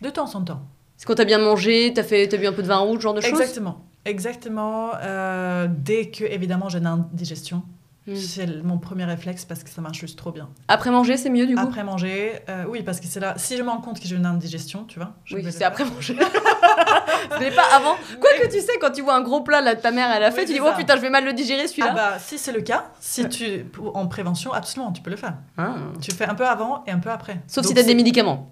De 0.03 0.11
temps 0.11 0.35
en 0.35 0.43
temps. 0.43 0.63
C'est 0.97 1.07
quand 1.07 1.15
t'as 1.15 1.25
bien 1.25 1.39
mangé, 1.39 1.93
t'as 1.95 2.03
fait, 2.03 2.27
t'as 2.27 2.37
bu 2.37 2.47
un 2.49 2.53
peu 2.53 2.63
de 2.63 2.67
vin 2.67 2.79
rouge, 2.79 2.97
ce 2.99 3.03
genre 3.03 3.15
de 3.15 3.21
choses? 3.21 3.41
Exactement. 3.41 3.85
Exactement. 4.05 4.91
Euh, 5.03 5.69
dès 5.71 6.11
que, 6.11 6.25
évidemment, 6.25 6.69
j'ai 6.69 6.79
une 6.79 6.87
indigestion. 6.87 7.63
Mm. 8.07 8.17
C'est 8.17 8.63
mon 8.63 8.79
premier 8.79 9.05
réflexe 9.05 9.45
parce 9.45 9.63
que 9.63 9.71
ça 9.71 9.83
marche 9.83 10.01
juste 10.01 10.19
trop 10.19 10.33
bien. 10.33 10.49
Après 10.69 10.91
manger, 10.91 11.17
c'est 11.17 11.29
mieux 11.29 11.47
du 11.47 11.55
coup? 11.55 11.61
Après 11.61 11.85
manger, 11.85 12.41
euh, 12.49 12.65
oui, 12.69 12.83
parce 12.83 12.99
que 12.99 13.07
c'est 13.07 13.21
là. 13.21 13.35
Si 13.37 13.57
je 13.57 13.63
me 13.63 13.69
rends 13.69 13.81
compte 13.81 14.01
que 14.01 14.09
j'ai 14.09 14.17
une 14.17 14.25
indigestion, 14.27 14.85
tu 14.85 14.99
vois. 14.99 15.13
je 15.25 15.37
Oui, 15.37 15.45
c'est 15.51 15.65
après 15.65 15.85
manger. 15.85 16.17
Mais 17.41 17.51
pas 17.51 17.67
avant. 17.75 17.97
Quoique 18.21 18.51
tu 18.51 18.61
sais, 18.61 18.79
quand 18.81 18.91
tu 18.91 19.03
vois 19.03 19.15
un 19.15 19.21
gros 19.21 19.43
plat 19.43 19.61
là, 19.61 19.77
ta 19.77 19.91
mère 19.91 20.11
elle 20.11 20.25
a 20.25 20.31
fait, 20.31 20.41
Oui, 20.43 20.47
tu 20.47 20.53
dis 20.55 20.61
oh 20.61 20.71
putain, 20.77 20.97
je 20.97 21.03
vais 21.03 21.11
mal 21.11 21.25
le 21.25 21.35
digérer 21.35 21.63
Ah 21.65 21.69
celui-là. 21.69 21.93
bah, 21.93 22.19
si 22.19 22.39
c'est 22.39 22.53
le 22.53 22.63
cas, 22.63 22.91
si 23.01 23.29
tu 23.29 23.67
en 23.95 24.07
prévention, 24.07 24.53
absolument, 24.53 24.93
tu 24.93 25.03
peux 25.03 25.11
le 25.11 25.17
faire. 25.17 25.35
Ah. 25.59 25.75
Tu 26.01 26.13
fais 26.13 26.27
un 26.27 26.35
peu 26.35 26.47
avant 26.47 26.83
et 26.87 26.91
un 26.91 26.99
peu 26.99 27.11
après. 27.11 27.41
Sauf 27.47 27.67
si 27.67 27.75
Donc, 27.75 27.83
t'as 27.83 27.87
des 27.87 27.95
médicaments. 27.95 28.51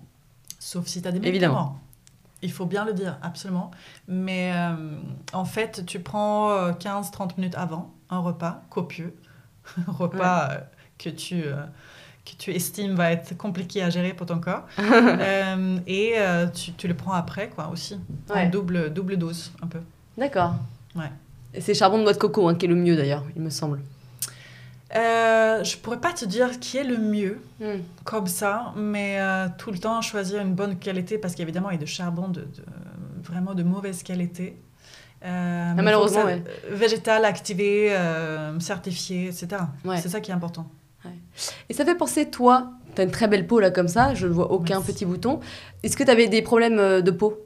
Sauf 0.58 0.86
si 0.86 1.00
tu 1.00 1.08
as 1.08 1.12
des 1.12 1.26
Évidemment. 1.26 1.78
Il 2.42 2.52
faut 2.52 2.66
bien 2.66 2.84
le 2.84 2.92
dire, 2.92 3.18
absolument. 3.22 3.70
Mais 4.06 4.52
euh, 4.54 4.96
en 5.32 5.44
fait, 5.44 5.84
tu 5.86 6.00
prends 6.00 6.50
euh, 6.52 6.72
15-30 6.72 7.32
minutes 7.36 7.56
avant 7.56 7.92
un 8.10 8.18
repas 8.20 8.62
copieux, 8.70 9.14
un 9.88 9.92
repas 9.92 10.50
euh, 10.52 10.58
que, 10.98 11.10
tu, 11.10 11.42
euh, 11.44 11.56
que 12.24 12.32
tu 12.38 12.52
estimes 12.52 12.94
va 12.94 13.10
être 13.12 13.36
compliqué 13.36 13.82
à 13.82 13.90
gérer 13.90 14.14
pour 14.14 14.26
ton 14.26 14.38
corps. 14.40 14.64
Euh, 14.78 15.78
et 15.86 16.14
euh, 16.16 16.46
tu, 16.46 16.72
tu 16.72 16.86
le 16.86 16.94
prends 16.94 17.12
après, 17.12 17.48
quoi, 17.48 17.68
aussi. 17.68 17.98
Ouais. 18.30 18.46
En 18.46 18.50
double, 18.50 18.92
double 18.92 19.16
dose, 19.16 19.52
un 19.62 19.66
peu. 19.66 19.80
D'accord. 20.16 20.54
Ouais. 20.94 21.10
Et 21.54 21.60
c'est 21.60 21.74
charbon 21.74 21.98
de 21.98 22.02
noix 22.04 22.12
de 22.12 22.18
coco 22.18 22.48
hein, 22.48 22.54
qui 22.54 22.66
est 22.66 22.68
le 22.68 22.74
mieux 22.76 22.96
d'ailleurs, 22.96 23.24
il 23.34 23.42
me 23.42 23.50
semble. 23.50 23.80
Euh, 24.96 25.62
je 25.64 25.76
pourrais 25.76 26.00
pas 26.00 26.12
te 26.12 26.24
dire 26.24 26.58
qui 26.60 26.78
est 26.78 26.84
le 26.84 26.96
mieux. 26.96 27.38
Hmm. 27.60 27.80
comme 28.04 28.26
ça, 28.28 28.72
mais 28.76 29.16
euh, 29.20 29.48
tout 29.58 29.70
le 29.72 29.78
temps 29.78 30.00
choisir 30.00 30.40
une 30.40 30.54
bonne 30.54 30.78
qualité 30.78 31.18
parce 31.18 31.34
qu'évidemment 31.34 31.70
il 31.70 31.74
y 31.74 31.76
a 31.76 31.80
de 31.80 31.86
charbon 31.86 32.28
de, 32.28 32.42
de- 32.42 32.46
vraiment 33.22 33.54
de 33.54 33.62
mauvaise 33.64 34.02
qualité. 34.04 34.56
Euh, 35.24 35.74
Ah, 35.76 35.82
malheureusement, 35.82 36.24
ouais. 36.24 36.42
Végétal, 36.70 37.24
activé, 37.24 37.88
euh, 37.92 38.58
certifié, 38.60 39.26
etc. 39.26 39.48
Ouais. 39.84 39.98
C'est 40.00 40.08
ça 40.08 40.20
qui 40.20 40.30
est 40.30 40.34
important. 40.34 40.70
Et 41.68 41.74
ça 41.74 41.84
fait 41.84 41.94
penser, 41.96 42.30
toi, 42.30 42.70
t'as 42.94 43.04
une 43.04 43.10
très 43.10 43.28
belle 43.28 43.46
peau 43.46 43.60
là 43.60 43.70
comme 43.70 43.88
ça, 43.88 44.14
je 44.14 44.26
ne 44.26 44.32
vois 44.32 44.50
aucun 44.52 44.76
Merci. 44.78 44.92
petit 44.92 45.04
bouton. 45.04 45.40
Est-ce 45.82 45.96
que 45.96 46.04
t'avais 46.04 46.28
des 46.28 46.42
problèmes 46.42 46.78
euh, 46.78 47.00
de 47.00 47.10
peau? 47.10 47.38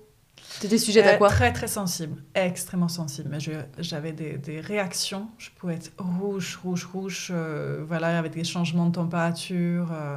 T'étais 0.62 0.78
sujette 0.78 1.06
à 1.06 1.14
Euh, 1.14 1.18
quoi 1.18 1.28
Très 1.28 1.52
très 1.52 1.66
sensible, 1.66 2.22
extrêmement 2.36 2.86
sensible. 2.86 3.28
Mais 3.32 3.38
j'avais 3.78 4.12
des, 4.12 4.38
des 4.38 4.60
réactions, 4.60 5.26
je 5.36 5.50
pouvais 5.50 5.74
être 5.74 5.90
rouge, 5.98 6.56
rouge, 6.62 6.84
rouge, 6.92 7.32
euh, 7.34 7.82
voilà, 7.84 8.16
avec 8.16 8.32
des 8.32 8.44
changements 8.44 8.86
de 8.86 8.92
température, 8.92 9.88
euh, 9.92 10.16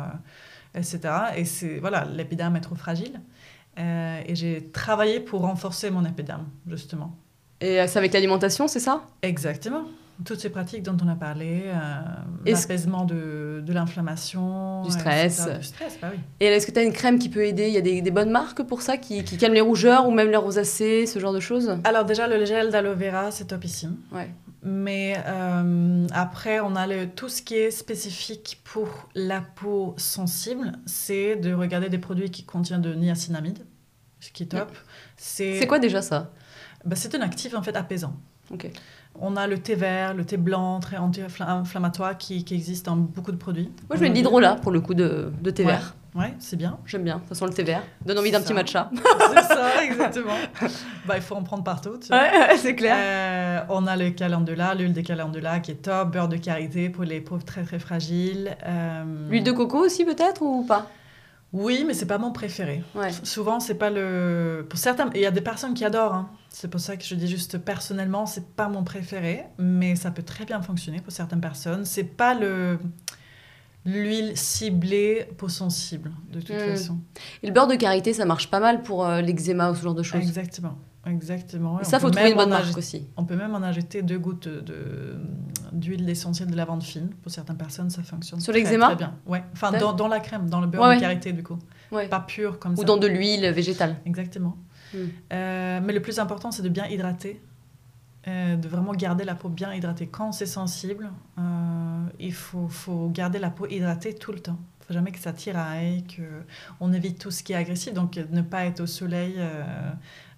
etc. 0.76 1.00
Et 1.36 1.46
c'est 1.46 1.80
voilà, 1.80 2.06
l'épiderme 2.06 2.56
est 2.58 2.62
trop 2.62 2.76
fragile. 2.76 3.20
Euh, 3.80 4.22
et 4.24 4.36
j'ai 4.36 4.70
travaillé 4.72 5.20
pour 5.20 5.42
renforcer 5.42 5.90
mon 5.90 6.06
épiderme, 6.06 6.46
justement. 6.68 7.18
Et 7.60 7.86
c'est 7.88 7.98
avec 7.98 8.14
l'alimentation, 8.14 8.68
c'est 8.68 8.80
ça? 8.80 9.04
Exactement. 9.24 9.86
Toutes 10.24 10.40
ces 10.40 10.50
pratiques 10.50 10.82
dont 10.84 10.96
on 11.04 11.10
a 11.10 11.16
parlé, 11.16 11.64
euh, 11.66 12.02
l'apaisement 12.46 13.04
de, 13.04 13.62
de 13.66 13.74
l'inflammation, 13.74 14.84
Du 14.84 14.92
stress. 14.92 15.42
etc. 15.42 15.58
Du 15.60 15.66
stress, 15.66 15.98
bah 16.02 16.08
oui. 16.14 16.20
Et 16.40 16.46
est-ce 16.46 16.66
que 16.66 16.72
t'as 16.72 16.84
une 16.84 16.94
crème 16.94 17.20
qui 17.20 17.28
peut 17.28 17.46
aider? 17.46 17.68
Il 17.68 17.74
y 17.74 17.78
a 17.78 17.82
des, 17.82 18.02
des 18.02 18.12
bonnes 18.12 18.30
marques 18.32 18.64
pour 18.64 18.82
ça 18.82 18.96
qui, 18.98 19.24
qui 19.26 19.36
calment 19.38 19.56
les 19.56 19.62
rougeurs 19.62 20.08
ou 20.08 20.12
même 20.12 20.30
les 20.30 20.38
rosacées, 20.38 21.06
ce 21.06 21.20
genre 21.20 21.34
de 21.34 21.42
choses? 21.42 21.78
Alors 21.84 22.06
déjà, 22.06 22.28
le 22.30 22.46
gel 22.46 22.70
d'aloe 22.72 22.96
vera, 22.96 23.30
c'est 23.32 23.46
topissime. 23.46 23.98
Ouais. 24.14 24.30
Mais 24.64 25.18
euh, 25.28 26.08
après, 26.14 26.60
on 26.62 26.76
a 26.76 26.88
le, 26.88 27.08
tout 27.10 27.28
ce 27.30 27.42
qui 27.42 27.56
est 27.56 27.70
spécifique 27.72 28.62
pour 28.64 28.88
la 29.16 29.42
peau 29.42 29.94
sensible, 29.98 30.72
c'est 30.86 31.36
de 31.36 31.54
regarder 31.54 31.90
des 31.90 32.00
produits 32.00 32.32
qui 32.32 32.46
contiennent 32.46 32.82
de 32.82 32.94
niacinamide, 32.94 33.60
ce 34.22 34.32
qui 34.32 34.44
est 34.44 34.48
top. 34.48 34.72
C'est 35.18 35.60
C'est 35.60 35.68
quoi 35.68 35.80
déjà 35.80 36.02
ça? 36.02 36.32
Bah, 36.86 36.96
C'est 36.96 37.14
un 37.16 37.22
actif 37.22 37.54
en 37.54 37.62
fait 37.62 37.76
apaisant. 37.76 38.16
Ok. 38.52 38.70
On 39.22 39.36
a 39.38 39.48
le 39.48 39.58
thé 39.58 39.76
vert, 39.76 40.14
le 40.14 40.26
thé 40.26 40.38
blanc, 40.38 40.80
très 40.80 40.98
anti-inflammatoire 40.98 42.18
qui, 42.18 42.44
qui 42.44 42.54
existe 42.54 42.86
dans 42.86 42.96
beaucoup 42.96 43.32
de 43.32 43.38
produits. 43.38 43.72
Moi 43.90 43.98
je 43.98 44.02
mets 44.02 44.10
de 44.10 44.16
l'hydrolat 44.16 44.56
pour 44.56 44.72
le 44.72 44.82
coup 44.82 44.94
de, 44.94 45.32
de 45.42 45.50
thé 45.52 45.64
Ouais. 45.66 45.72
vert. 45.72 45.96
Ouais, 46.16 46.34
c'est 46.40 46.56
bien. 46.56 46.78
J'aime 46.86 47.04
bien, 47.04 47.22
ça 47.28 47.36
sent 47.36 47.44
le 47.46 47.52
thé 47.54 47.64
vert. 47.64 47.84
Donne 48.06 48.18
envie 48.18 48.32
d'un 48.32 48.40
petit 48.40 48.54
matcha. 48.54 48.90
C'est 49.34 49.42
ça, 49.44 49.84
exactement. 49.84 50.32
bah, 51.06 51.18
il 51.18 51.22
faut 51.22 51.36
en 51.36 51.44
prendre 51.44 51.64
partout. 51.66 51.98
Tu 52.00 52.08
vois. 52.08 52.20
Ouais, 52.20 52.56
c'est 52.58 52.74
Euh, 52.84 53.60
on 53.68 53.86
a 53.86 53.98
le 53.98 54.12
calendula, 54.12 54.76
l'huile 54.76 54.94
de 54.94 55.02
calendula 55.02 55.60
qui 55.60 55.72
est 55.72 55.76
top, 55.82 56.12
beurre 56.12 56.30
de 56.30 56.38
karité 56.38 56.88
pour 56.90 57.04
les 57.04 57.20
peaux 57.20 57.38
très 57.40 57.64
très 57.64 57.80
fragiles. 57.80 58.56
Euh, 58.66 59.04
L'huile 59.30 59.44
de 59.44 59.52
coco 59.52 59.80
aussi 59.80 60.06
peut-être 60.06 60.42
ou 60.42 60.64
pas? 60.64 60.88
Oui, 61.52 61.84
mais 61.86 61.94
c'est 61.94 62.06
pas 62.06 62.18
mon 62.18 62.32
préféré. 62.32 62.82
Ouais. 62.96 63.12
Souvent, 63.24 63.60
c'est 63.60 63.76
pas 63.76 63.90
le. 63.90 64.66
Pour 64.70 64.80
certains, 64.80 65.10
il 65.16 65.22
y 65.22 65.26
a 65.26 65.32
des 65.32 65.42
personnes 65.42 65.74
qui 65.74 65.84
adorent. 65.84 66.14
hein. 66.14 66.30
C'est 66.58 66.70
pour 66.70 66.80
ça 66.80 66.96
que 66.96 67.04
je 67.04 67.16
dis 67.16 67.28
juste 67.28 67.58
personnellement, 67.58 68.26
c'est 68.26 68.48
pas 68.56 68.70
mon 68.70 68.86
préféré, 68.86 69.44
mais 69.58 69.98
ça 69.98 70.10
peut 70.10 70.24
très 70.24 70.46
bien 70.46 70.62
fonctionner 70.62 71.02
pour 71.02 71.12
certaines 71.12 71.42
personnes. 71.42 71.84
C'est 71.84 72.06
pas 72.06 72.34
le 72.34 72.80
l'huile 73.84 74.32
ciblée 74.36 75.28
peau 75.38 75.50
sensible 75.50 76.12
de 76.32 76.40
toute 76.40 76.56
Mm. 76.56 76.70
façon. 76.70 76.98
Et 77.44 77.48
le 77.48 77.54
beurre 77.54 77.68
de 77.68 77.76
karité, 77.76 78.14
ça 78.14 78.24
marche 78.24 78.50
pas 78.50 78.62
mal 78.62 78.84
pour 78.84 79.06
euh, 79.06 79.20
l'eczéma 79.20 79.70
ou 79.70 79.76
ce 79.76 79.82
genre 79.84 79.94
de 79.94 80.02
choses. 80.02 80.22
Exactement, 80.22 80.78
exactement. 81.06 81.82
Et 81.82 81.84
ça, 81.84 82.00
faut 82.00 82.10
trouver 82.10 82.30
une 82.32 82.38
bonne 82.38 82.50
marque 82.50 82.78
aussi. 82.78 83.06
On 83.18 83.26
peut 83.26 83.36
même 83.36 83.54
en 83.54 83.62
ajouter 83.62 84.02
deux 84.02 84.18
gouttes 84.18 84.48
de- 84.48 84.62
de- 84.62 85.18
d'huile 85.74 86.10
essentielle 86.10 86.50
de 86.50 86.56
lavande 86.56 86.84
fine. 86.84 87.10
Pour 87.22 87.34
certaines 87.34 87.58
personnes, 87.58 87.90
ça 87.90 88.02
fonctionne 88.02 88.40
Sur 88.40 88.54
très, 88.54 88.64
très 88.64 88.96
bien. 88.96 89.14
Ouais. 89.28 89.44
Enfin, 89.52 89.72
dans, 89.74 89.92
dans 89.92 90.08
la 90.08 90.22
crème, 90.22 90.50
dans 90.50 90.62
le 90.62 90.68
beurre 90.68 90.84
Ouais, 90.88 90.96
de 90.96 91.02
karité, 91.02 91.34
du 91.34 91.44
coup. 91.44 91.60
Ouais. 91.92 92.08
Pas 92.08 92.22
pur 92.22 92.60
comme 92.60 92.76
ça. 92.78 92.82
Ou 92.82 92.86
dans 92.86 92.98
de 92.98 93.08
l'huile 93.08 93.46
végétale. 93.52 93.98
Exactement. 94.06 94.56
Mm. 94.96 95.10
Euh, 95.34 95.80
mais 95.84 95.94
le 95.94 96.02
plus 96.02 96.20
important, 96.20 96.52
c'est 96.52 96.64
de 96.64 96.70
bien 96.70 96.88
hydrater 96.88 97.42
euh, 98.28 98.56
de 98.56 98.68
vraiment 98.68 98.94
garder 98.94 99.24
la 99.24 99.36
peau 99.36 99.50
bien 99.50 99.72
hydratée. 99.72 100.08
Quand 100.08 100.32
c'est 100.32 100.48
sensible, 100.48 101.12
euh, 101.38 102.06
il 102.20 102.34
faut, 102.34 102.68
faut 102.68 103.08
garder 103.10 103.38
la 103.38 103.52
peau 103.52 103.68
hydratée 103.68 104.16
tout 104.16 104.32
le 104.32 104.40
temps. 104.40 104.58
Il 104.58 104.82
ne 104.82 104.86
faut 104.88 104.94
jamais 104.94 105.12
que 105.12 105.20
ça 105.20 105.32
tiraille, 105.32 106.04
qu'on 106.80 106.92
évite 106.92 107.20
tout 107.20 107.30
ce 107.30 107.44
qui 107.44 107.54
est 107.54 107.56
agressif. 107.56 107.94
Donc, 107.94 108.20
ne 108.32 108.42
pas 108.42 108.66
être 108.66 108.80
au 108.80 108.88
soleil 108.88 109.36
euh, 109.38 109.92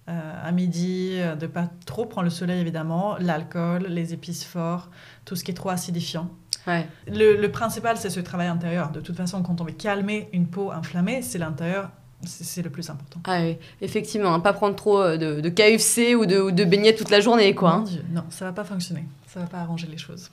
à 0.05 0.51
midi, 0.51 1.12
de 1.12 1.45
ne 1.45 1.47
pas 1.47 1.70
trop 1.86 2.05
prendre 2.05 2.26
le 2.26 2.30
soleil, 2.30 2.60
évidemment. 2.60 3.16
L'alcool, 3.20 3.86
les 3.88 4.14
épices 4.14 4.43
fortes, 4.43 4.91
tout 5.24 5.38
ce 5.38 5.45
qui 5.45 5.51
est 5.51 5.53
trop 5.53 5.70
acidifiant. 5.70 6.30
Ouais. 6.66 6.89
Le, 7.08 7.39
le 7.39 7.51
principal, 7.51 7.95
c'est 7.95 8.10
ce 8.10 8.20
travail 8.20 8.47
intérieur. 8.47 8.91
De 8.91 8.99
toute 8.99 9.16
façon, 9.16 9.41
quand 9.43 9.62
on 9.62 9.64
veut 9.64 9.72
calmer 9.72 10.28
une 10.34 10.47
peau 10.47 10.74
inflammée, 10.74 11.22
c'est 11.22 11.38
l'intérieur 11.38 11.89
c'est 12.24 12.61
le 12.61 12.70
plus 12.70 12.89
important. 12.89 13.20
Ah 13.26 13.41
oui, 13.41 13.57
effectivement, 13.82 14.34
hein, 14.34 14.39
pas 14.39 14.53
prendre 14.53 14.76
trop 14.76 15.01
euh, 15.01 15.18
de, 15.18 15.41
de 15.41 15.49
KFC 15.49 16.15
ou 16.15 16.26
de, 16.26 16.39
ou 16.39 16.51
de 16.51 16.63
beignets 16.63 16.95
toute 16.95 17.09
la 17.09 17.20
journée, 17.20 17.53
quoi. 17.53 17.78
Mon 17.78 17.78
hein. 17.78 17.84
Dieu, 17.84 18.05
non, 18.11 18.24
ça 18.30 18.45
va 18.45 18.53
pas 18.53 18.63
fonctionner. 18.63 19.05
Ça 19.28 19.39
va 19.39 19.45
pas 19.45 19.59
arranger 19.59 19.88
les 19.88 19.97
choses. 19.97 20.32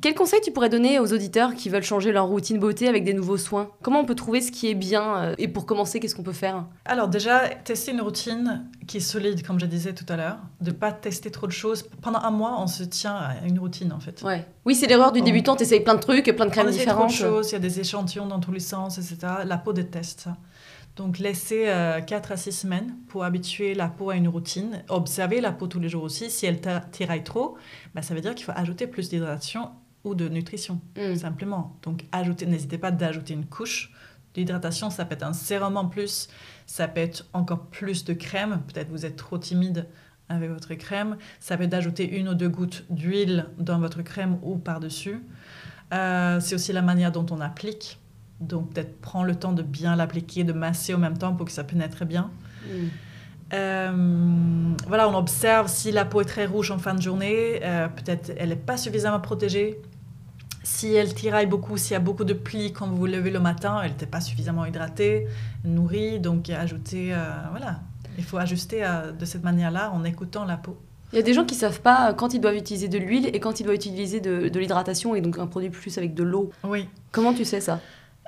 Quel 0.00 0.14
conseil 0.14 0.40
tu 0.42 0.52
pourrais 0.52 0.68
donner 0.68 0.98
aux 1.00 1.12
auditeurs 1.12 1.54
qui 1.54 1.68
veulent 1.70 1.82
changer 1.82 2.12
leur 2.12 2.26
routine 2.26 2.58
beauté 2.58 2.88
avec 2.88 3.04
des 3.04 3.14
nouveaux 3.14 3.36
soins? 3.38 3.70
Comment 3.82 4.00
on 4.00 4.04
peut 4.04 4.14
trouver 4.14 4.40
ce 4.40 4.52
qui 4.52 4.68
est 4.68 4.74
bien 4.74 5.16
euh, 5.16 5.34
Et 5.38 5.48
pour 5.48 5.66
commencer, 5.66 5.98
qu'est-ce 5.98 6.14
qu'on 6.14 6.22
peut 6.22 6.32
faire? 6.32 6.66
Alors 6.84 7.08
déjà, 7.08 7.48
tester 7.48 7.92
une 7.92 8.00
routine 8.00 8.68
qui 8.86 8.98
est 8.98 9.00
solide, 9.00 9.44
comme 9.46 9.58
je 9.58 9.66
disais 9.66 9.94
tout 9.94 10.04
à 10.08 10.16
l'heure. 10.16 10.38
De 10.60 10.70
pas 10.70 10.92
tester 10.92 11.30
trop 11.30 11.46
de 11.46 11.52
choses. 11.52 11.88
Pendant 12.02 12.20
un 12.20 12.30
mois, 12.30 12.60
on 12.60 12.66
se 12.66 12.82
tient 12.84 13.14
à 13.14 13.34
une 13.46 13.58
routine, 13.58 13.92
en 13.92 14.00
fait. 14.00 14.22
Ouais. 14.22 14.46
Oui, 14.64 14.74
c'est 14.74 14.86
l'erreur 14.86 15.10
du 15.12 15.20
On- 15.20 15.24
débutant, 15.24 15.56
t'essayes 15.56 15.80
plein 15.80 15.94
de 15.94 16.00
trucs, 16.00 16.24
plein 16.24 16.44
de 16.44 16.50
On 16.50 16.52
crèmes 16.52 16.68
essaie 16.68 16.84
trop 16.86 17.02
de 17.04 17.08
différentes. 17.08 17.34
choses, 17.34 17.50
il 17.50 17.52
y 17.54 17.56
a 17.56 17.60
des 17.60 17.80
échantillons 17.80 18.26
dans 18.26 18.40
tous 18.40 18.52
les 18.52 18.60
sens, 18.60 18.98
etc. 18.98 19.16
La 19.46 19.56
peau 19.58 19.72
déteste 19.72 20.20
ça. 20.20 20.36
Donc, 20.96 21.18
laissez 21.18 21.72
4 22.06 22.32
à 22.32 22.36
6 22.36 22.50
semaines 22.52 22.94
pour 23.08 23.22
habituer 23.24 23.74
la 23.74 23.86
peau 23.88 24.10
à 24.10 24.16
une 24.16 24.26
routine. 24.28 24.82
Observez 24.88 25.40
la 25.40 25.52
peau 25.52 25.66
tous 25.68 25.78
les 25.80 25.88
jours 25.88 26.02
aussi. 26.02 26.28
Si 26.28 26.44
elle 26.44 26.60
tiraille 26.92 27.22
trop, 27.22 27.56
bah, 27.94 28.02
ça 28.02 28.14
veut 28.14 28.20
dire 28.20 28.34
qu'il 28.34 28.44
faut 28.44 28.52
ajouter 28.54 28.86
plus 28.88 29.08
d'hydratation 29.08 29.70
ou 30.04 30.14
de 30.14 30.28
nutrition, 30.28 30.80
Mm. 30.96 31.16
simplement. 31.16 31.76
Donc, 31.82 32.06
ajoutez, 32.12 32.46
n'hésitez 32.46 32.78
pas 32.78 32.90
d'ajouter 32.90 33.34
une 33.34 33.46
couche 33.46 33.92
d'hydratation. 34.34 34.90
Ça 34.90 35.04
peut 35.04 35.14
être 35.14 35.24
un 35.24 35.32
sérum 35.32 35.76
en 35.76 35.86
plus, 35.86 36.28
ça 36.66 36.86
peut 36.88 37.00
être 37.00 37.26
encore 37.32 37.66
plus 37.66 38.04
de 38.04 38.12
crème. 38.12 38.60
Peut-être 38.68 38.90
vous 38.90 39.04
êtes 39.06 39.16
trop 39.16 39.38
timide 39.38 39.86
avec 40.28 40.50
votre 40.50 40.74
crème. 40.74 41.16
Ça 41.40 41.56
peut 41.56 41.64
être 41.64 41.70
d'ajouter 41.70 42.08
une 42.18 42.28
ou 42.28 42.34
deux 42.34 42.48
gouttes 42.48 42.84
d'huile 42.90 43.46
dans 43.58 43.78
votre 43.78 44.02
crème 44.02 44.38
ou 44.42 44.56
par-dessus. 44.56 45.22
Euh, 45.94 46.38
c'est 46.40 46.54
aussi 46.54 46.72
la 46.72 46.82
manière 46.82 47.10
dont 47.12 47.26
on 47.30 47.40
applique. 47.40 47.98
Donc, 48.40 48.72
peut-être 48.72 49.00
prendre 49.00 49.24
le 49.26 49.34
temps 49.34 49.52
de 49.52 49.62
bien 49.62 49.96
l'appliquer, 49.96 50.44
de 50.44 50.52
masser 50.52 50.94
en 50.94 50.98
même 50.98 51.18
temps 51.18 51.34
pour 51.34 51.46
que 51.46 51.52
ça 51.52 51.64
pénètre 51.64 52.04
bien. 52.04 52.30
Mm. 52.66 52.70
Euh, 53.54 54.74
voilà, 54.86 55.08
on 55.08 55.14
observe 55.16 55.68
si 55.68 55.90
la 55.90 56.04
peau 56.04 56.20
est 56.20 56.26
très 56.26 56.46
rouge 56.46 56.70
en 56.70 56.78
fin 56.78 56.94
de 56.94 57.00
journée, 57.00 57.60
euh, 57.62 57.88
peut-être 57.88 58.32
elle 58.36 58.50
n'est 58.50 58.56
pas 58.56 58.76
suffisamment 58.76 59.20
protégée. 59.20 59.80
Si 60.70 60.94
elle 60.94 61.14
tiraille 61.14 61.46
beaucoup, 61.46 61.78
s'il 61.78 61.92
y 61.92 61.96
a 61.96 61.98
beaucoup 61.98 62.24
de 62.24 62.34
plis 62.34 62.74
quand 62.74 62.86
vous 62.86 62.96
vous 62.98 63.06
levez 63.06 63.30
le 63.30 63.40
matin, 63.40 63.80
elle 63.82 63.92
n'était 63.92 64.06
pas 64.06 64.20
suffisamment 64.20 64.66
hydratée, 64.66 65.26
nourrie, 65.64 66.20
donc 66.20 66.50
ajouter, 66.50 67.14
euh, 67.14 67.24
voilà, 67.50 67.80
il 68.18 68.22
faut 68.22 68.36
ajuster 68.36 68.84
euh, 68.84 69.10
de 69.10 69.24
cette 69.24 69.42
manière-là 69.42 69.90
en 69.92 70.04
écoutant 70.04 70.44
la 70.44 70.58
peau. 70.58 70.76
Il 71.12 71.16
y 71.16 71.18
a 71.18 71.22
des 71.22 71.32
gens 71.32 71.46
qui 71.46 71.54
savent 71.54 71.80
pas 71.80 72.12
quand 72.12 72.34
ils 72.34 72.40
doivent 72.40 72.54
utiliser 72.54 72.86
de 72.86 72.98
l'huile 72.98 73.30
et 73.34 73.40
quand 73.40 73.58
ils 73.60 73.62
doivent 73.64 73.76
utiliser 73.76 74.20
de, 74.20 74.50
de 74.50 74.60
l'hydratation 74.60 75.14
et 75.14 75.22
donc 75.22 75.38
un 75.38 75.46
produit 75.46 75.70
plus 75.70 75.96
avec 75.96 76.12
de 76.12 76.22
l'eau. 76.22 76.50
Oui. 76.64 76.86
Comment 77.12 77.32
tu 77.32 77.46
sais 77.46 77.62
ça? 77.62 77.80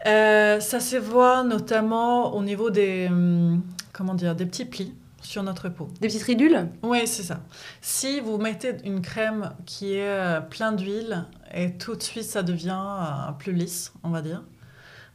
Euh, 0.07 0.61
ça 0.61 0.81
se 0.81 0.97
voit 0.97 1.45
notamment 1.45 2.35
au 2.35 2.43
niveau 2.43 2.71
des, 2.71 3.07
hum, 3.11 3.63
comment 3.93 4.15
dire, 4.15 4.35
des 4.35 4.47
petits 4.47 4.65
plis 4.65 4.95
sur 5.21 5.43
notre 5.43 5.69
peau. 5.69 5.89
Des 6.01 6.09
petites 6.09 6.23
ridules 6.23 6.69
Oui, 6.83 7.07
c'est 7.07 7.23
ça. 7.23 7.41
Si 7.83 8.21
vous 8.21 8.39
mettez 8.39 8.77
une 8.85 9.03
crème 9.03 9.53
qui 9.67 9.93
est 9.93 10.09
euh, 10.09 10.41
plein 10.41 10.73
d'huile 10.73 11.27
et 11.55 11.77
tout 11.77 11.95
de 11.97 12.03
suite 12.03 12.25
ça 12.25 12.43
devient 12.43 12.79
euh, 12.81 13.33
plus 13.39 13.53
lisse, 13.53 13.93
on 14.03 14.11
va 14.11 14.23
dire, 14.23 14.43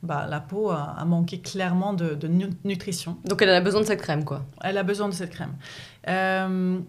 bah, 0.03 0.27
la 0.29 0.39
peau 0.39 0.69
a, 0.69 0.95
a 0.97 1.05
manqué 1.05 1.39
clairement 1.41 1.93
de, 1.93 2.13
de 2.15 2.27
nu- 2.27 2.49
nutrition. 2.63 3.17
Donc 3.25 3.41
elle 3.41 3.49
a 3.49 3.61
besoin 3.61 3.81
de 3.81 3.85
cette 3.85 4.01
crème, 4.01 4.23
quoi. 4.25 4.45
Elle 4.61 4.77
a 4.77 4.83
besoin 4.83 5.07
de 5.09 5.13
cette 5.13 5.31
crème. 5.31 5.53
Euh, 6.07 6.79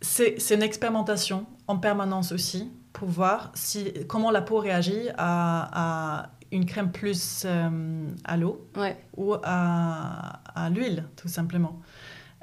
c'est 0.00 0.38
c'est 0.40 0.54
une 0.56 0.62
expérimentation 0.62 1.46
en 1.68 1.78
permanence 1.78 2.32
aussi 2.32 2.70
pour 2.92 3.08
voir 3.08 3.50
si, 3.54 3.92
comment 4.08 4.30
la 4.30 4.42
peau 4.42 4.58
réagit 4.58 5.08
à, 5.16 6.20
à 6.22 6.30
une 6.50 6.66
crème 6.66 6.90
plus 6.92 7.44
euh, 7.46 8.06
à 8.24 8.36
l'eau 8.36 8.68
Ouais. 8.76 8.98
ou 9.16 9.34
à, 9.42 10.40
à 10.54 10.68
l'huile, 10.68 11.04
tout 11.16 11.28
simplement. 11.28 11.80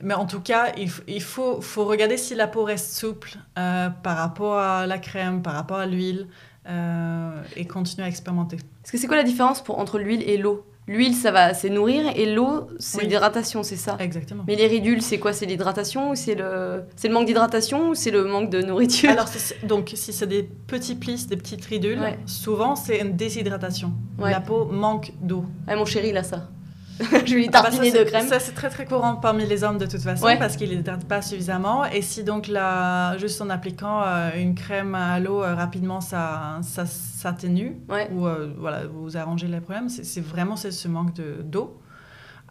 Mais 0.02 0.14
en 0.14 0.26
tout 0.26 0.40
cas, 0.42 0.72
il, 0.78 0.90
il 1.08 1.22
faut, 1.22 1.62
faut 1.62 1.86
regarder 1.86 2.18
si 2.18 2.36
la 2.36 2.48
peau 2.48 2.64
reste 2.64 2.94
souple 2.94 3.36
euh, 3.58 3.90
par 3.90 4.18
rapport 4.18 4.58
à 4.58 4.88
la 4.88 4.98
crème, 4.98 5.42
par 5.42 5.54
rapport 5.54 5.78
à 5.78 5.86
l'huile, 5.86 6.28
euh, 6.68 7.32
et 7.56 7.66
continuer 7.66 8.06
à 8.06 8.10
expérimenter. 8.10 8.58
Parce 8.82 8.92
que 8.92 8.98
c'est 8.98 9.08
quoi 9.08 9.18
la 9.18 9.24
différence 9.24 9.62
pour, 9.64 9.80
entre 9.80 10.00
l'huile 10.00 10.24
et 10.30 10.38
l'eau? 10.38 10.66
L'huile, 10.88 11.14
ça 11.14 11.30
va, 11.30 11.54
c'est 11.54 11.70
nourrir 11.70 12.12
et 12.16 12.34
l'eau, 12.34 12.68
c'est 12.80 12.98
Oui. 12.98 13.04
l'hydratation, 13.04 13.62
c'est 13.62 13.76
ça? 13.76 13.96
Exactement. 14.00 14.44
Mais 14.48 14.56
les 14.56 14.66
ridules, 14.66 15.04
c'est 15.04 15.20
quoi? 15.20 15.34
C'est 15.34 15.46
l'hydratation 15.46 16.10
ou 16.10 16.16
c'est 16.16 16.34
le... 16.34 16.84
c'est 16.96 17.08
le 17.10 17.14
manque 17.14 17.28
d'hydratation 17.28 17.90
ou 17.90 17.94
c'est 17.96 18.10
le 18.10 18.24
manque 18.24 18.50
de 18.50 18.64
nourriture? 18.64 19.12
Alors, 19.12 19.28
donc, 19.64 19.92
si 19.94 20.12
c'est 20.14 20.26
des 20.26 20.42
petits 20.66 20.96
plis, 20.96 21.28
des 21.28 21.38
petites 21.38 21.64
ridules, 21.66 22.00
Ouais. 22.00 22.18
souvent 22.26 22.76
c'est 22.76 23.02
une 23.02 23.16
déshydratation. 23.16 23.94
Ouais. 24.18 24.32
La 24.32 24.42
peau 24.42 24.66
manque 24.66 25.12
d'eau. 25.22 25.46
Ah, 25.68 25.76
mon 25.76 25.86
chéri, 25.86 26.12
là, 26.12 26.24
ça. 26.24 26.50
Je 27.26 27.34
lui 27.36 27.46
Ah 27.48 27.52
bah, 27.52 27.62
tartiner 27.64 27.92
ça, 27.92 27.98
c'est- 27.98 28.04
de 28.06 28.10
crème. 28.10 28.28
Ça, 28.28 28.40
c'est 28.40 28.52
très 28.54 28.70
très 28.70 28.86
courant 28.86 29.16
parmi 29.16 29.46
les 29.46 29.64
hommes 29.64 29.78
de 29.78 29.86
toute 29.86 30.02
façon 30.02 30.26
Ouais. 30.26 30.38
parce 30.38 30.58
qu'ils 30.58 30.70
n'hydratent 30.76 31.06
pas 31.06 31.22
suffisamment. 31.22 31.86
Et 31.86 32.02
si 32.02 32.24
donc, 32.24 32.48
là, 32.48 33.18
juste 33.18 33.42
en 33.42 33.50
appliquant 33.50 34.02
euh, 34.06 34.32
une 34.38 34.56
crème 34.56 34.96
à 34.96 35.20
l'eau 35.20 35.42
euh, 35.44 35.56
rapidement, 35.56 36.02
ça, 36.02 36.60
ça 36.62 36.86
s'atténue 36.86 37.78
Ouais. 37.90 38.10
ou 38.14 38.28
euh, 38.28 38.54
voilà, 38.58 38.82
vous 38.88 39.16
arrangez 39.18 39.48
les 39.48 39.62
problèmes, 39.62 39.90
c'est 39.90 40.04
c'est 40.06 40.22
vraiment 40.22 40.56
c'est 40.56 40.72
ce 40.72 40.88
manque 40.88 41.14
de- 41.14 41.42
d'eau. 41.44 41.80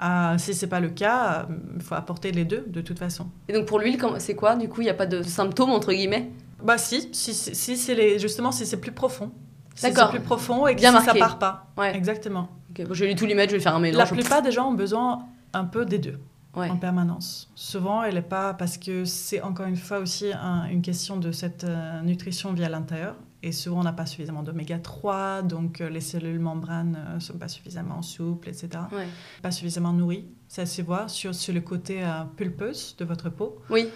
Euh, 0.02 0.38
si 0.38 0.54
ce 0.54 0.64
n'est 0.64 0.70
pas 0.70 0.78
le 0.80 0.90
cas, 0.90 1.46
euh, 1.50 1.54
il 1.76 1.82
faut 1.82 1.96
apporter 1.96 2.30
les 2.30 2.44
deux 2.44 2.64
de 2.68 2.80
toute 2.80 2.98
façon. 2.98 3.26
Et 3.48 3.52
donc 3.52 3.66
pour 3.66 3.80
l'huile, 3.80 3.98
c'est 4.18 4.34
quoi 4.36 4.54
Du 4.54 4.68
coup, 4.68 4.80
il 4.80 4.84
n'y 4.84 4.90
a 4.90 4.94
pas 4.94 5.06
de 5.06 5.22
symptômes, 5.22 5.70
entre 5.70 5.92
guillemets? 5.92 6.30
Bah 6.62 6.78
si, 6.78 7.08
si, 7.12 7.34
si, 7.34 7.54
si 7.54 7.76
c'est 7.76 7.94
les, 7.94 8.18
justement 8.18 8.52
si 8.52 8.64
c'est 8.64 8.76
plus 8.80 8.92
profond. 8.92 9.30
Si 9.74 9.92
c'est 9.92 10.08
plus 10.10 10.20
profond 10.20 10.66
et 10.66 10.74
que 10.74 10.80
Bien 10.80 10.98
si 11.00 11.04
ça 11.06 11.14
part 11.14 11.38
pas. 11.38 11.66
Ouais. 11.76 11.96
Exactement. 11.96 12.48
Bon, 12.84 12.94
je 12.94 13.00
vais 13.04 13.10
lui 13.10 13.16
tout 13.16 13.26
lui 13.26 13.34
mettre, 13.34 13.50
je 13.52 13.56
vais 13.56 13.62
faire 13.62 13.72
un 13.74 13.78
La 13.80 13.90
mélange. 13.90 14.10
plupart 14.12 14.42
des 14.42 14.52
gens 14.52 14.68
ont 14.70 14.74
besoin 14.74 15.26
un 15.52 15.64
peu 15.64 15.84
des 15.84 15.98
deux. 15.98 16.18
Ouais. 16.56 16.70
en 16.70 16.76
permanence. 16.78 17.52
Souvent, 17.54 18.02
elle 18.02 18.14
n'est 18.14 18.22
pas 18.22 18.52
parce 18.52 18.78
que 18.78 19.04
c'est 19.04 19.40
encore 19.42 19.66
une 19.66 19.76
fois 19.76 19.98
aussi 19.98 20.32
un- 20.32 20.64
une 20.64 20.82
question 20.82 21.16
de 21.16 21.30
cette 21.30 21.62
euh, 21.62 22.00
nutrition 22.00 22.52
via 22.52 22.68
l'intérieur. 22.68 23.14
Et 23.44 23.52
souvent, 23.52 23.80
on 23.80 23.82
n'a 23.84 23.92
pas 23.92 24.06
suffisamment 24.06 24.42
d'oméga 24.42 24.78
3, 24.80 25.42
donc 25.42 25.80
euh, 25.80 25.88
les 25.88 26.00
cellules 26.00 26.40
membranes 26.40 26.98
ne 27.14 27.20
sont 27.20 27.38
pas 27.38 27.46
suffisamment 27.46 28.02
souples, 28.02 28.48
etc. 28.48 28.70
Ouais. 28.90 29.06
Pas 29.42 29.52
suffisamment 29.52 29.92
nourries. 29.92 30.24
Ça 30.48 30.66
se 30.66 30.82
voit 30.82 31.06
sur, 31.06 31.32
sur 31.32 31.54
le 31.54 31.60
côté 31.60 32.02
euh, 32.02 32.24
pulpeuse 32.36 32.96
de 32.98 33.04
votre 33.04 33.28
peau. 33.30 33.60
Oui. 33.70 33.86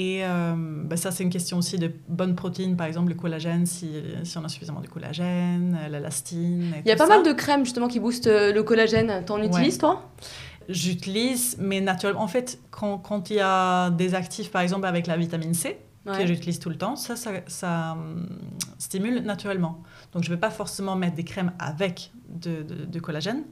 Et 0.00 0.20
euh, 0.24 0.54
bah, 0.56 0.96
ça, 0.96 1.10
c'est 1.10 1.24
une 1.24 1.30
question 1.30 1.58
aussi 1.58 1.76
de 1.76 1.90
bonnes 2.08 2.36
protéines, 2.36 2.76
par 2.76 2.86
exemple 2.86 3.08
le 3.08 3.16
collagène, 3.16 3.66
si, 3.66 3.90
si 4.22 4.38
on 4.38 4.44
a 4.44 4.48
suffisamment 4.48 4.80
de 4.80 4.86
collagène, 4.86 5.76
euh, 5.82 5.88
l'élastine. 5.88 6.72
Il 6.84 6.88
y 6.88 6.92
a 6.92 6.96
pas 6.96 7.08
ça. 7.08 7.16
mal 7.16 7.26
de 7.26 7.32
crèmes 7.32 7.64
justement 7.64 7.88
qui 7.88 7.98
boostent 7.98 8.28
euh, 8.28 8.52
le 8.52 8.62
collagène. 8.62 9.24
T'en 9.26 9.42
utilises 9.42 9.76
toi? 9.78 10.08
J'utilise, 10.68 11.56
mais 11.58 11.80
naturellement, 11.80 12.22
en 12.22 12.28
fait, 12.28 12.60
quand, 12.70 12.98
quand 12.98 13.30
il 13.30 13.36
y 13.36 13.40
a 13.40 13.90
des 13.90 14.14
actifs, 14.14 14.50
par 14.52 14.62
exemple 14.62 14.86
avec 14.86 15.06
la 15.06 15.16
vitamine 15.16 15.54
C, 15.54 15.78
Ouais. 16.06 16.16
que 16.20 16.26
j'utilise 16.26 16.58
tout 16.58 16.70
le 16.70 16.76
temps, 16.78 16.96
ça, 16.96 17.16
ça, 17.16 17.32
ça, 17.48 17.92
hum, 17.92 18.26
stimule 18.78 19.20
naturellement. 19.24 19.82
Donc, 20.14 20.22
je 20.22 20.30
ne 20.30 20.36
vais 20.36 20.40
pas 20.40 20.48
forcément 20.48 20.94
mettre 20.96 21.16
des 21.16 21.24
crèmes 21.24 21.52
avec 21.58 22.12
de, 22.30 22.62
de- 22.62 22.84
de 22.86 23.00
collagène, 23.00 23.42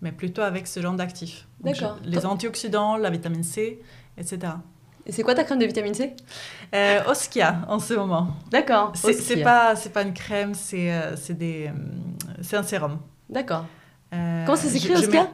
mais 0.00 0.12
plutôt 0.12 0.40
avec 0.40 0.66
ce 0.68 0.80
genre 0.80 0.94
d'actifs. 0.94 1.46
D'accord. 1.60 1.98
Les 2.04 2.24
antioxydants, 2.24 2.96
la 2.96 3.10
vitamine 3.10 3.42
C, 3.42 3.80
etc. 4.16 4.52
Et 5.08 5.12
c'est 5.12 5.22
quoi 5.22 5.34
ta 5.34 5.42
crème 5.42 5.58
de 5.58 5.64
vitamine 5.64 5.94
C? 5.94 6.14
Euh, 6.74 7.00
Oskia, 7.08 7.62
en 7.66 7.78
ce 7.78 7.94
moment. 7.94 8.28
D'accord. 8.50 8.92
C'est 8.94 9.14
Oskia. 9.16 9.42
pas, 9.42 9.74
c'est 9.74 9.88
pas 9.90 10.02
une 10.02 10.12
crème, 10.12 10.52
c'est 10.54 10.92
euh, 10.92 11.16
c'est 11.16 11.32
des, 11.34 11.70
c'est 12.42 12.56
un 12.58 12.62
sérum. 12.62 12.98
D'accord. 13.30 13.64
Euh, 14.12 14.44
Comment 14.44 14.56
ça 14.56 14.68
s'écrit 14.68 14.88
je- 14.90 14.94
je 15.00 15.06
Oskia? 15.06 15.22
mets 15.24 15.30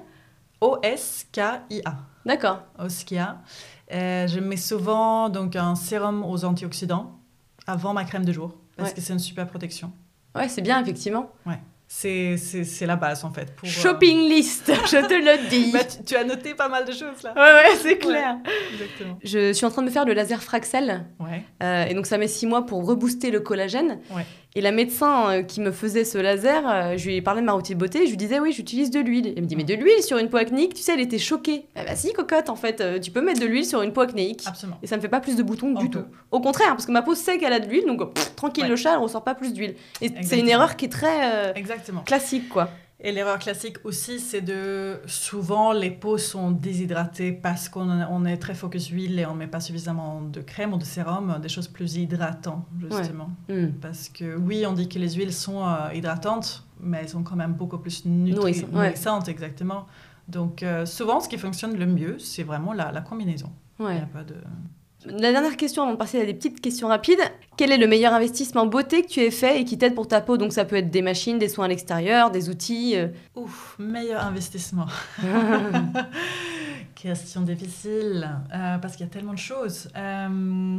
O-S-K-I-A. 0.61 1.97
D'accord. 2.25 2.63
Oskia. 2.79 3.39
Euh, 3.93 4.27
je 4.27 4.41
mets 4.41 4.57
souvent 4.57 5.29
donc 5.29 5.57
un 5.57 5.75
sérum 5.75 6.25
aux 6.25 6.45
antioxydants 6.45 7.19
avant 7.67 7.93
ma 7.93 8.05
crème 8.05 8.25
de 8.25 8.33
jour 8.33 8.55
parce 8.77 8.91
Ouais. 8.91 8.95
que 8.95 9.01
c'est 9.01 9.13
une 9.13 9.19
super 9.19 9.47
protection. 9.47 9.93
Ouais, 10.35 10.49
c'est 10.49 10.63
bien 10.63 10.81
effectivement. 10.81 11.31
Ouais. 11.47 11.59
C'est 11.87 12.37
la 12.87 12.97
base 12.97 13.25
en 13.25 13.31
fait. 13.33 13.55
Pour, 13.55 13.69
euh, 13.69 13.71
Shopping 13.71 14.29
list, 14.29 14.67
je 14.87 15.07
te 15.07 15.15
le 15.15 15.49
dis. 15.49 15.71
bah, 15.73 15.85
tu, 15.85 16.03
tu 16.05 16.17
as 16.17 16.25
noté 16.25 16.55
pas 16.55 16.69
mal 16.69 16.85
de 16.85 16.93
choses 16.93 17.23
là. 17.23 17.33
Ouais, 17.35 17.41
ouais, 17.71 17.77
c'est 17.81 17.99
clair. 17.99 18.37
Exactement. 18.73 19.19
Je 19.23 19.53
suis 19.53 19.65
en 19.67 19.71
train 19.71 19.83
de 19.83 19.87
me 19.87 19.93
faire 19.93 20.05
le 20.05 20.13
laser 20.15 20.43
Fraxel. 20.43 21.07
Ouais. 21.21 21.45
euh, 21.63 21.85
et 21.85 21.95
donc, 21.95 22.07
ça 22.07 22.19
met 22.19 22.29
six 22.29 22.47
mois 22.47 22.67
pour 22.67 22.85
rebooster 22.87 23.31
le 23.31 23.41
collagène. 23.41 24.01
Ouais. 24.11 24.25
Et 24.57 24.61
la 24.61 24.71
médecin 24.71 25.31
euh, 25.31 25.43
qui 25.43 25.61
me 25.61 25.73
faisait 25.73 26.05
ce 26.05 26.17
laser, 26.17 26.63
euh, 26.69 26.97
je 26.97 27.07
lui 27.07 27.17
ai 27.17 27.23
parlé 27.23 27.41
de 27.41 27.47
ma 27.47 27.53
routine 27.55 27.77
beauté. 27.77 28.05
Je 28.05 28.11
lui 28.11 28.17
disais, 28.17 28.39
oui, 28.39 28.53
j'utilise 28.53 28.91
de 28.91 29.01
l'huile. 29.01 29.33
Elle 29.37 29.43
me 29.43 29.49
dit, 29.49 29.57
mais 29.57 29.65
de 29.65 29.75
l'huile 29.75 30.01
sur 30.03 30.17
une 30.19 30.29
peau 30.31 30.37
acnéique, 30.37 30.75
tu 30.75 30.83
sais, 30.83 30.95
elle 30.95 31.01
était 31.01 31.19
choquée. 31.19 31.67
Ah 31.75 31.83
bah 31.85 31.97
si, 31.97 32.13
cocotte, 32.13 32.49
en 32.51 32.55
fait, 32.55 32.81
euh, 32.81 33.01
tu 33.01 33.11
peux 33.11 33.21
mettre 33.21 33.41
de 33.41 33.47
l'huile 33.47 33.67
sur 33.67 33.83
une 33.83 33.93
peau 33.93 34.03
acnéique. 34.03 34.45
Absolument. 34.47 34.79
Et 34.81 34.87
ça 34.87 34.97
me 34.97 35.01
fait 35.03 35.09
pas 35.09 35.19
plus 35.19 35.35
de 35.35 35.43
boutons 35.43 35.75
On 35.77 35.81
du 35.81 35.91
tout. 35.91 36.05
Au 36.31 36.41
contraire, 36.41 36.69
parce 36.69 36.87
que 36.87 36.93
ma 36.93 37.03
peau 37.03 37.17
sait 37.17 37.37
qu'elle 37.39 37.53
a 37.53 37.59
de 37.59 37.69
l'huile, 37.69 37.85
donc 37.87 38.15
pff, 38.15 38.37
tranquille 38.37 38.63
Ouais. 38.63 38.71
le 38.71 38.77
chat, 38.77 38.93
elle 38.93 38.99
ressort 38.99 39.25
pas 39.25 39.35
plus 39.35 39.53
d'huile. 39.53 39.75
Et 40.01 40.13
c'est 40.23 40.39
une 40.39 40.49
erreur 40.49 40.77
qui 40.77 40.85
est 40.85 40.89
très 40.89 41.25
euh, 41.25 41.53
Exactement. 41.57 42.03
classique, 42.03 42.49
quoi. 42.49 42.71
Et 43.01 43.11
l'erreur 43.13 43.39
classique 43.39 43.79
aussi, 43.85 44.21
c'est 44.21 44.41
de 44.41 45.01
souvent 45.07 45.73
les 45.73 45.91
peaux 45.91 46.17
sont 46.17 46.53
déshydratées 46.53 47.33
parce 47.33 47.69
qu'on 47.69 47.91
on 47.91 48.25
est 48.25 48.37
très 48.39 48.55
focus 48.55 48.89
huile 48.89 49.19
et 49.19 49.27
on 49.27 49.35
met 49.35 49.49
pas 49.49 49.61
suffisamment 49.61 50.23
de 50.23 50.41
crème 50.41 50.73
ou 50.73 50.79
de 50.79 50.85
sérum, 50.85 51.39
des 51.43 51.49
choses 51.49 51.69
plus 51.69 51.97
hydratantes 51.97 52.65
justement. 52.81 53.31
Hmm. 53.49 53.73
Parce 53.83 54.09
que 54.09 54.37
oui, 54.37 54.65
on 54.67 54.73
dit 54.73 54.89
que 54.89 54.99
les 54.99 55.11
huiles 55.15 55.33
sont 55.35 55.67
euh, 55.67 55.93
hydratantes, 55.93 56.65
mais 56.81 56.99
elles 57.01 57.09
sont 57.09 57.25
quand 57.25 57.37
même 57.37 57.55
beaucoup 57.55 57.79
plus 57.79 58.07
nutri- 58.07 58.65
Nourrissantes, 58.73 59.27
ouais. 59.27 59.31
exactement. 59.33 59.87
Donc 60.29 60.63
euh, 60.63 60.87
souvent, 60.87 61.21
ce 61.21 61.29
qui 61.29 61.37
fonctionne 61.37 61.77
le 61.77 61.87
mieux, 61.87 62.19
c'est 62.19 62.45
vraiment 62.45 62.73
la, 62.73 62.93
la 62.93 63.01
combinaison. 63.03 63.51
Il 63.81 63.87
n'y 63.87 64.03
a 64.03 64.07
pas 64.07 64.23
de... 64.25 64.37
La 65.07 65.33
dernière 65.33 65.57
question 65.57 65.83
avant 65.83 65.93
de 65.93 65.99
passer 65.99 66.21
à 66.21 66.25
des 66.25 66.35
petites 66.35 66.61
questions 66.61 66.89
rapides. 66.89 67.21
Quel 67.57 67.73
est 67.73 67.77
le 67.79 67.87
meilleur 67.87 68.15
investissement 68.15 68.67
beauté 68.67 69.03
que 69.03 69.09
tu 69.09 69.21
aies 69.21 69.31
fait 69.31 69.61
et 69.61 69.65
qui 69.65 69.77
t'aide 69.77 69.95
pour 69.95 70.09
ta 70.09 70.21
peau? 70.21 70.37
Donc 70.39 70.53
ça 70.53 70.65
peut 70.65 70.77
être 70.77 70.91
des 70.91 71.03
machines, 71.03 71.39
des 71.39 71.49
soins 71.49 71.67
à 71.67 71.69
l'extérieur, 71.69 72.31
des 72.31 72.49
outils. 72.49 72.97
euh. 72.97 73.09
Ouf, 73.37 73.77
meilleur 73.79 74.25
investissement. 74.25 74.87
Question 76.95 77.43
difficile, 77.43 78.31
euh, 78.55 78.79
parce 78.79 78.97
qu'il 78.97 79.05
y 79.05 79.09
a 79.09 79.13
tellement 79.13 79.35
de 79.35 79.39
choses. 79.39 79.91
Euh, 79.95 80.79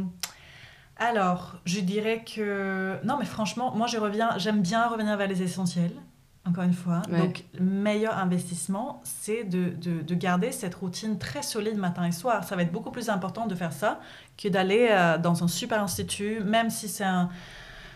alors, 0.96 1.56
je 1.64 1.80
dirais 1.80 2.24
que... 2.24 2.96
Non, 3.04 3.16
mais 3.18 3.26
franchement, 3.26 3.74
moi, 3.76 3.86
je 3.86 3.98
reviens, 3.98 4.30
j'aime 4.38 4.60
bien 4.60 4.88
revenir 4.88 5.16
vers 5.16 5.28
les 5.28 5.42
essentiels, 5.42 5.92
encore 6.48 6.64
une 6.64 6.72
fois. 6.72 7.02
Ouais. 7.10 7.18
Donc, 7.18 7.44
le 7.58 7.64
meilleur 7.64 8.16
investissement, 8.18 9.00
c'est 9.04 9.44
de, 9.44 9.70
de- 9.70 10.02
de 10.02 10.14
garder 10.14 10.52
cette 10.52 10.74
routine 10.74 11.18
très 11.18 11.42
solide 11.42 11.76
matin 11.78 12.04
et 12.04 12.12
soir. 12.12 12.44
Ça 12.44 12.56
va 12.56 12.62
être 12.62 12.72
beaucoup 12.72 12.90
plus 12.90 13.08
important 13.08 13.46
de 13.46 13.54
faire 13.54 13.72
ça 13.72 14.00
que 14.40 14.48
d'aller 14.48 14.88
euh, 14.90 15.18
dans 15.18 15.42
un 15.44 15.48
super 15.48 15.82
institut, 15.82 16.40
même 16.44 16.70
si 16.70 16.88
c'est 16.88 17.04
un, 17.04 17.28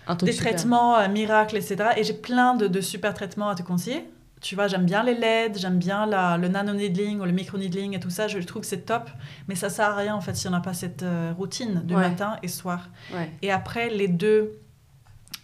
Un 0.07 0.15
des 0.17 0.33
super. 0.33 0.53
traitements 0.53 0.97
euh, 0.99 1.09
miracles, 1.09 1.57
etc. 1.57 1.77
Et 1.97 2.05
j'ai 2.05 2.15
plein 2.15 2.55
de, 2.55 2.67
de 2.67 2.81
super 2.81 3.15
traitements 3.15 3.49
à 3.49 3.55
te 3.55 3.63
conseiller. 3.63 4.09
Tu 4.41 4.55
vois, 4.55 4.69
j'aime 4.69 4.87
bien 4.87 5.03
les 5.03 5.15
LED, 5.15 5.59
j'aime 5.59 5.79
bien 5.79 6.07
la- 6.07 6.39
le 6.39 6.49
nano-needling 6.49 7.21
ou 7.21 7.25
le 7.27 7.33
micro-needling 7.33 7.95
et 7.95 8.01
tout 8.01 8.09
ça. 8.09 8.27
Je 8.27 8.39
trouve 8.39 8.63
que 8.63 8.69
c'est 8.69 8.87
top. 8.87 9.11
Mais 9.49 9.55
ça 9.55 9.69
sert 9.69 9.91
à 9.91 9.95
rien, 9.97 10.15
en 10.15 10.23
fait, 10.23 10.35
si 10.35 10.49
on 10.49 10.51
n'a 10.51 10.61
pas 10.61 10.73
cette 10.73 11.03
euh, 11.03 11.33
routine 11.37 11.83
de 11.85 11.95
Ouais. 11.95 12.09
matin 12.09 12.37
et 12.43 12.49
soir. 12.49 12.89
Ouais. 13.15 13.31
Et 13.43 13.53
après, 13.53 13.91
les 13.91 14.09
deux... 14.09 14.53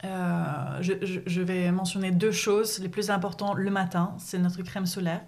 euh, 0.07 0.83
je, 0.83 1.41
vais 1.41 1.71
mentionner 1.73 2.11
deux 2.11 2.33
choses. 2.33 2.79
Les 2.79 2.89
plus 2.89 3.11
importants, 3.11 3.55
le 3.55 3.71
matin, 3.71 4.15
c'est 4.19 4.39
notre 4.39 4.63
crème 4.63 4.87
solaire. 4.87 5.23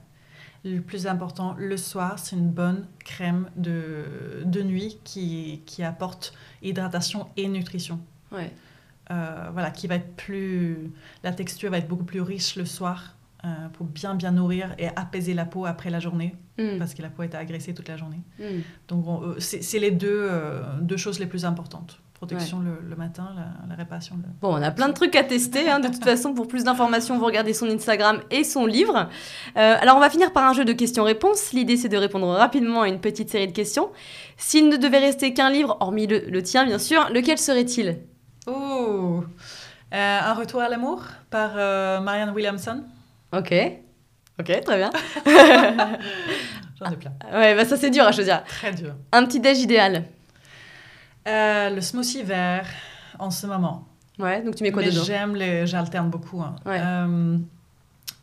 Le 0.65 0.81
plus 0.81 1.07
important, 1.07 1.55
le 1.57 1.77
soir, 1.77 2.19
c'est 2.19 2.35
une 2.37 2.51
bonne 2.51 2.87
crème 3.05 3.49
de, 3.57 4.05
de 4.45 4.63
nuit 4.63 4.99
qui, 5.05 5.63
qui 5.67 5.85
apporte 5.85 6.35
hydratation 6.63 7.29
et 7.37 7.47
nutrition. 7.49 8.01
Ouais. 8.33 8.53
Euh, 9.11 9.49
voilà, 9.53 9.71
qui 9.71 9.87
va 9.87 9.95
être 9.95 10.17
plus... 10.17 10.91
La 11.23 11.33
texture 11.33 11.71
va 11.71 11.79
être 11.79 11.89
beaucoup 11.89 12.05
plus 12.05 12.21
riche 12.21 12.57
le 12.57 12.65
soir 12.67 13.15
euh, 13.45 13.69
pour 13.73 13.87
bien 13.87 14.15
bien 14.17 14.33
nourrir 14.33 14.75
et 14.79 14.89
apaiser 14.97 15.33
la 15.33 15.45
peau 15.45 15.65
après 15.65 15.91
la 15.91 16.01
journée, 16.01 16.35
Hmm. 16.59 16.77
parce 16.81 16.93
que 16.93 17.03
la 17.03 17.09
peau 17.09 17.23
est 17.23 17.37
agressée 17.37 17.73
toute 17.73 17.87
la 17.87 17.97
journée. 17.97 18.21
Hmm. 18.41 18.63
Donc 18.89 19.07
on- 19.07 19.37
c'est 19.39 19.79
les 19.79 19.93
deux, 19.93 20.29
deux 20.81 20.97
choses 20.97 21.21
les 21.21 21.27
plus 21.27 21.45
importantes. 21.45 22.01
Protection 22.19 22.59
le, 22.59 22.81
le 22.89 22.97
matin, 22.97 23.31
la, 23.37 23.69
la 23.69 23.75
réparation. 23.77 24.17
le- 24.17 24.25
Bon, 24.41 24.53
on 24.59 24.61
a 24.63 24.73
plein 24.73 24.89
de 24.89 24.93
trucs 24.93 25.15
à 25.15 25.23
tester. 25.23 25.71
hein. 25.71 25.79
De 25.79 25.87
toute 25.87 26.03
façon, 26.03 26.35
pour 26.35 26.49
plus 26.49 26.65
d'informations, 26.65 27.17
vous 27.17 27.25
regardez 27.25 27.53
son 27.55 27.67
Instagram 27.71 28.21
et 28.33 28.43
son 28.43 28.67
livre. 28.67 29.09
Euh, 29.57 29.77
alors, 29.81 29.97
on 29.97 30.01
va 30.01 30.11
finir 30.11 30.33
par 30.33 30.43
un 30.45 30.53
jeu 30.53 30.65
de 30.65 30.73
questions-réponses. 30.73 31.53
L'idée, 31.53 31.77
c'est 31.77 31.89
de 31.89 31.97
répondre 31.97 32.27
rapidement 32.29 32.83
à 32.83 32.89
une 32.89 32.99
petite 33.01 33.31
série 33.31 33.47
de 33.47 33.53
questions. 33.53 33.91
S'il 34.37 34.69
ne 34.69 34.77
devait 34.77 34.99
rester 34.99 35.33
qu'un 35.33 35.49
livre, 35.49 35.77
hormis 35.79 36.09
le, 36.09 36.19
le 36.29 36.43
tien, 36.43 36.65
bien 36.67 36.79
sûr, 36.81 37.09
lequel 37.11 37.39
serait-il? 37.39 37.99
Oh 38.49 39.23
Euh, 39.95 40.19
Un 40.21 40.35
retour 40.35 40.61
à 40.61 40.69
l'amour 40.69 41.05
par 41.31 41.53
euh, 41.55 42.01
Marianne 42.01 42.31
Williamson. 42.31 42.83
Ok. 43.33 43.55
Ok, 44.41 44.61
très 44.65 44.77
bien. 44.77 44.91
J'en 46.81 46.91
ai 46.93 46.97
plein. 46.97 47.13
Ouais, 47.33 47.55
bah 47.55 47.65
ça, 47.65 47.77
c'est 47.77 47.91
dur 47.91 48.05
à 48.05 48.13
choisir. 48.13 48.43
Très 48.45 48.73
dur. 48.73 48.95
Un 49.13 49.25
petit 49.25 49.41
déj 49.41 49.59
idéal. 49.61 50.05
Euh, 51.29 51.71
le 51.71 51.81
smoothie 51.81 52.23
vert 52.23 52.67
en 53.19 53.31
ce 53.31 53.47
moment. 53.47 53.87
Ouais, 54.19 54.43
donc 54.43 54.57
tu 54.57 54.63
mets 54.65 54.73
quoi 54.73 54.83
Mais 54.83 54.91
dedans? 54.91 55.05
j'aime 55.05 55.37
les... 55.37 55.67
J'alterne 55.67 56.11
beaucoup. 56.11 56.41
hein. 56.43 56.57
Ouais. 56.67 56.81
Euh, 56.81 57.37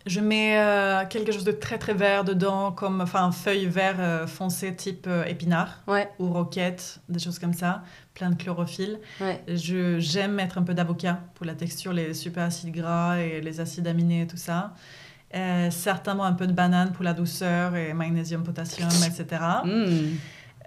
je 0.06 0.20
mets 0.20 0.58
euh, 0.60 1.04
quelque 1.08 1.32
chose 1.32 1.46
de 1.46 1.52
très 1.52 1.78
très 1.80 1.94
vert 1.94 2.24
dedans, 2.24 2.72
comme 2.72 3.02
enfin 3.02 3.32
feuilles 3.32 3.66
vert 3.66 4.28
foncé 4.30 4.76
type 4.76 5.08
épinard 5.26 5.82
Ouais, 5.88 6.10
ou 6.20 6.32
roquette, 6.32 7.00
des 7.10 7.18
choses 7.20 7.40
comme 7.40 7.54
ça, 7.54 7.82
plein 8.14 8.30
de 8.30 8.36
chlorophylle. 8.36 9.00
ouais. 9.22 9.42
Je 9.48 9.98
j'aime 10.00 10.34
mettre 10.34 10.58
un 10.60 10.64
peu 10.64 10.74
d'avocat 10.76 11.22
pour 11.34 11.46
la 11.48 11.56
texture, 11.56 11.92
les 11.94 12.14
super 12.14 12.44
acides 12.44 12.72
gras 12.74 13.18
et 13.18 13.42
les 13.42 13.60
acides 13.60 13.88
aminés 13.88 14.22
et 14.24 14.28
tout 14.28 14.38
ça. 14.38 14.74
Euh, 15.34 15.72
certainement 15.72 16.24
un 16.26 16.34
peu 16.34 16.46
de 16.46 16.54
banane 16.54 16.92
pour 16.92 17.04
la 17.04 17.14
douceur 17.14 17.76
et 17.76 17.92
magnésium, 17.94 18.44
potassium, 18.44 18.90
etc. 19.08 19.42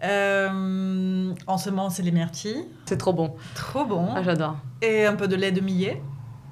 Euh, 0.05 1.35
en 1.47 1.59
ce 1.59 1.71
moment, 1.71 1.91
c'est 1.91 2.03
les 2.03 2.13
myrtilles. 2.13 2.67
c'est 2.87 2.99
trop 2.99 3.13
bon. 3.13 3.35
Trop 3.55 3.85
bon. 3.85 4.09
Ah, 4.15 4.23
j'adore. 4.23 4.57
Et 4.81 5.07
un 5.07 5.17
peu 5.17 5.27
de 5.29 5.37
lait 5.37 5.53
de 5.53 5.61
millet 5.61 6.01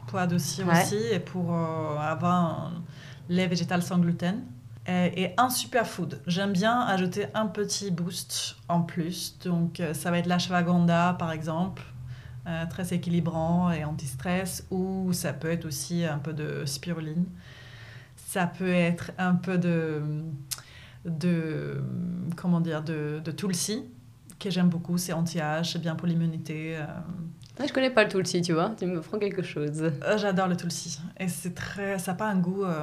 pour 0.08 0.18
adoucir 0.18 0.66
Ouais. 0.66 0.82
aussi 0.82 0.96
et 1.12 1.20
pour 1.20 1.54
euh, 1.54 1.96
avoir 1.98 2.34
un 2.34 2.72
lait 3.28 3.46
végétal 3.46 3.82
sans 3.82 3.98
gluten. 3.98 4.42
Et, 4.88 5.32
un 5.36 5.50
superfood. 5.50 6.20
J'aime 6.28 6.52
bien 6.52 6.80
ajouter 6.80 7.26
un 7.34 7.46
petit 7.46 7.90
boost 7.90 8.54
en 8.68 8.82
plus. 8.82 9.36
Donc, 9.44 9.80
euh, 9.80 9.94
ça 9.94 10.12
va 10.12 10.18
être 10.18 10.26
l'ashwagandha, 10.26 11.16
par 11.18 11.32
exemple, 11.32 11.82
euh, 12.46 12.64
très 12.70 12.94
équilibrant 12.94 13.72
et 13.72 13.84
anti-stress. 13.84 14.64
Ou 14.70 15.12
ça 15.12 15.32
peut 15.32 15.50
être 15.50 15.64
aussi 15.64 16.04
un 16.04 16.18
peu 16.18 16.32
de 16.32 16.64
spiruline. 16.66 17.24
Ça 18.14 18.46
peut 18.46 18.72
être 18.72 19.10
un 19.18 19.34
peu 19.34 19.58
de, 19.58 20.02
de 21.06 21.80
comment 22.36 22.60
dire, 22.60 22.82
de, 22.82 23.20
de 23.24 23.30
tulsi, 23.30 23.84
que 24.38 24.50
j'aime 24.50 24.68
beaucoup. 24.68 24.98
C'est 24.98 25.12
anti-âge, 25.12 25.72
c'est 25.72 25.80
bien 25.80 25.94
pour 25.94 26.06
l'immunité. 26.06 26.76
euh, 26.76 26.84
Ouais, 27.58 27.66
je 27.66 27.72
connais 27.72 27.88
pas 27.88 28.04
le 28.04 28.10
tulsi, 28.10 28.42
tu 28.42 28.52
vois. 28.52 28.74
Tu 28.78 28.84
me 28.84 29.00
prends 29.00 29.18
quelque 29.18 29.42
chose. 29.42 29.82
euh, 29.82 30.18
J'adore 30.18 30.46
le 30.46 30.56
tulsi. 30.58 31.00
Et 31.18 31.26
c'est 31.26 31.54
très, 31.54 31.98
ça 31.98 32.12
n'a 32.12 32.18
pas 32.18 32.26
un 32.28 32.36
goût 32.36 32.64
euh, 32.64 32.74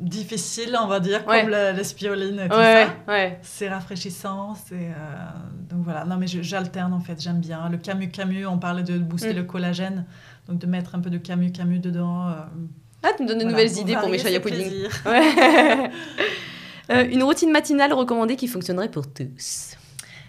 difficile, 0.00 0.76
on 0.82 0.88
va 0.88 0.98
dire, 0.98 1.24
Ouais. 1.28 1.44
comme 1.44 1.84
spiruline 1.84 2.40
et 2.40 2.48
tout 2.48 2.56
Ouais, 2.56 2.86
ça. 3.06 3.12
ouais. 3.12 3.38
C'est 3.42 3.68
rafraîchissant. 3.68 4.54
C'est 4.56 4.74
euh, 4.74 5.70
donc 5.70 5.84
voilà. 5.84 6.04
Non 6.04 6.16
mais 6.16 6.26
j'alterne 6.26 6.92
en 6.94 6.98
fait. 7.00 7.22
J'aime 7.22 7.38
bien 7.38 7.68
le 7.68 7.76
camu 7.76 8.08
camu. 8.10 8.44
On 8.46 8.58
parlait 8.58 8.82
de 8.82 8.98
booster 8.98 9.32
Mm. 9.34 9.36
le 9.36 9.44
collagène, 9.44 10.04
donc 10.48 10.58
de 10.58 10.66
mettre 10.66 10.96
un 10.96 11.00
peu 11.00 11.10
de 11.10 11.18
camu 11.18 11.52
camu 11.52 11.78
dedans. 11.78 12.28
euh, 12.28 12.32
Ah, 13.04 13.10
tu 13.16 13.22
me 13.22 13.28
donnes 13.28 13.38
de 13.38 13.44
voilà, 13.44 13.56
nouvelles 13.64 13.78
idées 13.78 13.94
pour 13.94 14.08
mes 14.08 14.18
chaya 14.18 14.40
pudding. 14.40 14.88
Ouais. 15.06 15.90
Euh, 16.90 17.08
une 17.10 17.22
routine 17.22 17.50
matinale 17.50 17.92
recommandée 17.92 18.36
qui 18.36 18.48
fonctionnerait 18.48 18.90
pour 18.90 19.12
tous. 19.12 19.76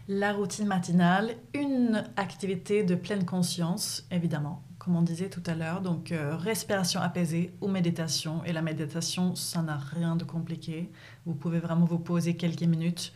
La 0.07 0.31
routine 0.33 0.65
matinale, 0.67 1.31
une 1.53 2.03
activité 2.15 2.83
de 2.83 2.95
pleine 2.95 3.25
conscience, 3.25 4.07
évidemment, 4.09 4.63
comme 4.79 4.95
on 4.95 5.01
disait 5.01 5.29
tout 5.29 5.43
à 5.45 5.53
l'heure. 5.53 5.81
Donc, 5.81 6.11
euh, 6.11 6.35
respiration 6.37 7.01
apaisée 7.01 7.53
ou 7.61 7.67
méditation. 7.67 8.41
Et 8.45 8.53
la 8.53 8.61
méditation, 8.61 9.35
ça 9.35 9.61
n'a 9.61 9.77
rien 9.77 10.15
de 10.15 10.23
compliqué. 10.23 10.89
Vous 11.25 11.33
pouvez 11.35 11.59
vraiment 11.59 11.85
vous 11.85 11.99
poser 11.99 12.35
quelques 12.37 12.63
minutes, 12.63 13.11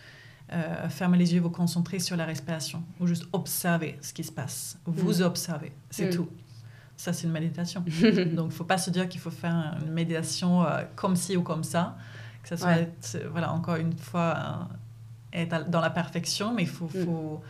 euh, 0.52 0.89
fermer 0.89 1.18
les 1.18 1.34
yeux, 1.34 1.39
vous 1.39 1.50
concentrer 1.50 2.00
sur 2.00 2.18
la 2.18 2.26
respiration 2.26 2.84
ou 3.00 3.08
juste 3.08 3.24
observer 3.32 3.98
ce 4.02 4.12
qui 4.14 4.24
se 4.26 4.32
passe. 4.34 4.78
Vous 4.86 5.22
observez, 5.22 5.72
c'est 5.89 6.08
Mm. 6.08 6.16
tout. 6.16 6.28
Ça, 6.98 7.14
c'est 7.14 7.26
une 7.26 7.32
méditation. 7.34 7.80
Donc, 7.88 7.92
il 8.02 8.36
ne 8.36 8.50
faut 8.50 8.66
pas 8.66 8.78
se 8.78 8.89
dire 8.92 9.08
qu'il 9.08 9.22
faut 9.22 9.32
faire 9.32 9.78
une 9.84 9.94
méditation 9.94 10.64
euh, 10.66 10.84
comme 10.96 11.16
ci 11.16 11.38
ou 11.38 11.42
comme 11.42 11.64
ça. 11.64 11.98
Que 12.44 12.50
ça 12.50 12.58
soit, 12.58 12.68
Ouais. 12.68 12.82
être, 12.82 13.18
voilà, 13.32 13.52
encore 13.54 13.76
une 13.76 13.96
fois, 13.98 14.68
euh, 15.36 15.42
être 15.42 15.70
dans 15.70 15.82
la 15.82 15.89
perfection, 15.89 16.54
mais 16.54 16.64
il 16.64 16.70
faut, 16.70 16.89
Mm. 16.94 17.06
faut, 17.06 17.42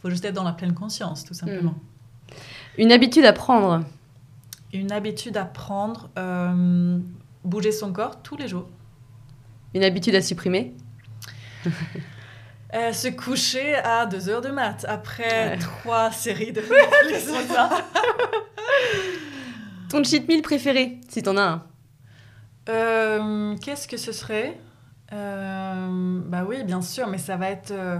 faut 0.00 0.10
juste 0.10 0.24
être 0.24 0.34
dans 0.34 0.44
la 0.44 0.52
pleine 0.52 0.74
conscience, 0.74 1.24
tout 1.24 1.34
simplement. 1.34 1.74
Une 2.78 2.92
habitude 2.92 3.24
à 3.24 3.32
prendre. 3.32 3.84
Une 4.72 4.92
habitude 4.92 5.36
à 5.36 5.44
prendre, 5.44 6.08
euh, 6.18 6.98
bouger 7.44 7.72
son 7.72 7.92
corps 7.92 8.22
tous 8.22 8.36
les 8.36 8.48
jours. 8.48 8.68
Une 9.74 9.84
habitude 9.84 10.14
à 10.14 10.22
supprimer. 10.22 10.74
Euh, 12.74 12.92
se 12.92 13.08
coucher 13.08 13.74
à 13.76 14.06
2 14.06 14.28
heures 14.30 14.40
de 14.40 14.48
mat 14.48 14.84
après 14.88 15.50
Ouais. 15.50 15.58
trois 15.58 16.10
séries 16.10 16.52
de. 16.52 16.62
Ton 19.90 20.02
cheat 20.04 20.26
meal 20.26 20.40
préféré, 20.42 20.98
si 21.08 21.22
t'en 21.22 21.36
as 21.36 21.42
un. 21.42 21.62
Euh, 22.68 23.56
Qu'est-ce 23.58 23.88
que 23.88 23.96
ce 23.96 24.12
serait? 24.12 24.58
Euh, 25.12 26.20
Bah 26.26 26.44
oui, 26.46 26.64
bien 26.64 26.82
sûr, 26.82 27.08
mais 27.08 27.18
ça 27.18 27.36
va 27.36 27.50
être. 27.50 27.70
euh, 27.72 27.98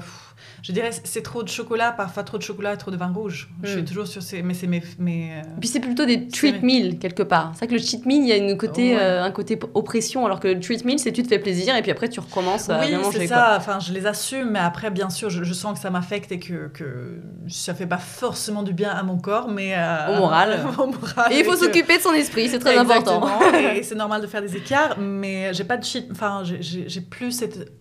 je 0.62 0.72
dirais, 0.72 0.90
c'est 1.04 1.22
trop 1.22 1.42
de 1.42 1.48
chocolat, 1.48 1.92
parfois 1.92 2.22
trop 2.24 2.38
de 2.38 2.42
chocolat 2.42 2.74
et 2.74 2.76
trop 2.76 2.90
de 2.90 2.96
vin 2.96 3.12
rouge. 3.12 3.48
Je 3.62 3.72
suis 3.72 3.84
toujours 3.84 4.06
sur 4.06 4.22
ces. 4.22 4.42
Mais 4.42 4.54
c'est 4.54 4.66
mes. 4.66 4.82
mes 4.98 5.32
euh, 5.32 5.40
Et 5.56 5.60
Puis 5.60 5.68
c'est 5.68 5.80
plutôt 5.80 6.04
des 6.04 6.28
treat 6.28 6.62
meals 6.62 6.98
quelque 6.98 7.22
part. 7.22 7.50
C'est 7.54 7.58
vrai 7.60 7.66
que 7.68 7.72
le 7.74 7.80
cheat 7.80 8.06
meal, 8.06 8.22
il 8.22 8.28
y 8.28 8.32
a 8.32 8.36
une 8.36 8.56
côté, 8.56 8.94
Ouais. 8.94 9.00
euh, 9.00 9.22
un 9.24 9.30
côté 9.30 9.58
oppression, 9.74 10.24
alors 10.26 10.40
que 10.40 10.48
le 10.48 10.60
treat 10.60 10.84
meal, 10.84 10.98
c'est 10.98 11.12
tu 11.12 11.22
te 11.22 11.28
fais 11.28 11.38
plaisir 11.38 11.74
et 11.76 11.82
puis 11.82 11.90
après 11.90 12.08
tu 12.08 12.20
recommences 12.20 12.68
à 12.70 12.80
Oui, 12.80 12.88
bien 12.88 12.98
manger. 13.00 13.18
c'est 13.20 13.26
quoi. 13.28 13.36
ça. 13.36 13.54
Enfin, 13.56 13.78
je 13.80 13.92
les 13.92 14.06
assume, 14.06 14.50
mais 14.50 14.58
après, 14.58 14.90
bien 14.90 15.10
sûr, 15.10 15.30
je, 15.30 15.42
je 15.44 15.52
sens 15.52 15.74
que 15.74 15.80
ça 15.80 15.90
m'affecte 15.90 16.30
et 16.32 16.38
que, 16.38 16.68
que 16.68 17.20
ça 17.48 17.74
fait 17.74 17.86
pas 17.86 17.98
forcément 17.98 18.62
du 18.62 18.72
bien 18.72 18.90
à 18.90 19.02
mon 19.02 19.18
corps, 19.18 19.48
mais 19.48 19.74
euh, 19.76 20.14
Au 20.16 20.18
moral. 20.18 20.60
au 20.78 20.86
moral. 20.86 21.32
Et 21.32 21.38
il 21.40 21.44
faut 21.44 21.52
que- 21.52 21.58
s'occuper 21.58 21.96
de 21.98 22.02
son 22.02 22.12
esprit, 22.12 22.48
c'est 22.48 22.58
très 22.58 22.76
important. 22.76 23.28
Et 23.74 23.82
c'est 23.82 23.94
normal 23.94 24.20
de 24.22 24.26
faire 24.26 24.42
des 24.42 24.56
écarts, 24.56 24.98
mais 24.98 25.52
j'ai 25.54 25.64
pas 25.64 25.76
de 25.76 25.84
cheat. 25.84 26.06
Enfin, 26.10 26.42
j'ai 26.44 27.00
plus 27.00 27.32
cette. 27.32 27.72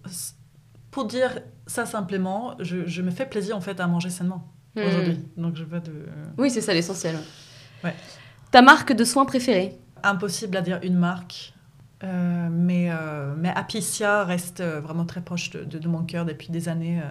Pour 0.90 1.06
dire 1.06 1.40
ça 1.72 1.86
simplement, 1.86 2.56
je, 2.60 2.86
je 2.86 3.02
me 3.02 3.12
fais 3.12 3.26
plaisir 3.26 3.56
en 3.58 3.62
fait 3.62 3.80
à 3.80 3.88
manger 3.88 4.10
sainement 4.10 4.48
Hmm. 4.76 4.80
aujourd'hui. 4.88 5.20
Donc 5.36 5.56
je 5.58 5.64
veux 5.66 5.82
de. 5.82 6.06
Oui, 6.38 6.50
c'est 6.50 6.62
ça 6.62 6.74
l'essentiel. 6.74 7.18
Ouais. 7.84 7.94
Ta 8.52 8.62
marque 8.62 8.94
de 8.94 9.04
soins 9.04 9.26
préférée? 9.26 9.78
Impossible 10.04 10.56
à 10.58 10.62
dire 10.62 10.80
une 10.84 10.96
marque. 10.98 11.54
euh, 12.04 12.48
mais, 12.50 12.90
euh, 12.90 13.34
mais 13.38 13.50
Apicia 13.50 14.24
reste 14.24 14.60
euh, 14.62 14.80
vraiment 14.82 15.06
très 15.06 15.22
proche 15.22 15.50
de, 15.52 15.64
de- 15.66 15.78
de 15.78 15.88
mon 15.90 16.04
cœur 16.04 16.26
depuis 16.26 16.50
des 16.50 16.68
années. 16.70 17.00
euh, 17.00 17.10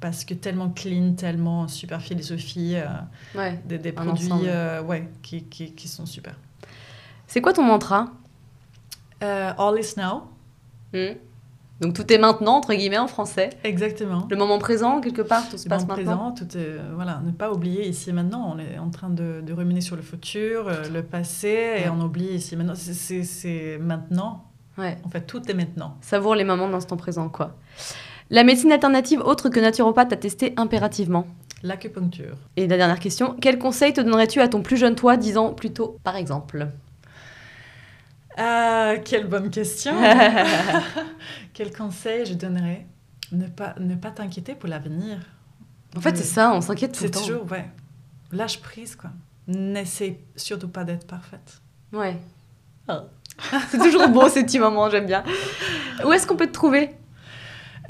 parce 0.00 0.24
que 0.24 0.34
tellement 0.34 0.68
clean, 0.70 1.14
tellement 1.14 1.66
super 1.68 2.00
philosophie, 2.02 2.76
Ouais. 3.34 3.60
des, 3.64 3.78
des 3.78 3.90
produits 3.92 4.28
ouais, 4.86 5.08
qui, 5.22 5.44
qui, 5.44 5.72
qui 5.74 5.88
sont 5.88 6.06
super. 6.06 6.34
C'est 7.26 7.40
quoi 7.40 7.52
ton 7.52 7.62
mantra? 7.64 8.08
All 9.20 9.78
is 9.78 9.94
now, 9.96 10.28
Hmm. 10.92 11.14
Donc 11.80 11.94
tout 11.94 12.12
est 12.12 12.18
maintenant, 12.18 12.56
entre 12.56 12.74
guillemets, 12.74 12.98
en 12.98 13.06
français. 13.06 13.50
exactement. 13.62 14.26
Le 14.30 14.36
moment 14.36 14.58
présent, 14.58 15.00
quelque 15.00 15.22
part, 15.22 15.48
tout 15.48 15.56
se 15.58 15.64
Le 15.64 15.68
passe 15.68 15.82
moment 15.82 15.96
maintenant. 15.96 16.32
présent, 16.32 16.46
tout 16.48 16.58
est, 16.58 16.60
euh, 16.60 16.90
voilà, 16.94 17.20
ne 17.24 17.30
pas 17.30 17.52
oublier 17.52 17.86
ici 17.86 18.10
et 18.10 18.12
maintenant. 18.12 18.52
On 18.52 18.58
est 18.58 18.78
en 18.78 18.90
train 18.90 19.10
de, 19.10 19.40
de 19.46 19.52
ruminer 19.52 19.80
sur 19.80 19.94
le 19.94 20.02
futur, 20.02 20.66
euh, 20.66 20.82
le 20.92 21.02
passé, 21.04 21.48
Ouais. 21.76 21.82
et 21.86 21.88
on 21.88 22.00
oublie 22.00 22.34
ici 22.34 22.54
et 22.54 22.56
maintenant. 22.56 22.74
C'est 22.74 23.78
maintenant. 23.80 24.44
Ouais. 24.76 24.96
En 25.04 25.08
fait, 25.08 25.20
tout 25.22 25.48
est 25.50 25.54
maintenant. 25.54 25.96
Savoure 26.00 26.34
les 26.34 26.44
moments 26.44 26.66
de 26.66 26.72
l'instant 26.72 26.96
présent, 26.96 27.28
quoi. 27.28 27.54
La 28.30 28.42
médecine 28.44 28.72
alternative 28.72 29.20
autre 29.20 29.48
que 29.48 29.60
naturopathe 29.60 30.12
à 30.12 30.16
tester 30.16 30.54
impérativement. 30.56 31.26
L'acupuncture. 31.62 32.36
Et 32.56 32.66
la 32.66 32.76
dernière 32.76 33.00
question, 33.00 33.34
quel 33.40 33.58
conseil 33.58 33.92
te 33.92 34.00
donnerais-tu 34.00 34.40
à 34.40 34.48
ton 34.48 34.62
plus 34.62 34.76
jeune 34.76 34.94
toi, 34.94 35.16
10 35.16 35.36
ans 35.38 35.52
plus 35.54 35.72
tôt, 35.72 35.96
par 36.04 36.16
exemple? 36.16 36.68
Ah, 38.38 38.94
quelle 39.04 39.26
bonne 39.26 39.50
question. 39.50 39.94
Quel 41.54 41.72
conseil 41.76 42.24
je 42.24 42.34
donnerais? 42.34 42.86
Ne 43.32 43.48
pas, 43.48 43.74
ne 43.78 43.94
pas 43.96 44.10
t'inquiéter 44.10 44.54
pour 44.54 44.68
l'avenir. 44.68 45.18
En 45.96 46.00
fait, 46.00 46.16
c'est 46.16 46.22
ça, 46.24 46.52
on 46.52 46.60
s'inquiète 46.60 46.92
tout 46.92 47.02
le 47.02 47.08
C'est 47.08 47.14
temps. 47.14 47.20
toujours, 47.20 47.50
ouais. 47.50 47.68
Lâche 48.32 48.60
prise, 48.60 48.94
quoi. 48.94 49.10
N'essaie 49.48 50.20
surtout 50.36 50.68
pas 50.68 50.84
d'être 50.84 51.06
parfaite. 51.06 51.60
Ouais. 51.92 52.16
c'est 53.70 53.78
toujours 53.78 54.08
beau 54.08 54.28
ces 54.28 54.44
petits 54.44 54.58
moments, 54.58 54.88
j'aime 54.88 55.06
bien. 55.06 55.24
Où 56.04 56.12
est-ce 56.12 56.26
qu'on 56.26 56.36
peut 56.36 56.46
te 56.46 56.52
trouver? 56.52 56.90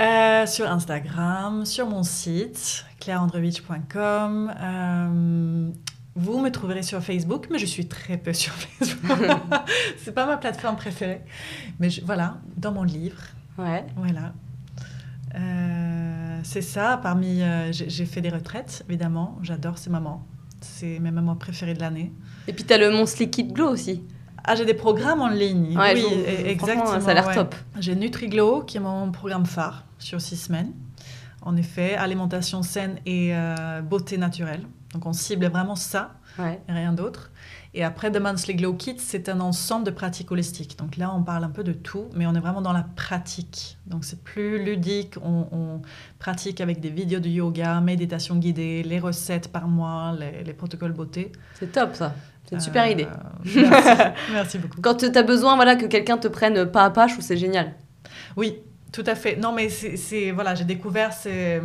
Euh, 0.00 0.46
sur 0.46 0.70
Instagram, 0.70 1.64
sur 1.66 1.86
mon 1.88 2.04
site, 2.04 2.84
claireandrevich.com. 3.00 4.54
Euh, 4.60 5.70
vous 6.18 6.40
me 6.40 6.50
trouverez 6.50 6.82
sur 6.82 7.00
Facebook, 7.02 7.46
mais 7.50 7.58
je 7.58 7.66
suis 7.66 7.86
très 7.86 8.16
peu 8.18 8.32
sur 8.32 8.52
Facebook. 8.52 9.18
c'est 10.04 10.12
pas 10.12 10.26
ma 10.26 10.36
plateforme 10.36 10.76
préférée. 10.76 11.22
Mais 11.80 11.90
je- 11.90 12.04
voilà, 12.04 12.38
dans 12.56 12.72
mon 12.72 12.82
livre, 12.82 13.22
Ouais. 13.56 13.84
voilà. 13.96 14.32
Euh, 15.34 16.40
c'est 16.42 16.62
ça. 16.62 16.98
Parmi, 17.02 17.42
euh, 17.42 17.70
j'ai 17.72 18.06
fait 18.06 18.20
des 18.20 18.30
retraites, 18.30 18.84
évidemment. 18.88 19.38
J'adore 19.42 19.78
ces 19.78 19.90
moments. 19.90 20.26
C'est 20.60 20.98
mes 20.98 21.10
moments 21.10 21.36
préférés 21.36 21.74
de 21.74 21.80
l'année. 21.80 22.12
Et 22.48 22.52
puis 22.52 22.64
t'as 22.64 22.78
le 22.78 22.90
Monstre 22.90 23.20
Liquid 23.22 23.52
Glow 23.52 23.68
aussi. 23.70 24.02
Ah, 24.44 24.54
j'ai 24.56 24.64
des 24.64 24.74
programmes 24.74 25.20
en 25.20 25.28
ligne. 25.28 25.76
Ouais, 25.76 25.94
oui, 25.94 26.02
je- 26.10 26.44
e- 26.44 26.48
exactement. 26.48 27.00
Ça 27.00 27.10
a 27.10 27.14
l'air 27.14 27.26
ouais. 27.26 27.34
top. 27.34 27.54
J'ai 27.78 27.94
NutriGlow, 27.94 28.62
qui 28.62 28.78
est 28.78 28.80
mon 28.80 29.10
programme 29.12 29.44
phare 29.46 29.84
sur 29.98 30.20
six 30.20 30.36
semaines. 30.36 30.72
En 31.42 31.56
effet, 31.56 31.94
alimentation 31.94 32.62
saine 32.62 32.96
et 33.06 33.30
euh, 33.34 33.82
beauté 33.82 34.16
naturelle. 34.18 34.62
Donc 34.94 35.04
on 35.06 35.12
cible 35.12 35.46
vraiment 35.46 35.76
ça 35.76 36.14
Ouais. 36.38 36.60
et 36.68 36.72
rien 36.72 36.92
d'autre. 36.92 37.30
Et 37.74 37.82
après, 37.84 38.10
The 38.12 38.18
Monthly 38.20 38.54
Glow 38.54 38.74
Kit, 38.74 38.96
c'est 38.98 39.28
un 39.28 39.40
ensemble 39.40 39.84
de 39.84 39.90
pratiques 39.90 40.30
holistiques. 40.30 40.78
Donc 40.78 40.96
là, 40.96 41.12
on 41.14 41.22
parle 41.22 41.42
un 41.44 41.50
peu 41.50 41.64
de 41.64 41.72
tout, 41.72 42.04
mais 42.14 42.26
on 42.26 42.34
est 42.34 42.40
vraiment 42.40 42.62
dans 42.62 42.72
la 42.72 42.84
pratique. 42.96 43.76
Donc 43.86 44.04
c'est 44.04 44.22
plus 44.22 44.62
ludique. 44.64 45.16
On, 45.22 45.46
on 45.52 45.82
pratique 46.20 46.60
avec 46.60 46.80
des 46.80 46.90
vidéos 46.90 47.18
de 47.20 47.28
yoga, 47.28 47.80
méditation 47.80 48.36
guidée, 48.36 48.82
les 48.84 49.00
recettes 49.00 49.50
par 49.52 49.66
mois, 49.68 50.14
les, 50.18 50.44
les 50.44 50.52
protocoles 50.54 50.92
beauté. 50.92 51.32
C'est 51.54 51.72
top 51.72 51.94
ça. 51.96 52.14
C'est 52.48 52.54
une 52.54 52.60
super 52.60 52.84
Euh, 52.84 52.88
idée. 52.90 53.08
Merci, 53.44 54.12
merci 54.32 54.58
beaucoup. 54.58 54.80
Quand 54.80 54.94
tu 54.94 55.06
as 55.06 55.22
besoin 55.22 55.56
voilà, 55.56 55.74
que 55.76 55.86
quelqu'un 55.86 56.16
te 56.18 56.28
prenne 56.28 56.64
pas 56.70 56.84
à 56.84 56.90
pas, 56.90 57.08
je 57.08 57.14
trouve 57.14 57.24
c'est 57.24 57.36
génial. 57.36 57.74
Oui, 58.36 58.60
tout 58.92 59.04
à 59.06 59.14
fait. 59.14 59.36
Non, 59.36 59.52
mais 59.52 59.68
c'est, 59.68 60.30
voilà, 60.30 60.54
j'ai 60.54 60.64
découvert 60.64 61.12
ces, 61.12 61.60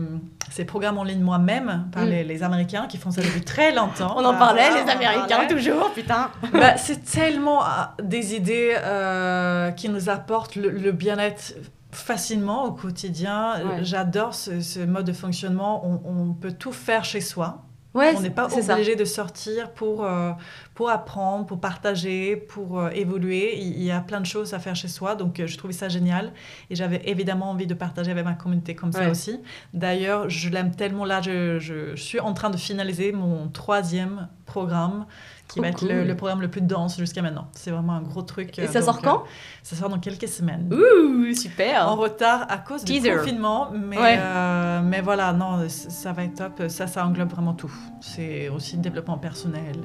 ces 0.51 0.65
programmes 0.65 0.97
en 0.97 1.03
ligne 1.03 1.21
moi-même 1.21 1.87
par 1.91 2.03
Mm. 2.05 2.09
les, 2.09 2.23
les 2.23 2.43
Américains 2.43 2.85
qui 2.87 2.97
font 2.97 3.11
ça 3.11 3.21
depuis 3.21 3.41
très 3.41 3.73
longtemps. 3.73 4.15
On 4.17 4.25
en 4.25 4.33
parlait, 4.35 4.69
les 4.83 4.89
Américains, 4.91 5.27
parlait. 5.27 5.47
toujours, 5.47 5.91
putain. 5.93 6.29
Bah, 6.53 6.75
c'est 6.77 7.03
tellement 7.05 7.59
ah, 7.63 7.95
des 8.03 8.35
idées 8.35 8.75
euh, 8.77 9.71
qui 9.71 9.89
nous 9.89 10.09
apportent 10.09 10.55
le, 10.55 10.69
le 10.69 10.91
bien-être 10.91 11.53
facilement 11.91 12.65
au 12.65 12.71
quotidien. 12.71 13.53
Ouais. 13.65 13.83
J'adore 13.83 14.33
ce, 14.33 14.61
ce 14.61 14.79
mode 14.79 15.05
de 15.05 15.13
fonctionnement. 15.13 15.85
On, 15.85 16.01
on 16.29 16.33
peut 16.33 16.51
tout 16.51 16.71
faire 16.73 17.05
chez 17.05 17.21
soi. 17.21 17.63
Ouais, 17.93 18.13
on 18.15 18.21
n'est 18.21 18.29
pas 18.31 18.49
ça. 18.61 18.73
obligé 18.73 18.95
de 18.95 19.05
sortir 19.05 19.71
pour, 19.71 20.03
euh, 20.03 20.31
pour 20.73 20.89
apprendre, 20.89 21.45
pour 21.45 21.59
partager, 21.59 22.35
pour 22.35 22.79
euh, 22.79 22.89
évoluer. 22.89 23.55
Il, 23.57 23.77
il 23.77 23.83
y 23.83 23.91
a 23.91 23.99
plein 23.99 24.19
de 24.19 24.25
choses 24.25 24.53
à 24.55 24.59
faire 24.59 24.75
chez 24.75 24.87
soi, 24.87 25.15
donc 25.15 25.39
euh, 25.39 25.45
je 25.47 25.57
trouvais 25.57 25.73
ça 25.73 25.89
génial. 25.89 26.33
Et 26.71 26.75
j'avais 26.75 27.01
évidemment 27.05 27.51
envie 27.51 27.67
de 27.67 27.73
partager 27.75 28.09
avec 28.11 28.25
ma 28.25 28.33
communauté 28.33 28.73
comme 28.75 28.91
ça 28.91 29.01
aussi. 29.11 29.39
D'ailleurs, 29.73 30.29
je 30.29 30.49
l'aime 30.49 30.75
tellement. 30.75 31.05
Là, 31.05 31.21
je, 31.21 31.59
je- 31.59 31.95
je 31.95 32.01
suis 32.01 32.19
en 32.19 32.33
train 32.33 32.49
de 32.49 32.57
finaliser 32.57 33.11
mon 33.11 33.47
troisième 33.49 34.27
programme, 34.45 35.05
qui 35.47 35.59
va 35.59 35.67
être 35.67 35.83
le, 35.85 36.03
le 36.03 36.15
programme 36.15 36.41
le 36.41 36.47
plus 36.47 36.61
dense 36.61 36.97
jusqu'à 36.97 37.21
maintenant. 37.21 37.47
C'est 37.53 37.69
vraiment 37.69 37.93
un 37.93 38.01
gros 38.01 38.23
truc. 38.23 38.57
Et 38.57 38.63
euh, 38.63 38.67
ça 38.67 38.79
donc, 38.79 38.85
sort 38.85 39.01
quand? 39.01 39.19
euh, 39.19 39.27
Ça 39.61 39.75
sort 39.75 39.89
dans 39.89 39.99
quelques 39.99 40.27
semaines. 40.27 40.67
Ouh, 40.73 41.31
super. 41.35 41.87
En 41.87 41.95
retard 41.95 42.47
à 42.49 42.57
cause 42.57 42.83
Teaser. 42.83 43.11
du 43.11 43.17
confinement, 43.17 43.69
mais, 43.71 43.97
Ouais. 43.99 44.17
euh, 44.19 44.81
mais 44.83 45.01
voilà, 45.01 45.31
non, 45.33 45.67
ça 45.67 46.11
va 46.11 46.23
être 46.23 46.35
top. 46.35 46.63
Ça, 46.69 46.87
ça 46.87 47.05
englobe 47.05 47.29
vraiment 47.29 47.53
tout. 47.53 47.71
C'est 48.01 48.49
aussi 48.49 48.77
le 48.77 48.81
développement 48.81 49.17
personnel. 49.19 49.75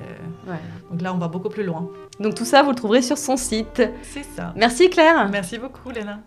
Ouais. 0.46 0.56
Donc 0.90 1.02
là, 1.02 1.12
on 1.12 1.18
va 1.18 1.28
beaucoup 1.28 1.50
plus 1.50 1.64
loin. 1.64 1.88
Donc 2.20 2.34
tout 2.34 2.44
ça, 2.46 2.62
vous 2.62 2.70
le 2.70 2.76
trouverez 2.76 3.02
sur 3.02 3.18
son 3.18 3.36
site. 3.36 3.82
C'est 4.02 4.24
ça. 4.24 4.52
Merci 4.56 4.88
Claire. 4.88 5.28
Merci 5.30 5.58
beaucoup, 5.58 5.90
Léna. 5.90 6.20